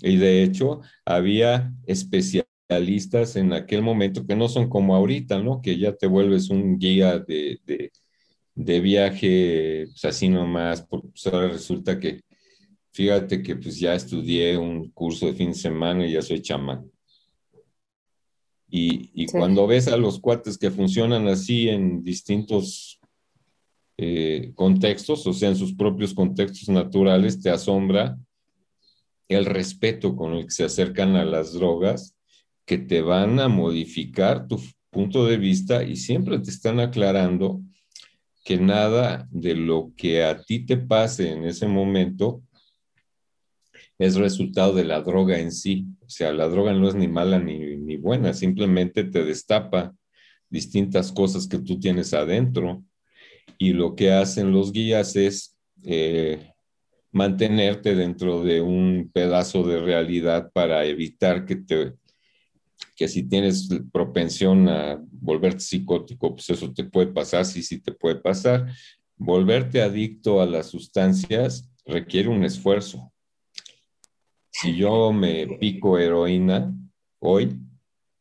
Y 0.00 0.16
de 0.16 0.42
hecho, 0.42 0.80
había 1.04 1.72
especialistas 1.86 3.36
en 3.36 3.52
aquel 3.52 3.82
momento 3.82 4.26
que 4.26 4.36
no 4.36 4.48
son 4.48 4.68
como 4.68 4.94
ahorita, 4.94 5.42
¿no? 5.42 5.60
Que 5.60 5.78
ya 5.78 5.94
te 5.96 6.06
vuelves 6.06 6.50
un 6.50 6.78
guía 6.78 7.18
de 7.18 7.60
de 8.58 8.80
viaje, 8.80 9.86
pues 9.86 10.04
así 10.04 10.28
nomás, 10.28 10.82
porque 10.82 11.08
pues 11.08 11.26
ahora 11.28 11.48
resulta 11.48 12.00
que, 12.00 12.22
fíjate 12.90 13.40
que 13.40 13.54
pues 13.54 13.78
ya 13.78 13.94
estudié 13.94 14.58
un 14.58 14.90
curso 14.90 15.26
de 15.26 15.34
fin 15.34 15.50
de 15.50 15.54
semana 15.54 16.04
y 16.04 16.12
ya 16.14 16.22
soy 16.22 16.42
chamán. 16.42 16.90
Y, 18.68 19.26
cuando 19.26 19.66
ves 19.66 19.86
a 19.88 19.96
los 19.96 20.18
cuates 20.20 20.58
que 20.58 20.72
funcionan 20.72 21.28
así 21.28 21.68
en 21.68 22.02
distintos 22.02 23.00
eh, 23.96 24.50
contextos, 24.56 25.24
o 25.26 25.32
sea, 25.32 25.50
en 25.50 25.56
sus 25.56 25.72
propios 25.72 26.12
contextos 26.12 26.68
naturales, 26.68 27.40
te 27.40 27.50
asombra 27.50 28.18
el 29.28 29.44
respeto 29.44 30.16
con 30.16 30.32
el 30.34 30.44
que 30.44 30.50
se 30.50 30.64
acercan 30.64 31.16
a 31.16 31.24
las 31.24 31.52
drogas 31.52 32.16
que 32.64 32.78
te 32.78 33.00
van 33.00 33.40
a 33.40 33.48
modificar 33.48 34.46
tu 34.46 34.60
punto 34.90 35.26
de 35.26 35.36
vista 35.36 35.84
y 35.84 35.96
siempre 35.96 36.38
te 36.38 36.50
están 36.50 36.80
aclarando 36.80 37.60
que 38.44 38.56
nada 38.56 39.28
de 39.30 39.54
lo 39.54 39.92
que 39.96 40.24
a 40.24 40.42
ti 40.42 40.64
te 40.64 40.76
pase 40.76 41.30
en 41.32 41.44
ese 41.44 41.66
momento 41.66 42.42
es 43.98 44.14
resultado 44.14 44.72
de 44.74 44.84
la 44.84 45.00
droga 45.02 45.38
en 45.38 45.52
sí. 45.52 45.86
O 46.00 46.08
sea, 46.08 46.32
la 46.32 46.48
droga 46.48 46.72
no 46.72 46.88
es 46.88 46.94
ni 46.94 47.08
mala 47.08 47.38
ni, 47.38 47.96
buena, 47.96 48.32
simplemente 48.32 49.04
te 49.04 49.24
destapa 49.24 49.94
distintas 50.48 51.12
cosas 51.12 51.46
que 51.46 51.58
tú 51.58 51.78
tienes 51.78 52.14
adentro. 52.14 52.84
Y 53.58 53.72
lo 53.72 53.96
que 53.96 54.12
hacen 54.12 54.52
los 54.52 54.72
guías 54.72 55.16
es 55.16 55.58
eh, 55.82 56.52
mantenerte 57.10 57.94
dentro 57.94 58.42
de 58.42 58.60
un 58.60 59.10
pedazo 59.12 59.62
de 59.62 59.80
realidad 59.80 60.50
para 60.52 60.84
evitar 60.84 61.44
que 61.44 61.56
te 61.56 61.94
que 62.94 63.08
si 63.08 63.22
tienes 63.28 63.68
propensión 63.92 64.68
a 64.68 65.00
volverte 65.12 65.60
psicótico, 65.60 66.34
pues 66.34 66.50
eso 66.50 66.72
te 66.72 66.84
puede 66.84 67.08
pasar, 67.08 67.44
sí, 67.44 67.62
sí 67.62 67.80
te 67.80 67.92
puede 67.92 68.16
pasar. 68.16 68.66
Volverte 69.16 69.82
adicto 69.82 70.40
a 70.40 70.46
las 70.46 70.66
sustancias 70.66 71.70
requiere 71.86 72.28
un 72.28 72.44
esfuerzo. 72.44 73.12
Si 74.50 74.76
yo 74.76 75.12
me 75.12 75.46
pico 75.58 75.98
heroína 75.98 76.74
hoy, 77.20 77.56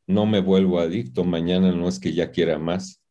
no 0.05 0.25
me 0.25 0.39
vuelvo 0.39 0.79
adicto, 0.79 1.23
mañana 1.23 1.71
no 1.71 1.87
es 1.87 1.99
que 1.99 2.13
ya 2.13 2.31
quiera 2.31 2.59
más. 2.59 3.01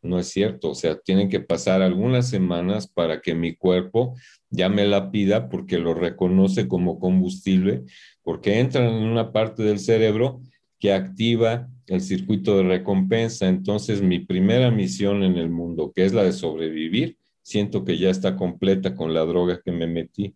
No 0.00 0.18
es 0.18 0.28
cierto, 0.28 0.70
o 0.70 0.74
sea, 0.74 0.98
tienen 0.98 1.28
que 1.28 1.40
pasar 1.40 1.82
algunas 1.82 2.28
semanas 2.28 2.86
para 2.86 3.20
que 3.20 3.34
mi 3.34 3.56
cuerpo 3.56 4.14
ya 4.48 4.68
me 4.68 4.86
la 4.86 5.10
pida 5.10 5.48
porque 5.48 5.78
lo 5.78 5.94
reconoce 5.94 6.68
como 6.68 7.00
combustible, 7.00 7.82
porque 8.22 8.60
entran 8.60 8.86
en 8.86 9.04
una 9.04 9.32
parte 9.32 9.62
del 9.62 9.80
cerebro 9.80 10.40
que 10.78 10.92
activa 10.92 11.68
el 11.88 12.00
circuito 12.00 12.56
de 12.56 12.62
recompensa. 12.64 13.48
Entonces, 13.48 14.02
mi 14.02 14.20
primera 14.20 14.70
misión 14.70 15.24
en 15.24 15.36
el 15.36 15.50
mundo, 15.50 15.92
que 15.94 16.04
es 16.04 16.12
la 16.12 16.22
de 16.22 16.32
sobrevivir, 16.32 17.16
siento 17.42 17.84
que 17.84 17.98
ya 17.98 18.10
está 18.10 18.36
completa 18.36 18.94
con 18.94 19.14
la 19.14 19.24
droga 19.24 19.60
que 19.64 19.72
me 19.72 19.86
metí. 19.86 20.34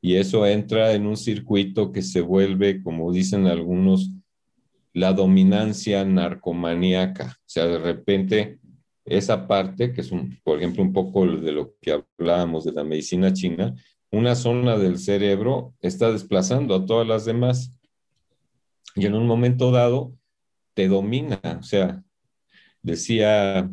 Y 0.00 0.16
eso 0.16 0.46
entra 0.46 0.92
en 0.92 1.06
un 1.06 1.16
circuito 1.16 1.92
que 1.92 2.02
se 2.02 2.20
vuelve, 2.20 2.82
como 2.82 3.12
dicen 3.12 3.46
algunos, 3.46 4.10
la 4.92 5.12
dominancia 5.12 6.04
narcomaníaca. 6.04 7.36
O 7.38 7.48
sea, 7.48 7.66
de 7.66 7.78
repente 7.78 8.58
esa 9.10 9.46
parte, 9.46 9.92
que 9.92 10.00
es, 10.00 10.10
un, 10.12 10.38
por 10.42 10.58
ejemplo, 10.58 10.82
un 10.82 10.92
poco 10.92 11.26
de 11.26 11.52
lo 11.52 11.74
que 11.80 12.02
hablábamos 12.18 12.64
de 12.64 12.72
la 12.72 12.84
medicina 12.84 13.32
china, 13.32 13.74
una 14.10 14.34
zona 14.34 14.78
del 14.78 14.98
cerebro 14.98 15.74
está 15.80 16.10
desplazando 16.10 16.74
a 16.74 16.86
todas 16.86 17.06
las 17.06 17.24
demás 17.24 17.74
y 18.94 19.06
en 19.06 19.14
un 19.14 19.26
momento 19.26 19.70
dado 19.70 20.14
te 20.74 20.88
domina. 20.88 21.40
O 21.58 21.62
sea, 21.62 22.02
decía, 22.82 23.70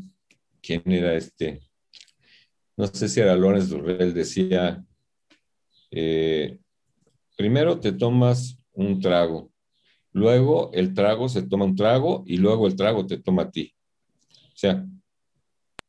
¿quién 0.61 0.83
era 0.85 1.15
este? 1.15 1.61
No 2.77 2.87
sé 2.87 3.07
si 3.07 3.21
era 3.21 3.35
Lorenz 3.35 3.69
Durrell, 3.69 4.13
decía, 4.13 4.83
eh, 5.91 6.57
primero 7.37 7.79
te 7.79 7.93
tomas 7.93 8.57
un 8.73 8.99
trago. 8.99 9.51
Luego 10.11 10.71
el 10.73 10.93
trago 10.93 11.29
se 11.29 11.43
toma 11.43 11.65
un 11.65 11.75
trago 11.75 12.23
y 12.25 12.37
luego 12.37 12.67
el 12.67 12.75
trago 12.75 13.05
te 13.05 13.17
toma 13.17 13.43
a 13.43 13.51
ti. 13.51 13.73
O 14.47 14.57
sea, 14.57 14.85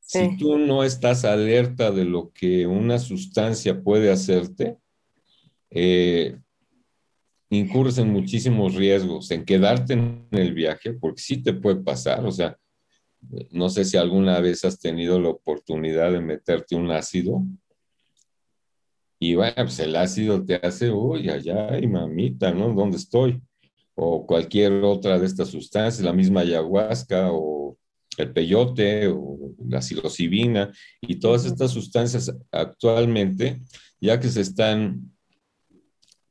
si 0.06 0.36
tú 0.36 0.56
no 0.56 0.84
estás 0.84 1.24
alerta 1.24 1.90
de 1.90 2.04
lo 2.04 2.30
que 2.32 2.66
una 2.66 3.00
sustancia 3.00 3.82
puede 3.82 4.12
hacerte, 4.12 4.78
eh, 5.68 6.38
incurres 7.50 7.98
en 7.98 8.12
muchísimos 8.12 8.76
riesgos, 8.76 9.32
en 9.32 9.44
quedarte 9.44 9.94
en 9.94 10.28
el 10.30 10.54
viaje, 10.54 10.92
porque 10.92 11.20
sí 11.20 11.42
te 11.42 11.52
puede 11.52 11.82
pasar, 11.82 12.24
o 12.24 12.30
sea, 12.30 12.56
no 13.50 13.68
sé 13.68 13.84
si 13.84 13.96
alguna 13.96 14.38
vez 14.38 14.64
has 14.64 14.78
tenido 14.78 15.20
la 15.20 15.30
oportunidad 15.30 16.12
de 16.12 16.20
meterte 16.20 16.76
un 16.76 16.92
ácido. 16.92 17.42
Y 19.18 19.34
bueno, 19.34 19.54
pues 19.56 19.80
el 19.80 19.96
ácido 19.96 20.44
te 20.44 20.54
hace, 20.54 20.92
uy, 20.92 21.28
allá, 21.30 21.76
y 21.80 21.88
mamita, 21.88 22.52
¿no? 22.52 22.72
¿Dónde 22.72 22.98
estoy? 22.98 23.42
O 23.96 24.24
cualquier 24.24 24.84
otra 24.84 25.18
de 25.18 25.26
estas 25.26 25.48
sustancias, 25.48 26.04
la 26.04 26.12
misma 26.12 26.42
ayahuasca 26.42 27.32
o 27.32 27.55
el 28.18 28.32
peyote 28.32 29.08
o 29.08 29.54
la 29.68 29.82
psilocibina 29.82 30.72
y 31.00 31.16
todas 31.16 31.44
estas 31.44 31.70
sustancias 31.70 32.34
actualmente, 32.50 33.60
ya 34.00 34.18
que 34.20 34.28
se 34.28 34.40
están 34.40 35.12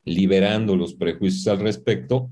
liberando 0.04 0.76
los 0.76 0.94
prejuicios 0.94 1.48
al 1.48 1.60
respecto, 1.60 2.32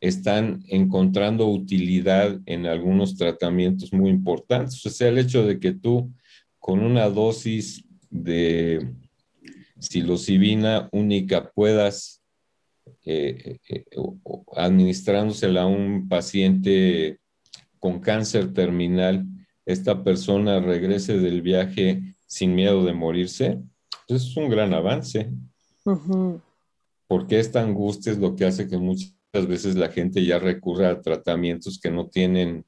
están 0.00 0.62
encontrando 0.68 1.48
utilidad 1.48 2.40
en 2.46 2.66
algunos 2.66 3.16
tratamientos 3.16 3.92
muy 3.92 4.10
importantes. 4.10 4.84
O 4.84 4.90
sea, 4.90 5.08
el 5.08 5.18
hecho 5.18 5.44
de 5.44 5.58
que 5.58 5.72
tú 5.72 6.12
con 6.58 6.80
una 6.80 7.08
dosis 7.08 7.84
de 8.10 8.94
psilocibina 9.78 10.88
única 10.92 11.50
puedas 11.50 12.22
eh, 13.04 13.58
eh, 13.68 13.84
administrándosela 14.56 15.62
a 15.62 15.66
un 15.66 16.08
paciente 16.08 17.20
con 17.78 18.00
cáncer 18.00 18.52
terminal, 18.52 19.26
esta 19.64 20.02
persona 20.02 20.60
regrese 20.60 21.18
del 21.18 21.42
viaje 21.42 22.02
sin 22.26 22.54
miedo 22.54 22.84
de 22.84 22.94
morirse, 22.94 23.60
pues 24.06 24.22
es 24.22 24.36
un 24.36 24.48
gran 24.48 24.74
avance. 24.74 25.30
Porque 27.06 27.38
esta 27.38 27.62
angustia 27.62 28.12
es 28.12 28.18
lo 28.18 28.36
que 28.36 28.44
hace 28.44 28.68
que 28.68 28.78
muchas 28.78 29.14
veces 29.32 29.76
la 29.76 29.88
gente 29.88 30.24
ya 30.24 30.38
recurra 30.38 30.90
a 30.90 31.00
tratamientos 31.00 31.80
que 31.80 31.90
no 31.90 32.08
tienen 32.08 32.64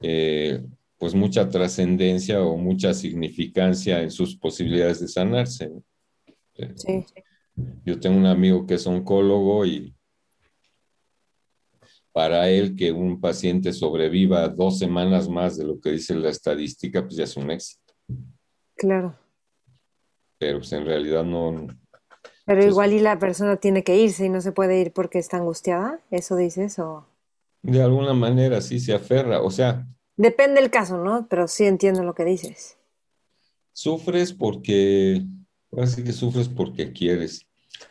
eh, 0.00 0.62
pues 0.98 1.14
mucha 1.14 1.48
trascendencia 1.48 2.42
o 2.42 2.56
mucha 2.56 2.94
significancia 2.94 4.02
en 4.02 4.10
sus 4.10 4.36
posibilidades 4.36 5.00
de 5.00 5.08
sanarse. 5.08 5.72
Yo 7.84 7.98
tengo 7.98 8.16
un 8.18 8.26
amigo 8.26 8.66
que 8.66 8.74
es 8.74 8.86
oncólogo 8.86 9.64
y 9.64 9.95
para 12.16 12.48
él 12.48 12.74
que 12.74 12.92
un 12.92 13.20
paciente 13.20 13.74
sobreviva 13.74 14.48
dos 14.48 14.78
semanas 14.78 15.28
más 15.28 15.58
de 15.58 15.66
lo 15.66 15.78
que 15.78 15.90
dice 15.90 16.14
la 16.14 16.30
estadística, 16.30 17.02
pues 17.02 17.16
ya 17.16 17.24
es 17.24 17.36
un 17.36 17.50
éxito. 17.50 17.92
Claro. 18.74 19.14
Pero 20.38 20.60
pues 20.60 20.72
en 20.72 20.86
realidad 20.86 21.24
no. 21.24 21.66
Pero 22.46 22.64
igual 22.64 22.94
y 22.94 23.00
la 23.00 23.18
persona 23.18 23.56
tiene 23.56 23.84
que 23.84 23.98
irse 23.98 24.24
y 24.24 24.28
no 24.30 24.40
se 24.40 24.52
puede 24.52 24.80
ir 24.80 24.94
porque 24.94 25.18
está 25.18 25.36
angustiada, 25.36 26.00
¿eso 26.10 26.36
dices 26.36 26.78
o? 26.78 27.06
De 27.60 27.82
alguna 27.82 28.14
manera 28.14 28.62
sí 28.62 28.80
se 28.80 28.94
aferra, 28.94 29.42
o 29.42 29.50
sea. 29.50 29.86
Depende 30.16 30.62
del 30.62 30.70
caso, 30.70 30.96
¿no? 30.96 31.26
Pero 31.28 31.46
sí 31.48 31.66
entiendo 31.66 32.02
lo 32.02 32.14
que 32.14 32.24
dices. 32.24 32.78
Sufres 33.74 34.32
porque, 34.32 35.22
así 35.76 36.02
que 36.02 36.12
sufres 36.12 36.48
porque 36.48 36.94
quieres. 36.94 37.46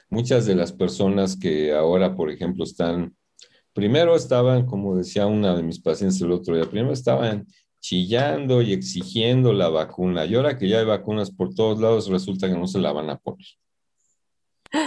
Muchas 0.09 0.47
de 0.47 0.55
las 0.55 0.73
personas 0.73 1.37
que 1.37 1.75
ahora, 1.75 2.15
por 2.15 2.31
ejemplo, 2.31 2.63
están 2.63 3.15
primero 3.75 4.15
estaban, 4.15 4.65
como 4.65 4.95
decía 4.95 5.27
una 5.27 5.53
de 5.53 5.61
mis 5.61 5.79
pacientes 5.79 6.19
el 6.21 6.31
otro 6.31 6.55
día, 6.55 6.63
primero 6.63 6.93
estaban 6.93 7.45
chillando 7.81 8.61
y 8.61 8.71
exigiendo 8.71 9.51
la 9.51 9.67
vacuna. 9.67 10.25
Y 10.25 10.33
ahora 10.33 10.57
que 10.57 10.69
ya 10.69 10.79
hay 10.79 10.85
vacunas 10.85 11.29
por 11.29 11.53
todos 11.53 11.79
lados, 11.81 12.07
resulta 12.07 12.47
que 12.47 12.57
no 12.57 12.67
se 12.67 12.79
la 12.79 12.93
van 12.93 13.09
a 13.09 13.17
poner. 13.17 13.45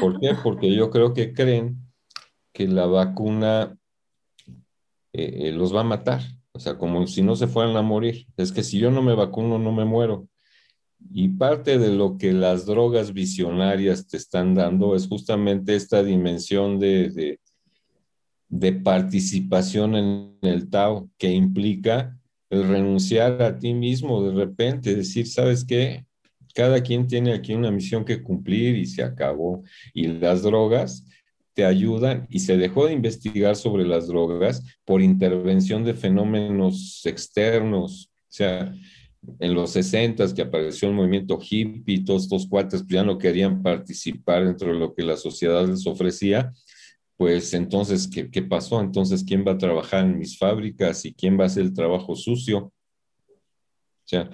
¿Por 0.01 0.19
qué? 0.19 0.35
Porque 0.43 0.75
yo 0.75 0.91
creo 0.91 1.13
que 1.13 1.35
creen 1.35 1.77
que 2.53 2.67
la 2.67 2.87
vacuna 2.87 3.77
eh, 5.13 5.49
eh, 5.49 5.53
los 5.53 5.75
va 5.75 5.83
a 5.83 5.85
matar. 5.85 6.23
O 6.53 6.59
sea, 6.59 6.79
como 6.79 7.07
si 7.07 7.21
no 7.23 7.37
se 7.37 7.47
fueran 7.47 7.77
a 7.77 7.83
morir. 7.83 8.27
Es 8.39 8.53
que 8.53 8.65
si 8.65 8.79
yo 8.79 8.91
no 8.91 9.03
me 9.03 9.15
vacuno, 9.15 9.59
no 9.59 9.71
me 9.71 9.85
muero. 9.85 10.29
Y 11.13 11.29
parte 11.29 11.79
de 11.79 11.93
lo 11.93 12.17
que 12.17 12.33
las 12.33 12.65
drogas 12.65 13.13
visionarias 13.13 14.09
te 14.09 14.17
están 14.17 14.55
dando 14.55 14.97
es 14.97 15.07
justamente 15.07 15.77
esta 15.77 16.03
dimensión 16.03 16.79
de 16.81 17.11
de 17.11 17.39
participación 18.83 19.97
en 19.97 20.39
el 20.43 20.69
Tao 20.71 21.11
que 21.19 21.31
implica 21.31 22.19
el 22.51 22.67
renunciar 22.67 23.43
a 23.43 23.59
ti 23.59 23.75
mismo 23.75 24.23
de 24.23 24.35
repente, 24.35 24.95
decir, 24.95 25.27
¿sabes 25.27 25.65
qué? 25.65 26.07
Cada 26.55 26.83
quien 26.83 27.07
tiene 27.07 27.33
aquí 27.33 27.55
una 27.55 27.71
misión 27.71 28.05
que 28.05 28.23
cumplir 28.23 28.77
y 28.77 28.87
se 28.87 29.03
acabó. 29.03 29.63
Y 29.93 30.07
las 30.07 30.43
drogas 30.43 31.05
te 31.53 31.65
ayudan 31.65 32.27
y 32.31 32.41
se 32.41 32.57
dejó 32.57 32.87
de 32.87 32.95
investigar 32.95 33.57
sobre 33.57 33.87
las 33.87 34.07
drogas 34.07 34.65
por 34.85 35.03
intervención 35.03 35.85
de 35.85 35.95
fenómenos 35.95 37.05
externos. 37.05 38.11
O 38.23 38.33
sea, 38.33 38.73
en 39.41 39.55
los 39.55 39.71
60 39.71 40.35
que 40.35 40.43
apareció 40.43 40.89
el 40.89 40.95
movimiento 40.95 41.39
hippie, 41.39 42.05
todos 42.05 42.25
estos 42.25 42.47
cuates 42.47 42.83
pues, 42.83 42.93
ya 42.93 43.03
no 43.03 43.19
querían 43.19 43.63
participar 43.63 44.47
dentro 44.47 44.73
de 44.73 44.79
lo 44.79 44.95
que 44.95 45.03
la 45.03 45.17
sociedad 45.17 45.67
les 45.67 45.87
ofrecía 45.87 46.53
pues 47.19 47.53
entonces, 47.53 48.09
¿qué, 48.09 48.31
¿qué, 48.31 48.43
pasó? 48.43 48.81
Entonces, 48.81 49.25
¿quién 49.25 49.45
va 49.45 49.53
a 49.53 49.59
trabajar 49.59 50.05
en 50.05 50.19
mis 50.19 50.39
fábricas 50.39 51.05
y 51.05 51.13
quién 51.13 51.37
va 51.39 51.43
a 51.45 51.47
hacer 51.49 51.65
el 51.65 51.75
trabajo 51.75 52.15
sucio? 52.15 52.59
O 52.59 52.73
sea, 54.05 54.31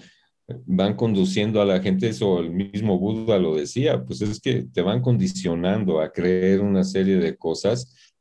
van 0.66 0.94
conduciendo 0.94 1.62
a 1.62 1.64
la 1.64 1.80
gente, 1.80 2.10
eso 2.10 2.40
el 2.40 2.50
mismo 2.50 2.98
Buda 2.98 3.38
lo 3.38 3.56
decía, 3.56 4.04
pues 4.04 4.20
es 4.20 4.38
que 4.38 4.64
te 4.64 4.82
van 4.82 5.00
condicionando 5.00 5.98
a 5.98 6.12
creer 6.12 6.60
una 6.60 6.84
serie 6.84 7.16
de 7.16 7.34
cosas 7.38 8.14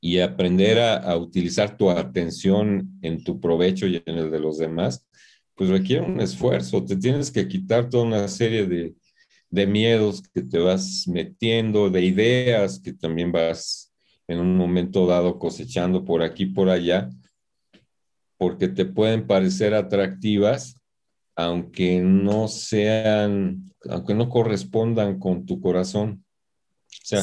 y 0.00 0.20
aprender 0.20 0.78
a, 0.78 0.96
a 0.96 1.18
utilizar 1.18 1.76
tu 1.76 1.90
atención 1.90 2.98
en 3.02 3.22
tu 3.22 3.38
provecho 3.38 3.86
y 3.86 4.02
en 4.06 4.16
el 4.16 4.30
de 4.30 4.40
los 4.40 4.56
demás, 4.56 5.06
pues 5.54 5.68
requiere 5.68 6.06
un 6.06 6.20
esfuerzo, 6.20 6.82
te 6.82 6.96
tienes 6.96 7.30
que 7.30 7.46
quitar 7.46 7.90
toda 7.90 8.04
una 8.04 8.28
serie 8.28 8.66
de, 8.66 8.94
de 9.50 9.66
miedos 9.66 10.22
que 10.34 10.42
te 10.42 10.58
vas 10.58 11.06
metiendo, 11.08 11.90
de 11.90 12.04
ideas 12.04 12.80
que 12.80 12.92
también 12.92 13.32
vas 13.32 13.92
en 14.26 14.40
un 14.40 14.56
momento 14.56 15.06
dado 15.06 15.38
cosechando 15.38 16.04
por 16.04 16.22
aquí, 16.22 16.46
por 16.46 16.68
allá, 16.68 17.08
porque 18.36 18.68
te 18.68 18.84
pueden 18.84 19.26
parecer 19.26 19.74
atractivas, 19.74 20.76
aunque 21.34 22.00
no 22.00 22.48
sean, 22.48 23.72
aunque 23.88 24.14
no 24.14 24.28
correspondan 24.28 25.18
con 25.18 25.46
tu 25.46 25.60
corazón. 25.60 26.24
O 26.90 27.06
sea, 27.06 27.22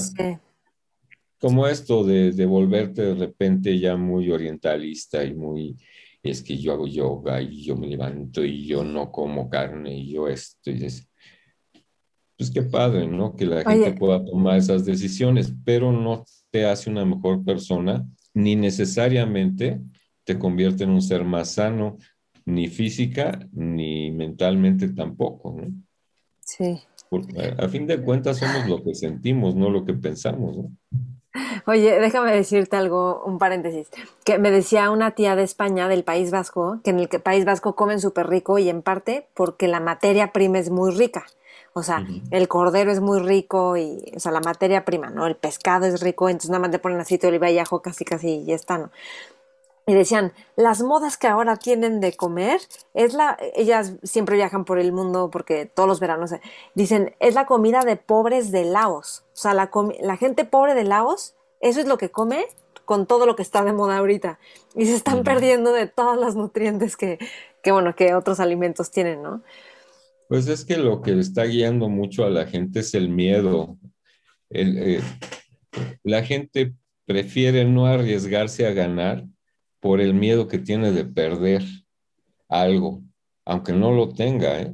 como 1.40 1.68
esto 1.68 2.04
de, 2.04 2.32
de, 2.32 2.46
volverte 2.46 3.04
de 3.04 3.14
repente 3.14 3.78
ya 3.78 3.96
muy 3.96 4.32
orientalista 4.32 5.24
y 5.24 5.36
muy, 5.36 5.76
es 6.24 6.42
que 6.42 6.58
yo 6.58 6.74
hago 6.74 6.88
yoga 6.88 7.40
y 7.40 7.64
yo 7.64 7.76
me 7.76 7.88
levanto 7.88 8.44
y 8.44 8.66
yo 8.66 8.84
no 8.84 9.12
como 9.12 9.48
carne 9.48 9.96
y 9.96 10.12
yo 10.12 10.28
esto 10.28 10.72
y 10.72 10.86
eso 10.86 11.04
pues 12.38 12.52
qué 12.52 12.64
padre, 12.64 13.08
¿no? 13.08 13.36
Que 13.36 13.46
la 13.46 13.64
gente 13.64 13.94
pueda 13.94 14.24
tomar 14.24 14.58
esas 14.58 14.86
decisiones, 14.86 15.54
pero 15.64 15.92
no 15.92 16.26
te 16.52 16.66
hace 16.66 16.90
una 16.90 17.06
mejor 17.06 17.44
persona, 17.44 18.06
ni 18.34 18.56
necesariamente 18.56 19.80
te 20.24 20.38
convierte 20.38 20.84
en 20.84 20.90
un 20.90 21.02
ser 21.02 21.24
más 21.24 21.52
sano, 21.52 21.98
ni 22.46 22.68
física, 22.68 23.40
ni 23.54 24.12
mentalmente 24.12 24.90
tampoco, 24.90 25.56
¿no? 25.58 25.72
Sí. 26.42 26.82
Porque 27.10 27.56
a 27.58 27.68
fin 27.70 27.88
de 27.88 28.02
cuentas 28.02 28.38
somos 28.38 28.68
lo 28.68 28.84
que 28.84 28.94
sentimos, 28.94 29.56
no 29.56 29.70
lo 29.70 29.86
que 29.86 29.94
pensamos, 29.94 30.58
¿no? 30.58 30.72
Oye, 31.68 32.00
déjame 32.00 32.32
decirte 32.32 32.78
algo, 32.78 33.24
un 33.26 33.40
paréntesis, 33.40 33.90
que 34.24 34.38
me 34.38 34.52
decía 34.52 34.90
una 34.90 35.12
tía 35.12 35.36
de 35.36 35.44
España, 35.44 35.88
del 35.88 36.04
País 36.04 36.32
Vasco, 36.32 36.80
que 36.84 36.92
en 36.92 37.00
el 37.00 37.08
País 37.08 37.46
Vasco 37.46 37.76
comen 37.76 38.00
súper 38.00 38.28
rico 38.28 38.58
y 38.58 38.70
en 38.70 38.82
parte 38.82 39.28
porque 39.34 39.68
la 39.68 39.80
materia 39.80 40.32
prima 40.32 40.60
es 40.60 40.70
muy 40.70 40.92
rica. 40.92 41.26
O 41.78 41.84
sea, 41.84 42.08
el 42.32 42.48
cordero 42.48 42.90
es 42.90 43.02
muy 43.02 43.20
rico 43.20 43.76
y, 43.76 44.14
o 44.16 44.20
sea, 44.22 44.32
la 44.32 44.40
materia 44.40 44.86
prima, 44.86 45.10
¿no? 45.10 45.28
El 45.28 45.36
pescado 45.36 45.86
es 45.86 46.00
rico, 46.00 46.30
entonces 46.30 46.50
nada 46.50 46.62
más 46.62 46.72
le 46.72 46.80
ponen 46.80 47.02
aceite 47.02 47.28
de 47.28 47.32
oliva 47.32 47.52
y 47.52 47.60
ajo 47.60 47.82
casi 47.82 48.06
casi 48.06 48.30
y 48.30 48.46
ya 48.46 48.56
está, 48.56 48.78
¿no? 48.78 48.92
Y 49.86 49.94
decían, 49.94 50.32
las 50.56 50.82
modas 50.82 51.18
que 51.18 51.28
ahora 51.28 51.58
tienen 51.58 52.00
de 52.00 52.14
comer, 52.14 52.62
es 52.94 53.14
la, 53.14 53.38
ellas 53.56 53.92
siempre 54.04 54.38
viajan 54.38 54.64
por 54.64 54.80
el 54.80 54.94
mundo 54.94 55.30
porque 55.30 55.66
todos 55.66 55.90
los 55.90 56.00
veranos, 56.00 56.32
eh, 56.32 56.42
dicen, 56.76 57.14
es 57.20 57.36
la 57.36 57.46
comida 57.46 57.82
de 57.82 57.98
pobres 57.98 58.54
de 58.54 58.64
Laos. 58.64 59.26
O 59.34 59.38
sea, 59.38 59.54
la, 59.54 59.70
la 60.00 60.16
gente 60.16 60.46
pobre 60.46 60.76
de 60.76 60.86
Laos, 60.86 61.36
eso 61.60 61.82
es 61.82 61.88
lo 61.88 61.98
que 61.98 62.10
come 62.10 62.48
con 62.86 63.06
todo 63.06 63.26
lo 63.26 63.36
que 63.36 63.42
está 63.42 63.66
de 63.66 63.74
moda 63.74 63.98
ahorita. 63.98 64.40
Y 64.76 64.86
se 64.86 64.96
están 64.96 65.24
perdiendo 65.24 65.74
de 65.74 65.88
todos 65.88 66.18
los 66.18 66.36
nutrientes 66.38 66.96
que, 66.96 67.20
que, 67.62 67.74
bueno, 67.74 67.96
que 67.96 68.16
otros 68.16 68.40
alimentos 68.40 68.92
tienen, 68.92 69.22
¿no? 69.22 69.42
Pues 70.28 70.48
es 70.48 70.66
que 70.66 70.78
lo 70.78 71.02
que 71.02 71.20
está 71.20 71.46
guiando 71.46 71.88
mucho 71.88 72.26
a 72.26 72.30
la 72.30 72.48
gente 72.48 72.80
es 72.80 72.94
el 72.94 73.10
miedo. 73.10 73.78
Eh, 74.50 75.02
la 76.04 76.24
gente 76.24 76.74
prefiere 77.06 77.66
no 77.66 77.86
arriesgarse 77.86 78.66
a 78.66 78.74
ganar 78.74 79.26
por 79.80 80.02
el 80.02 80.14
miedo 80.14 80.48
que 80.48 80.58
tiene 80.58 80.92
de 80.92 81.06
perder 81.06 81.64
algo, 82.50 83.04
aunque 83.46 83.74
no 83.74 83.92
lo 83.92 84.10
tenga, 84.10 84.62
¿eh? 84.62 84.74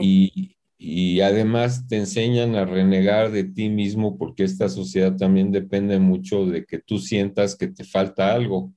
Y, 0.00 0.56
y 0.78 1.20
además 1.20 1.86
te 1.88 1.96
enseñan 1.96 2.54
a 2.54 2.64
renegar 2.64 3.30
de 3.30 3.44
ti 3.44 3.68
mismo 3.68 4.16
porque 4.16 4.44
esta 4.44 4.68
sociedad 4.68 5.16
también 5.16 5.50
depende 5.50 5.98
mucho 5.98 6.46
de 6.46 6.64
que 6.64 6.78
tú 6.78 6.98
sientas 6.98 7.56
que 7.56 7.66
te 7.66 7.84
falta 7.84 8.32
algo. 8.32 8.72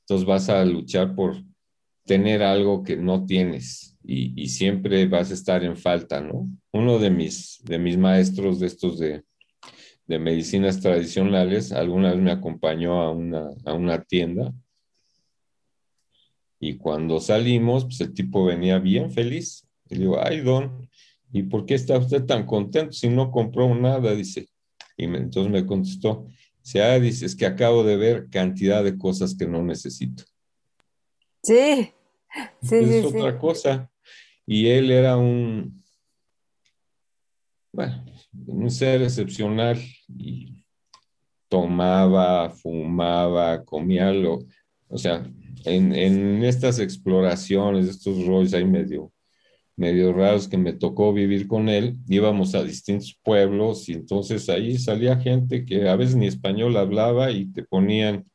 Entonces 0.00 0.26
vas 0.26 0.48
a 0.48 0.64
luchar 0.64 1.14
por 1.14 1.36
tener 2.04 2.42
algo 2.42 2.82
que 2.82 2.96
no 2.96 3.24
tienes 3.24 3.91
y, 4.04 4.48
siempre 4.48 5.06
vas 5.06 5.30
a 5.30 5.34
estar 5.34 5.64
en 5.64 5.76
falta, 5.76 6.20
¿no? 6.20 6.48
Uno 6.72 6.98
de 6.98 7.10
mis, 7.10 7.60
de 7.64 7.78
mis 7.78 7.96
maestros 7.96 8.60
de 8.60 8.66
estos 8.66 8.98
de, 8.98 9.24
de 10.06 10.18
medicinas 10.18 10.80
tradicionales 10.80 11.72
alguna 11.72 12.10
vez 12.10 12.20
me 12.20 12.32
acompañó 12.32 13.00
a 13.00 13.10
una, 13.10 13.50
a 13.64 13.72
una 13.74 14.02
tienda 14.02 14.52
y 16.64 16.76
cuando 16.76 17.18
salimos, 17.18 17.84
pues 17.86 18.00
el 18.02 18.14
tipo 18.14 18.44
venía 18.44 18.78
bien 18.78 19.10
feliz. 19.10 19.66
Y 19.90 19.98
digo, 19.98 20.24
ay, 20.24 20.42
don, 20.42 20.88
¿y 21.32 21.42
por 21.42 21.66
qué 21.66 21.74
está 21.74 21.98
usted 21.98 22.24
tan 22.24 22.46
contento 22.46 22.92
si 22.92 23.08
no 23.08 23.32
compró 23.32 23.74
nada? 23.74 24.14
Dice. 24.14 24.48
Y 24.96 25.06
entonces 25.06 25.50
me 25.50 25.66
contestó, 25.66 26.28
dice, 26.62 26.80
ah, 26.80 27.00
dice, 27.00 27.26
es 27.26 27.34
que 27.34 27.46
acabo 27.46 27.82
de 27.82 27.96
ver 27.96 28.30
cantidad 28.30 28.84
de 28.84 28.96
cosas 28.96 29.34
que 29.36 29.44
no 29.44 29.60
necesito. 29.60 30.22
Sí, 31.42 31.90
sí, 32.62 32.76
es 32.76 33.06
otra 33.06 33.36
cosa. 33.36 33.90
Y 34.46 34.68
él 34.68 34.90
era 34.90 35.16
un, 35.16 35.82
bueno, 37.72 38.04
un 38.46 38.70
ser 38.70 39.02
excepcional 39.02 39.78
y 40.08 40.64
tomaba, 41.48 42.50
fumaba, 42.50 43.64
comía 43.64 44.12
lo, 44.12 44.40
o 44.88 44.98
sea, 44.98 45.30
en, 45.64 45.94
en 45.94 46.44
estas 46.44 46.78
exploraciones, 46.78 47.88
estos 47.88 48.26
rollos 48.26 48.54
ahí 48.54 48.64
medio 48.64 49.12
medio 49.76 50.12
raros 50.12 50.48
que 50.48 50.58
me 50.58 50.72
tocó 50.72 51.12
vivir 51.12 51.46
con 51.48 51.68
él, 51.68 51.96
íbamos 52.08 52.54
a 52.54 52.62
distintos 52.62 53.18
pueblos 53.22 53.88
y 53.88 53.94
entonces 53.94 54.48
ahí 54.48 54.78
salía 54.78 55.16
gente 55.16 55.64
que 55.64 55.88
a 55.88 55.96
veces 55.96 56.16
ni 56.16 56.26
español 56.26 56.76
hablaba 56.76 57.30
y 57.30 57.46
te 57.46 57.62
ponían 57.64 58.26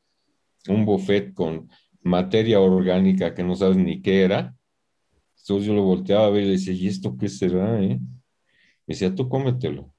un 0.68 0.84
buffet 0.84 1.32
con 1.32 1.70
materia 2.02 2.60
orgánica 2.60 3.34
que 3.34 3.44
no 3.44 3.54
sabes 3.54 3.76
ni 3.76 4.02
qué 4.02 4.22
era. 4.22 4.54
Entonces 5.48 5.66
yo 5.66 5.72
lo 5.72 5.82
volteaba 5.82 6.26
a 6.26 6.30
ver 6.30 6.42
y 6.42 6.46
le 6.46 6.52
decía, 6.52 6.74
¿y 6.74 6.88
esto 6.88 7.16
qué 7.16 7.26
será? 7.26 7.82
Eh? 7.82 7.98
Y 8.86 8.92
decía, 8.92 9.14
tú 9.14 9.30
cómetelo. 9.30 9.94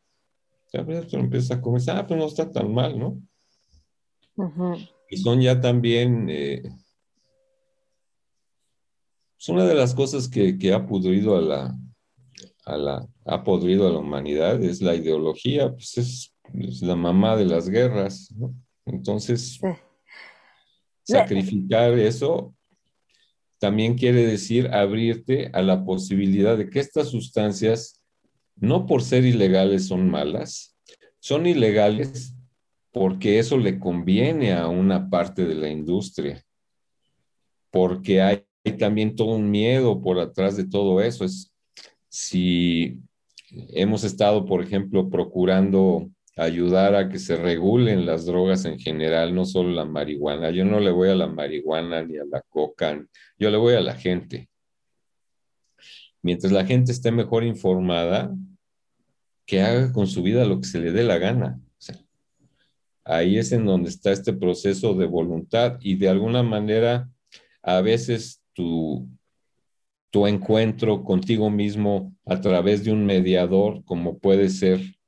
Ya 0.72 0.86
tú 1.08 1.18
empiezas 1.18 1.58
a 1.58 1.60
comer, 1.60 1.82
ah, 1.90 2.06
pues 2.06 2.20
no 2.20 2.28
está 2.28 2.52
tan 2.52 2.72
mal, 2.72 3.00
¿no? 3.00 3.20
Y 5.10 5.18
son 5.18 5.42
ya 5.42 5.60
también 5.60 6.28
eh, 6.30 6.62
es 9.40 9.50
una 9.50 9.66
de 9.66 9.74
las 9.74 9.96
cosas 9.96 10.30
que, 10.30 10.56
ha 10.72 10.86
pudrido 10.86 11.36
a 11.36 11.42
la, 11.42 11.80
a 12.66 12.78
la, 12.78 13.08
ha 13.26 13.44
podrido 13.44 13.88
a 13.88 13.92
la 13.92 13.98
humanidad 13.98 14.64
es 14.64 14.84
la 14.84 14.94
ideología, 14.94 15.72
pues 15.72 15.98
es, 15.98 16.36
la 16.82 16.96
mamá 16.96 17.36
de 17.36 17.46
las 17.46 17.68
guerras, 17.70 18.32
¿no? 18.38 18.54
Entonces, 18.86 19.60
sacrificar 21.04 21.98
eso 21.98 22.54
también 23.60 23.98
quiere 23.98 24.26
decir 24.26 24.68
abrirte 24.74 25.50
a 25.54 25.62
la 25.62 25.84
posibilidad 25.84 26.58
de 26.58 26.70
que 26.70 26.80
estas 26.80 27.10
sustancias, 27.10 28.02
no 28.56 28.86
por 28.86 29.04
ser 29.04 29.26
ilegales 29.26 29.88
son 29.88 30.10
malas, 30.10 30.76
son 31.20 31.46
ilegales 31.46 32.34
porque 32.92 33.40
eso 33.40 33.58
le 33.58 33.80
conviene 33.80 34.54
a 34.54 34.68
una 34.68 35.10
parte 35.10 35.46
de 35.46 35.56
la 35.56 35.70
industria, 35.70 36.44
porque 37.70 38.22
hay 38.22 38.44
también 38.78 39.16
todo 39.16 39.36
un 39.36 39.52
miedo 39.52 40.02
por 40.02 40.20
atrás 40.20 40.58
de 40.58 40.68
todo 40.68 41.02
eso. 41.02 41.24
Es 41.26 41.52
si 42.08 43.00
hemos 43.52 44.04
estado, 44.04 44.46
por 44.46 44.64
ejemplo, 44.64 45.10
procurando 45.10 46.10
ayudar 46.40 46.96
a 46.96 47.10
que 47.10 47.20
se 47.20 47.36
regulen 47.36 48.06
las 48.06 48.26
drogas 48.26 48.66
en 48.66 48.80
general, 48.80 49.36
no 49.36 49.46
solo 49.46 49.70
la 49.72 49.86
marihuana. 49.86 50.52
Yo 50.52 50.64
no 50.64 50.80
le 50.80 50.92
voy 50.92 51.10
a 51.10 51.16
la 51.16 51.28
marihuana 51.28 52.04
ni 52.04 52.18
a 52.18 52.24
la 52.26 52.42
coca, 52.42 53.06
yo 53.38 53.52
le 53.52 53.58
voy 53.58 53.74
a 53.74 53.82
la 53.82 53.94
gente. 53.94 54.50
Mientras 56.22 56.52
la 56.52 56.66
gente 56.66 56.92
esté 56.92 57.12
mejor 57.12 57.44
informada, 57.44 58.34
que 59.46 59.62
haga 59.62 59.92
con 59.92 60.08
su 60.08 60.22
vida 60.22 60.46
lo 60.46 60.62
que 60.62 60.68
se 60.68 60.80
le 60.80 60.92
dé 60.92 61.04
la 61.04 61.18
gana. 61.18 61.60
ahí 63.04 63.38
es 63.38 63.52
en 63.52 63.66
donde 63.66 63.90
está 63.90 64.12
este 64.12 64.32
proceso 64.32 64.94
de 64.94 65.08
voluntad 65.08 65.80
y 65.82 65.96
de 65.96 66.08
alguna 66.08 66.44
manera 66.44 67.10
a 67.64 67.82
veces 67.82 68.44
tu, 68.54 69.10
encuentro 70.14 71.04
contigo 71.04 71.50
mismo 71.50 72.16
a 72.26 72.40
través 72.40 72.84
de 72.84 72.92
un 72.92 73.06
mediador, 73.06 73.84
como 73.86 74.20
puede 74.20 74.50
ser 74.50 74.99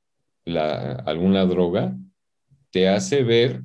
la, 0.44 0.94
alguna 1.06 1.44
droga, 1.44 1.96
te 2.70 2.88
hace 2.88 3.22
ver 3.22 3.62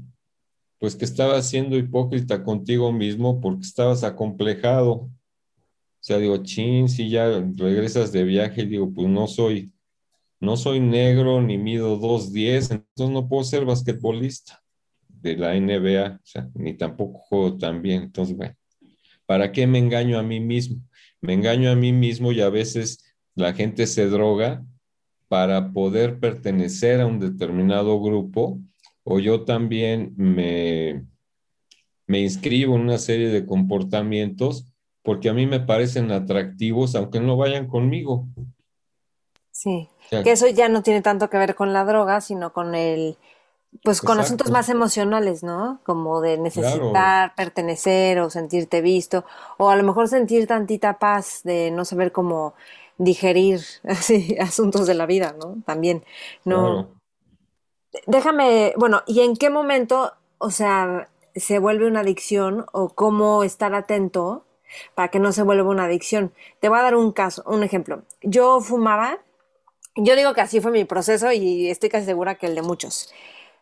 pues 0.79 0.95
que 0.95 1.05
estabas 1.05 1.49
siendo 1.49 1.77
hipócrita 1.77 2.43
contigo 2.43 2.91
mismo 2.91 3.41
porque 3.41 3.63
estabas 3.63 4.03
acomplejado. 4.03 4.91
O 4.91 5.11
sea, 5.99 6.19
digo, 6.19 6.37
chin, 6.43 6.87
si 6.87 7.09
ya 7.09 7.43
regresas 7.55 8.11
de 8.11 8.23
viaje, 8.23 8.65
digo, 8.65 8.93
pues 8.93 9.07
no 9.07 9.25
soy, 9.27 9.71
no 10.39 10.55
soy 10.55 10.79
negro 10.79 11.41
ni 11.41 11.57
mido 11.57 11.99
2.10, 11.99 12.71
entonces 12.71 13.13
no 13.13 13.27
puedo 13.27 13.43
ser 13.43 13.65
basquetbolista 13.65 14.61
de 15.07 15.35
la 15.35 15.55
NBA, 15.55 16.21
ni 16.53 16.77
tampoco 16.77 17.19
juego 17.19 17.57
tan 17.57 17.81
bien. 17.81 18.03
Entonces, 18.03 18.37
bueno, 18.37 18.55
¿Para 19.27 19.51
qué 19.51 19.67
me 19.67 19.77
engaño 19.77 20.17
a 20.17 20.23
mí 20.23 20.39
mismo? 20.39 20.81
Me 21.21 21.33
engaño 21.33 21.69
a 21.69 21.75
mí 21.75 21.91
mismo 21.91 22.31
y 22.31 22.39
a 22.39 22.49
veces 22.49 23.13
la 23.35 23.53
gente 23.53 23.85
se 23.85 24.07
droga 24.07 24.65
para 25.27 25.71
poder 25.71 26.19
pertenecer 26.19 27.01
a 27.01 27.05
un 27.05 27.19
determinado 27.19 28.01
grupo 28.01 28.59
o 29.03 29.19
yo 29.19 29.45
también 29.45 30.13
me, 30.17 31.05
me 32.05 32.19
inscribo 32.19 32.75
en 32.75 32.81
una 32.81 32.97
serie 32.97 33.29
de 33.29 33.45
comportamientos 33.45 34.65
porque 35.01 35.29
a 35.29 35.33
mí 35.33 35.45
me 35.45 35.59
parecen 35.59 36.11
atractivos 36.11 36.95
aunque 36.95 37.19
no 37.19 37.37
vayan 37.37 37.67
conmigo. 37.67 38.27
Sí, 39.51 39.89
que 40.09 40.31
eso 40.31 40.47
ya 40.47 40.69
no 40.69 40.83
tiene 40.83 41.01
tanto 41.01 41.29
que 41.29 41.37
ver 41.37 41.55
con 41.55 41.73
la 41.73 41.83
droga, 41.83 42.21
sino 42.21 42.53
con 42.53 42.75
el 42.75 43.17
pues 43.83 44.01
con 44.01 44.19
asuntos 44.19 44.49
más 44.49 44.69
emocionales, 44.69 45.43
¿no? 45.43 45.79
Como 45.83 46.21
de 46.21 46.37
necesitar 46.37 47.35
pertenecer 47.35 48.19
o 48.19 48.29
sentirte 48.29 48.81
visto, 48.81 49.25
o 49.57 49.69
a 49.69 49.75
lo 49.75 49.83
mejor 49.83 50.07
sentir 50.07 50.47
tantita 50.47 50.99
paz 50.99 51.41
de 51.43 51.71
no 51.71 51.85
saber 51.85 52.11
cómo 52.11 52.53
digerir 52.97 53.61
así, 53.83 54.35
asuntos 54.39 54.87
de 54.87 54.93
la 54.93 55.05
vida, 55.05 55.35
¿no? 55.39 55.57
También, 55.65 56.03
no. 56.45 56.89
Déjame, 58.05 58.73
bueno, 58.77 59.01
¿y 59.07 59.21
en 59.21 59.35
qué 59.35 59.49
momento, 59.49 60.13
o 60.37 60.51
sea, 60.51 61.09
se 61.35 61.59
vuelve 61.59 61.87
una 61.87 62.01
adicción 62.01 62.65
o 62.71 62.89
cómo 62.89 63.43
estar 63.43 63.73
atento 63.73 64.45
para 64.95 65.09
que 65.09 65.19
no 65.19 65.31
se 65.31 65.43
vuelva 65.43 65.69
una 65.69 65.85
adicción? 65.85 66.33
Te 66.59 66.69
voy 66.69 66.79
a 66.79 66.83
dar 66.83 66.95
un 66.95 67.11
caso, 67.11 67.43
un 67.47 67.63
ejemplo. 67.63 68.03
Yo 68.21 68.59
fumaba, 68.61 69.19
yo 69.95 70.15
digo 70.15 70.33
que 70.33 70.41
así 70.41 70.61
fue 70.61 70.71
mi 70.71 70.85
proceso 70.85 71.31
y 71.31 71.69
estoy 71.69 71.89
casi 71.89 72.05
segura 72.05 72.35
que 72.35 72.45
el 72.47 72.55
de 72.55 72.61
muchos. 72.61 73.11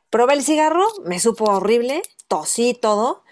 Probé 0.10 0.34
el 0.34 0.44
cigarro, 0.44 0.86
me 1.06 1.20
supo 1.20 1.46
horrible, 1.46 2.02
tosí 2.28 2.74
todo. 2.74 3.24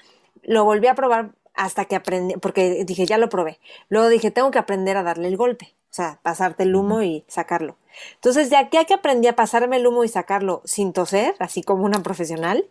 Lo 0.42 0.64
volví 0.66 0.88
a 0.88 0.96
probar 0.96 1.32
hasta 1.54 1.86
que 1.86 1.96
aprendí, 1.96 2.36
porque 2.38 2.84
dije, 2.86 3.06
ya 3.06 3.18
lo 3.18 3.30
probé. 3.30 3.60
Luego 3.90 4.10
dije, 4.10 4.32
tengo 4.32 4.52
que 4.52 4.60
aprender 4.60 4.98
a 4.98 5.04
darle 5.04 5.28
el 5.28 5.38
golpe, 5.38 5.76
o 5.94 5.96
sea, 5.96 6.20
pasarte 6.24 6.64
el 6.64 6.76
humo 6.76 7.04
y 7.04 7.24
sacarlo. 7.28 7.78
Entonces, 8.16 8.50
ya 8.50 8.68
que 8.68 8.96
aprendí 8.96 9.28
a 9.28 9.36
pasarme 9.36 9.78
el 9.78 9.86
humo 9.86 10.04
y 10.04 10.08
sacarlo 10.08 10.64
sin 10.66 10.92
toser, 10.92 11.36
así 11.38 11.62
como 11.62 11.86
una 11.86 12.02
profesional, 12.02 12.66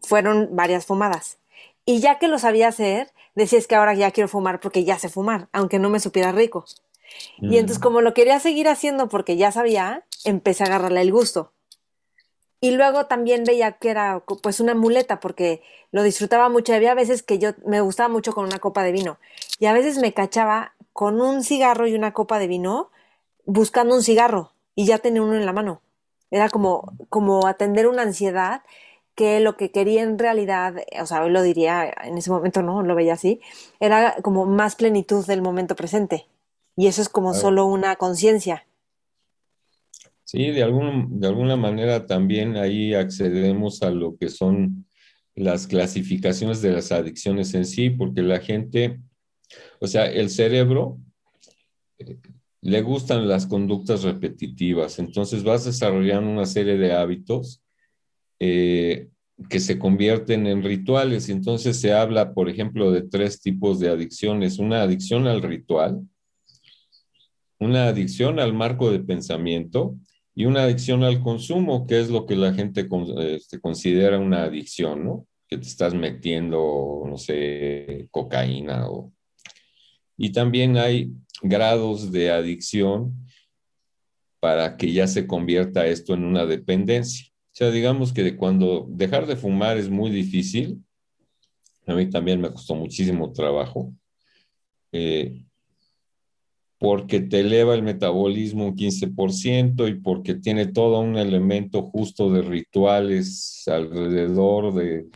fueron 0.00 0.50
varias 0.52 0.86
fumadas. 0.86 1.38
Y 1.84 1.98
ya 1.98 2.20
que 2.20 2.28
lo 2.28 2.38
sabía 2.38 2.68
hacer, 2.68 3.10
decía 3.34 3.58
es 3.58 3.66
que 3.66 3.74
ahora 3.74 3.94
ya 3.94 4.12
quiero 4.12 4.28
fumar 4.28 4.60
porque 4.60 4.84
ya 4.84 5.00
sé 5.00 5.08
fumar, 5.08 5.48
aunque 5.50 5.80
no 5.80 5.90
me 5.90 5.98
supiera 5.98 6.30
rico. 6.30 6.64
Y 7.40 7.58
entonces, 7.58 7.80
como 7.80 8.02
lo 8.02 8.14
quería 8.14 8.38
seguir 8.38 8.68
haciendo 8.68 9.08
porque 9.08 9.36
ya 9.36 9.50
sabía, 9.50 10.04
empecé 10.24 10.62
a 10.62 10.66
agarrarle 10.66 11.00
el 11.00 11.10
gusto. 11.10 11.50
Y 12.60 12.70
luego 12.70 13.06
también 13.06 13.42
veía 13.42 13.72
que 13.72 13.88
era 13.88 14.22
pues 14.42 14.60
una 14.60 14.76
muleta 14.76 15.18
porque 15.18 15.60
lo 15.90 16.04
disfrutaba 16.04 16.48
mucho. 16.48 16.72
Había 16.72 16.94
veces 16.94 17.24
que 17.24 17.40
yo 17.40 17.50
me 17.66 17.80
gustaba 17.80 18.08
mucho 18.08 18.32
con 18.32 18.44
una 18.44 18.60
copa 18.60 18.84
de 18.84 18.92
vino 18.92 19.18
y 19.58 19.66
a 19.66 19.72
veces 19.72 19.98
me 19.98 20.14
cachaba 20.14 20.74
con 20.92 21.20
un 21.20 21.42
cigarro 21.42 21.86
y 21.86 21.94
una 21.94 22.12
copa 22.12 22.38
de 22.38 22.46
vino 22.46 22.90
buscando 23.44 23.94
un 23.94 24.02
cigarro 24.02 24.52
y 24.74 24.86
ya 24.86 24.98
tenía 24.98 25.22
uno 25.22 25.34
en 25.34 25.46
la 25.46 25.52
mano. 25.52 25.82
Era 26.30 26.48
como, 26.48 26.92
como 27.08 27.46
atender 27.46 27.86
una 27.86 28.02
ansiedad 28.02 28.62
que 29.14 29.40
lo 29.40 29.56
que 29.56 29.70
quería 29.70 30.02
en 30.02 30.18
realidad, 30.18 30.76
o 31.00 31.06
sea, 31.06 31.22
hoy 31.22 31.30
lo 31.30 31.42
diría, 31.42 31.92
en 32.04 32.16
ese 32.16 32.30
momento 32.30 32.62
no, 32.62 32.82
lo 32.82 32.94
veía 32.94 33.14
así, 33.14 33.40
era 33.80 34.16
como 34.22 34.46
más 34.46 34.76
plenitud 34.76 35.26
del 35.26 35.42
momento 35.42 35.76
presente. 35.76 36.26
Y 36.76 36.86
eso 36.86 37.02
es 37.02 37.08
como 37.08 37.34
solo 37.34 37.66
una 37.66 37.96
conciencia. 37.96 38.66
Sí, 40.24 40.50
de, 40.52 40.62
algún, 40.62 41.20
de 41.20 41.26
alguna 41.26 41.56
manera 41.56 42.06
también 42.06 42.56
ahí 42.56 42.94
accedemos 42.94 43.82
a 43.82 43.90
lo 43.90 44.16
que 44.16 44.28
son 44.28 44.86
las 45.34 45.66
clasificaciones 45.66 46.62
de 46.62 46.70
las 46.70 46.92
adicciones 46.92 47.52
en 47.54 47.64
sí, 47.64 47.90
porque 47.90 48.22
la 48.22 48.38
gente, 48.38 49.00
o 49.80 49.86
sea, 49.86 50.06
el 50.06 50.30
cerebro 50.30 50.98
eh, 51.98 52.18
le 52.62 52.82
gustan 52.82 53.28
las 53.28 53.46
conductas 53.46 54.02
repetitivas, 54.02 54.98
entonces 54.98 55.44
vas 55.44 55.64
desarrollando 55.64 56.30
una 56.30 56.46
serie 56.46 56.76
de 56.76 56.92
hábitos 56.92 57.62
eh, 58.38 59.08
que 59.48 59.60
se 59.60 59.78
convierten 59.78 60.46
en 60.46 60.62
rituales. 60.62 61.28
Entonces 61.28 61.80
se 61.80 61.92
habla, 61.92 62.34
por 62.34 62.48
ejemplo, 62.48 62.90
de 62.92 63.02
tres 63.02 63.40
tipos 63.40 63.80
de 63.80 63.88
adicciones. 63.88 64.58
Una 64.58 64.82
adicción 64.82 65.26
al 65.26 65.42
ritual, 65.42 66.00
una 67.58 67.88
adicción 67.88 68.38
al 68.38 68.52
marco 68.52 68.90
de 68.90 69.00
pensamiento 69.00 69.96
y 70.34 70.46
una 70.46 70.64
adicción 70.64 71.04
al 71.04 71.22
consumo, 71.22 71.86
que 71.86 72.00
es 72.00 72.10
lo 72.10 72.26
que 72.26 72.36
la 72.36 72.52
gente 72.52 72.88
este, 73.18 73.60
considera 73.60 74.18
una 74.18 74.44
adicción, 74.44 75.04
¿no? 75.04 75.26
Que 75.48 75.58
te 75.58 75.66
estás 75.66 75.94
metiendo, 75.94 77.04
no 77.06 77.16
sé, 77.16 78.08
cocaína 78.10 78.88
o... 78.88 79.12
Y 80.22 80.32
también 80.32 80.76
hay 80.76 81.14
grados 81.40 82.12
de 82.12 82.30
adicción 82.30 83.26
para 84.38 84.76
que 84.76 84.92
ya 84.92 85.06
se 85.06 85.26
convierta 85.26 85.86
esto 85.86 86.12
en 86.12 86.24
una 86.24 86.44
dependencia. 86.44 87.28
O 87.30 87.52
sea, 87.52 87.70
digamos 87.70 88.12
que 88.12 88.36
cuando 88.36 88.86
dejar 88.90 89.26
de 89.26 89.36
fumar 89.36 89.78
es 89.78 89.88
muy 89.88 90.10
difícil, 90.10 90.84
a 91.86 91.94
mí 91.94 92.10
también 92.10 92.38
me 92.38 92.50
costó 92.50 92.74
muchísimo 92.74 93.32
trabajo, 93.32 93.94
eh, 94.92 95.42
porque 96.76 97.20
te 97.20 97.40
eleva 97.40 97.74
el 97.74 97.82
metabolismo 97.82 98.66
un 98.66 98.76
15% 98.76 99.88
y 99.88 100.00
porque 100.00 100.34
tiene 100.34 100.66
todo 100.66 101.00
un 101.00 101.16
elemento 101.16 101.80
justo 101.84 102.30
de 102.30 102.42
rituales 102.42 103.62
alrededor 103.66 104.74
de... 104.74 105.06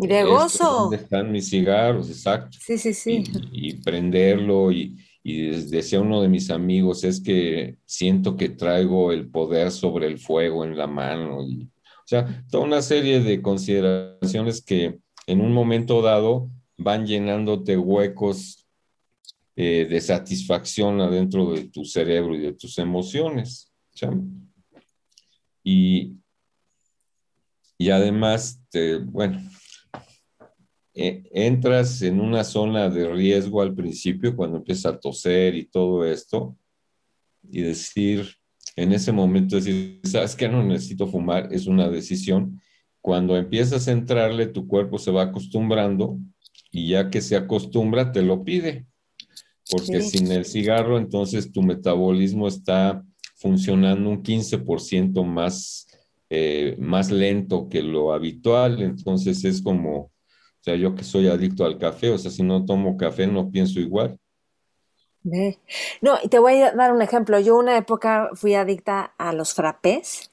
Y 0.00 0.06
de 0.06 0.24
gozo. 0.24 0.64
¿Dónde 0.64 0.96
están 0.96 1.30
mis 1.30 1.50
cigarros? 1.50 2.08
Exacto. 2.08 2.56
Sí, 2.60 2.78
sí, 2.78 2.94
sí. 2.94 3.24
y 3.52 3.74
prenderlo 3.74 4.72
y, 4.72 4.96
y 5.22 5.50
decía 5.66 6.00
uno 6.00 6.22
de 6.22 6.28
mis 6.28 6.50
amigos, 6.50 7.04
es 7.04 7.20
que 7.20 7.76
siento 7.84 8.36
que 8.36 8.48
traigo 8.48 9.12
el 9.12 9.28
poder 9.28 9.70
sobre 9.70 10.06
el 10.06 10.18
fuego 10.18 10.64
en 10.64 10.76
la 10.76 10.86
mano. 10.86 11.46
Y, 11.46 11.64
o 11.64 12.06
sea, 12.06 12.44
toda 12.50 12.64
una 12.64 12.82
serie 12.82 13.20
de 13.20 13.42
consideraciones 13.42 14.62
que 14.62 14.98
en 15.26 15.40
un 15.40 15.52
momento 15.52 16.02
dado 16.02 16.50
van 16.78 17.06
llenándote 17.06 17.76
huecos 17.76 18.66
eh, 19.56 19.86
de 19.88 20.00
satisfacción 20.00 21.00
adentro 21.00 21.52
de 21.52 21.68
tu 21.68 21.84
cerebro 21.84 22.34
y 22.34 22.40
de 22.40 22.54
tus 22.54 22.78
emociones. 22.78 23.70
Y, 25.62 26.14
y 27.76 27.90
además, 27.90 28.58
te, 28.70 28.96
bueno, 28.96 29.38
entras 31.32 32.02
en 32.02 32.20
una 32.20 32.44
zona 32.44 32.90
de 32.90 33.08
riesgo 33.08 33.62
al 33.62 33.74
principio 33.74 34.36
cuando 34.36 34.58
empiezas 34.58 34.94
a 34.94 35.00
toser 35.00 35.54
y 35.54 35.64
todo 35.64 36.04
esto 36.04 36.56
y 37.42 37.62
decir, 37.62 38.28
en 38.76 38.92
ese 38.92 39.12
momento 39.12 39.56
decir, 39.56 40.00
¿sabes 40.04 40.36
qué? 40.36 40.48
No 40.48 40.62
necesito 40.62 41.06
fumar, 41.06 41.48
es 41.52 41.66
una 41.66 41.88
decisión. 41.88 42.60
Cuando 43.00 43.36
empiezas 43.36 43.88
a 43.88 43.92
entrarle, 43.92 44.46
tu 44.46 44.66
cuerpo 44.66 44.98
se 44.98 45.10
va 45.10 45.22
acostumbrando 45.22 46.18
y 46.70 46.88
ya 46.88 47.08
que 47.08 47.20
se 47.20 47.36
acostumbra, 47.36 48.12
te 48.12 48.22
lo 48.22 48.44
pide. 48.44 48.86
Porque 49.70 50.02
sin 50.02 50.30
el 50.32 50.44
cigarro, 50.44 50.98
entonces 50.98 51.52
tu 51.52 51.62
metabolismo 51.62 52.48
está 52.48 53.04
funcionando 53.36 54.10
un 54.10 54.22
15% 54.22 55.24
más, 55.24 55.86
eh, 56.28 56.76
más 56.78 57.10
lento 57.10 57.68
que 57.68 57.82
lo 57.82 58.12
habitual. 58.12 58.82
Entonces 58.82 59.44
es 59.44 59.62
como 59.62 60.10
o 60.60 60.64
sea, 60.64 60.76
yo 60.76 60.94
que 60.94 61.04
soy 61.04 61.28
adicto 61.28 61.64
al 61.64 61.78
café, 61.78 62.10
o 62.10 62.18
sea, 62.18 62.30
si 62.30 62.42
no 62.42 62.64
tomo 62.64 62.96
café 62.96 63.26
no 63.26 63.50
pienso 63.50 63.80
igual. 63.80 64.18
No, 66.00 66.18
y 66.22 66.28
te 66.28 66.38
voy 66.38 66.60
a 66.62 66.72
dar 66.72 66.92
un 66.92 67.02
ejemplo. 67.02 67.38
Yo 67.40 67.56
una 67.56 67.76
época 67.76 68.30
fui 68.34 68.54
adicta 68.54 69.14
a 69.18 69.32
los 69.32 69.54
frappés. 69.54 70.30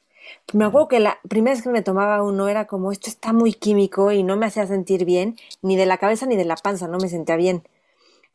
Me 0.53 0.65
acuerdo 0.65 0.87
que 0.89 0.99
la 0.99 1.19
primera 1.27 1.55
vez 1.55 1.63
que 1.63 1.69
me 1.69 1.81
tomaba 1.81 2.23
uno 2.23 2.47
era 2.49 2.67
como, 2.67 2.91
esto 2.91 3.09
está 3.09 3.33
muy 3.33 3.53
químico 3.53 4.11
y 4.11 4.23
no 4.23 4.37
me 4.37 4.45
hacía 4.45 4.67
sentir 4.67 5.05
bien, 5.05 5.37
ni 5.61 5.77
de 5.77 5.85
la 5.85 5.97
cabeza 5.97 6.25
ni 6.25 6.35
de 6.35 6.45
la 6.45 6.55
panza, 6.57 6.87
no 6.87 6.97
me 6.97 7.09
sentía 7.09 7.37
bien. 7.37 7.63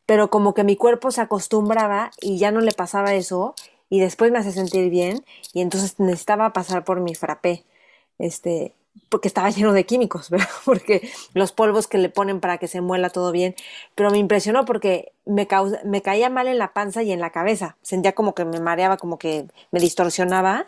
Pero 0.07 0.31
como 0.31 0.55
que 0.55 0.65
mi 0.65 0.77
cuerpo 0.77 1.11
se 1.11 1.21
acostumbraba 1.23 2.11
y 2.21 2.39
ya 2.39 2.51
no 2.53 2.61
le 2.61 2.73
pasaba 2.73 3.15
eso 3.15 3.55
y 3.91 4.01
después 4.01 4.33
me 4.33 4.39
hacía 4.39 4.53
sentir 4.53 4.91
bien 4.91 5.25
y 5.53 5.61
entonces 5.63 5.99
necesitaba 6.01 6.53
pasar 6.53 6.85
por 6.85 7.01
mi 7.01 7.15
frappé. 7.15 7.65
Este, 8.19 8.75
porque 9.09 9.29
estaba 9.29 9.51
lleno 9.51 9.73
de 9.73 9.85
químicos, 9.85 10.31
¿verdad? 10.31 10.49
porque 10.65 11.09
los 11.35 11.53
polvos 11.53 11.87
que 11.87 11.99
le 11.99 12.09
ponen 12.09 12.41
para 12.41 12.59
que 12.59 12.69
se 12.69 12.81
muela 12.81 13.11
todo 13.11 13.33
bien, 13.33 13.55
pero 13.95 14.11
me 14.11 14.19
impresionó 14.19 14.65
porque 14.65 15.13
me, 15.27 15.47
me 15.85 16.03
caía 16.03 16.31
mal 16.31 16.49
en 16.49 16.59
la 16.59 16.73
panza 16.73 17.03
y 17.03 17.13
en 17.13 17.21
la 17.21 17.31
cabeza, 17.31 17.77
sentía 17.83 18.15
como 18.15 18.35
que 18.35 18.45
me 18.45 18.61
mareaba, 18.61 18.97
como 18.97 19.19
que 19.19 19.47
me 19.71 19.81
distorsionaba 19.81 20.67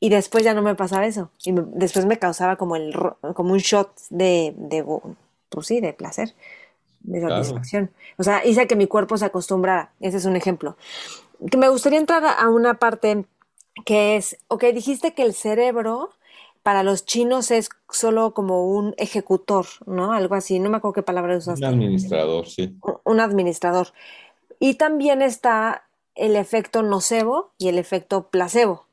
y 0.00 0.08
después 0.08 0.42
ya 0.44 0.54
no 0.54 0.62
me 0.62 0.74
pasaba 0.74 1.06
eso 1.06 1.30
y 1.44 1.52
después 1.74 2.06
me 2.06 2.18
causaba 2.18 2.56
como, 2.56 2.76
el, 2.76 2.94
como 3.34 3.52
un 3.52 3.58
shot 3.58 3.90
de, 4.08 4.54
de, 4.56 4.84
pues 5.50 5.66
sí, 5.66 5.80
de 5.80 5.92
placer, 5.92 6.34
de 7.00 7.20
satisfacción. 7.20 7.90
O 8.16 8.22
sea, 8.22 8.44
hice 8.44 8.66
que 8.66 8.76
mi 8.76 8.86
cuerpo 8.86 9.18
se 9.18 9.26
acostumbrara, 9.26 9.92
ese 10.00 10.16
es 10.16 10.24
un 10.24 10.36
ejemplo. 10.36 10.76
Que 11.50 11.58
me 11.58 11.68
gustaría 11.68 11.98
entrar 11.98 12.24
a 12.24 12.48
una 12.48 12.74
parte 12.74 13.24
que 13.84 14.16
es, 14.16 14.38
ok, 14.48 14.64
dijiste 14.72 15.14
que 15.14 15.22
el 15.22 15.34
cerebro 15.34 16.10
para 16.62 16.82
los 16.82 17.04
chinos 17.04 17.50
es 17.50 17.70
solo 17.90 18.34
como 18.34 18.66
un 18.66 18.94
ejecutor, 18.98 19.66
¿no? 19.86 20.12
Algo 20.12 20.34
así, 20.34 20.58
no 20.58 20.70
me 20.70 20.76
acuerdo 20.76 20.94
qué 20.94 21.02
palabra 21.02 21.36
usaste. 21.36 21.64
Un 21.64 21.72
administrador, 21.72 22.46
sí. 22.46 22.76
Un 23.04 23.20
administrador. 23.20 23.88
Y 24.58 24.74
también 24.74 25.22
está 25.22 25.88
el 26.14 26.36
efecto 26.36 26.82
nocebo 26.82 27.52
y 27.58 27.68
el 27.68 27.78
efecto 27.78 28.28
placebo. 28.28 28.86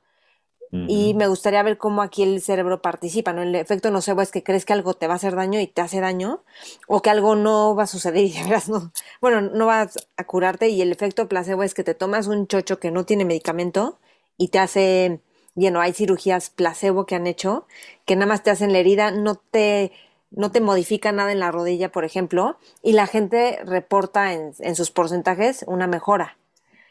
Y 0.69 1.13
me 1.13 1.27
gustaría 1.27 1.63
ver 1.63 1.77
cómo 1.77 2.01
aquí 2.01 2.23
el 2.23 2.41
cerebro 2.41 2.81
participa, 2.81 3.31
¿no? 3.31 3.41
El 3.41 3.55
efecto 3.55 3.89
nocebo 3.89 4.21
es 4.21 4.31
que 4.31 4.43
crees 4.43 4.65
que 4.65 4.73
algo 4.73 4.95
te 4.95 5.07
va 5.07 5.13
a 5.13 5.15
hacer 5.15 5.33
daño 5.33 5.61
y 5.61 5.67
te 5.67 5.81
hace 5.81 6.01
daño, 6.01 6.43
o 6.87 7.01
que 7.01 7.09
algo 7.09 7.35
no 7.35 7.73
va 7.73 7.83
a 7.83 7.87
suceder 7.87 8.25
y 8.25 8.31
de 8.33 8.61
no, 8.67 8.91
bueno, 9.21 9.39
no 9.39 9.65
va 9.65 9.89
a 10.17 10.23
curarte, 10.25 10.67
y 10.67 10.81
el 10.81 10.91
efecto 10.91 11.29
placebo 11.29 11.63
es 11.63 11.73
que 11.73 11.85
te 11.85 11.93
tomas 11.93 12.27
un 12.27 12.47
chocho 12.47 12.79
que 12.79 12.91
no 12.91 13.05
tiene 13.05 13.23
medicamento 13.23 13.97
y 14.37 14.49
te 14.49 14.59
hace 14.59 15.21
no 15.57 15.81
hay 15.81 15.93
cirugías 15.93 16.49
placebo 16.49 17.05
que 17.05 17.15
han 17.15 17.27
hecho, 17.27 17.67
que 18.05 18.15
nada 18.15 18.27
más 18.27 18.43
te 18.43 18.51
hacen 18.51 18.71
la 18.71 18.79
herida, 18.79 19.11
no 19.11 19.35
te, 19.35 19.91
no 20.31 20.51
te 20.51 20.61
modifica 20.61 21.11
nada 21.11 21.31
en 21.31 21.39
la 21.39 21.51
rodilla, 21.51 21.91
por 21.91 22.05
ejemplo, 22.05 22.57
y 22.83 22.93
la 22.93 23.07
gente 23.07 23.59
reporta 23.65 24.33
en, 24.33 24.75
sus 24.75 24.91
porcentajes 24.91 25.65
una 25.67 25.87
mejora. 25.87 26.37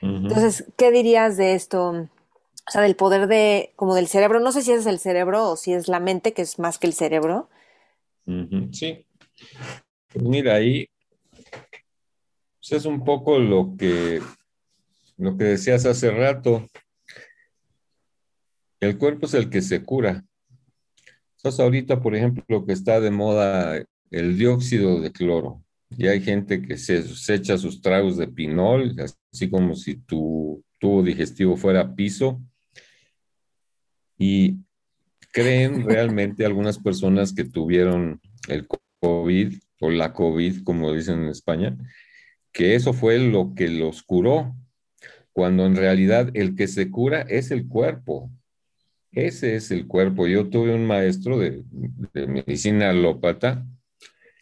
Entonces, 0.03 0.65
¿qué 0.77 0.93
dirías 0.93 1.37
de 1.37 1.55
esto? 1.55 1.89
O 1.91 2.71
sea, 2.71 2.83
del 2.83 2.97
poder 2.97 3.29
de, 3.29 3.73
como 3.77 3.95
del 3.95 4.09
cerebro, 4.09 4.41
no 4.41 4.53
sé 4.53 4.63
si 4.63 4.73
es 4.73 4.87
el 4.87 4.99
cerebro 4.99 5.51
o 5.51 5.57
si 5.57 5.73
es 5.73 5.89
la 5.89 6.01
mente, 6.01 6.33
que 6.33 6.43
es 6.43 6.59
más 6.59 6.79
que 6.79 6.87
el 6.87 6.93
cerebro. 6.93 7.49
Sí. 8.73 9.05
Pues 10.13 10.25
mira, 10.25 10.55
ahí 10.55 10.89
pues 12.69 12.81
es 12.81 12.87
un 12.87 13.05
poco 13.05 13.39
lo 13.39 13.77
que, 13.79 14.21
lo 15.19 15.37
que 15.37 15.45
decías 15.45 15.87
hace 15.87 16.11
rato. 16.11 16.67
El 18.87 18.99
cuerpo 18.99 19.27
es 19.27 19.35
el 19.35 19.51
que 19.51 19.63
se 19.63 19.83
cura. 19.83 20.25
Entonces 21.37 21.61
ahorita, 21.61 22.01
por 22.01 22.15
ejemplo, 22.15 22.65
que 22.65 22.73
está 22.73 23.01
de 23.01 23.11
moda 23.11 23.85
el 24.11 24.39
dióxido 24.39 25.01
de 25.01 25.11
cloro. 25.11 25.65
Y 25.91 26.07
hay 26.07 26.21
gente 26.21 26.63
que 26.63 26.77
se, 26.77 27.05
echa 27.35 27.59
sus 27.59 27.81
tragos 27.81 28.17
de 28.17 28.29
pinol, 28.29 28.97
así 29.33 29.51
como 29.51 29.75
si 29.75 29.97
tu 29.97 30.63
tubo 30.79 31.03
digestivo 31.03 31.57
fuera 31.57 31.95
piso. 31.95 32.41
Y 34.19 34.59
creen 35.33 35.85
realmente 35.89 36.45
algunas 36.45 36.79
personas 36.79 37.33
que 37.33 37.45
tuvieron 37.45 38.21
el 38.49 38.67
COVID 39.01 39.55
o 39.81 39.91
la 39.91 40.13
COVID, 40.13 40.63
como 40.63 40.93
dicen 40.93 41.25
en 41.25 41.29
España, 41.29 41.77
que 42.53 42.75
eso 42.75 42.93
fue 42.93 43.19
lo 43.19 43.55
que 43.55 43.69
los 43.69 44.03
curó, 44.03 44.55
cuando 45.33 45.67
en 45.67 45.77
realidad 45.77 46.31
el 46.35 46.55
que 46.55 46.67
se 46.67 46.91
cura 46.91 47.21
es 47.23 47.51
el 47.51 47.69
cuerpo. 47.69 48.31
Ese 49.17 49.57
es 49.57 49.71
el 49.71 49.87
cuerpo. 49.87 50.27
Yo 50.27 50.51
tuve 50.51 50.75
un 50.75 50.87
maestro 50.87 51.39
de, 51.39 51.65
medicina 52.13 52.91
alópata 52.91 53.67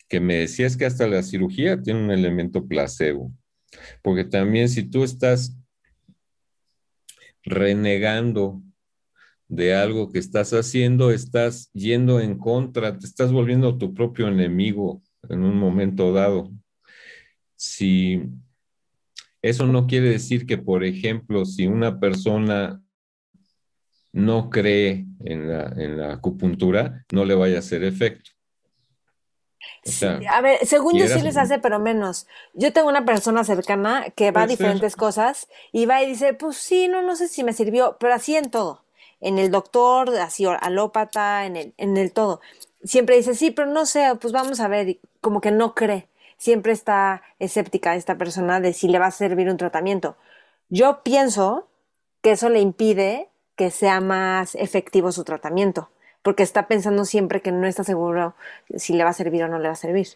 que 0.09 0.19
me 0.19 0.35
decía 0.35 0.67
es 0.67 0.77
que 0.77 0.85
hasta 0.85 1.07
la 1.07 1.23
cirugía 1.23 1.81
tiene 1.81 2.03
un 2.03 2.11
elemento 2.11 2.67
placebo. 2.67 3.33
Porque 4.03 4.25
también 4.25 4.69
si 4.69 4.83
tú 4.83 5.05
estás 5.05 5.57
renegando 7.45 8.63
de 9.47 9.75
algo 9.77 10.11
que 10.11 10.19
estás 10.19 10.53
haciendo, 10.53 11.13
estás 11.13 11.71
yendo 11.73 12.19
en 12.19 12.37
contra, 12.37 12.99
te 12.99 13.07
estás 13.07 13.31
volviendo 13.31 13.79
tu 13.79 13.95
propio 13.95 14.27
enemigo 14.27 15.03
en 15.29 15.45
un 15.45 15.57
momento 15.57 16.13
dado. 16.13 16.51
Si 17.55 18.23
eso 19.41 19.69
no 19.69 19.87
quiere 19.87 20.09
decir 20.09 20.47
que, 20.47 20.59
por 20.59 20.83
ejemplo, 20.83 21.45
si 21.45 21.69
una 21.69 22.01
persona 22.01 22.84
no 24.15 24.49
cree 24.49 25.07
en 25.25 25.99
la, 25.99 26.13
acupuntura, 26.13 27.05
no 27.11 27.25
le 27.25 27.35
vaya 27.35 27.57
a 27.57 27.59
hacer 27.59 27.83
efecto. 27.83 28.31
a 30.31 30.41
ver, 30.41 30.65
según 30.65 30.97
yo 30.97 31.09
sí 31.09 31.21
les 31.21 31.37
hace, 31.37 31.59
pero 31.59 31.81
menos. 31.81 32.29
Yo 32.55 32.73
tengo 32.73 32.89
una 32.89 33.05
persona 33.05 33.43
cercana 33.43 34.07
que 34.15 34.31
va 34.31 34.43
a 34.43 34.47
diferentes 34.47 34.95
cosas 34.95 35.49
y 35.73 35.87
va 35.87 36.01
y 36.03 36.07
dice, 36.07 36.33
pues 36.33 36.57
sí, 36.57 36.87
no, 36.87 37.03
no 37.03 37.17
sé 37.17 37.27
si 37.27 37.43
me 37.43 37.53
sirvió, 37.53 37.97
pero 37.99 38.15
así 38.15 38.37
en 38.37 38.51
todo. 38.51 38.85
En 39.21 39.39
el 39.39 39.51
doctor, 39.51 40.17
así 40.21 40.45
alópata, 40.47 41.45
en 41.45 41.57
el, 41.57 41.75
en 41.77 41.97
el 41.97 42.13
todo. 42.13 42.41
Siempre 42.85 43.17
dice, 43.17 43.35
sí, 43.35 43.51
pero 43.51 43.69
no 43.69 43.85
sé, 43.85 44.13
pues 44.21 44.33
vamos 44.33 44.61
a 44.61 44.69
ver, 44.69 44.99
como 45.21 45.41
que 45.41 45.51
no 45.51 45.75
cree. 45.75 46.07
Siempre 46.37 46.73
está 46.73 47.23
escéptica 47.41 47.97
esta 47.97 48.17
persona 48.17 48.61
de 48.61 48.75
si 48.75 48.87
le 48.87 49.01
va 49.01 49.07
a 49.07 49.11
servir 49.11 49.51
un 49.51 49.57
tratamiento. 49.57 50.17
Yo 50.69 51.03
pienso 51.03 51.69
que 52.23 52.33
eso 52.33 52.49
le 52.49 52.61
impide 52.61 53.29
que 53.57 53.71
sea 53.71 54.01
más 54.01 54.55
efectivo 54.55 55.13
su 55.13 55.25
tratamiento, 55.25 55.91
porque 56.23 56.43
está 56.43 56.69
pensando 56.69 57.05
siempre 57.05 57.43
que 57.43 57.53
no 57.53 57.67
está 57.67 57.85
seguro 57.85 58.35
si 58.77 58.95
le 58.95 59.05
va 59.05 59.11
a 59.11 59.15
servir 59.15 59.45
o 59.45 59.49
no 59.49 59.59
le 59.59 59.69
va 59.69 59.75
a 59.75 59.77
servir. 59.77 60.09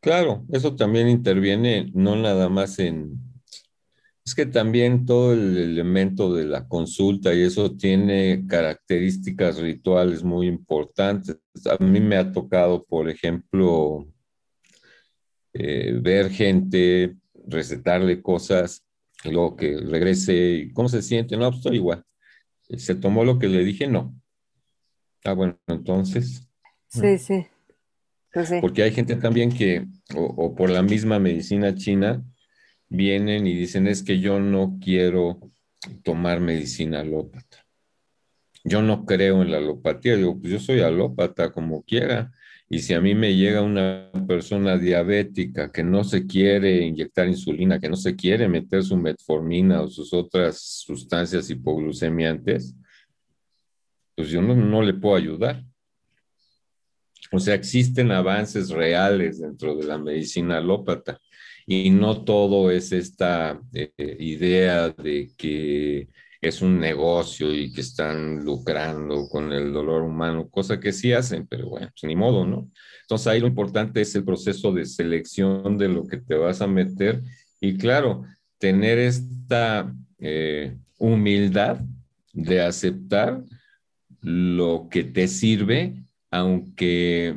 Claro, 0.00 0.44
eso 0.52 0.76
también 0.76 1.08
interviene 1.08 1.90
no 1.94 2.16
nada 2.16 2.48
más 2.48 2.78
en... 2.78 3.18
Es 4.24 4.34
que 4.34 4.46
también 4.46 5.04
todo 5.04 5.34
el 5.34 5.56
elemento 5.56 6.34
de 6.34 6.44
la 6.46 6.66
consulta 6.66 7.34
y 7.34 7.42
eso 7.42 7.76
tiene 7.76 8.46
características 8.46 9.58
rituales 9.58 10.22
muy 10.22 10.46
importantes. 10.46 11.38
A 11.70 11.82
mí 11.82 12.00
me 12.00 12.16
ha 12.16 12.32
tocado, 12.32 12.84
por 12.84 13.10
ejemplo, 13.10 14.06
eh, 15.52 15.98
ver 16.00 16.30
gente, 16.30 17.16
recetarle 17.46 18.22
cosas, 18.22 18.84
luego 19.24 19.56
que 19.56 19.78
regrese, 19.78 20.70
¿cómo 20.74 20.88
se 20.88 21.02
siente? 21.02 21.36
No, 21.36 21.48
pues 21.50 21.58
estoy 21.58 21.76
igual. 21.76 22.04
¿Se 22.68 22.94
tomó 22.94 23.24
lo 23.24 23.38
que 23.38 23.48
le 23.48 23.64
dije? 23.64 23.86
No. 23.86 24.14
Ah, 25.24 25.32
bueno, 25.32 25.58
entonces. 25.68 26.48
Sí, 26.88 27.18
sí. 27.18 27.46
Pues 28.32 28.52
Porque 28.60 28.82
hay 28.82 28.90
gente 28.90 29.14
también 29.16 29.52
que, 29.52 29.86
o, 30.16 30.54
por 30.56 30.68
la 30.68 30.82
misma 30.82 31.20
medicina 31.20 31.74
china, 31.74 32.24
vienen 32.88 33.46
y 33.46 33.54
dicen, 33.54 33.86
es 33.86 34.02
que 34.02 34.18
yo 34.18 34.40
no 34.40 34.78
quiero 34.82 35.38
tomar 36.02 36.40
medicina 36.40 37.00
alópata. 37.00 37.64
Yo 38.64 38.82
no 38.82 39.04
creo 39.04 39.42
en 39.42 39.52
la 39.52 39.58
alopatía. 39.58 40.16
Digo, 40.16 40.40
pues 40.40 40.52
yo 40.52 40.58
soy 40.58 40.80
alópata 40.80 41.52
como 41.52 41.82
quiera. 41.82 42.32
Y 42.68 42.78
si 42.78 42.94
a 42.94 43.00
mí 43.00 43.14
me 43.14 43.34
llega 43.34 43.62
una 43.62 44.10
persona 44.26 44.78
diabética 44.78 45.70
que 45.70 45.84
no 45.84 46.02
se 46.02 46.26
quiere 46.26 46.80
inyectar 46.80 47.28
insulina, 47.28 47.78
que 47.78 47.88
no 47.88 47.96
se 47.96 48.16
quiere 48.16 48.48
meter 48.48 48.82
su 48.82 48.96
metformina 48.96 49.82
o 49.82 49.88
sus 49.88 50.12
otras 50.14 50.60
sustancias 50.60 51.50
hipoglucemiantes, 51.50 52.74
pues 54.16 54.28
yo 54.28 54.40
no, 54.40 54.82
le 54.82 54.94
puedo 54.94 55.16
ayudar. 55.16 55.62
O 57.32 57.38
sea, 57.38 57.54
existen 57.54 58.12
avances 58.12 58.70
reales 58.70 59.40
dentro 59.40 59.76
de 59.76 59.84
la 59.84 59.98
medicina 59.98 60.58
alópata 60.58 61.20
y 61.66 61.90
no 61.90 62.24
todo 62.24 62.70
es 62.70 62.92
esta 62.92 63.60
eh, 63.72 64.16
idea 64.18 64.90
de 64.90 65.30
que 65.36 66.08
es 66.48 66.62
un 66.62 66.78
negocio 66.78 67.52
y 67.54 67.72
que 67.72 67.80
están 67.80 68.44
lucrando 68.44 69.28
con 69.28 69.52
el 69.52 69.72
dolor 69.72 70.02
humano, 70.02 70.48
cosa 70.48 70.80
que 70.80 70.92
sí 70.92 71.12
hacen, 71.12 71.46
pero 71.46 71.68
bueno, 71.68 71.88
pues 71.88 72.04
ni 72.04 72.16
modo, 72.16 72.46
¿no? 72.46 72.70
Entonces 73.02 73.26
ahí 73.26 73.40
lo 73.40 73.46
importante 73.46 74.00
es 74.00 74.14
el 74.14 74.24
proceso 74.24 74.72
de 74.72 74.86
selección 74.86 75.78
de 75.78 75.88
lo 75.88 76.06
que 76.06 76.18
te 76.18 76.34
vas 76.34 76.60
a 76.60 76.66
meter 76.66 77.22
y 77.60 77.76
claro, 77.76 78.24
tener 78.58 78.98
esta 78.98 79.94
eh, 80.18 80.76
humildad 80.98 81.80
de 82.32 82.60
aceptar 82.62 83.42
lo 84.20 84.88
que 84.90 85.04
te 85.04 85.28
sirve, 85.28 86.04
aunque 86.30 87.36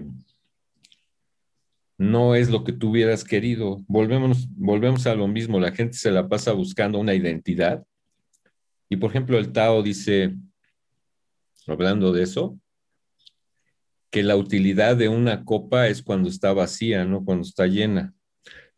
no 1.98 2.36
es 2.36 2.50
lo 2.50 2.64
que 2.64 2.74
tú 2.74 2.92
hubieras 2.92 3.24
querido. 3.24 3.84
Volvemos, 3.88 4.48
volvemos 4.56 5.08
a 5.08 5.16
lo 5.16 5.28
mismo, 5.28 5.60
la 5.60 5.72
gente 5.72 5.98
se 5.98 6.12
la 6.12 6.28
pasa 6.28 6.52
buscando 6.52 7.00
una 7.00 7.14
identidad 7.14 7.86
y 8.90 8.98
por 8.98 9.10
ejemplo, 9.10 9.38
el 9.38 9.52
Tao 9.52 9.84
dice, 9.84 10.36
hablando 11.68 12.12
de 12.12 12.24
eso, 12.24 12.60
que 14.10 14.24
la 14.24 14.36
utilidad 14.36 14.96
de 14.96 15.10
una 15.10 15.44
copa 15.44 15.88
es 15.88 16.02
cuando 16.02 16.30
está 16.30 16.54
vacía, 16.54 17.06
no 17.06 17.26
cuando 17.26 17.44
está 17.44 17.68
llena. 17.68 18.14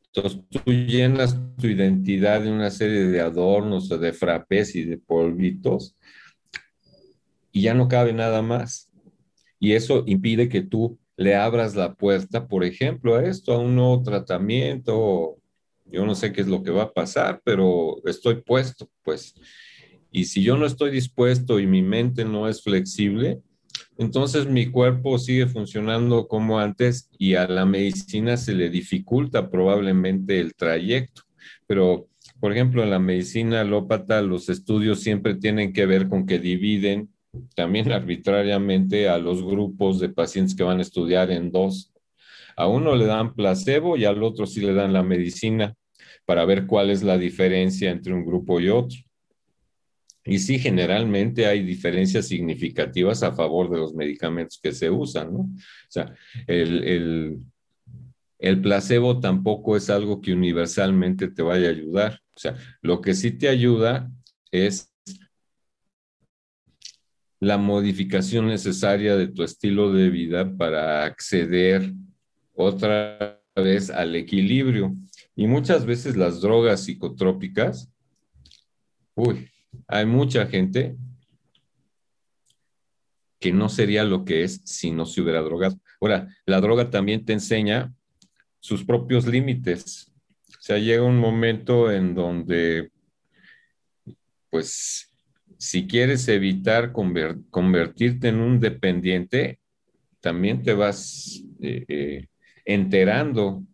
Entonces 0.07 0.41
tú 0.49 0.71
llenas 0.71 1.37
tu 1.57 1.67
identidad 1.67 2.41
de 2.41 2.51
una 2.51 2.71
serie 2.71 3.05
de 3.05 3.21
adornos 3.21 3.89
de 3.89 4.11
frapes 4.11 4.75
y 4.75 4.83
de 4.83 4.97
polvitos 4.97 5.95
y 7.51 7.61
ya 7.61 7.73
no 7.73 7.87
cabe 7.87 8.13
nada 8.13 8.41
más. 8.41 8.89
Y 9.59 9.73
eso 9.73 10.03
impide 10.07 10.49
que 10.49 10.61
tú 10.61 10.97
le 11.17 11.35
abras 11.35 11.75
la 11.75 11.93
puerta, 11.93 12.47
por 12.47 12.63
ejemplo, 12.63 13.15
a 13.15 13.25
esto, 13.25 13.53
a 13.53 13.59
un 13.59 13.75
nuevo 13.75 14.01
tratamiento. 14.01 15.37
Yo 15.85 16.05
no 16.05 16.15
sé 16.15 16.31
qué 16.31 16.41
es 16.41 16.47
lo 16.47 16.63
que 16.63 16.71
va 16.71 16.83
a 16.83 16.93
pasar, 16.93 17.41
pero 17.43 17.97
estoy 18.05 18.41
puesto, 18.41 18.89
pues. 19.03 19.35
Y 20.11 20.25
si 20.25 20.43
yo 20.43 20.57
no 20.57 20.65
estoy 20.65 20.91
dispuesto 20.91 21.59
y 21.59 21.67
mi 21.67 21.81
mente 21.81 22.25
no 22.25 22.47
es 22.47 22.63
flexible, 22.63 23.41
entonces 23.97 24.47
mi 24.47 24.67
cuerpo 24.67 25.17
sigue 25.19 25.47
funcionando 25.47 26.27
como 26.27 26.59
antes 26.59 27.09
y 27.17 27.35
a 27.35 27.47
la 27.47 27.65
medicina 27.65 28.37
se 28.37 28.53
le 28.53 28.69
dificulta 28.69 29.49
probablemente 29.49 30.39
el 30.39 30.55
trayecto. 30.55 31.23
Pero, 31.67 32.07
por 32.39 32.51
ejemplo, 32.51 32.81
en 32.81 32.89
la 32.89 32.99
medicina 32.99 33.61
alópata 33.61 34.21
los 34.21 34.49
estudios 34.49 35.01
siempre 35.01 35.35
tienen 35.35 35.73
que 35.73 35.85
ver 35.85 36.07
con 36.07 36.25
que 36.25 36.39
dividen 36.39 37.09
también 37.55 37.91
arbitrariamente 37.91 39.09
a 39.09 39.17
los 39.17 39.43
grupos 39.43 39.99
de 39.99 40.09
pacientes 40.09 40.55
que 40.55 40.63
van 40.63 40.79
a 40.79 40.83
estudiar 40.83 41.31
en 41.31 41.51
dos. 41.51 41.91
A 42.55 42.67
uno 42.67 42.95
le 42.95 43.05
dan 43.05 43.35
placebo 43.35 43.97
y 43.97 44.05
al 44.05 44.23
otro 44.23 44.45
sí 44.45 44.61
le 44.61 44.73
dan 44.73 44.93
la 44.93 45.03
medicina 45.03 45.75
para 46.25 46.45
ver 46.45 46.67
cuál 46.67 46.89
es 46.89 47.03
la 47.03 47.17
diferencia 47.17 47.91
entre 47.91 48.13
un 48.13 48.25
grupo 48.25 48.59
y 48.59 48.69
otro. 48.69 48.97
Y 50.29 50.37
sí, 50.37 50.59
generalmente 50.59 51.47
hay 51.47 51.63
diferencias 51.63 52.27
significativas 52.27 53.23
a 53.23 53.31
favor 53.31 53.67
de 53.71 53.79
los 53.79 53.95
medicamentos 53.95 54.59
que 54.61 54.71
se 54.71 54.87
usan, 54.87 55.33
¿no? 55.33 55.39
O 55.39 55.89
sea, 55.89 56.13
el, 56.45 57.39
placebo 58.61 59.19
tampoco 59.19 59.75
es 59.75 59.89
algo 59.89 60.21
que 60.21 60.31
universalmente 60.33 61.29
te 61.29 61.41
vaya 61.41 61.69
a 61.69 61.71
ayudar. 61.71 62.21
O 62.35 62.39
sea, 62.39 62.55
lo 62.83 63.01
que 63.01 63.15
sí 63.15 63.31
te 63.31 63.49
ayuda 63.49 64.11
es 64.51 64.93
la 67.39 67.57
modificación 67.57 68.45
necesaria 68.45 69.15
de 69.15 69.29
tu 69.29 69.41
estilo 69.41 69.91
de 69.91 70.11
vida 70.11 70.55
para 70.57 71.05
acceder 71.05 71.91
otra 72.53 73.41
vez 73.55 73.89
al 73.89 74.15
equilibrio. 74.15 74.95
Y 75.35 75.47
muchas 75.47 75.87
veces 75.87 76.15
las 76.15 76.39
drogas 76.39 76.83
psicotrópicas, 76.83 77.91
uy, 79.15 79.49
hay 79.89 80.05
mucha 80.05 80.45
gente 80.45 80.95
que 83.39 83.51
no 83.51 83.69
sería 83.69 84.03
lo 84.03 84.23
que 84.23 84.43
es 84.43 84.61
si 84.63 84.91
no 84.91 85.05
se 85.05 85.21
hubiera 85.21 85.41
drogado. 85.41 85.79
Ahora, 85.99 86.27
la 86.45 86.61
droga 86.61 86.89
también 86.91 87.25
te 87.25 87.33
enseña 87.33 87.93
sus 88.59 88.83
propios 88.83 89.25
límites. 89.25 90.11
O 90.49 90.61
sea, 90.61 90.77
llega 90.77 91.01
un 91.03 91.17
momento 91.17 91.91
en 91.91 92.13
donde, 92.13 92.91
pues, 94.51 95.11
si 95.57 95.87
quieres 95.87 96.27
evitar 96.27 96.91
convertirte 96.91 98.27
en 98.27 98.39
un 98.39 98.59
dependiente, 98.59 99.59
también 100.19 100.61
te 100.61 100.73
vas 100.73 101.41
eh, 101.61 101.85
eh, 101.87 102.27
enterando. 102.63 103.47
O 103.47 103.65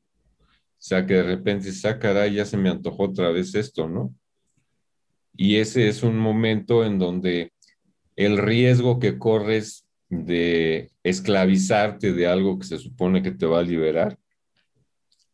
sea, 0.77 1.05
que 1.05 1.15
de 1.15 1.23
repente, 1.23 1.69
ah, 1.83 1.99
caray, 1.99 2.35
ya 2.35 2.45
se 2.45 2.55
me 2.55 2.69
antojó 2.69 3.03
otra 3.03 3.31
vez 3.31 3.53
esto, 3.55 3.89
¿no? 3.89 4.15
Y 5.37 5.57
ese 5.57 5.87
es 5.87 6.03
un 6.03 6.17
momento 6.17 6.85
en 6.85 6.99
donde 6.99 7.51
el 8.15 8.37
riesgo 8.37 8.99
que 8.99 9.17
corres 9.17 9.85
de 10.09 10.91
esclavizarte 11.03 12.13
de 12.13 12.27
algo 12.27 12.59
que 12.59 12.67
se 12.67 12.77
supone 12.77 13.21
que 13.21 13.31
te 13.31 13.45
va 13.45 13.59
a 13.59 13.63
liberar, 13.63 14.17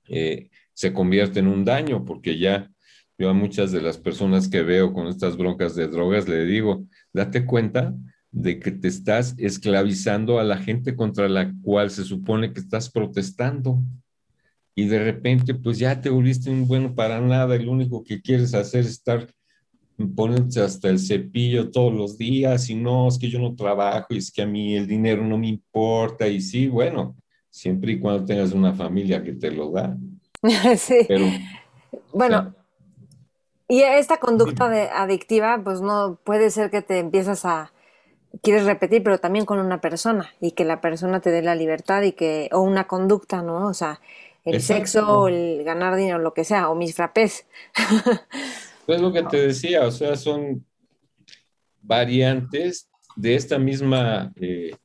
eh, 0.08 0.49
se 0.74 0.93
convierte 0.93 1.39
en 1.39 1.47
un 1.47 1.64
daño, 1.64 2.04
porque 2.06 2.38
ya 2.38 2.72
yo 3.18 3.30
a 3.30 3.34
muchas 3.34 3.72
de 3.72 3.82
las 3.82 3.97
personas 3.97 4.47
que 4.47 4.64
veo 4.64 4.93
con 4.93 5.08
estas 5.08 5.38
broncas 5.38 5.76
de 5.76 5.88
drogas 5.88 6.28
le 6.28 6.45
digo, 6.45 6.86
date 7.14 7.45
cuenta 7.45 7.93
de 8.32 8.60
que 8.60 8.72
te 8.72 8.88
estás 8.88 9.36
esclavizando 9.38 10.39
a 10.39 10.43
la 10.43 10.58
gente 10.58 10.95
contra 10.95 11.30
la 11.30 11.54
cual 11.62 11.91
se 11.91 12.04
supone 12.04 12.54
que 12.54 12.62
estás 12.62 12.89
protestando. 12.89 13.80
Y 14.74 14.86
de 14.86 15.04
repente, 15.04 15.54
pues 15.54 15.78
ya 15.78 15.99
te 15.99 16.10
volviste 16.10 16.49
un 16.49 16.66
bueno 16.66 16.95
para 16.95 17.20
nada 17.20 17.58
lo 17.58 17.72
único 17.72 18.04
que 18.04 18.22
quieres 18.22 18.54
hacer 18.54 18.82
es 18.82 18.91
estar 18.91 19.28
ponerte 20.08 20.62
hasta 20.62 20.89
el 20.89 20.99
cepillo 20.99 21.72
todos 21.72 21.93
los 21.93 22.18
días 22.18 22.70
y 22.70 22.76
no, 22.76 23.08
es 23.08 23.18
que 23.18 23.30
yo 23.30 23.39
no 23.39 23.56
trabajo 23.56 24.08
y 24.10 24.18
es 24.18 24.32
que 24.32 24.41
a 24.41 24.45
mí 24.45 24.76
el 24.76 24.88
dinero 24.88 25.24
no 25.24 25.38
me 25.38 25.47
importa 25.47 26.28
y 26.28 26.41
sí, 26.41 26.68
bueno, 26.68 27.16
siempre 27.49 27.93
y 27.93 27.99
cuando 27.99 28.26
tengas 28.26 28.52
una 28.54 28.74
familia 28.74 29.24
que 29.24 29.34
te 29.34 29.52
lo 29.52 29.72
da. 29.72 29.97
sí. 30.78 31.06
Pero, 31.08 31.26
bueno, 32.14 32.56
Y 33.68 33.82
esta 33.82 34.18
conducta 34.18 34.70
de 34.70 34.89
adictiva, 34.89 35.62
pues 35.64 35.82
no 35.82 36.20
puede 36.24 36.49
ser 36.49 36.70
que 36.70 36.82
te 36.82 36.99
empiezas 36.99 37.45
a 37.45 37.72
quieres 38.41 38.66
repetir, 38.66 39.04
pero 39.04 39.20
también 39.20 39.45
con 39.45 39.60
una 39.60 39.82
persona 39.82 40.34
y 40.39 40.52
que 40.52 40.66
la 40.66 40.82
persona 40.82 41.20
te 41.20 41.32
dé 41.32 41.41
la 41.41 41.56
libertad 41.56 42.02
y 42.04 42.14
que 42.14 42.49
o 42.52 42.62
una 42.62 42.88
conducta, 42.88 43.41
¿no? 43.41 43.68
O 43.68 43.74
sea, 43.74 43.99
el 44.45 44.62
sexo, 44.62 45.28
el 45.28 45.64
ganar 45.64 45.95
dinero, 45.95 46.20
lo 46.20 46.34
que 46.34 46.43
sea, 46.43 46.70
o 46.70 46.76
mis 46.76 46.95
frapés. 46.95 47.45
Es 48.88 49.02
lo 49.02 49.14
que 49.14 49.24
te 49.24 49.48
decía, 49.48 49.86
o 49.86 49.92
sea, 49.92 50.16
son 50.16 50.66
variantes 51.82 52.90
de 53.16 53.36
esta 53.36 53.58
misma 53.58 54.32
eh, 54.36 54.76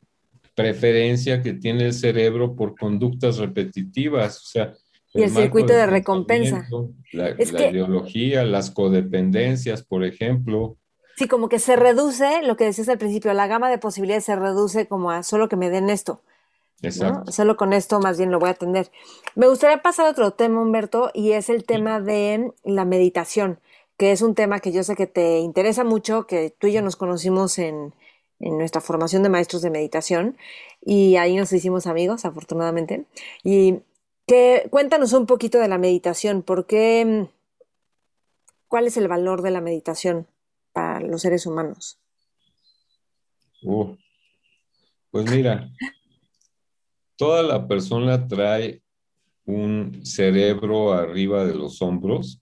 preferencia 0.54 1.42
que 1.42 1.54
tiene 1.54 1.86
el 1.86 1.92
cerebro 1.92 2.54
por 2.54 2.76
conductas 2.76 3.38
repetitivas, 3.38 4.38
o 4.42 4.46
sea, 4.46 4.74
y 5.16 5.22
el, 5.22 5.30
circuito 5.30 5.72
de, 5.72 5.86
recompensa. 5.86 6.68
La, 7.12 7.30
ideología, 7.30 8.44
las 8.44 8.70
codependencias, 8.70 9.82
por 9.82 10.04
ejemplo. 10.04 10.76
Sí, 11.16 11.26
como 11.26 11.48
que 11.48 11.58
se 11.58 11.76
reduce, 11.76 12.42
lo 12.42 12.56
que 12.56 12.64
decías 12.64 12.88
al 12.90 12.98
principio, 12.98 13.32
la 13.32 13.46
gama 13.46 13.70
de 13.70 13.78
posibilidades 13.78 14.24
se 14.24 14.36
reduce 14.36 14.86
como 14.86 15.10
a 15.10 15.22
solo 15.22 15.48
que 15.48 15.56
me 15.56 15.70
den 15.70 15.88
esto. 15.88 16.20
Exacto. 16.82 17.32
Solo 17.32 17.56
con 17.56 17.72
esto 17.72 18.00
más 18.00 18.18
bien 18.18 18.30
lo 18.30 18.38
voy 18.38 18.48
a 18.48 18.52
atender. 18.52 18.90
Me 19.34 19.48
gustaría 19.48 19.80
pasar 19.80 20.06
a 20.06 20.10
otro 20.10 20.32
tema, 20.32 20.60
Humberto, 20.60 21.10
y 21.14 21.32
es 21.32 21.48
el 21.48 21.64
tema 21.64 22.00
de 22.00 22.52
la 22.64 22.84
meditación, 22.84 23.58
que 23.96 24.12
es 24.12 24.22
un 24.22 24.34
tema 24.34 24.60
que 24.60 24.72
yo 24.72 24.82
sé 24.82 24.96
que 24.96 25.06
te 25.06 25.38
interesa 25.38 25.84
mucho, 25.84 26.26
que 26.26 26.50
tú 26.50 26.66
y 26.66 26.72
yo 26.72 26.82
nos 26.82 26.96
conocimos 26.96 27.58
en, 27.58 27.94
en 28.40 28.58
nuestra 28.58 28.80
formación 28.80 29.22
de 29.22 29.28
maestros 29.28 29.62
de 29.62 29.70
meditación 29.70 30.36
y 30.84 31.16
ahí 31.16 31.36
nos 31.36 31.52
hicimos 31.52 31.86
amigos, 31.86 32.24
afortunadamente. 32.24 33.06
Y 33.42 33.80
que, 34.26 34.66
cuéntanos 34.70 35.12
un 35.12 35.26
poquito 35.26 35.58
de 35.58 35.68
la 35.68 35.78
meditación, 35.78 36.42
¿por 36.42 36.66
qué, 36.66 37.28
cuál 38.68 38.86
es 38.86 38.96
el 38.96 39.08
valor 39.08 39.42
de 39.42 39.50
la 39.50 39.60
meditación 39.60 40.26
para 40.72 41.00
los 41.00 41.22
seres 41.22 41.46
humanos? 41.46 41.98
pues 45.10 45.28
mira, 45.30 45.68
toda 47.16 47.42
la 47.42 47.66
persona 47.66 48.28
trae 48.28 48.82
un 49.44 50.04
cerebro 50.04 50.92
arriba 50.92 51.44
de 51.44 51.54
los 51.54 51.82
hombros, 51.82 52.40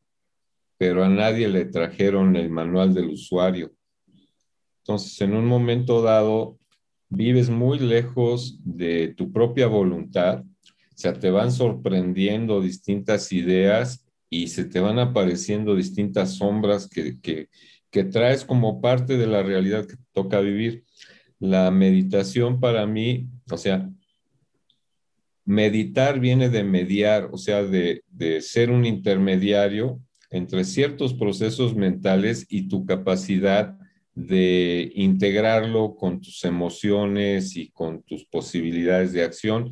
pero 0.76 1.04
a 1.04 1.08
nadie 1.08 1.48
le 1.48 1.64
trajeron 1.66 2.36
el 2.36 2.50
manual 2.50 2.94
del 2.94 3.10
usuario. 3.10 3.72
Entonces, 4.82 5.20
en 5.20 5.34
un 5.34 5.46
momento 5.46 6.02
dado, 6.02 6.58
vives 7.08 7.48
muy 7.48 7.78
lejos 7.78 8.58
de 8.64 9.14
tu 9.16 9.32
propia 9.32 9.66
voluntad 9.66 10.44
o 10.94 10.96
sea, 10.96 11.12
te 11.12 11.30
van 11.30 11.50
sorprendiendo 11.50 12.60
distintas 12.60 13.32
ideas 13.32 14.06
y 14.30 14.46
se 14.46 14.64
te 14.64 14.78
van 14.78 15.00
apareciendo 15.00 15.74
distintas 15.74 16.36
sombras 16.36 16.88
que, 16.88 17.18
que, 17.20 18.04
traes 18.04 18.44
como 18.44 18.80
parte 18.80 19.16
de 19.16 19.26
la 19.26 19.42
realidad 19.42 19.86
que 19.86 19.96
te 19.96 20.04
toca 20.12 20.40
vivir. 20.40 20.84
La 21.40 21.70
meditación 21.70 22.60
para 22.60 22.86
mí, 22.86 23.28
o 23.50 23.56
sea, 23.56 23.90
meditar 25.44 26.20
viene 26.20 26.48
de 26.48 26.62
mediar, 26.62 27.28
o 27.32 27.38
sea, 27.38 27.64
de, 27.64 28.02
de, 28.08 28.40
ser 28.40 28.70
un 28.70 28.84
intermediario 28.84 30.00
entre 30.34 30.64
ciertos 30.64 31.14
procesos 31.14 31.74
mentales 31.74 32.46
y 32.48 32.68
tu 32.68 32.84
capacidad 32.84 33.78
de 34.14 34.92
integrarlo 34.94 35.96
con 35.96 36.20
tus 36.20 36.44
emociones 36.44 37.56
y 37.56 37.70
con 37.70 38.02
tus 38.02 38.24
posibilidades 38.24 39.12
de 39.12 39.24
acción 39.24 39.70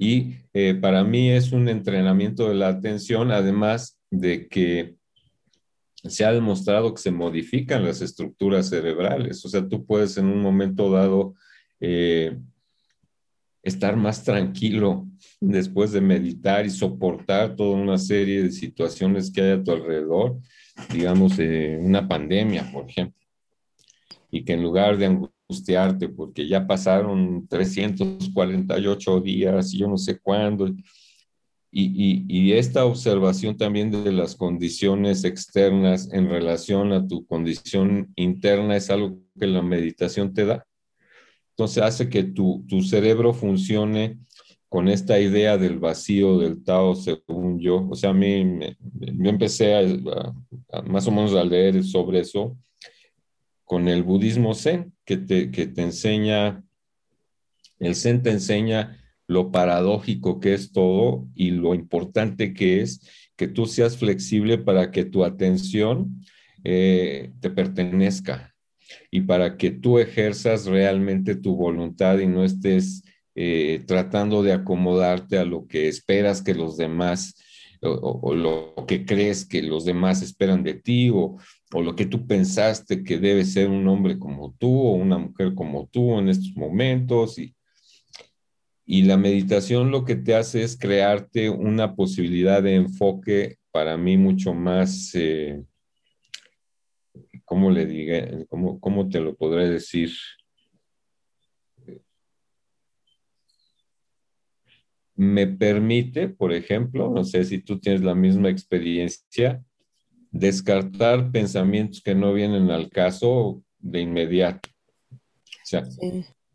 y 0.00 0.36
eh, 0.54 0.74
para 0.74 1.04
mí 1.04 1.30
es 1.30 1.52
un 1.52 1.68
entrenamiento 1.68 2.48
de 2.48 2.54
la 2.54 2.68
atención, 2.68 3.30
además 3.30 4.00
de 4.10 4.48
que 4.48 4.94
se 6.02 6.24
ha 6.24 6.32
demostrado 6.32 6.94
que 6.94 7.02
se 7.02 7.10
modifican 7.10 7.84
las 7.84 8.00
estructuras 8.00 8.70
cerebrales. 8.70 9.44
O 9.44 9.50
sea, 9.50 9.68
tú 9.68 9.84
puedes 9.84 10.16
en 10.16 10.24
un 10.24 10.40
momento 10.40 10.90
dado 10.90 11.34
eh, 11.80 12.38
estar 13.62 13.96
más 13.96 14.24
tranquilo 14.24 15.06
después 15.40 15.92
de 15.92 16.00
meditar 16.00 16.64
y 16.66 16.70
soportar 16.70 17.56
toda 17.56 17.76
una 17.76 17.98
serie 17.98 18.42
de 18.42 18.52
situaciones 18.52 19.30
que 19.30 19.42
hay 19.42 19.50
a 19.52 19.62
tu 19.62 19.72
alrededor, 19.72 20.38
digamos, 20.92 21.38
eh, 21.38 21.78
una 21.80 22.06
pandemia, 22.06 22.70
por 22.72 22.88
ejemplo, 22.88 23.20
y 24.30 24.44
que 24.44 24.54
en 24.54 24.62
lugar 24.62 24.96
de 24.96 25.06
angustiarte 25.06 26.08
porque 26.08 26.46
ya 26.46 26.66
pasaron 26.66 27.46
348 27.48 29.20
días 29.20 29.74
y 29.74 29.78
yo 29.78 29.88
no 29.88 29.98
sé 29.98 30.18
cuándo. 30.18 30.68
Y, 31.72 32.24
y, 32.26 32.52
esta 32.52 32.84
observación 32.84 33.56
también 33.56 33.92
de 33.92 34.10
las 34.10 34.34
condiciones 34.34 35.22
externas 35.22 36.12
en 36.12 36.28
relación 36.28 36.92
a 36.92 37.06
tu 37.06 37.24
condición 37.26 38.12
interna 38.16 38.76
es 38.76 38.90
algo 38.90 39.20
que 39.38 39.46
la 39.46 39.62
meditación 39.62 40.34
te 40.34 40.46
da. 40.46 40.66
Entonces 41.60 41.82
hace 41.82 42.08
que 42.08 42.22
tu, 42.22 42.64
tu 42.66 42.80
cerebro 42.80 43.34
funcione 43.34 44.18
con 44.70 44.88
esta 44.88 45.20
idea 45.20 45.58
del 45.58 45.78
vacío 45.78 46.38
del 46.38 46.64
Tao, 46.64 46.94
según 46.94 47.60
yo. 47.60 47.86
O 47.90 47.94
sea, 47.94 48.10
a 48.10 48.14
mí, 48.14 48.46
me, 48.46 48.78
yo 48.98 49.28
empecé 49.28 50.00
más 50.86 51.06
o 51.06 51.10
menos 51.10 51.34
a 51.34 51.44
leer 51.44 51.84
sobre 51.84 52.20
eso 52.20 52.56
con 53.66 53.88
el 53.88 54.02
budismo 54.02 54.54
zen, 54.54 54.94
que 55.04 55.18
te, 55.18 55.50
que 55.50 55.66
te 55.66 55.82
enseña, 55.82 56.64
el 57.78 57.94
zen 57.94 58.22
te 58.22 58.30
enseña 58.30 58.98
lo 59.26 59.52
paradójico 59.52 60.40
que 60.40 60.54
es 60.54 60.72
todo 60.72 61.28
y 61.34 61.50
lo 61.50 61.74
importante 61.74 62.54
que 62.54 62.80
es 62.80 63.06
que 63.36 63.48
tú 63.48 63.66
seas 63.66 63.98
flexible 63.98 64.56
para 64.56 64.90
que 64.90 65.04
tu 65.04 65.24
atención 65.24 66.24
eh, 66.64 67.32
te 67.40 67.50
pertenezca 67.50 68.49
y 69.10 69.22
para 69.22 69.56
que 69.56 69.70
tú 69.70 69.98
ejerzas 69.98 70.66
realmente 70.66 71.34
tu 71.34 71.56
voluntad 71.56 72.18
y 72.18 72.26
no 72.26 72.44
estés 72.44 73.04
eh, 73.34 73.82
tratando 73.86 74.42
de 74.42 74.52
acomodarte 74.52 75.38
a 75.38 75.44
lo 75.44 75.66
que 75.66 75.88
esperas 75.88 76.42
que 76.42 76.54
los 76.54 76.76
demás 76.76 77.34
o, 77.82 78.34
lo 78.34 78.74
que 78.86 79.06
crees 79.06 79.46
que 79.46 79.62
los 79.62 79.86
demás 79.86 80.20
esperan 80.20 80.62
de 80.62 80.74
ti 80.74 81.08
o, 81.08 81.38
o 81.72 81.82
lo 81.82 81.96
que 81.96 82.04
tú 82.04 82.26
pensaste 82.26 83.02
que 83.02 83.18
debe 83.18 83.44
ser 83.44 83.68
un 83.68 83.86
hombre 83.88 84.18
como 84.18 84.54
tú 84.58 84.80
o 84.80 84.92
una 84.92 85.18
mujer 85.18 85.54
como 85.54 85.86
tú 85.86 86.18
en 86.18 86.28
estos 86.28 86.54
momentos. 86.56 87.38
Y, 87.38 87.54
y 88.84 89.02
la 89.02 89.16
meditación 89.16 89.90
lo 89.90 90.04
que 90.04 90.16
te 90.16 90.34
hace 90.34 90.62
es 90.62 90.76
crearte 90.76 91.48
una 91.48 91.94
posibilidad 91.94 92.62
de 92.62 92.74
enfoque 92.74 93.58
para 93.70 93.96
mí 93.96 94.16
mucho 94.16 94.52
más, 94.52 95.12
eh, 95.14 95.62
¿cómo 97.50 97.68
le 97.72 97.84
diga? 97.84 98.46
¿Cómo, 98.48 98.78
¿Cómo 98.78 99.08
te 99.08 99.18
lo 99.18 99.34
podré 99.34 99.68
decir? 99.68 100.12
me 105.16 105.46
permite, 105.46 106.28
por 106.28 106.50
ejemplo, 106.54 107.10
no 107.10 107.24
sé 107.24 107.44
si 107.44 107.58
tú 107.58 107.78
tienes 107.78 108.02
la 108.02 108.14
misma 108.14 108.48
experiencia, 108.48 109.62
descartar 110.30 111.30
pensamientos 111.30 112.00
que 112.00 112.14
no 112.14 112.32
vienen 112.32 112.70
al 112.70 112.88
caso 112.88 113.62
de 113.80 114.00
inmediato. 114.00 114.70
O 115.12 115.64
sea, 115.64 115.82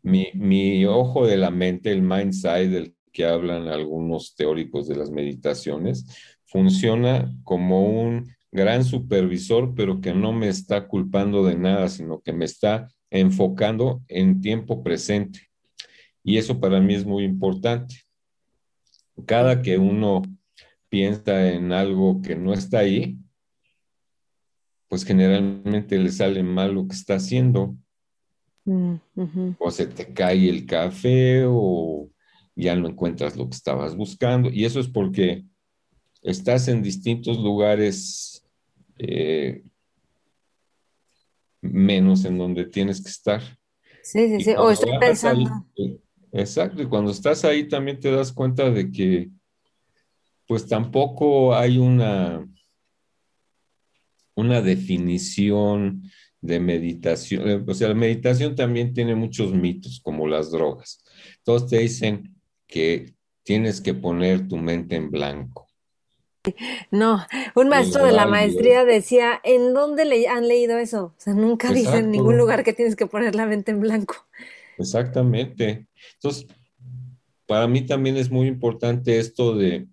mi, 0.02 0.84
ojo 0.86 1.26
de 1.26 1.36
la 1.36 1.50
mente, 1.50 1.92
el 1.92 2.02
mind 2.02 2.32
side 2.32 2.70
del 2.70 2.96
que 3.12 3.26
hablan 3.26 3.68
algunos 3.68 4.34
teóricos 4.34 4.88
de 4.88 4.96
las 4.96 5.10
meditaciones, 5.10 6.04
funciona 6.46 7.30
como 7.44 7.86
un 7.86 8.35
gran 8.52 8.84
supervisor, 8.84 9.74
pero 9.74 10.00
que 10.00 10.14
no 10.14 10.32
me 10.32 10.48
está 10.48 10.88
culpando 10.88 11.44
de 11.44 11.56
nada, 11.56 11.88
sino 11.88 12.20
que 12.20 12.32
me 12.32 12.44
está 12.44 12.88
enfocando 13.10 14.02
en 14.08 14.40
tiempo 14.40 14.82
presente. 14.82 15.40
Y 16.22 16.38
eso 16.38 16.58
para 16.60 16.80
mí 16.80 16.94
es 16.94 17.04
muy 17.04 17.24
importante. 17.24 18.02
Cada 19.26 19.62
que 19.62 19.78
uno 19.78 20.22
piensa 20.88 21.52
en 21.52 21.72
algo 21.72 22.20
que 22.20 22.36
no 22.36 22.52
está 22.52 22.80
ahí, 22.80 23.18
pues 24.88 25.04
generalmente 25.04 25.98
le 25.98 26.10
sale 26.10 26.42
mal 26.42 26.74
lo 26.74 26.86
que 26.86 26.94
está 26.94 27.14
haciendo. 27.14 27.76
Mm, 28.64 28.96
o 29.58 29.70
se 29.70 29.86
te 29.86 30.12
cae 30.12 30.48
el 30.48 30.66
café 30.66 31.44
o 31.46 32.10
ya 32.56 32.74
no 32.74 32.88
encuentras 32.88 33.36
lo 33.36 33.48
que 33.48 33.56
estabas 33.56 33.96
buscando. 33.96 34.50
Y 34.50 34.64
eso 34.64 34.80
es 34.80 34.88
porque 34.88 35.44
estás 36.26 36.68
en 36.68 36.82
distintos 36.82 37.38
lugares 37.38 38.44
eh, 38.98 39.62
menos 41.60 42.24
en 42.24 42.38
donde 42.38 42.66
tienes 42.66 43.02
que 43.02 43.10
estar. 43.10 43.40
Sí, 44.02 44.28
sí, 44.28 44.40
sí. 44.40 44.54
O 44.56 44.70
estoy 44.70 44.98
pensando. 44.98 45.66
Eh, 45.76 45.98
exacto. 46.32 46.82
Y 46.82 46.86
cuando 46.86 47.10
estás 47.10 47.44
ahí 47.44 47.68
también 47.68 47.98
te 47.98 48.10
das 48.10 48.32
cuenta 48.32 48.70
de 48.70 48.90
que 48.90 49.30
pues 50.46 50.66
tampoco 50.66 51.56
hay 51.56 51.78
una 51.78 52.46
una 54.34 54.60
definición 54.60 56.02
de 56.40 56.60
meditación. 56.60 57.48
Eh, 57.48 57.64
o 57.66 57.74
sea, 57.74 57.88
la 57.88 57.94
meditación 57.94 58.54
también 58.54 58.92
tiene 58.92 59.14
muchos 59.14 59.52
mitos, 59.52 60.00
como 60.00 60.28
las 60.28 60.50
drogas. 60.50 61.02
Todos 61.42 61.68
te 61.68 61.78
dicen 61.78 62.36
que 62.66 63.14
tienes 63.42 63.80
que 63.80 63.94
poner 63.94 64.46
tu 64.46 64.56
mente 64.56 64.96
en 64.96 65.10
blanco. 65.10 65.65
No, 66.90 67.24
un 67.54 67.68
maestro 67.68 68.06
de 68.06 68.12
la 68.12 68.26
maestría 68.26 68.84
decía, 68.84 69.40
¿en 69.44 69.74
dónde 69.74 70.04
le 70.04 70.28
han 70.28 70.48
leído 70.48 70.78
eso? 70.78 71.14
O 71.16 71.20
sea, 71.20 71.34
nunca 71.34 71.72
dice 71.72 71.98
en 71.98 72.10
ningún 72.10 72.36
lugar 72.36 72.64
que 72.64 72.72
tienes 72.72 72.96
que 72.96 73.06
poner 73.06 73.34
la 73.34 73.46
mente 73.46 73.72
en 73.72 73.80
blanco. 73.80 74.16
Exactamente. 74.78 75.86
Entonces, 76.14 76.46
para 77.46 77.66
mí 77.66 77.82
también 77.82 78.16
es 78.16 78.30
muy 78.30 78.46
importante 78.46 79.18
esto 79.18 79.56
de 79.56 79.86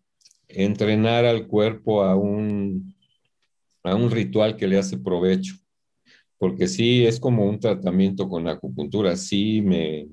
entrenar 0.48 1.26
al 1.26 1.48
cuerpo 1.48 2.04
a 2.04 2.16
un, 2.16 2.96
a 3.84 3.96
un 3.96 4.12
ritual 4.12 4.56
que 4.56 4.68
le 4.68 4.78
hace 4.78 4.98
provecho, 4.98 5.56
porque 6.38 6.68
sí 6.68 7.06
es 7.06 7.20
como 7.20 7.46
un 7.46 7.60
tratamiento 7.60 8.28
con 8.28 8.48
acupuntura, 8.48 9.16
sí 9.16 9.62
me, 9.62 10.08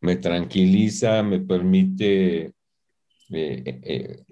me, 0.00 0.16
tranquiliza, 0.16 1.22
me 1.22 1.40
permite 1.40 2.46
eh, 2.46 2.52
eh, 3.30 4.24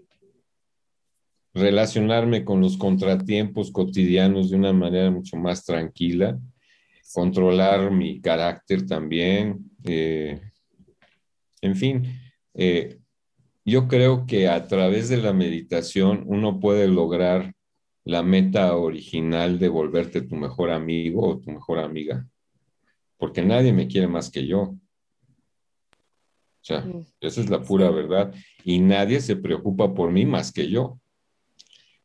relacionarme 1.55 2.45
con 2.45 2.61
los 2.61 2.77
contratiempos 2.77 3.71
cotidianos 3.71 4.51
de 4.51 4.57
una 4.57 4.73
manera 4.73 5.11
mucho 5.11 5.37
más 5.37 5.65
tranquila, 5.65 6.39
controlar 7.13 7.91
mi 7.91 8.21
carácter 8.21 8.87
también, 8.87 9.71
eh, 9.85 10.41
en 11.61 11.77
fin, 11.77 12.05
eh, 12.55 12.99
yo 13.65 13.87
creo 13.87 14.27
que 14.27 14.49
a 14.49 14.67
través 14.67 15.09
de 15.09 15.19
la 15.19 15.33
meditación 15.33 16.25
uno 16.27 16.59
puede 16.59 16.89
lograr 16.89 17.55
la 18.05 18.23
meta 18.23 18.77
original 18.77 19.59
de 19.59 19.69
volverte 19.69 20.23
tu 20.23 20.35
mejor 20.35 20.71
amigo 20.71 21.29
o 21.29 21.39
tu 21.39 21.53
mejor 21.53 21.79
amiga, 21.79 22.27
porque 23.17 23.43
nadie 23.43 23.73
me 23.73 23.87
quiere 23.87 24.09
más 24.09 24.31
que 24.31 24.47
yo. 24.47 24.63
O 24.63 26.65
sea, 26.65 26.81
mm. 26.81 27.07
esa 27.21 27.41
es 27.41 27.51
la 27.51 27.63
pura 27.63 27.91
verdad. 27.91 28.35
Y 28.65 28.81
nadie 28.81 29.21
se 29.21 29.37
preocupa 29.37 29.95
por 29.95 30.11
mí 30.11 30.27
más 30.27 30.53
que 30.53 30.69
yo. 30.69 30.99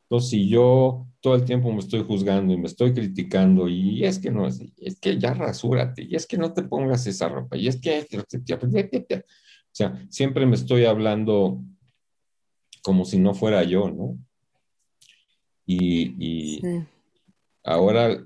Entonces, 0.09 0.29
si 0.29 0.47
yo 0.47 1.05
todo 1.19 1.35
el 1.35 1.43
tiempo 1.43 1.69
me 1.73 1.79
estoy 1.79 2.03
juzgando 2.03 2.53
y 2.53 2.57
me 2.57 2.67
estoy 2.67 2.93
criticando, 2.93 3.67
y 3.67 4.05
es 4.05 4.19
que 4.19 4.31
no, 4.31 4.47
es, 4.47 4.61
es 4.77 4.99
que 5.01 5.19
ya 5.19 5.33
rasúrate, 5.33 6.03
y 6.03 6.15
es 6.15 6.25
que 6.25 6.37
no 6.37 6.53
te 6.53 6.63
pongas 6.63 7.05
esa 7.07 7.27
ropa, 7.27 7.57
y 7.57 7.67
es 7.67 7.81
que, 7.81 8.07
o 8.13 9.25
sea, 9.71 10.07
siempre 10.09 10.45
me 10.45 10.55
estoy 10.55 10.85
hablando 10.85 11.61
como 12.81 13.03
si 13.03 13.19
no 13.19 13.33
fuera 13.33 13.63
yo, 13.63 13.89
¿no? 13.89 14.17
Y, 15.65 16.61
ahora, 17.65 18.23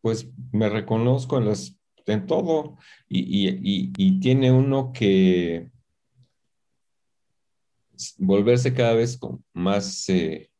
pues 0.00 0.26
me 0.52 0.70
reconozco 0.70 1.36
en, 1.36 1.44
las, 1.44 1.78
en 2.06 2.24
todo, 2.24 2.78
y, 3.06 3.92
y 3.98 4.20
tiene 4.20 4.50
uno 4.50 4.90
que 4.94 5.70
volverse 8.18 8.72
cada 8.72 8.94
vez 8.94 9.18
más, 9.52 10.08
eh, 10.08 10.50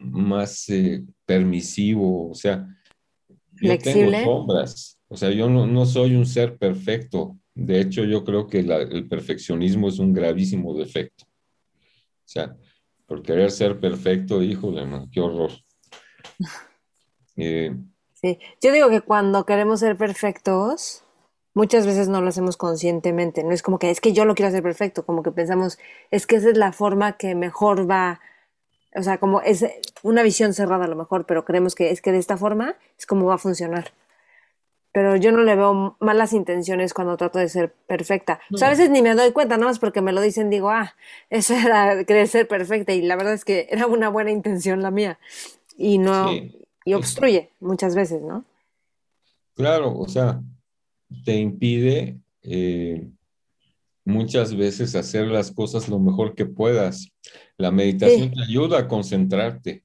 más 0.00 0.68
eh, 0.68 1.04
permisivo, 1.24 2.30
o 2.30 2.34
sea, 2.34 2.66
yo 3.60 3.78
tengo 3.78 4.10
sombras, 4.22 5.00
o 5.08 5.16
sea, 5.16 5.30
yo 5.30 5.48
no, 5.48 5.86
soy 5.86 6.14
un 6.14 6.26
ser 6.26 6.58
perfecto. 6.58 7.38
De 7.54 7.80
hecho, 7.80 8.04
yo 8.04 8.24
creo 8.24 8.46
que 8.46 8.60
el 8.60 9.08
perfeccionismo 9.08 9.88
es 9.88 9.98
un 9.98 10.12
gravísimo 10.12 10.74
defecto. 10.74 11.24
O 11.24 12.30
sea, 12.30 12.56
por 13.06 13.22
querer 13.22 13.50
ser 13.50 13.80
perfecto, 13.80 14.42
híjole, 14.42 14.86
qué 15.10 15.20
horror. 15.20 15.50
Eh, 17.40 17.72
sí, 18.14 18.40
yo 18.60 18.72
digo 18.72 18.90
que 18.90 19.00
cuando 19.00 19.46
queremos 19.46 19.78
ser 19.78 19.96
perfectos, 19.96 21.04
muchas 21.58 21.86
veces 21.86 22.08
no 22.08 22.20
lo 22.20 22.28
hacemos 22.28 22.56
conscientemente. 22.56 23.42
No 23.42 23.50
es 23.50 23.62
como 23.62 23.80
que 23.80 23.90
es 23.90 24.00
que 24.00 24.12
yo 24.12 24.24
lo 24.24 24.36
quiero 24.36 24.48
hacer 24.48 24.62
perfecto, 24.62 25.04
como 25.04 25.24
que 25.24 25.32
pensamos, 25.32 25.76
es 26.12 26.24
que 26.24 26.36
esa 26.36 26.50
es 26.50 26.56
la 26.56 26.70
forma 26.70 27.16
que 27.16 27.34
mejor 27.34 27.90
va, 27.90 28.20
o 28.94 29.02
sea, 29.02 29.18
como 29.18 29.40
es 29.40 29.66
una 30.04 30.22
visión 30.22 30.54
cerrada 30.54 30.84
a 30.84 30.88
lo 30.88 30.94
mejor, 30.94 31.26
pero 31.26 31.44
creemos 31.44 31.74
que 31.74 31.90
es 31.90 32.00
que 32.00 32.12
de 32.12 32.18
esta 32.18 32.36
forma 32.36 32.76
es 32.96 33.06
como 33.06 33.26
va 33.26 33.34
a 33.34 33.38
funcionar. 33.38 33.90
Pero 34.92 35.16
yo 35.16 35.32
no 35.32 35.42
le 35.42 35.56
veo 35.56 35.96
malas 35.98 36.32
intenciones 36.32 36.94
cuando 36.94 37.16
trato 37.16 37.40
de 37.40 37.48
ser 37.48 37.74
perfecta. 37.88 38.38
O 38.54 38.56
sea, 38.56 38.68
a 38.68 38.70
veces 38.70 38.88
ni 38.88 39.02
me 39.02 39.16
doy 39.16 39.32
cuenta, 39.32 39.56
nada 39.56 39.66
más 39.66 39.80
porque 39.80 40.00
me 40.00 40.12
lo 40.12 40.20
dicen, 40.20 40.50
digo, 40.50 40.70
ah, 40.70 40.94
eso 41.28 41.54
era 41.54 42.04
querer 42.04 42.28
ser 42.28 42.46
perfecta. 42.46 42.92
Y 42.92 43.02
la 43.02 43.16
verdad 43.16 43.34
es 43.34 43.44
que 43.44 43.66
era 43.70 43.88
una 43.88 44.08
buena 44.10 44.30
intención 44.30 44.80
la 44.80 44.92
mía. 44.92 45.18
Y 45.76 45.98
no, 45.98 46.30
y 46.84 46.94
obstruye 46.94 47.50
muchas 47.58 47.96
veces, 47.96 48.22
¿no? 48.22 48.44
Claro, 49.56 49.98
o 49.98 50.06
sea, 50.08 50.40
te 51.24 51.36
impide 51.36 52.18
eh, 52.42 53.08
muchas 54.04 54.56
veces 54.56 54.94
hacer 54.94 55.26
las 55.26 55.50
cosas 55.50 55.88
lo 55.88 55.98
mejor 55.98 56.34
que 56.34 56.46
puedas. 56.46 57.08
La 57.56 57.70
meditación 57.70 58.32
te 58.32 58.42
ayuda 58.42 58.80
a 58.80 58.88
concentrarte, 58.88 59.84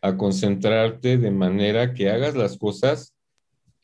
a 0.00 0.16
concentrarte 0.16 1.18
de 1.18 1.30
manera 1.30 1.94
que 1.94 2.10
hagas 2.10 2.34
las 2.34 2.56
cosas 2.58 3.14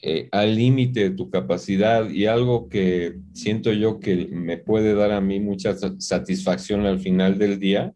eh, 0.00 0.28
al 0.30 0.54
límite 0.54 1.00
de 1.00 1.10
tu 1.10 1.28
capacidad 1.28 2.08
y 2.08 2.26
algo 2.26 2.68
que 2.68 3.18
siento 3.32 3.72
yo 3.72 3.98
que 3.98 4.28
me 4.30 4.56
puede 4.56 4.94
dar 4.94 5.10
a 5.10 5.20
mí 5.20 5.40
mucha 5.40 5.74
satisfacción 5.98 6.86
al 6.86 7.00
final 7.00 7.36
del 7.36 7.58
día 7.58 7.92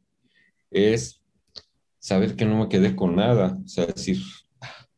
es 0.71 1.23
saber 2.01 2.35
que 2.35 2.45
no 2.45 2.59
me 2.59 2.69
quedé 2.69 2.97
con 2.97 3.15
nada, 3.15 3.57
o 3.65 3.69
sea, 3.69 3.87
decir, 3.87 4.19
ah, 4.61 4.89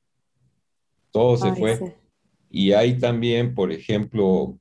todo 1.10 1.36
se 1.36 1.54
fue. 1.54 1.94
Y 2.56 2.72
hay 2.72 3.00
también, 3.00 3.52
por 3.52 3.72
ejemplo, 3.72 4.56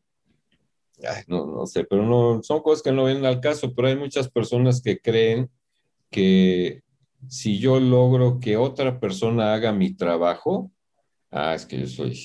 no, 1.28 1.46
no 1.46 1.68
sé, 1.68 1.84
pero 1.84 2.02
no, 2.02 2.42
son 2.42 2.64
cosas 2.64 2.82
que 2.82 2.92
no 2.92 3.06
vienen 3.06 3.24
al 3.24 3.40
caso, 3.40 3.72
pero 3.76 3.88
hay 3.88 3.96
muchas 3.96 4.28
personas 4.32 4.82
que 4.82 4.98
creen 4.98 5.48
que 6.10 6.82
si 7.28 7.60
yo 7.60 7.80
logro 7.80 8.40
que 8.40 8.58
otra 8.58 9.00
persona 9.00 9.54
haga 9.54 9.72
mi 9.74 9.94
trabajo, 9.94 10.72
ah, 11.30 11.54
es 11.54 11.68
que 11.68 11.82
yo 11.82 11.86
soy, 11.86 12.20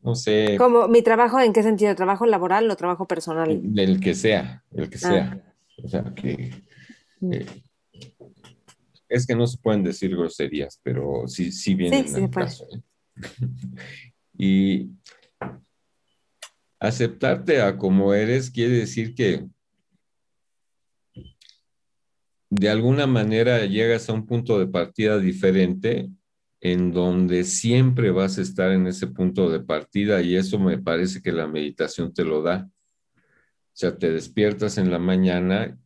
no, 0.00 0.14
sé. 0.14 0.54
¿Cómo? 0.56 0.86
¿Mi 0.86 1.02
trabajo 1.02 1.40
en 1.40 1.52
qué 1.52 1.64
sentido? 1.64 1.96
¿Trabajo 1.96 2.24
laboral 2.24 2.70
o 2.70 2.76
trabajo 2.76 3.08
personal? 3.08 3.50
El 3.76 3.98
que 3.98 4.14
sea, 4.14 4.62
el 4.70 4.88
que 4.88 4.98
sea. 4.98 5.42
Ah. 5.44 5.82
O 5.82 5.88
sea, 5.88 6.04
que... 6.14 6.62
Eh, 7.32 7.46
es 9.10 9.26
que 9.26 9.34
no 9.34 9.46
se 9.46 9.58
pueden 9.58 9.82
decir 9.82 10.16
groserías, 10.16 10.80
pero 10.82 11.26
sí, 11.26 11.50
sí 11.52 11.74
vienen 11.74 12.08
sí, 12.08 12.14
al 12.14 12.30
caso. 12.30 12.66
¿eh? 12.72 12.80
y 14.38 14.88
aceptarte 16.78 17.60
a 17.60 17.76
como 17.76 18.14
eres 18.14 18.50
quiere 18.50 18.78
decir 18.78 19.14
que 19.14 19.46
de 22.48 22.68
alguna 22.70 23.06
manera 23.06 23.66
llegas 23.66 24.08
a 24.08 24.12
un 24.12 24.26
punto 24.26 24.58
de 24.58 24.66
partida 24.66 25.18
diferente 25.18 26.08
en 26.60 26.92
donde 26.92 27.44
siempre 27.44 28.10
vas 28.10 28.38
a 28.38 28.42
estar 28.42 28.70
en 28.70 28.86
ese 28.86 29.08
punto 29.08 29.50
de 29.50 29.60
partida 29.60 30.22
y 30.22 30.36
eso 30.36 30.58
me 30.58 30.78
parece 30.78 31.20
que 31.22 31.32
la 31.32 31.46
meditación 31.46 32.12
te 32.12 32.24
lo 32.24 32.42
da. 32.42 32.68
O 33.16 33.76
sea, 33.80 33.96
te 33.96 34.10
despiertas 34.10 34.76
en 34.78 34.90
la 34.90 34.98
mañana 34.98 35.78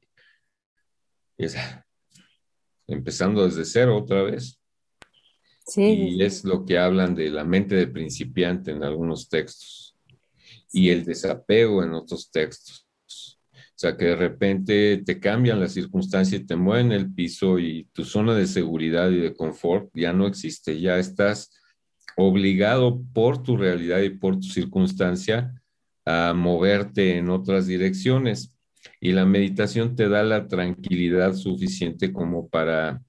y 1.37 1.45
es, 1.45 1.57
empezando 2.87 3.45
desde 3.45 3.65
cero 3.65 3.97
otra 3.97 4.23
vez. 4.23 4.61
Sí, 5.67 5.83
y 5.83 6.23
es 6.23 6.45
lo 6.45 6.65
que 6.65 6.79
hablan 6.79 7.15
de 7.15 7.31
la 7.31 7.45
mente 7.45 7.75
de 7.75 7.87
principiante 7.87 8.71
en 8.71 8.83
algunos 8.83 9.29
textos 9.29 9.97
y 10.73 10.91
el 10.91 11.05
desapego 11.05 11.83
en 11.83 11.95
otros 11.95 12.31
textos. 12.31 12.87
O 13.07 13.77
sea, 13.77 13.97
que 13.97 14.05
de 14.07 14.17
repente 14.17 15.03
te 15.05 15.19
cambian 15.19 15.59
las 15.59 15.73
circunstancias 15.73 16.43
y 16.43 16.47
te 16.47 16.55
mueven 16.55 16.93
el 16.93 17.13
piso 17.13 17.59
y 17.59 17.89
tu 17.93 18.05
zona 18.05 18.35
de 18.35 18.47
seguridad 18.47 19.11
y 19.11 19.19
de 19.19 19.35
confort 19.35 19.91
ya 19.95 20.13
no 20.13 20.27
existe, 20.27 20.81
ya 20.81 20.99
estás 20.99 21.51
obligado 22.17 23.03
por 23.13 23.43
tu 23.43 23.57
realidad 23.57 24.01
y 24.01 24.11
por 24.11 24.37
tu 24.37 24.47
circunstancia 24.47 25.61
a 26.05 26.35
moverte 26.35 27.19
en 27.19 27.31
otras 27.31 27.67
direcciones 27.67 28.54
y 29.01 29.13
la 29.13 29.25
meditación 29.25 29.97
te 29.97 30.09
da 30.09 30.23
la 30.23 30.47
tranquilidad 30.49 31.35
suficiente 31.35 32.13
como 32.13 32.49
para 32.49 33.03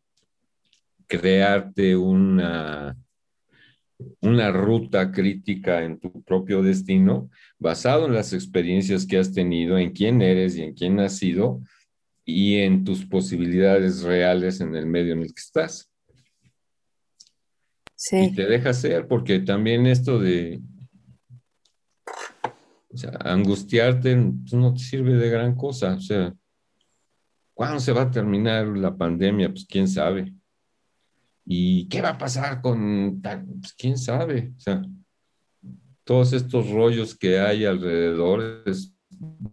crearte 1.07 1.95
una, 1.95 2.97
una 4.21 4.51
ruta 4.51 5.11
crítica 5.11 5.83
en 5.83 5.99
tu 5.99 6.23
propio 6.23 6.61
destino 6.61 7.29
basado 7.59 8.07
en 8.07 8.13
las 8.13 8.33
experiencias 8.33 9.05
que 9.05 9.17
has 9.17 9.31
tenido, 9.31 9.77
en 9.77 9.91
quién 9.91 10.21
eres 10.21 10.57
y 10.57 10.63
en 10.63 10.73
quién 10.73 10.99
has 10.99 11.17
sido 11.17 11.61
y 12.25 12.55
en 12.57 12.83
tus 12.83 13.05
posibilidades 13.05 14.01
reales 14.01 14.59
en 14.59 14.75
el 14.75 14.87
medio 14.87 15.13
en 15.13 15.21
el 15.21 15.27
que 15.27 15.41
estás. 15.41 15.91
Sí. 17.95 18.17
Y 18.17 18.35
te 18.35 18.45
deja 18.45 18.73
ser, 18.73 19.07
porque 19.07 19.39
también 19.39 19.85
esto 19.85 20.19
de, 20.19 20.59
o 22.95 22.97
sea, 22.97 23.11
angustiarte 23.25 24.15
pues, 24.15 24.53
no 24.53 24.73
te 24.73 24.79
sirve 24.79 25.15
de 25.15 25.29
gran 25.29 25.53
cosa. 25.53 25.95
O 25.95 25.99
sea, 25.99 26.33
¿cuándo 27.53 27.79
se 27.81 27.91
va 27.91 28.03
a 28.03 28.11
terminar 28.11 28.65
la 28.67 28.95
pandemia? 28.95 29.49
Pues 29.49 29.65
quién 29.65 29.87
sabe. 29.87 30.33
¿Y 31.45 31.89
qué 31.89 32.01
va 32.01 32.11
a 32.11 32.17
pasar 32.17 32.61
con 32.61 33.21
Pues 33.21 33.73
quién 33.77 33.97
sabe. 33.97 34.53
O 34.55 34.59
sea, 34.61 34.81
todos 36.05 36.31
estos 36.31 36.69
rollos 36.69 37.17
que 37.17 37.39
hay 37.39 37.65
alrededor 37.65 38.63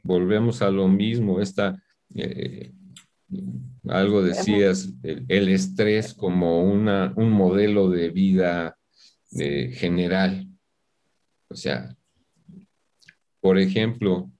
volvemos 0.05 0.63
a 0.63 0.71
lo 0.71 0.87
mismo, 0.87 1.41
esta, 1.41 1.83
eh, 2.15 2.73
algo 3.89 4.23
decías, 4.23 4.89
el, 5.03 5.49
estrés 5.49 6.15
como 6.15 6.63
una, 6.63 7.13
un 7.17 7.31
modelo 7.31 7.91
de 7.91 8.11
vida 8.11 8.79
eh, 9.33 9.73
general. 9.75 10.47
O 11.49 11.57
sea, 11.57 11.97
por 13.43 13.59
ejemplo, 13.59 14.31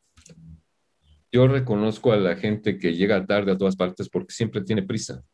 yo 1.33 1.49
reconozco 1.49 2.13
a 2.13 2.17
la 2.17 2.37
gente 2.37 2.79
que 2.79 2.95
llega 2.95 3.27
tarde 3.27 3.51
a 3.51 3.59
todas 3.59 3.75
partes 3.75 4.09
porque 4.09 4.33
siempre 4.33 4.63
tiene 4.63 4.85
prisa. 4.85 5.25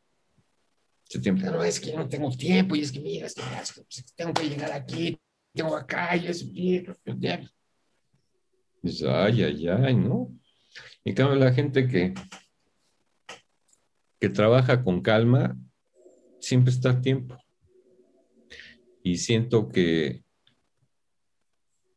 Pero 1.11 1.63
es 1.63 1.79
que 1.79 1.95
no 1.95 2.09
tengo 2.09 2.31
tiempo 2.31 2.75
y 2.77 2.81
es 2.81 2.91
que 2.91 3.01
mira, 3.01 3.29
tengo 4.17 4.33
que 4.33 4.49
llegar 4.49 4.73
aquí, 4.73 5.21
tengo 5.55 5.77
acá 5.77 6.17
y 6.17 6.29
es 6.29 6.51
ay, 9.07 9.43
ay, 9.43 9.69
ay, 9.69 9.97
¿no? 9.97 10.35
En 11.05 11.15
cambio, 11.15 11.37
la 11.37 11.53
gente 11.53 11.87
que, 11.87 12.15
que 14.19 14.29
trabaja 14.31 14.83
con 14.83 15.03
calma, 15.03 15.59
siempre 16.41 16.73
está 16.73 16.91
a 16.91 17.01
tiempo. 17.03 17.37
Y 19.03 19.19
siento 19.19 19.69
que, 19.69 20.25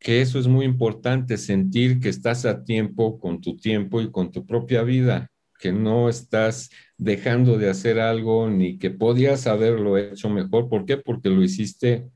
que 0.02 0.20
eso 0.20 0.38
es 0.40 0.48
muy 0.48 0.64
importante, 0.64 1.38
sentir 1.38 2.00
que 2.00 2.08
estás 2.08 2.44
a 2.44 2.64
tiempo 2.64 3.20
con 3.20 3.40
tu 3.40 3.56
tiempo 3.56 4.00
y 4.00 4.10
con 4.10 4.32
tu 4.32 4.44
propia 4.44 4.82
vida, 4.82 5.30
que 5.60 5.72
no 5.72 6.08
estás 6.08 6.70
dejando 6.98 7.56
de 7.56 7.70
hacer 7.70 8.00
algo 8.00 8.50
ni 8.50 8.78
que 8.78 8.90
podías 8.90 9.46
haberlo 9.46 9.96
hecho 9.96 10.28
mejor. 10.28 10.68
¿Por 10.68 10.86
qué? 10.86 10.96
Porque 10.96 11.28
lo 11.28 11.42
hiciste 11.42 12.10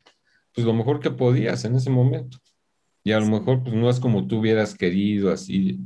pues 0.53 0.67
lo 0.67 0.73
mejor 0.73 1.01
que 1.01 1.11
podías 1.11 1.65
en 1.65 1.77
ese 1.77 1.91
momento. 1.91 2.39
Y 3.05 3.13
a 3.13 3.21
lo 3.21 3.27
mejor 3.27 3.63
pues 3.63 3.75
no 3.75 3.89
es 3.89 4.01
como 4.01 4.27
tú 4.27 4.41
hubieras 4.41 4.75
querido, 4.75 5.31
así. 5.31 5.79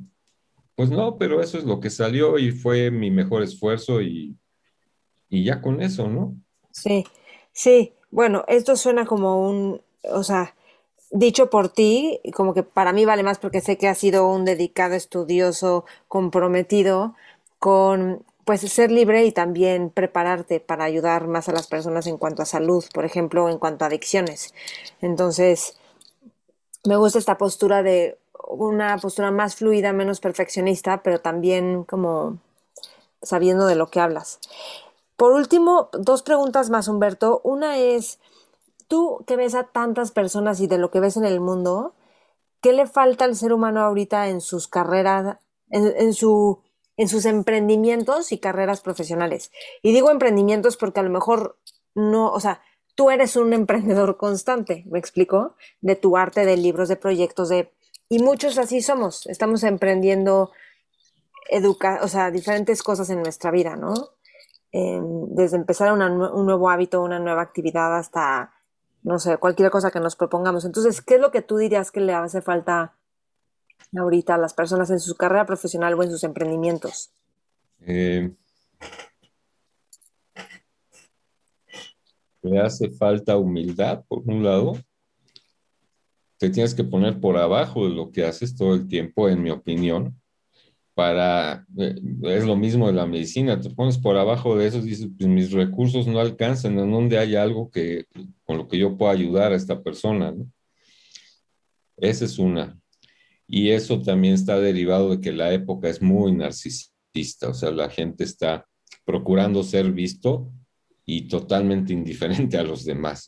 Pues 0.74 0.90
no, 0.90 1.18
pero 1.18 1.43
eso 1.43 1.59
es 1.59 1.64
lo 1.64 1.81
que 1.81 1.90
salió 1.90 2.39
y 2.39 2.51
fue 2.51 2.90
mi 2.90 3.10
mejor 3.10 3.43
esfuerzo 3.43 4.01
y, 4.01 4.39
y 5.28 5.44
ya 5.44 5.60
con 5.60 5.82
eso, 5.82 6.09
¿no? 6.09 6.35
Sí, 6.70 7.05
sí. 7.52 7.93
Bueno, 8.10 8.44
esto 8.48 8.74
suena 8.74 9.05
como 9.05 9.51
un, 9.51 9.82
o 10.05 10.22
sea, 10.22 10.55
dicho 11.11 11.51
por 11.51 11.69
ti, 11.69 12.20
como 12.35 12.55
que 12.55 12.62
para 12.62 12.93
mí 12.93 13.05
vale 13.05 13.23
más 13.23 13.39
porque 13.39 13.61
sé 13.61 13.77
que 13.78 13.89
has 13.89 13.99
sido 13.99 14.28
un 14.28 14.45
dedicado, 14.45 14.95
estudioso, 14.95 15.85
comprometido 16.09 17.15
con 17.59 18.24
pues 18.45 18.62
ser 18.62 18.91
libre 18.91 19.24
y 19.27 19.32
también 19.32 19.91
prepararte 19.91 20.61
para 20.61 20.85
ayudar 20.85 21.28
más 21.28 21.49
a 21.49 21.53
las 21.53 21.66
personas 21.66 22.07
en 22.07 22.16
cuanto 22.16 22.43
a 22.43 22.47
salud, 22.47 22.85
por 22.93 23.05
ejemplo, 23.05 23.49
en 23.49 23.59
cuanto 23.59 23.85
a 23.85 23.89
adicciones. 23.89 24.55
Entonces, 25.01 25.77
me 26.85 26.97
gusta 26.97 27.19
esta 27.19 27.39
postura 27.39 27.82
de 27.82 28.19
una 28.49 28.97
postura 28.99 29.31
más 29.31 29.55
fluida, 29.55 29.93
menos 29.93 30.20
perfeccionista, 30.20 31.03
pero 31.03 31.20
también 31.20 31.85
como 31.85 32.39
sabiendo 33.23 33.66
de 33.66 33.77
lo 33.77 33.89
que 33.89 34.01
hablas. 34.01 34.41
Por 35.16 35.32
último, 35.32 35.91
dos 35.93 36.23
preguntas 36.23 36.70
más, 36.70 36.89
Humberto. 36.89 37.41
Una 37.45 37.77
es, 37.77 38.19
tú 38.91 39.25
que 39.25 39.37
ves 39.37 39.55
a 39.55 39.69
tantas 39.69 40.11
personas 40.11 40.61
y 40.61 40.67
de 40.67 40.77
lo 40.77 40.91
que 40.91 40.99
ves 40.99 41.17
en 41.17 41.25
el 41.25 41.39
mundo, 41.39 41.95
¿qué 42.61 42.73
le 42.73 42.89
falta 42.89 43.25
al 43.25 43.37
ser 43.37 43.53
humano 43.53 43.81
ahorita 43.81 44.29
en 44.29 44.41
sus 44.41 44.67
carreras, 44.67 45.39
en, 45.71 46.12
su, 46.12 46.61
en 46.97 47.09
sus 47.09 47.25
emprendimientos 47.25 48.33
y 48.33 48.39
carreras 48.39 48.81
profesionales? 48.81 49.53
Y 49.81 49.93
digo 49.93 50.11
emprendimientos 50.11 50.77
porque 50.77 50.99
a 50.99 51.05
lo 51.05 51.11
mejor 51.11 51.57
no, 51.95 52.33
o 52.33 52.41
sea, 52.41 52.62
tú 52.97 53.11
eres 53.11 53.37
un 53.37 53.53
emprendedor 53.61 54.17
constante, 54.17 54.85
¿me 54.91 54.99
explico? 54.99 55.55
De 55.81 55.95
tu 55.95 56.17
arte, 56.17 56.45
de 56.45 56.57
libros, 56.57 56.89
de 56.89 56.97
proyectos, 56.97 57.49
de... 57.49 57.73
Y 58.09 58.19
muchos 58.19 58.59
así 58.59 58.83
somos, 58.83 59.27
estamos 59.29 59.62
emprendiendo 59.62 60.51
educa 61.49 62.01
o 62.03 62.09
sea, 62.09 62.33
diferentes 62.33 62.83
cosas 62.83 63.09
en 63.11 63.23
nuestra 63.23 63.51
vida, 63.53 63.77
¿no? 63.77 63.95
desde 64.73 65.57
empezar 65.57 65.93
un 65.93 66.47
nuevo 66.47 66.71
hábito, 66.71 67.03
una 67.03 67.19
nueva 67.19 67.43
actividad 67.43 67.97
hasta, 67.97 68.53
no 69.02 69.18
sé, 69.18 69.39
cualquier 69.39 69.70
cosa 69.70 69.90
que 69.90 70.01
nos 70.01 70.16
propongamos. 70.16 70.64
Entonces, 70.64 71.01
¿qué 71.01 71.14
es 71.14 71.20
lo 71.20 71.31
que 71.31 71.43
tú 71.43 71.56
dirías 71.56 71.90
que 71.90 72.01
le 72.01 72.14
hace 72.14 72.43
falta 72.43 72.97
ahorita 73.97 74.35
a 74.35 74.39
las 74.39 74.55
personas 74.55 74.90
en 74.90 75.01
su 75.01 75.16
carrera 75.16 75.47
profesional 75.47 75.94
o 75.94 76.02
en 76.02 76.10
sus 76.10 76.24
emprendimientos? 76.24 77.12
Eh, 77.81 78.32
le 82.43 82.60
hace 82.60 82.90
falta 82.90 83.36
humildad, 83.36 84.05
por 84.06 84.22
un 84.27 84.44
lado. 84.44 84.72
Te 86.39 86.51
tienes 86.51 86.74
que 86.74 86.85
poner 86.85 87.20
por 87.20 87.36
abajo 87.36 87.85
de 87.85 87.94
lo 87.94 88.10
que 88.10 88.24
haces 88.24 88.56
todo 88.56 88.74
el 88.74 88.89
tiempo, 88.89 89.28
en 89.28 89.43
mi 89.43 89.51
opinión, 89.51 90.19
eh, 91.78 91.94
es 92.24 92.44
lo 92.44 92.56
mismo 92.56 92.86
de 92.86 92.93
la 92.93 93.06
medicina, 93.06 93.60
te 93.60 93.70
pones 93.70 93.98
por 93.98 94.16
abajo 94.16 94.56
de 94.56 94.66
eso 94.66 94.82
dices, 94.82 95.09
pues 95.16 95.28
mis 95.28 95.52
recursos 95.52 96.06
no 96.06 96.20
alcanzan, 96.20 96.78
en 96.78 96.90
donde 96.90 97.18
hay 97.18 97.36
algo 97.36 97.70
que, 97.70 98.06
con 98.44 98.59
lo 98.59 98.68
que 98.68 98.78
yo 98.78 98.97
pueda 98.97 99.12
ayudar 99.12 99.52
a 99.52 99.56
esta 99.56 99.82
persona, 99.82 100.32
¿no? 100.32 100.51
Esa 101.97 102.24
es 102.24 102.39
una. 102.39 102.78
Y 103.47 103.70
eso 103.70 104.01
también 104.01 104.35
está 104.35 104.59
derivado 104.59 105.10
de 105.10 105.20
que 105.20 105.32
la 105.32 105.52
época 105.52 105.89
es 105.89 106.01
muy 106.01 106.32
narcisista, 106.32 107.48
o 107.48 107.55
sea, 107.55 107.70
la 107.70 107.90
gente 107.90 108.24
está 108.24 108.66
procurando 109.05 109.62
ser 109.62 109.90
visto 109.93 110.52
y 111.05 111.22
totalmente 111.22 111.93
indiferente 111.93 112.56
a 112.56 112.62
los 112.62 112.85
demás. 112.85 113.27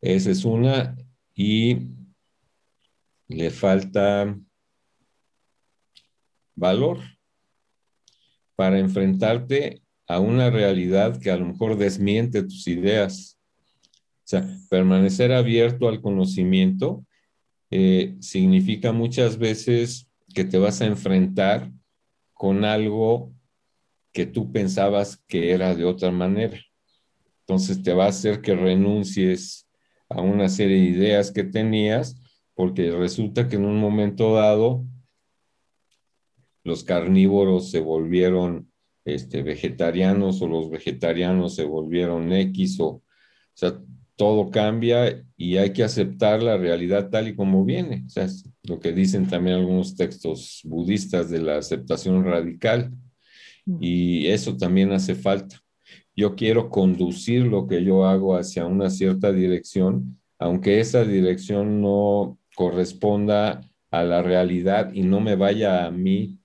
Esa 0.00 0.30
es 0.30 0.44
una. 0.44 0.96
Y 1.34 1.78
le 3.28 3.50
falta 3.50 4.36
valor 6.56 6.98
para 8.56 8.78
enfrentarte 8.78 9.82
a 10.08 10.18
una 10.18 10.50
realidad 10.50 11.20
que 11.20 11.30
a 11.30 11.36
lo 11.36 11.46
mejor 11.46 11.76
desmiente 11.76 12.42
tus 12.42 12.66
ideas. 12.66 13.38
O 14.24 14.28
sea, 14.28 14.48
permanecer 14.68 15.32
abierto 15.32 15.88
al 15.88 16.00
conocimiento 16.00 17.04
eh, 17.70 18.16
significa 18.20 18.92
muchas 18.92 19.38
veces 19.38 20.08
que 20.34 20.44
te 20.44 20.58
vas 20.58 20.80
a 20.80 20.86
enfrentar 20.86 21.70
con 22.32 22.64
algo 22.64 23.32
que 24.12 24.26
tú 24.26 24.50
pensabas 24.52 25.22
que 25.26 25.52
era 25.52 25.74
de 25.74 25.84
otra 25.84 26.10
manera. 26.10 26.58
Entonces 27.40 27.82
te 27.82 27.92
va 27.92 28.06
a 28.06 28.08
hacer 28.08 28.40
que 28.40 28.54
renuncies 28.54 29.68
a 30.08 30.20
una 30.20 30.48
serie 30.48 30.76
de 30.76 30.84
ideas 30.84 31.30
que 31.30 31.44
tenías, 31.44 32.20
porque 32.54 32.90
resulta 32.90 33.48
que 33.48 33.56
en 33.56 33.64
un 33.64 33.78
momento 33.78 34.34
dado 34.34 34.84
los 36.66 36.82
carnívoros 36.82 37.70
se 37.70 37.80
volvieron 37.80 38.70
este, 39.04 39.42
vegetarianos 39.42 40.42
o 40.42 40.48
los 40.48 40.68
vegetarianos 40.68 41.54
se 41.54 41.64
volvieron 41.64 42.32
X 42.32 42.80
o, 42.80 42.86
o 42.86 43.02
sea, 43.54 43.78
todo 44.16 44.50
cambia 44.50 45.24
y 45.36 45.58
hay 45.58 45.72
que 45.72 45.84
aceptar 45.84 46.42
la 46.42 46.56
realidad 46.56 47.08
tal 47.08 47.28
y 47.28 47.36
como 47.36 47.64
viene. 47.64 48.02
O 48.06 48.10
sea, 48.10 48.26
lo 48.64 48.80
que 48.80 48.92
dicen 48.92 49.28
también 49.28 49.58
algunos 49.58 49.94
textos 49.94 50.60
budistas 50.64 51.30
de 51.30 51.40
la 51.40 51.58
aceptación 51.58 52.24
radical 52.24 52.90
y 53.80 54.26
eso 54.26 54.56
también 54.56 54.90
hace 54.90 55.14
falta. 55.14 55.60
Yo 56.16 56.34
quiero 56.34 56.68
conducir 56.70 57.42
lo 57.42 57.68
que 57.68 57.84
yo 57.84 58.06
hago 58.06 58.36
hacia 58.36 58.66
una 58.66 58.90
cierta 58.90 59.30
dirección, 59.32 60.18
aunque 60.38 60.80
esa 60.80 61.04
dirección 61.04 61.80
no 61.80 62.38
corresponda 62.56 63.60
a 63.90 64.02
la 64.02 64.22
realidad 64.22 64.92
y 64.94 65.02
no 65.02 65.20
me 65.20 65.36
vaya 65.36 65.86
a 65.86 65.90
mí 65.90 66.38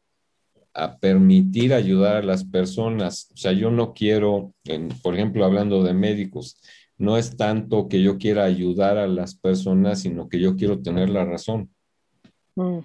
a 0.74 0.98
permitir 0.98 1.74
ayudar 1.74 2.18
a 2.18 2.24
las 2.24 2.44
personas. 2.44 3.30
O 3.34 3.38
sea, 3.38 3.52
yo 3.52 3.72
no 3.72 3.94
quiero, 3.94 4.54
por 5.02 5.16
ejemplo, 5.16 5.46
hablando 5.46 5.84
de 5.84 5.94
médicos, 5.94 6.62
no 6.98 7.18
es 7.18 7.36
tanto 7.36 7.88
que 7.88 8.02
yo 8.02 8.18
quiera 8.18 8.46
ayudar 8.46 8.98
a 8.98 9.08
las 9.08 9.36
personas, 9.36 10.02
sino 10.02 10.30
que 10.30 10.40
yo 10.40 10.56
quiero 10.56 10.82
tener 10.82 11.10
la 11.10 11.26
razón. 11.26 11.70
Mm. 12.56 12.80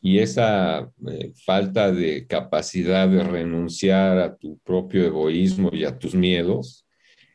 Y 0.00 0.18
esa 0.18 0.90
eh, 1.08 1.32
falta 1.44 1.92
de 1.92 2.26
capacidad 2.26 3.08
de 3.08 3.22
renunciar 3.22 4.18
a 4.18 4.36
tu 4.36 4.58
propio 4.58 5.04
egoísmo 5.04 5.70
y 5.72 5.84
a 5.84 5.98
tus 5.98 6.14
miedos 6.14 6.86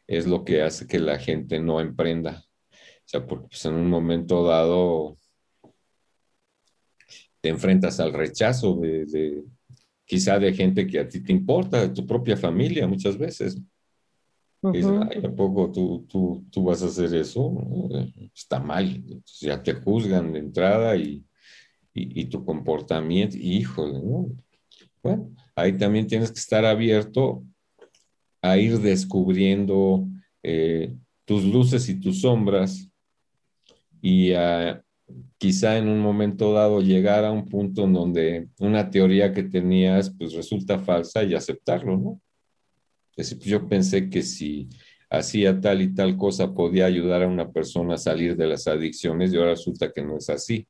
es 0.07 0.27
lo 0.27 0.43
que 0.43 0.61
hace 0.61 0.88
que 0.88 0.99
la 0.99 1.19
gente 1.19 1.60
no 1.60 1.80
emprenda. 1.80 2.43
O 2.73 3.03
sea, 3.06 3.26
porque 3.26 3.48
pues, 3.48 3.65
en 3.65 3.73
un 3.76 3.89
momento 3.89 4.45
dado 4.45 5.18
te 7.41 7.49
enfrentas 7.49 7.99
al 7.99 8.14
rechazo 8.14 8.76
de, 8.76 9.43
quizá 10.12 10.38
de 10.38 10.52
gente 10.54 10.86
que 10.86 11.00
a 11.00 11.08
ti 11.08 11.22
te 11.22 11.32
importa, 11.32 11.80
de 11.80 11.88
tu 11.88 12.06
propia 12.06 12.36
familia 12.36 12.86
muchas 12.86 13.18
veces. 13.18 13.58
Ay, 14.62 14.84
¿a 15.24 15.32
poco 15.34 15.72
tú, 15.72 16.06
tú, 16.06 16.46
tú, 16.52 16.66
vas 16.66 16.84
a 16.84 16.88
hacer 16.88 17.16
eso? 17.16 17.50
Está 18.36 18.60
mal. 18.60 18.94
Entonces 18.94 19.40
ya 19.40 19.64
te 19.64 19.72
juzgan 19.72 20.34
de 20.34 20.40
entrada 20.40 20.98
y, 20.98 21.24
y, 21.94 22.26
tu 22.26 22.44
comportamiento, 22.44 23.38
híjole, 23.38 24.00
¿no? 24.02 24.30
Bueno, 25.02 25.32
ahí 25.56 25.78
también 25.78 26.08
tienes 26.08 26.30
que 26.30 26.40
estar 26.40 26.66
abierto 26.66 27.46
a 28.42 28.58
ir 28.58 28.80
descubriendo 28.80 30.10
eh, 30.44 30.94
tus 31.24 31.46
luces 31.46 31.88
y 31.88 32.02
tus 32.02 32.20
sombras 32.20 32.86
y 34.02 34.34
a 34.34 34.84
quizá 35.38 35.78
en 35.78 35.88
un 35.88 36.00
momento 36.00 36.54
dado 36.54 36.82
llegar 36.82 37.26
a 37.26 37.32
un 37.32 37.48
punto 37.48 37.84
en 37.86 37.94
donde 37.94 38.48
una 38.60 38.90
teoría 38.90 39.34
que 39.34 39.44
tenías 39.44 40.10
pues 40.18 40.34
resulta 40.34 40.80
falsa 40.80 41.24
y 41.24 41.34
aceptarlo, 41.34 41.98
¿no? 41.98 42.22
Es 43.16 43.30
decir, 43.30 43.38
pues, 43.40 43.50
yo 43.50 43.68
pensé 43.68 44.10
que 44.10 44.22
si 44.22 44.70
hacía 45.10 45.60
tal 45.60 45.82
y 45.82 45.94
tal 45.94 46.16
cosa 46.18 46.54
podía 46.54 46.86
ayudar 46.86 47.24
a 47.24 47.28
una 47.28 47.52
persona 47.52 47.96
a 47.96 47.98
salir 47.98 48.36
de 48.38 48.48
las 48.48 48.68
adicciones 48.68 49.34
y 49.34 49.38
ahora 49.38 49.52
resulta 49.52 49.92
que 49.92 50.02
no 50.02 50.18
es 50.18 50.30
así. 50.30 50.68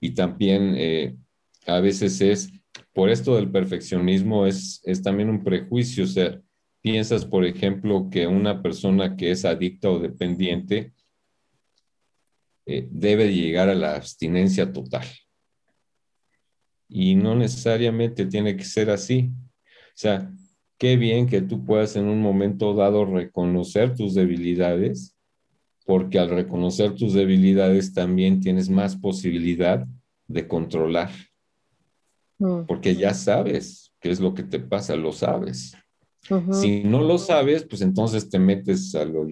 Y 0.00 0.14
también 0.14 0.74
eh, 0.76 1.16
a 1.66 1.80
veces 1.80 2.20
es, 2.20 2.50
por 2.92 3.10
esto 3.10 3.34
del 3.36 3.50
perfeccionismo, 3.50 4.46
es, 4.46 4.80
es 4.84 5.02
también 5.02 5.30
un 5.30 5.42
prejuicio, 5.42 6.04
o 6.04 6.06
sea, 6.06 6.40
piensas, 6.80 7.24
por 7.24 7.44
ejemplo, 7.44 8.08
que 8.10 8.26
una 8.26 8.62
persona 8.62 9.16
que 9.16 9.32
es 9.32 9.44
adicta 9.44 9.90
o 9.90 9.98
dependiente 9.98 10.92
eh, 12.70 12.86
debe 12.90 13.32
llegar 13.32 13.70
a 13.70 13.74
la 13.74 13.94
abstinencia 13.94 14.70
total. 14.70 15.06
Y 16.86 17.14
no 17.14 17.34
necesariamente 17.34 18.26
tiene 18.26 18.58
que 18.58 18.64
ser 18.64 18.90
así. 18.90 19.30
O 19.64 19.94
sea, 19.94 20.30
qué 20.76 20.98
bien 20.98 21.26
que 21.26 21.40
tú 21.40 21.64
puedas 21.64 21.96
en 21.96 22.04
un 22.04 22.20
momento 22.20 22.74
dado 22.74 23.06
reconocer 23.06 23.94
tus 23.94 24.12
debilidades, 24.12 25.16
porque 25.86 26.18
al 26.18 26.28
reconocer 26.28 26.94
tus 26.94 27.14
debilidades 27.14 27.94
también 27.94 28.38
tienes 28.38 28.68
más 28.68 28.96
posibilidad 28.96 29.86
de 30.26 30.46
controlar, 30.46 31.10
mm. 32.36 32.66
porque 32.66 32.94
ya 32.94 33.14
sabes 33.14 33.94
qué 33.98 34.10
es 34.10 34.20
lo 34.20 34.34
que 34.34 34.42
te 34.42 34.60
pasa, 34.60 34.94
lo 34.94 35.12
sabes. 35.12 35.74
Si 36.52 36.84
no 36.84 37.00
lo 37.00 37.16
sabes, 37.16 37.64
pues 37.64 37.80
entonces 37.80 38.28
te 38.28 38.38
metes 38.38 38.94
a 38.94 39.06
lo, 39.06 39.26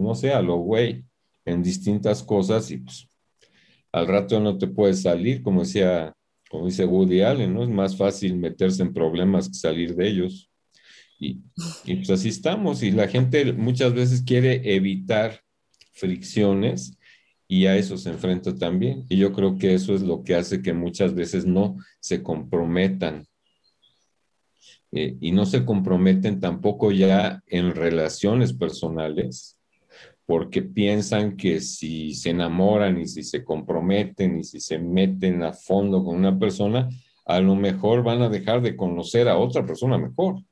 no 0.00 0.14
sé, 0.16 0.32
a 0.32 0.42
lo 0.42 0.56
güey 0.56 1.04
en 1.48 1.62
distintas 1.62 2.22
cosas 2.22 2.70
y 2.70 2.78
pues 2.78 3.08
al 3.92 4.06
rato 4.06 4.38
no 4.40 4.58
te 4.58 4.66
puedes 4.66 5.02
salir, 5.02 5.42
como 5.42 5.62
decía, 5.62 6.12
como 6.50 6.66
dice 6.66 6.84
Woody 6.84 7.22
Allen, 7.22 7.54
¿no? 7.54 7.62
Es 7.62 7.68
más 7.68 7.96
fácil 7.96 8.36
meterse 8.36 8.82
en 8.82 8.92
problemas 8.92 9.48
que 9.48 9.54
salir 9.54 9.94
de 9.94 10.08
ellos. 10.08 10.50
Y, 11.18 11.40
y 11.84 11.96
pues 11.96 12.10
así 12.10 12.28
estamos. 12.28 12.82
Y 12.82 12.90
la 12.90 13.08
gente 13.08 13.52
muchas 13.52 13.92
veces 13.92 14.22
quiere 14.22 14.74
evitar 14.74 15.40
fricciones 15.92 16.96
y 17.48 17.66
a 17.66 17.76
eso 17.76 17.96
se 17.96 18.10
enfrenta 18.10 18.54
también. 18.54 19.04
Y 19.08 19.16
yo 19.16 19.32
creo 19.32 19.58
que 19.58 19.74
eso 19.74 19.94
es 19.94 20.02
lo 20.02 20.22
que 20.22 20.34
hace 20.34 20.62
que 20.62 20.72
muchas 20.72 21.14
veces 21.14 21.46
no 21.46 21.76
se 22.00 22.22
comprometan. 22.22 23.26
Eh, 24.90 25.16
y 25.20 25.32
no 25.32 25.44
se 25.44 25.66
comprometen 25.66 26.40
tampoco 26.40 26.92
ya 26.92 27.42
en 27.46 27.74
relaciones 27.74 28.54
personales, 28.54 29.57
porque 30.28 30.60
piensan 30.60 31.38
que 31.38 31.58
si 31.58 32.12
se 32.12 32.28
enamoran 32.28 33.00
y 33.00 33.06
si 33.06 33.22
se 33.22 33.42
comprometen 33.42 34.38
y 34.38 34.44
si 34.44 34.60
se 34.60 34.78
meten 34.78 35.42
a 35.42 35.54
fondo 35.54 36.04
con 36.04 36.16
una 36.16 36.38
persona, 36.38 36.86
a 37.24 37.40
lo 37.40 37.56
mejor 37.56 38.02
van 38.02 38.20
a 38.20 38.28
dejar 38.28 38.60
de 38.60 38.76
conocer 38.76 39.26
a 39.26 39.38
otra 39.38 39.64
persona 39.64 39.96
mejor. 39.96 40.42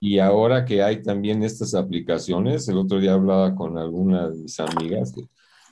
Y 0.00 0.18
ahora 0.18 0.64
que 0.64 0.82
hay 0.82 1.04
también 1.04 1.44
estas 1.44 1.72
aplicaciones, 1.76 2.66
el 2.66 2.78
otro 2.78 2.98
día 2.98 3.12
hablaba 3.12 3.54
con 3.54 3.78
alguna 3.78 4.28
de 4.28 4.38
mis 4.38 4.58
amigas, 4.58 5.14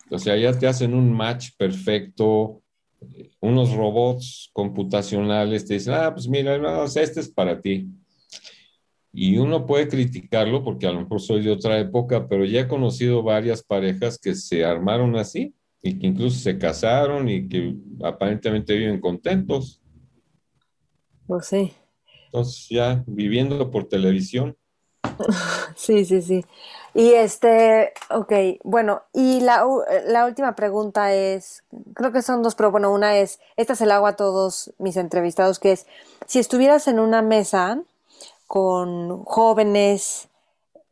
o 0.09 0.19
sea, 0.21 0.37
ya 0.37 0.57
te 0.57 0.69
hacen 0.69 0.95
un 0.95 1.13
match 1.13 1.49
perfecto, 1.59 2.63
unos 3.41 3.73
robots 3.75 4.49
computacionales 4.53 5.67
te 5.67 5.75
dicen, 5.75 5.95
ah, 5.95 6.15
pues 6.15 6.29
mira, 6.29 6.85
este 6.85 7.19
es 7.19 7.29
para 7.29 7.61
ti. 7.61 7.89
Y 9.13 9.39
uno 9.39 9.67
puede 9.67 9.89
criticarlo 9.89 10.63
porque 10.63 10.87
a 10.87 10.93
lo 10.93 11.01
mejor 11.01 11.21
soy 11.21 11.43
de 11.43 11.51
otra 11.51 11.79
época, 11.79 12.29
pero 12.29 12.45
ya 12.45 12.61
he 12.61 12.69
conocido 12.69 13.23
varias 13.23 13.63
parejas 13.63 14.19
que 14.19 14.35
se 14.35 14.65
armaron 14.65 15.17
así 15.17 15.55
y 15.83 15.99
que 15.99 16.07
incluso 16.07 16.39
se 16.39 16.59
casaron 16.59 17.29
y 17.29 17.49
que 17.49 17.75
aparentemente 18.03 18.77
viven 18.77 19.01
contentos. 19.01 19.81
Pues 21.27 21.47
sí. 21.47 21.73
Entonces 22.27 22.69
ya 22.69 23.03
viviendo 23.07 23.71
por 23.71 23.89
televisión. 23.89 24.57
Sí, 25.77 26.05
sí, 26.05 26.23
sí. 26.23 26.45
Y 26.93 27.13
este, 27.13 27.93
ok, 28.11 28.33
bueno, 28.65 29.03
y 29.13 29.41
la, 29.41 29.65
la, 30.07 30.27
última 30.27 30.57
pregunta 30.57 31.15
es, 31.15 31.63
creo 31.95 32.11
que 32.11 32.21
son 32.21 32.43
dos, 32.43 32.57
pero 32.57 32.73
bueno, 32.73 32.93
una 32.93 33.17
es, 33.17 33.39
esta 33.57 33.77
se 33.77 33.87
la 33.87 33.97
hago 33.97 34.09
a 34.09 34.17
todos 34.17 34.73
mis 34.79 34.97
entrevistados, 34.97 35.61
que 35.61 35.71
es, 35.71 35.87
si 36.27 36.41
estuvieras 36.41 36.89
en 36.89 36.99
una 36.99 37.23
mesa 37.23 37.81
con 38.49 39.25
jóvenes, 39.25 40.31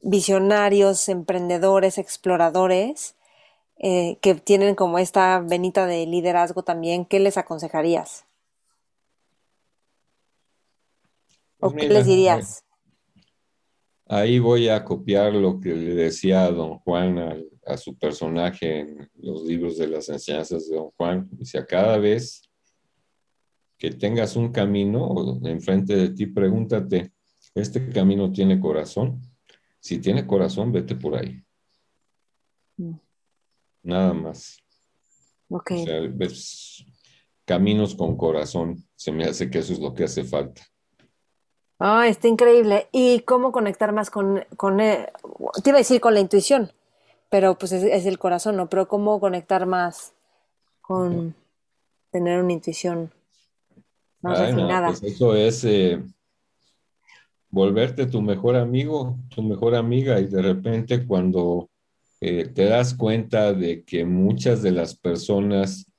visionarios, 0.02 1.08
emprendedores, 1.08 1.96
exploradores, 1.98 3.16
eh, 3.78 4.18
que 4.20 4.34
tienen 4.34 4.74
como 4.74 4.98
esta 4.98 5.40
venita 5.40 5.86
de 5.86 6.06
liderazgo 6.06 6.62
también, 6.62 7.06
¿qué 7.06 7.18
les 7.18 7.38
aconsejarías? 7.38 8.26
¿O 11.58 11.70
pues 11.70 11.82
qué 11.82 11.88
les 11.88 12.06
dirías? 12.06 12.62
Ahí 14.04 14.38
voy 14.38 14.68
a 14.68 14.84
copiar 14.84 15.32
lo 15.32 15.58
que 15.58 15.74
le 15.74 15.94
decía 15.94 16.50
don 16.50 16.78
Juan 16.80 17.18
a, 17.18 17.36
a, 17.64 17.76
su 17.78 17.96
personaje 17.96 18.80
en 18.80 19.10
los 19.14 19.42
libros 19.44 19.78
de 19.78 19.88
las 19.88 20.08
enseñanzas 20.10 20.68
de 20.68 20.76
don 20.76 20.90
Juan. 20.90 21.26
Dice, 21.32 21.58
a 21.58 21.66
cada 21.66 21.96
vez 21.96 22.42
que 23.78 23.90
tengas 23.90 24.36
un 24.36 24.52
camino 24.52 25.40
enfrente 25.44 25.96
de 25.96 26.10
ti, 26.10 26.26
pregúntate, 26.26 27.15
este 27.56 27.88
camino 27.88 28.30
tiene 28.30 28.60
corazón. 28.60 29.20
Si 29.80 29.98
tiene 29.98 30.26
corazón, 30.26 30.72
vete 30.72 30.94
por 30.94 31.16
ahí. 31.16 31.42
Mm. 32.76 32.94
Nada 33.82 34.12
más. 34.12 34.58
Ok. 35.48 35.70
O 35.72 35.84
sea, 35.84 36.00
ves 36.12 36.84
caminos 37.44 37.94
con 37.94 38.16
corazón. 38.16 38.84
Se 38.94 39.10
me 39.10 39.24
hace 39.24 39.50
que 39.50 39.58
eso 39.58 39.72
es 39.72 39.78
lo 39.78 39.94
que 39.94 40.04
hace 40.04 40.24
falta. 40.24 40.62
Ah, 41.78 42.08
está 42.08 42.28
increíble. 42.28 42.88
¿Y 42.92 43.20
cómo 43.20 43.52
conectar 43.52 43.92
más 43.92 44.10
con, 44.10 44.44
con 44.56 44.80
eh, 44.80 45.10
te 45.62 45.70
iba 45.70 45.78
a 45.78 45.80
decir 45.80 46.00
con 46.00 46.14
la 46.14 46.20
intuición, 46.20 46.72
pero 47.28 47.56
pues 47.56 47.72
es, 47.72 48.06
el 48.06 48.18
corazón, 48.18 48.56
¿no? 48.56 48.68
Pero 48.68 48.88
cómo 48.88 49.20
conectar 49.20 49.66
más 49.66 50.14
con 50.80 51.34
tener 52.10 52.42
una 52.42 52.52
intuición 52.52 53.12
más 54.20 54.38
refinada. 54.40 54.88
Pues 54.88 55.02
eso 55.02 55.34
es 55.34 55.64
eh, 55.64 56.02
volverte 57.56 58.04
tu 58.04 58.20
mejor 58.20 58.54
amigo, 58.54 59.18
tu 59.34 59.42
mejor 59.42 59.76
amiga 59.76 60.20
y 60.20 60.26
de 60.26 60.42
repente 60.42 61.06
cuando 61.06 61.70
eh, 62.20 62.48
te 62.54 62.66
das 62.66 62.92
cuenta 62.92 63.54
de 63.54 63.82
que 63.82 64.04
muchas 64.04 64.60
de 64.60 64.72
las 64.72 64.94
personas 64.94 65.90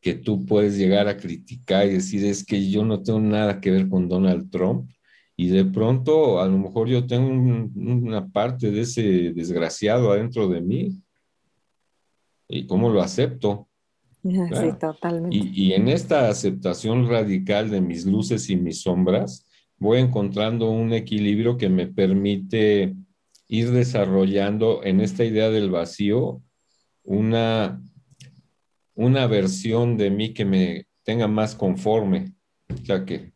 que 0.00 0.14
tú 0.14 0.46
puedes 0.46 0.78
llegar 0.78 1.08
a 1.08 1.18
criticar 1.18 1.86
y 1.86 1.92
decir 1.92 2.24
es 2.24 2.42
que 2.42 2.70
yo 2.70 2.86
no 2.86 3.02
tengo 3.02 3.20
nada 3.20 3.60
que 3.60 3.70
ver 3.70 3.86
con 3.90 4.08
Donald 4.08 4.50
Trump 4.50 4.90
y 5.36 5.48
de 5.48 5.66
pronto 5.66 6.40
a 6.40 6.46
lo 6.46 6.56
mejor 6.56 6.88
yo 6.88 7.06
tengo 7.06 7.28
una 7.76 8.26
parte 8.28 8.70
de 8.70 8.80
ese 8.80 9.02
desgraciado 9.34 10.10
adentro 10.10 10.48
de 10.48 10.62
mí 10.62 11.02
y 12.48 12.66
cómo 12.66 12.88
lo 12.88 13.02
acepto. 13.02 13.68
Sí, 14.22 14.72
totalmente. 14.80 15.36
y 15.36 15.74
en 15.74 15.88
esta 15.88 16.30
aceptación 16.30 17.08
radical 17.08 17.70
de 17.70 17.82
mis 17.82 18.06
luces 18.06 18.48
y 18.48 18.56
mis 18.56 18.80
sombras, 18.80 19.47
voy 19.78 19.98
encontrando 19.98 20.70
un 20.70 20.92
equilibrio 20.92 21.56
que 21.56 21.68
me 21.68 21.86
permite 21.86 22.94
ir 23.48 23.70
desarrollando 23.70 24.82
en 24.84 25.00
esta 25.00 25.24
idea 25.24 25.50
del 25.50 25.70
vacío 25.70 26.42
una, 27.04 27.80
una 28.94 29.26
versión 29.26 29.96
de 29.96 30.10
mí 30.10 30.34
que 30.34 30.44
me 30.44 30.86
tenga 31.02 31.26
más 31.26 31.54
conforme. 31.54 32.34
O 32.70 32.84
sea, 32.84 33.04
que 33.04 33.32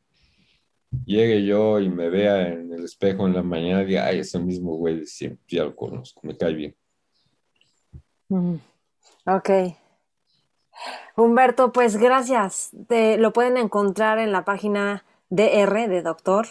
llegue 1.06 1.44
yo 1.47 1.81
y 1.81 1.89
me 1.89 2.10
vea 2.10 2.48
en 2.48 2.73
el 2.73 2.85
espejo 2.85 3.27
en 3.27 3.35
la 3.35 3.43
mañana 3.43 3.82
y 3.82 3.86
diga, 3.86 4.06
ay, 4.06 4.19
ese 4.19 4.39
mismo 4.39 4.77
güey 4.77 5.01
de 5.01 5.06
siempre, 5.06 5.43
ya 5.48 5.64
lo 5.64 5.74
conozco, 5.74 6.20
me 6.24 6.36
cae 6.36 6.52
bien. 6.52 6.77
Ok. 9.27 9.51
Humberto, 11.16 11.73
pues 11.73 11.97
gracias. 11.97 12.70
Te, 12.89 13.16
lo 13.19 13.32
pueden 13.32 13.56
encontrar 13.56 14.19
en 14.19 14.32
la 14.32 14.44
página 14.44 15.05
dr 15.32 15.88
de 15.88 16.02
doctor 16.02 16.46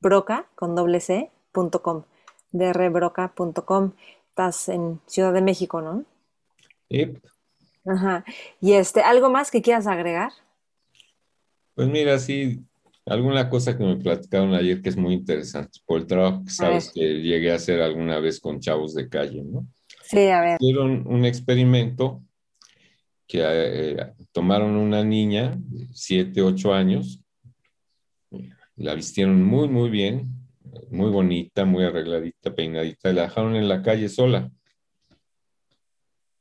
broca 0.00 0.46
con 0.54 0.74
doble 0.74 1.00
c 1.00 1.30
punto 1.52 1.82
com 1.82 2.04
drbroca.com 2.50 3.92
estás 4.30 4.70
en 4.70 5.00
Ciudad 5.06 5.34
de 5.34 5.42
México, 5.42 5.82
¿no? 5.82 6.04
Ajá. 7.84 8.24
Y 8.60 8.72
este, 8.72 9.02
¿algo 9.02 9.28
más 9.30 9.50
que 9.50 9.60
quieras 9.60 9.86
agregar? 9.86 10.30
Pues 11.74 11.88
mira, 11.88 12.18
sí, 12.18 12.60
alguna 13.04 13.50
cosa 13.50 13.76
que 13.76 13.84
me 13.84 13.96
platicaron 13.96 14.54
ayer 14.54 14.80
que 14.80 14.88
es 14.88 14.96
muy 14.96 15.12
interesante, 15.12 15.80
por 15.84 16.00
el 16.00 16.06
trabajo 16.06 16.42
que 16.44 16.50
sabes 16.50 16.90
que 16.94 17.20
llegué 17.20 17.52
a 17.52 17.56
hacer 17.56 17.82
alguna 17.82 18.18
vez 18.18 18.40
con 18.40 18.60
chavos 18.60 18.94
de 18.94 19.08
calle, 19.10 19.42
¿no? 19.42 19.66
Sí, 20.02 20.26
a 20.28 20.40
ver. 20.40 20.56
Hicieron 20.58 21.06
un 21.06 21.24
experimento 21.26 22.22
que 23.26 23.42
eh, 23.42 24.12
tomaron 24.32 24.76
una 24.76 25.04
niña, 25.04 25.54
de 25.58 25.86
7, 25.92 26.40
8 26.40 26.72
años, 26.72 27.20
la 28.76 28.94
vistieron 28.94 29.42
muy, 29.42 29.68
muy 29.68 29.90
bien, 29.90 30.28
muy 30.90 31.10
bonita, 31.10 31.64
muy 31.64 31.84
arregladita, 31.84 32.54
peinadita, 32.54 33.10
y 33.10 33.14
la 33.14 33.22
dejaron 33.22 33.56
en 33.56 33.68
la 33.68 33.82
calle 33.82 34.08
sola. 34.08 34.50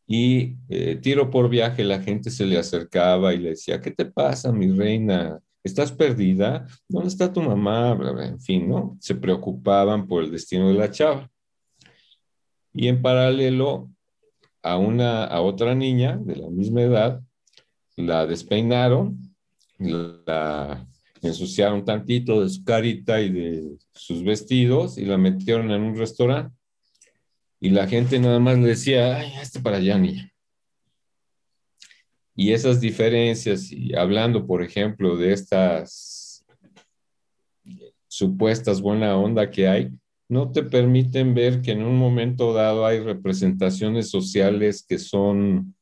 y 0.07 0.57
eh, 0.70 0.98
tiro 1.02 1.32
por 1.32 1.49
viaje 1.49 1.84
la 1.84 1.99
gente 2.02 2.30
se 2.30 2.45
le 2.45 2.60
acercaba 2.60 3.34
y 3.34 3.40
le 3.40 3.49
decía, 3.49 3.82
¿qué 3.82 3.91
te 3.91 4.06
pasa, 4.06 4.52
mi 4.52 4.72
reina? 4.72 5.40
¿Estás 5.64 5.91
perdida? 5.91 6.68
¿Dónde 6.88 7.07
está 7.10 7.34
tu 7.34 7.41
mamá? 7.41 7.98
En 8.24 8.40
fin, 8.40 8.70
¿no? 8.70 8.98
Se 8.99 9.16
preocupaban 9.16 10.07
por 10.07 10.24
el 10.24 10.32
destino 10.32 10.68
de 10.68 10.76
la 10.76 10.91
chava. 10.91 11.28
Y 12.72 12.88
en 12.88 13.02
paralelo, 13.02 13.90
a, 14.62 14.78
una, 14.78 15.24
a 15.24 15.41
otra 15.41 15.74
niña 15.74 16.20
de 16.22 16.36
la 16.36 16.49
misma 16.49 16.82
edad, 16.84 17.22
la 17.95 18.28
despeinaron, 18.28 19.18
la 19.80 20.86
ensuciaron 21.27 21.85
tantito 21.85 22.41
de 22.41 22.49
su 22.49 22.64
carita 22.64 23.22
y 23.22 23.31
de 23.31 23.77
sus 23.93 24.23
vestidos 24.23 24.97
y 24.97 25.06
la 25.06 25.18
metieron 25.18 25.72
en 25.72 25.81
un 25.81 25.97
restaurante. 25.97 26.56
Y 27.60 27.69
la 27.69 27.88
gente 27.88 28.19
nada 28.19 28.39
más 28.39 28.57
le 28.57 28.68
decía, 28.68 29.18
ay, 29.18 29.34
este 29.41 29.60
para 29.60 29.77
allá, 29.77 29.97
niña. 29.97 30.31
Y 32.35 32.52
esas 32.52 32.81
diferencias, 32.81 33.72
y 33.72 33.95
hablando, 33.95 34.45
por 34.45 34.61
ejemplo, 34.61 35.15
de 35.15 35.31
estas 35.31 36.45
supuestas 38.07 38.81
buena 38.81 39.18
onda 39.18 39.49
que 39.49 39.68
hay, 39.68 39.91
no 40.27 40.52
te 40.52 40.64
permiten 40.64 41.34
ver 41.34 41.61
que 41.61 41.72
en 41.72 41.84
un 41.84 41.97
momento 41.97 42.53
dado 42.53 42.85
hay 42.85 42.99
representaciones 42.99 44.10
sociales 44.10 44.85
que 44.88 44.97
son, 44.97 45.74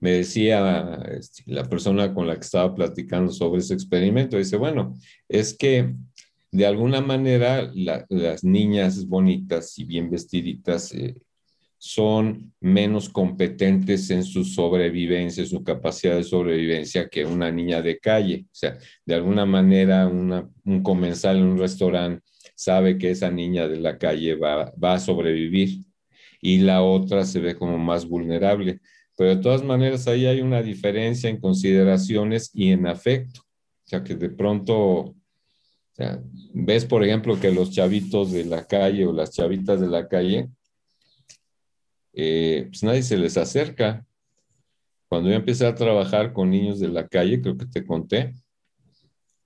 me 0.00 0.12
decía 0.12 1.02
este, 1.10 1.42
la 1.46 1.64
persona 1.64 2.12
con 2.12 2.26
la 2.26 2.34
que 2.34 2.42
estaba 2.42 2.74
platicando 2.74 3.32
sobre 3.32 3.60
ese 3.60 3.74
experimento, 3.74 4.36
dice, 4.36 4.56
bueno, 4.56 4.94
es 5.28 5.56
que 5.56 5.94
de 6.52 6.66
alguna 6.66 7.00
manera 7.00 7.70
las 7.74 8.44
niñas 8.44 9.06
bonitas 9.06 9.78
y 9.78 9.84
bien 9.84 10.10
vestiditas 10.10 10.92
eh, 10.94 11.14
son 11.78 12.52
menos 12.60 13.08
competentes 13.08 14.10
en 14.10 14.24
su 14.24 14.44
sobrevivencia, 14.44 15.44
su 15.44 15.62
capacidad 15.62 16.16
de 16.16 16.24
sobrevivencia 16.24 17.08
que 17.08 17.24
una 17.24 17.50
niña 17.50 17.82
de 17.82 17.98
calle. 17.98 18.46
O 18.46 18.54
sea, 18.54 18.78
de 19.04 19.14
alguna 19.14 19.44
manera 19.44 20.06
un 20.08 20.82
comensal 20.82 21.36
en 21.36 21.44
un 21.44 21.58
restaurante 21.58 22.22
sabe 22.54 22.96
que 22.96 23.10
esa 23.10 23.30
niña 23.30 23.68
de 23.68 23.78
la 23.78 23.98
calle 23.98 24.34
va, 24.34 24.72
va 24.82 24.94
a 24.94 24.98
sobrevivir 24.98 25.84
y 26.40 26.58
la 26.58 26.82
otra 26.82 27.24
se 27.24 27.40
ve 27.40 27.54
como 27.54 27.78
más 27.78 28.08
vulnerable. 28.08 28.80
Pero 29.16 29.36
de 29.36 29.42
todas 29.42 29.64
maneras 29.64 30.06
ahí 30.06 30.26
hay 30.26 30.40
una 30.40 30.62
diferencia 30.62 31.30
en 31.30 31.40
consideraciones 31.40 32.50
y 32.52 32.70
en 32.70 32.86
afecto. 32.86 33.40
O 33.40 33.88
sea, 33.88 34.04
que 34.04 34.14
de 34.14 34.30
pronto 34.30 35.14
ves, 36.52 36.84
por 36.84 37.04
ejemplo, 37.04 37.38
que 37.40 37.50
los 37.50 37.70
chavitos 37.70 38.32
de 38.32 38.44
la 38.44 38.66
calle 38.66 39.06
o 39.06 39.12
las 39.12 39.30
chavitas 39.32 39.80
de 39.80 39.88
la 39.88 40.08
calle, 40.08 40.48
eh, 42.12 42.66
pues 42.68 42.82
nadie 42.82 43.02
se 43.02 43.16
les 43.16 43.36
acerca. 43.36 44.04
Cuando 45.08 45.30
yo 45.30 45.36
empecé 45.36 45.66
a 45.66 45.74
trabajar 45.74 46.32
con 46.32 46.50
niños 46.50 46.80
de 46.80 46.88
la 46.88 47.06
calle, 47.06 47.40
creo 47.40 47.56
que 47.56 47.66
te 47.66 47.84
conté, 47.86 48.34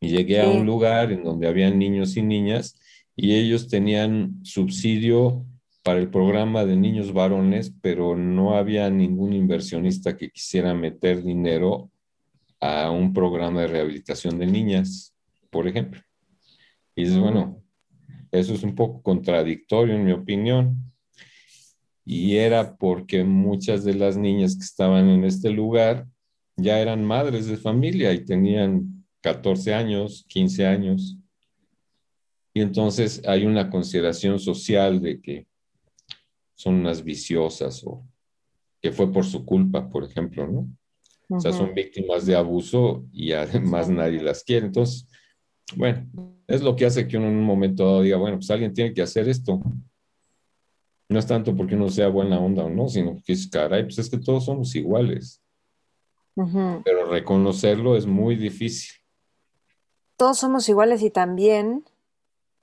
y 0.00 0.08
llegué 0.08 0.40
a 0.40 0.48
un 0.48 0.64
lugar 0.64 1.12
en 1.12 1.22
donde 1.22 1.46
habían 1.46 1.78
niños 1.78 2.16
y 2.16 2.22
niñas, 2.22 2.80
y 3.14 3.34
ellos 3.34 3.68
tenían 3.68 4.40
subsidio 4.42 5.44
para 5.82 5.98
el 5.98 6.10
programa 6.10 6.64
de 6.64 6.76
niños 6.76 7.12
varones, 7.12 7.72
pero 7.80 8.16
no 8.16 8.56
había 8.56 8.90
ningún 8.90 9.32
inversionista 9.32 10.16
que 10.16 10.30
quisiera 10.30 10.74
meter 10.74 11.22
dinero 11.22 11.90
a 12.60 12.90
un 12.90 13.12
programa 13.14 13.62
de 13.62 13.68
rehabilitación 13.68 14.38
de 14.38 14.46
niñas, 14.46 15.14
por 15.50 15.66
ejemplo. 15.66 16.00
Y 16.94 17.04
dices, 17.04 17.18
bueno, 17.18 17.62
eso 18.30 18.54
es 18.54 18.62
un 18.62 18.74
poco 18.74 19.02
contradictorio 19.02 19.94
en 19.94 20.04
mi 20.04 20.12
opinión. 20.12 20.76
Y 22.04 22.36
era 22.36 22.76
porque 22.76 23.24
muchas 23.24 23.84
de 23.84 23.94
las 23.94 24.16
niñas 24.16 24.56
que 24.56 24.64
estaban 24.64 25.08
en 25.08 25.24
este 25.24 25.50
lugar 25.50 26.06
ya 26.56 26.78
eran 26.78 27.04
madres 27.04 27.46
de 27.46 27.56
familia 27.56 28.12
y 28.12 28.24
tenían 28.24 29.04
14 29.22 29.74
años, 29.74 30.24
15 30.28 30.66
años. 30.66 31.16
Y 32.52 32.60
entonces 32.60 33.22
hay 33.26 33.46
una 33.46 33.70
consideración 33.70 34.38
social 34.38 35.00
de 35.00 35.20
que 35.20 35.46
son 36.60 36.74
unas 36.74 37.02
viciosas 37.02 37.82
o 37.86 38.04
que 38.82 38.92
fue 38.92 39.10
por 39.10 39.24
su 39.24 39.46
culpa, 39.46 39.88
por 39.88 40.04
ejemplo, 40.04 40.46
¿no? 40.46 40.68
O 41.30 41.40
sea, 41.40 41.54
son 41.54 41.72
víctimas 41.72 42.26
de 42.26 42.36
abuso 42.36 43.06
y 43.14 43.32
además 43.32 43.88
nadie 43.88 44.22
las 44.22 44.44
quiere. 44.44 44.66
Entonces, 44.66 45.08
bueno, 45.74 46.06
es 46.46 46.60
lo 46.60 46.76
que 46.76 46.84
hace 46.84 47.08
que 47.08 47.16
uno 47.16 47.28
en 47.28 47.36
un 47.36 47.44
momento 47.44 47.86
dado 47.86 48.02
diga, 48.02 48.18
bueno, 48.18 48.36
pues 48.36 48.50
alguien 48.50 48.74
tiene 48.74 48.92
que 48.92 49.00
hacer 49.00 49.26
esto. 49.26 49.62
No 51.08 51.18
es 51.18 51.26
tanto 51.26 51.56
porque 51.56 51.76
uno 51.76 51.88
sea 51.88 52.08
buena 52.08 52.38
onda 52.38 52.64
o 52.64 52.68
no, 52.68 52.88
sino 52.88 53.16
que 53.24 53.32
es, 53.32 53.48
caray, 53.48 53.84
pues 53.84 53.98
es 53.98 54.10
que 54.10 54.18
todos 54.18 54.44
somos 54.44 54.74
iguales. 54.76 55.42
Pero 56.34 57.06
reconocerlo 57.08 57.96
es 57.96 58.04
muy 58.04 58.36
difícil. 58.36 58.96
Todos 60.18 60.38
somos 60.38 60.68
iguales 60.68 61.00
y 61.00 61.10
también 61.10 61.84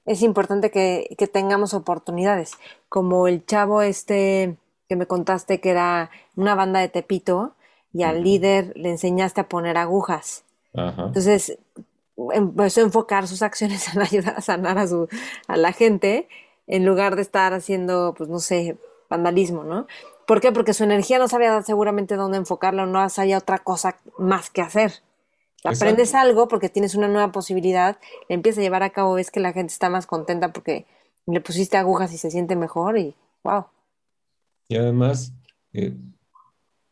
es 0.07 0.23
importante 0.23 0.71
que, 0.71 1.15
que 1.17 1.27
tengamos 1.27 1.75
oportunidades, 1.75 2.53
como 2.89 3.27
el 3.27 3.45
chavo 3.45 3.83
este 3.83 4.57
que 4.89 4.95
me 4.95 5.05
contaste 5.05 5.59
que 5.59 5.69
era 5.69 6.09
una 6.35 6.55
banda 6.55 6.79
de 6.79 6.87
Tepito 6.87 7.55
y 7.93 8.03
al 8.03 8.23
líder 8.23 8.71
le 8.75 8.89
enseñaste 8.89 9.41
a 9.41 9.49
poner 9.49 9.77
agujas. 9.77 10.43
Entonces, 10.73 11.57
empezó 12.33 12.81
a 12.81 12.83
enfocar 12.83 13.27
sus 13.27 13.41
acciones 13.41 13.93
en 13.93 14.01
ayudar 14.01 14.35
a 14.37 14.41
sanar 14.41 14.77
a, 14.77 14.87
su, 14.87 15.07
a 15.47 15.57
la 15.57 15.73
gente 15.73 16.27
en 16.67 16.85
lugar 16.85 17.15
de 17.15 17.21
estar 17.21 17.53
haciendo, 17.53 18.13
pues 18.17 18.29
no 18.29 18.39
sé, 18.39 18.77
vandalismo, 19.09 19.63
¿no? 19.63 19.87
¿Por 20.25 20.41
qué? 20.41 20.51
Porque 20.51 20.73
su 20.73 20.83
energía 20.83 21.19
no 21.19 21.27
sabía 21.27 21.61
seguramente 21.63 22.15
dónde 22.15 22.37
enfocarla 22.37 22.83
o 22.83 22.85
no 22.85 23.09
sabía 23.09 23.37
otra 23.37 23.59
cosa 23.59 23.97
más 24.17 24.49
que 24.49 24.61
hacer. 24.61 24.93
Aprendes 25.63 26.13
algo 26.13 26.47
porque 26.47 26.69
tienes 26.69 26.95
una 26.95 27.07
nueva 27.07 27.31
posibilidad, 27.31 27.97
le 28.29 28.35
empiezas 28.35 28.59
a 28.59 28.61
llevar 28.61 28.83
a 28.83 28.91
cabo, 28.91 29.15
ves 29.15 29.31
que 29.31 29.39
la 29.39 29.53
gente 29.53 29.73
está 29.73 29.89
más 29.89 30.05
contenta 30.05 30.53
porque 30.53 30.85
le 31.25 31.41
pusiste 31.41 31.77
agujas 31.77 32.13
y 32.13 32.17
se 32.17 32.31
siente 32.31 32.55
mejor 32.55 32.97
y 32.97 33.15
wow. 33.43 33.65
Y 34.69 34.75
además, 34.75 35.33
eh, 35.73 35.93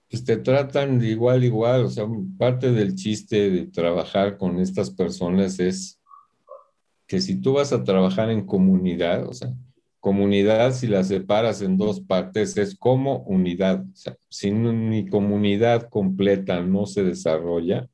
pues 0.10 0.24
te 0.24 0.38
tratan 0.38 1.00
de 1.00 1.08
igual, 1.08 1.44
igual, 1.44 1.86
o 1.86 1.90
sea, 1.90 2.06
parte 2.38 2.72
del 2.72 2.96
chiste 2.96 3.50
de 3.50 3.66
trabajar 3.68 4.38
con 4.38 4.60
estas 4.60 4.90
personas 4.90 5.60
es 5.60 6.00
que 7.08 7.22
si 7.22 7.40
tú 7.40 7.54
vas 7.54 7.72
a 7.72 7.84
trabajar 7.84 8.30
en 8.30 8.46
comunidad, 8.46 9.28
o 9.28 9.34
sea, 9.34 9.54
comunidad 10.00 10.74
si 10.74 10.88
la 10.88 11.04
separas 11.04 11.62
en 11.62 11.78
dos 11.78 12.00
partes 12.00 12.58
es 12.58 12.76
como 12.76 13.20
unidad, 13.24 13.82
o 13.82 13.96
sea, 13.96 14.16
si 14.30 14.52
mi 14.52 15.08
comunidad 15.08 15.90
completa 15.90 16.62
no 16.62 16.86
se 16.86 17.04
desarrolla, 17.04 17.90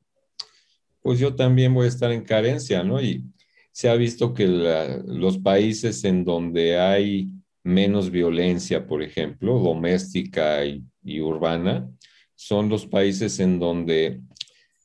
pues 1.02 1.20
yo 1.20 1.36
también 1.36 1.74
voy 1.74 1.86
a 1.86 1.90
estar 1.90 2.12
en 2.12 2.24
carencia, 2.24 2.84
¿no? 2.84 3.02
Y 3.02 3.24
se 3.72 3.90
ha 3.90 3.96
visto 3.96 4.34
que 4.34 4.48
los 4.48 5.38
países 5.40 6.04
en 6.04 6.24
donde 6.24 6.80
hay 6.80 7.30
menos 7.64 8.10
violencia, 8.10 8.86
por 8.86 9.02
ejemplo, 9.04 9.60
doméstica 9.60 10.66
y 10.66 11.22
urbana, 11.22 11.90
son 12.36 12.70
los 12.70 12.88
países 12.88 13.40
en 13.40 13.60
donde 13.60 14.22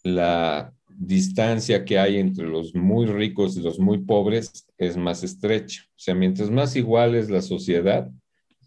la 0.02 0.72
distancia 0.98 1.84
que 1.84 1.98
hay 1.98 2.16
entre 2.18 2.46
los 2.46 2.74
muy 2.74 3.06
ricos 3.06 3.56
y 3.56 3.62
los 3.62 3.78
muy 3.78 3.98
pobres 3.98 4.66
es 4.78 4.96
más 4.96 5.22
estrecha. 5.24 5.82
O 5.90 5.98
sea, 5.98 6.14
mientras 6.14 6.50
más 6.50 6.76
igual 6.76 7.14
es 7.14 7.30
la 7.30 7.42
sociedad, 7.42 8.10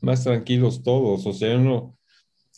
más 0.01 0.23
tranquilos 0.23 0.83
todos. 0.83 1.25
O 1.25 1.33
sea, 1.33 1.57
uno, 1.57 1.97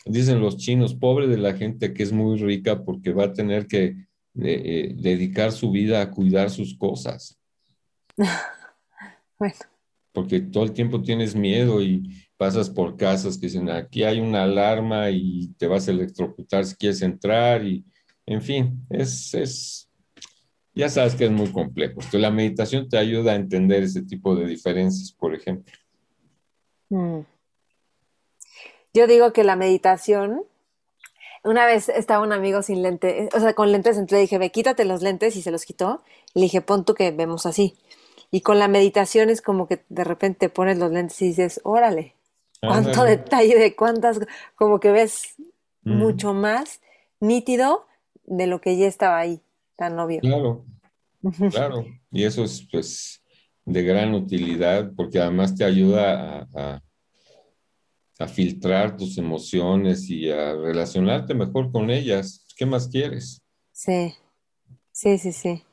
dicen 0.06 0.42
los 0.42 0.58
chinos, 0.58 0.96
pobre 0.96 1.28
de 1.28 1.38
la 1.38 1.54
gente 1.54 1.94
que 1.94 2.04
es 2.04 2.12
muy 2.12 2.38
rica 2.40 2.84
porque 2.84 3.14
va 3.14 3.26
a 3.26 3.34
tener 3.34 3.68
que 3.68 3.96
eh, 4.40 4.62
eh, 4.66 4.96
dedicar 4.98 5.52
su 5.52 5.72
vida 5.72 6.02
a 6.02 6.12
cuidar 6.12 6.50
sus 6.50 6.78
cosas. 6.78 7.40
bueno. 9.40 9.56
Porque 10.14 10.42
todo 10.42 10.66
el 10.66 10.74
tiempo 10.74 11.02
tienes 11.02 11.36
miedo 11.36 11.82
y 11.82 12.28
pasas 12.38 12.70
por 12.70 12.98
casas 12.98 13.38
que 13.38 13.48
dicen, 13.48 13.70
aquí 13.70 14.04
hay 14.04 14.20
una 14.20 14.44
alarma 14.44 15.10
y 15.10 15.54
te 15.58 15.68
vas 15.68 15.88
a 15.88 15.92
electrocutar 15.92 16.66
si 16.66 16.76
quieres 16.76 17.02
entrar 17.02 17.66
y, 17.66 17.86
en 18.26 18.42
fin, 18.42 18.86
es, 18.90 19.34
es 19.34 19.92
ya 20.74 20.90
sabes 20.90 21.16
que 21.16 21.26
es 21.26 21.32
muy 21.32 21.52
complejo. 21.52 22.00
la 22.14 22.32
meditación 22.32 22.88
te 22.88 22.98
ayuda 22.98 23.34
a 23.34 23.36
entender 23.36 23.84
ese 23.84 24.04
tipo 24.04 24.36
de 24.36 24.48
diferencias, 24.48 25.12
por 25.12 25.36
ejemplo. 25.36 25.74
Mm. 26.90 27.20
Yo 28.94 29.08
digo 29.08 29.32
que 29.34 29.44
la 29.44 29.56
meditación, 29.56 30.44
una 31.44 31.66
vez 31.66 31.90
estaba 31.90 32.24
un 32.24 32.34
amigo 32.34 32.62
sin 32.62 32.82
lentes, 32.82 33.34
o 33.34 33.40
sea, 33.40 33.54
con 33.54 33.72
lentes, 33.72 33.98
entonces 33.98 34.18
le 34.18 34.22
dije, 34.22 34.38
ve, 34.38 34.52
quítate 34.52 34.86
los 34.86 35.02
lentes 35.02 35.36
y 35.36 35.42
se 35.42 35.52
los 35.52 35.66
quitó. 35.66 36.04
Le 36.34 36.44
dije, 36.44 36.62
pon 36.62 36.86
tú 36.86 36.94
que 36.94 37.12
vemos 37.12 37.46
así. 37.46 37.76
Y 38.30 38.42
con 38.42 38.60
la 38.60 38.68
meditación 38.68 39.30
es 39.30 39.42
como 39.42 39.68
que 39.68 39.84
de 39.90 40.04
repente 40.04 40.50
pones 40.50 40.78
los 40.78 40.92
lentes 40.92 41.22
y 41.22 41.28
dices, 41.28 41.60
órale, 41.64 42.16
cuánto 42.62 43.04
detalle, 43.04 43.58
de 43.58 43.76
cuántas, 43.76 44.20
como 44.56 44.80
que 44.80 44.92
ves 44.92 45.36
mm. 45.84 45.98
mucho 45.98 46.34
más 46.34 46.82
nítido 47.20 47.86
de 48.24 48.48
lo 48.48 48.62
que 48.62 48.78
ya 48.78 48.88
estaba 48.88 49.18
ahí, 49.18 49.42
tan 49.76 50.00
obvio. 50.00 50.22
Claro, 50.22 50.66
claro. 51.52 51.86
Y 52.12 52.24
eso 52.24 52.44
es 52.44 52.68
pues 52.72 53.22
de 53.66 53.84
gran 53.84 54.14
utilidad 54.14 54.92
porque 54.96 55.20
además 55.20 55.56
te 55.56 55.64
ayuda 55.64 56.48
a, 56.54 56.76
a 56.76 56.84
filtrar 58.28 58.98
tus 58.98 59.18
emociones 59.18 60.10
y 60.10 60.30
a 60.30 60.54
relacionarte 60.54 61.34
mejor 61.34 61.72
con 61.72 61.90
ellas. 61.90 62.46
¿Qué 62.56 62.66
más 62.66 62.88
quieres? 62.88 63.42
Sí, 63.72 64.16
sí, 64.92 65.18
sí, 65.18 65.32
sí. 65.32 65.64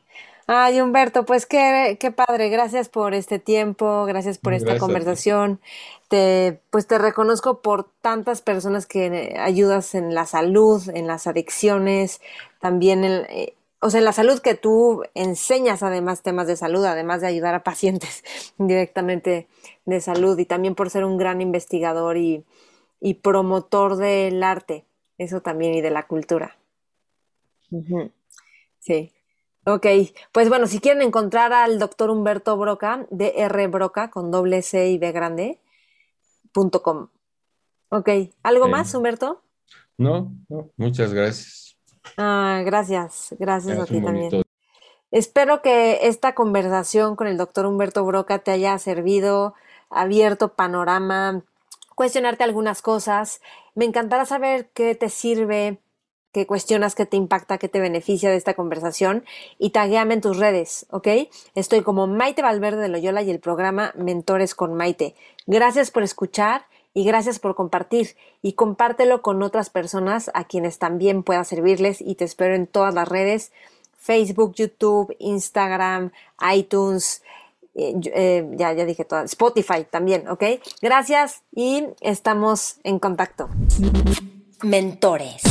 Ay, 0.51 0.81
Humberto, 0.81 1.27
pues 1.27 1.45
qué, 1.45 1.99
qué 2.01 2.11
padre. 2.11 2.49
Gracias 2.49 2.89
por 2.89 3.13
este 3.13 3.39
tiempo, 3.39 4.07
gracias 4.07 4.39
por 4.39 4.55
esta 4.55 4.79
conversación. 4.79 5.61
Te, 6.09 6.63
pues 6.71 6.87
te 6.87 6.97
reconozco 6.97 7.61
por 7.61 7.91
tantas 8.01 8.41
personas 8.41 8.87
que 8.87 9.37
ayudas 9.39 9.95
en 9.95 10.15
la 10.15 10.25
salud, 10.25 10.83
en 10.95 11.07
las 11.07 11.27
adicciones, 11.27 12.23
también 12.61 13.05
en, 13.05 13.27
eh, 13.29 13.58
o 13.81 13.91
sea, 13.91 13.99
en 13.99 14.05
la 14.05 14.13
salud 14.13 14.41
que 14.41 14.55
tú 14.55 15.03
enseñas 15.15 15.83
además 15.83 16.23
temas 16.23 16.47
de 16.47 16.57
salud, 16.57 16.85
además 16.85 17.21
de 17.21 17.29
ayudar 17.29 17.55
a 17.55 17.63
pacientes 17.63 18.25
directamente 18.59 19.49
de 19.85 20.01
salud 20.01 20.39
y 20.39 20.47
también 20.47 20.75
por 20.75 20.91
ser 20.91 21.05
un 21.05 21.17
gran 21.17 21.41
investigador 21.41 22.17
y, 22.17 22.45
y 23.01 23.15
promotor 23.15 23.97
del 23.97 24.43
arte, 24.43 24.85
eso 25.17 25.41
también 25.41 25.75
y 25.75 25.81
de 25.81 25.91
la 25.91 26.07
cultura. 26.07 26.57
Sí. 28.81 29.13
Ok, 29.67 29.87
pues 30.33 30.49
bueno, 30.49 30.67
si 30.67 30.81
quieren 30.81 31.03
encontrar 31.03 31.53
al 31.53 31.79
doctor 31.79 32.09
Humberto 32.11 32.57
Broca, 32.57 33.07
DR 33.11 33.69
Broca, 33.69 34.11
con 34.11 34.31
doble 34.31 34.63
C 34.63 34.89
y 34.89 34.99
B 34.99 35.13
grande, 35.13 35.61
punto 36.53 36.83
com. 36.83 37.09
Ok, 37.91 38.09
¿algo 38.43 38.69
más, 38.69 38.95
Humberto? 38.95 39.43
No, 39.99 40.33
no, 40.49 40.71
muchas 40.77 41.13
gracias. 41.13 41.68
Ah, 42.17 42.63
gracias, 42.65 43.35
gracias 43.39 43.79
a 43.79 43.87
ti 43.87 44.01
también. 44.01 44.43
Espero 45.11 45.63
que 45.63 46.07
esta 46.09 46.35
conversación 46.35 47.17
con 47.17 47.27
el 47.27 47.37
doctor 47.37 47.67
Humberto 47.67 48.05
Broca 48.05 48.41
te 48.41 48.51
haya 48.51 48.79
servido, 48.79 49.55
abierto 49.91 50.55
panorama, 50.55 51.43
cuestionarte 51.95 52.45
algunas 52.45 52.83
cosas. 52.83 53.41
Me 53.75 53.85
encantará 53.85 54.27
saber 54.27 54.69
qué 54.75 54.95
te 54.95 55.09
sirve 55.09 55.79
qué 56.33 56.47
cuestionas, 56.47 56.95
qué 56.95 57.07
te 57.07 57.17
impacta, 57.17 57.59
qué 57.59 57.69
te 57.69 57.81
beneficia 57.81 58.31
de 58.31 58.37
esta 58.37 58.55
conversación 58.55 59.25
y 59.59 59.71
taguéame 59.71 60.15
en 60.15 60.21
tus 60.21 60.37
redes, 60.37 60.87
¿ok? 60.91 61.09
Estoy 61.55 61.83
como 61.83 62.07
Maite 62.07 62.43
Valverde 62.43 62.83
de 62.83 62.89
Loyola 62.89 63.23
y 63.23 63.31
el 63.31 63.41
programa 63.41 63.93
Mentores 63.97 64.55
con 64.55 64.75
Maite. 64.75 65.15
Gracias 65.47 65.91
por 65.91 66.03
escuchar 66.03 66.67
y 66.95 67.05
gracias 67.05 67.39
por 67.39 67.55
compartir 67.55 68.17
y 68.43 68.55
compártelo 68.55 69.23
con 69.23 69.43
otras 69.43 69.71
personas 69.71 70.31
a 70.35 70.45
quienes 70.45 70.79
también 70.79 71.23
pueda 71.23 71.45
servirles 71.45 72.01
y 72.01 72.15
te 72.15 72.25
espero 72.25 72.55
en 72.55 72.67
todas 72.67 72.95
las 72.95 73.09
redes, 73.09 73.53
Facebook, 73.97 74.55
YouTube, 74.55 75.15
Instagram, 75.19 76.13
iTunes, 76.55 77.23
eh, 77.75 77.95
eh, 78.13 78.49
ya, 78.57 78.73
ya 78.73 78.85
dije 78.85 79.05
todas, 79.05 79.27
Spotify 79.27 79.87
también, 79.89 80.29
¿ok? 80.29 80.45
Gracias 80.83 81.43
y 81.55 81.87
estamos 82.01 82.79
en 82.83 82.99
contacto. 82.99 83.49
Mentores. 84.63 85.43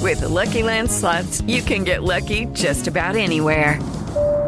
With 0.00 0.20
the 0.20 0.28
Lucky 0.28 0.62
Land 0.62 0.90
slots, 0.90 1.40
you 1.46 1.62
can 1.62 1.82
get 1.82 2.02
lucky 2.02 2.44
just 2.52 2.86
about 2.86 3.16
anywhere. 3.16 3.80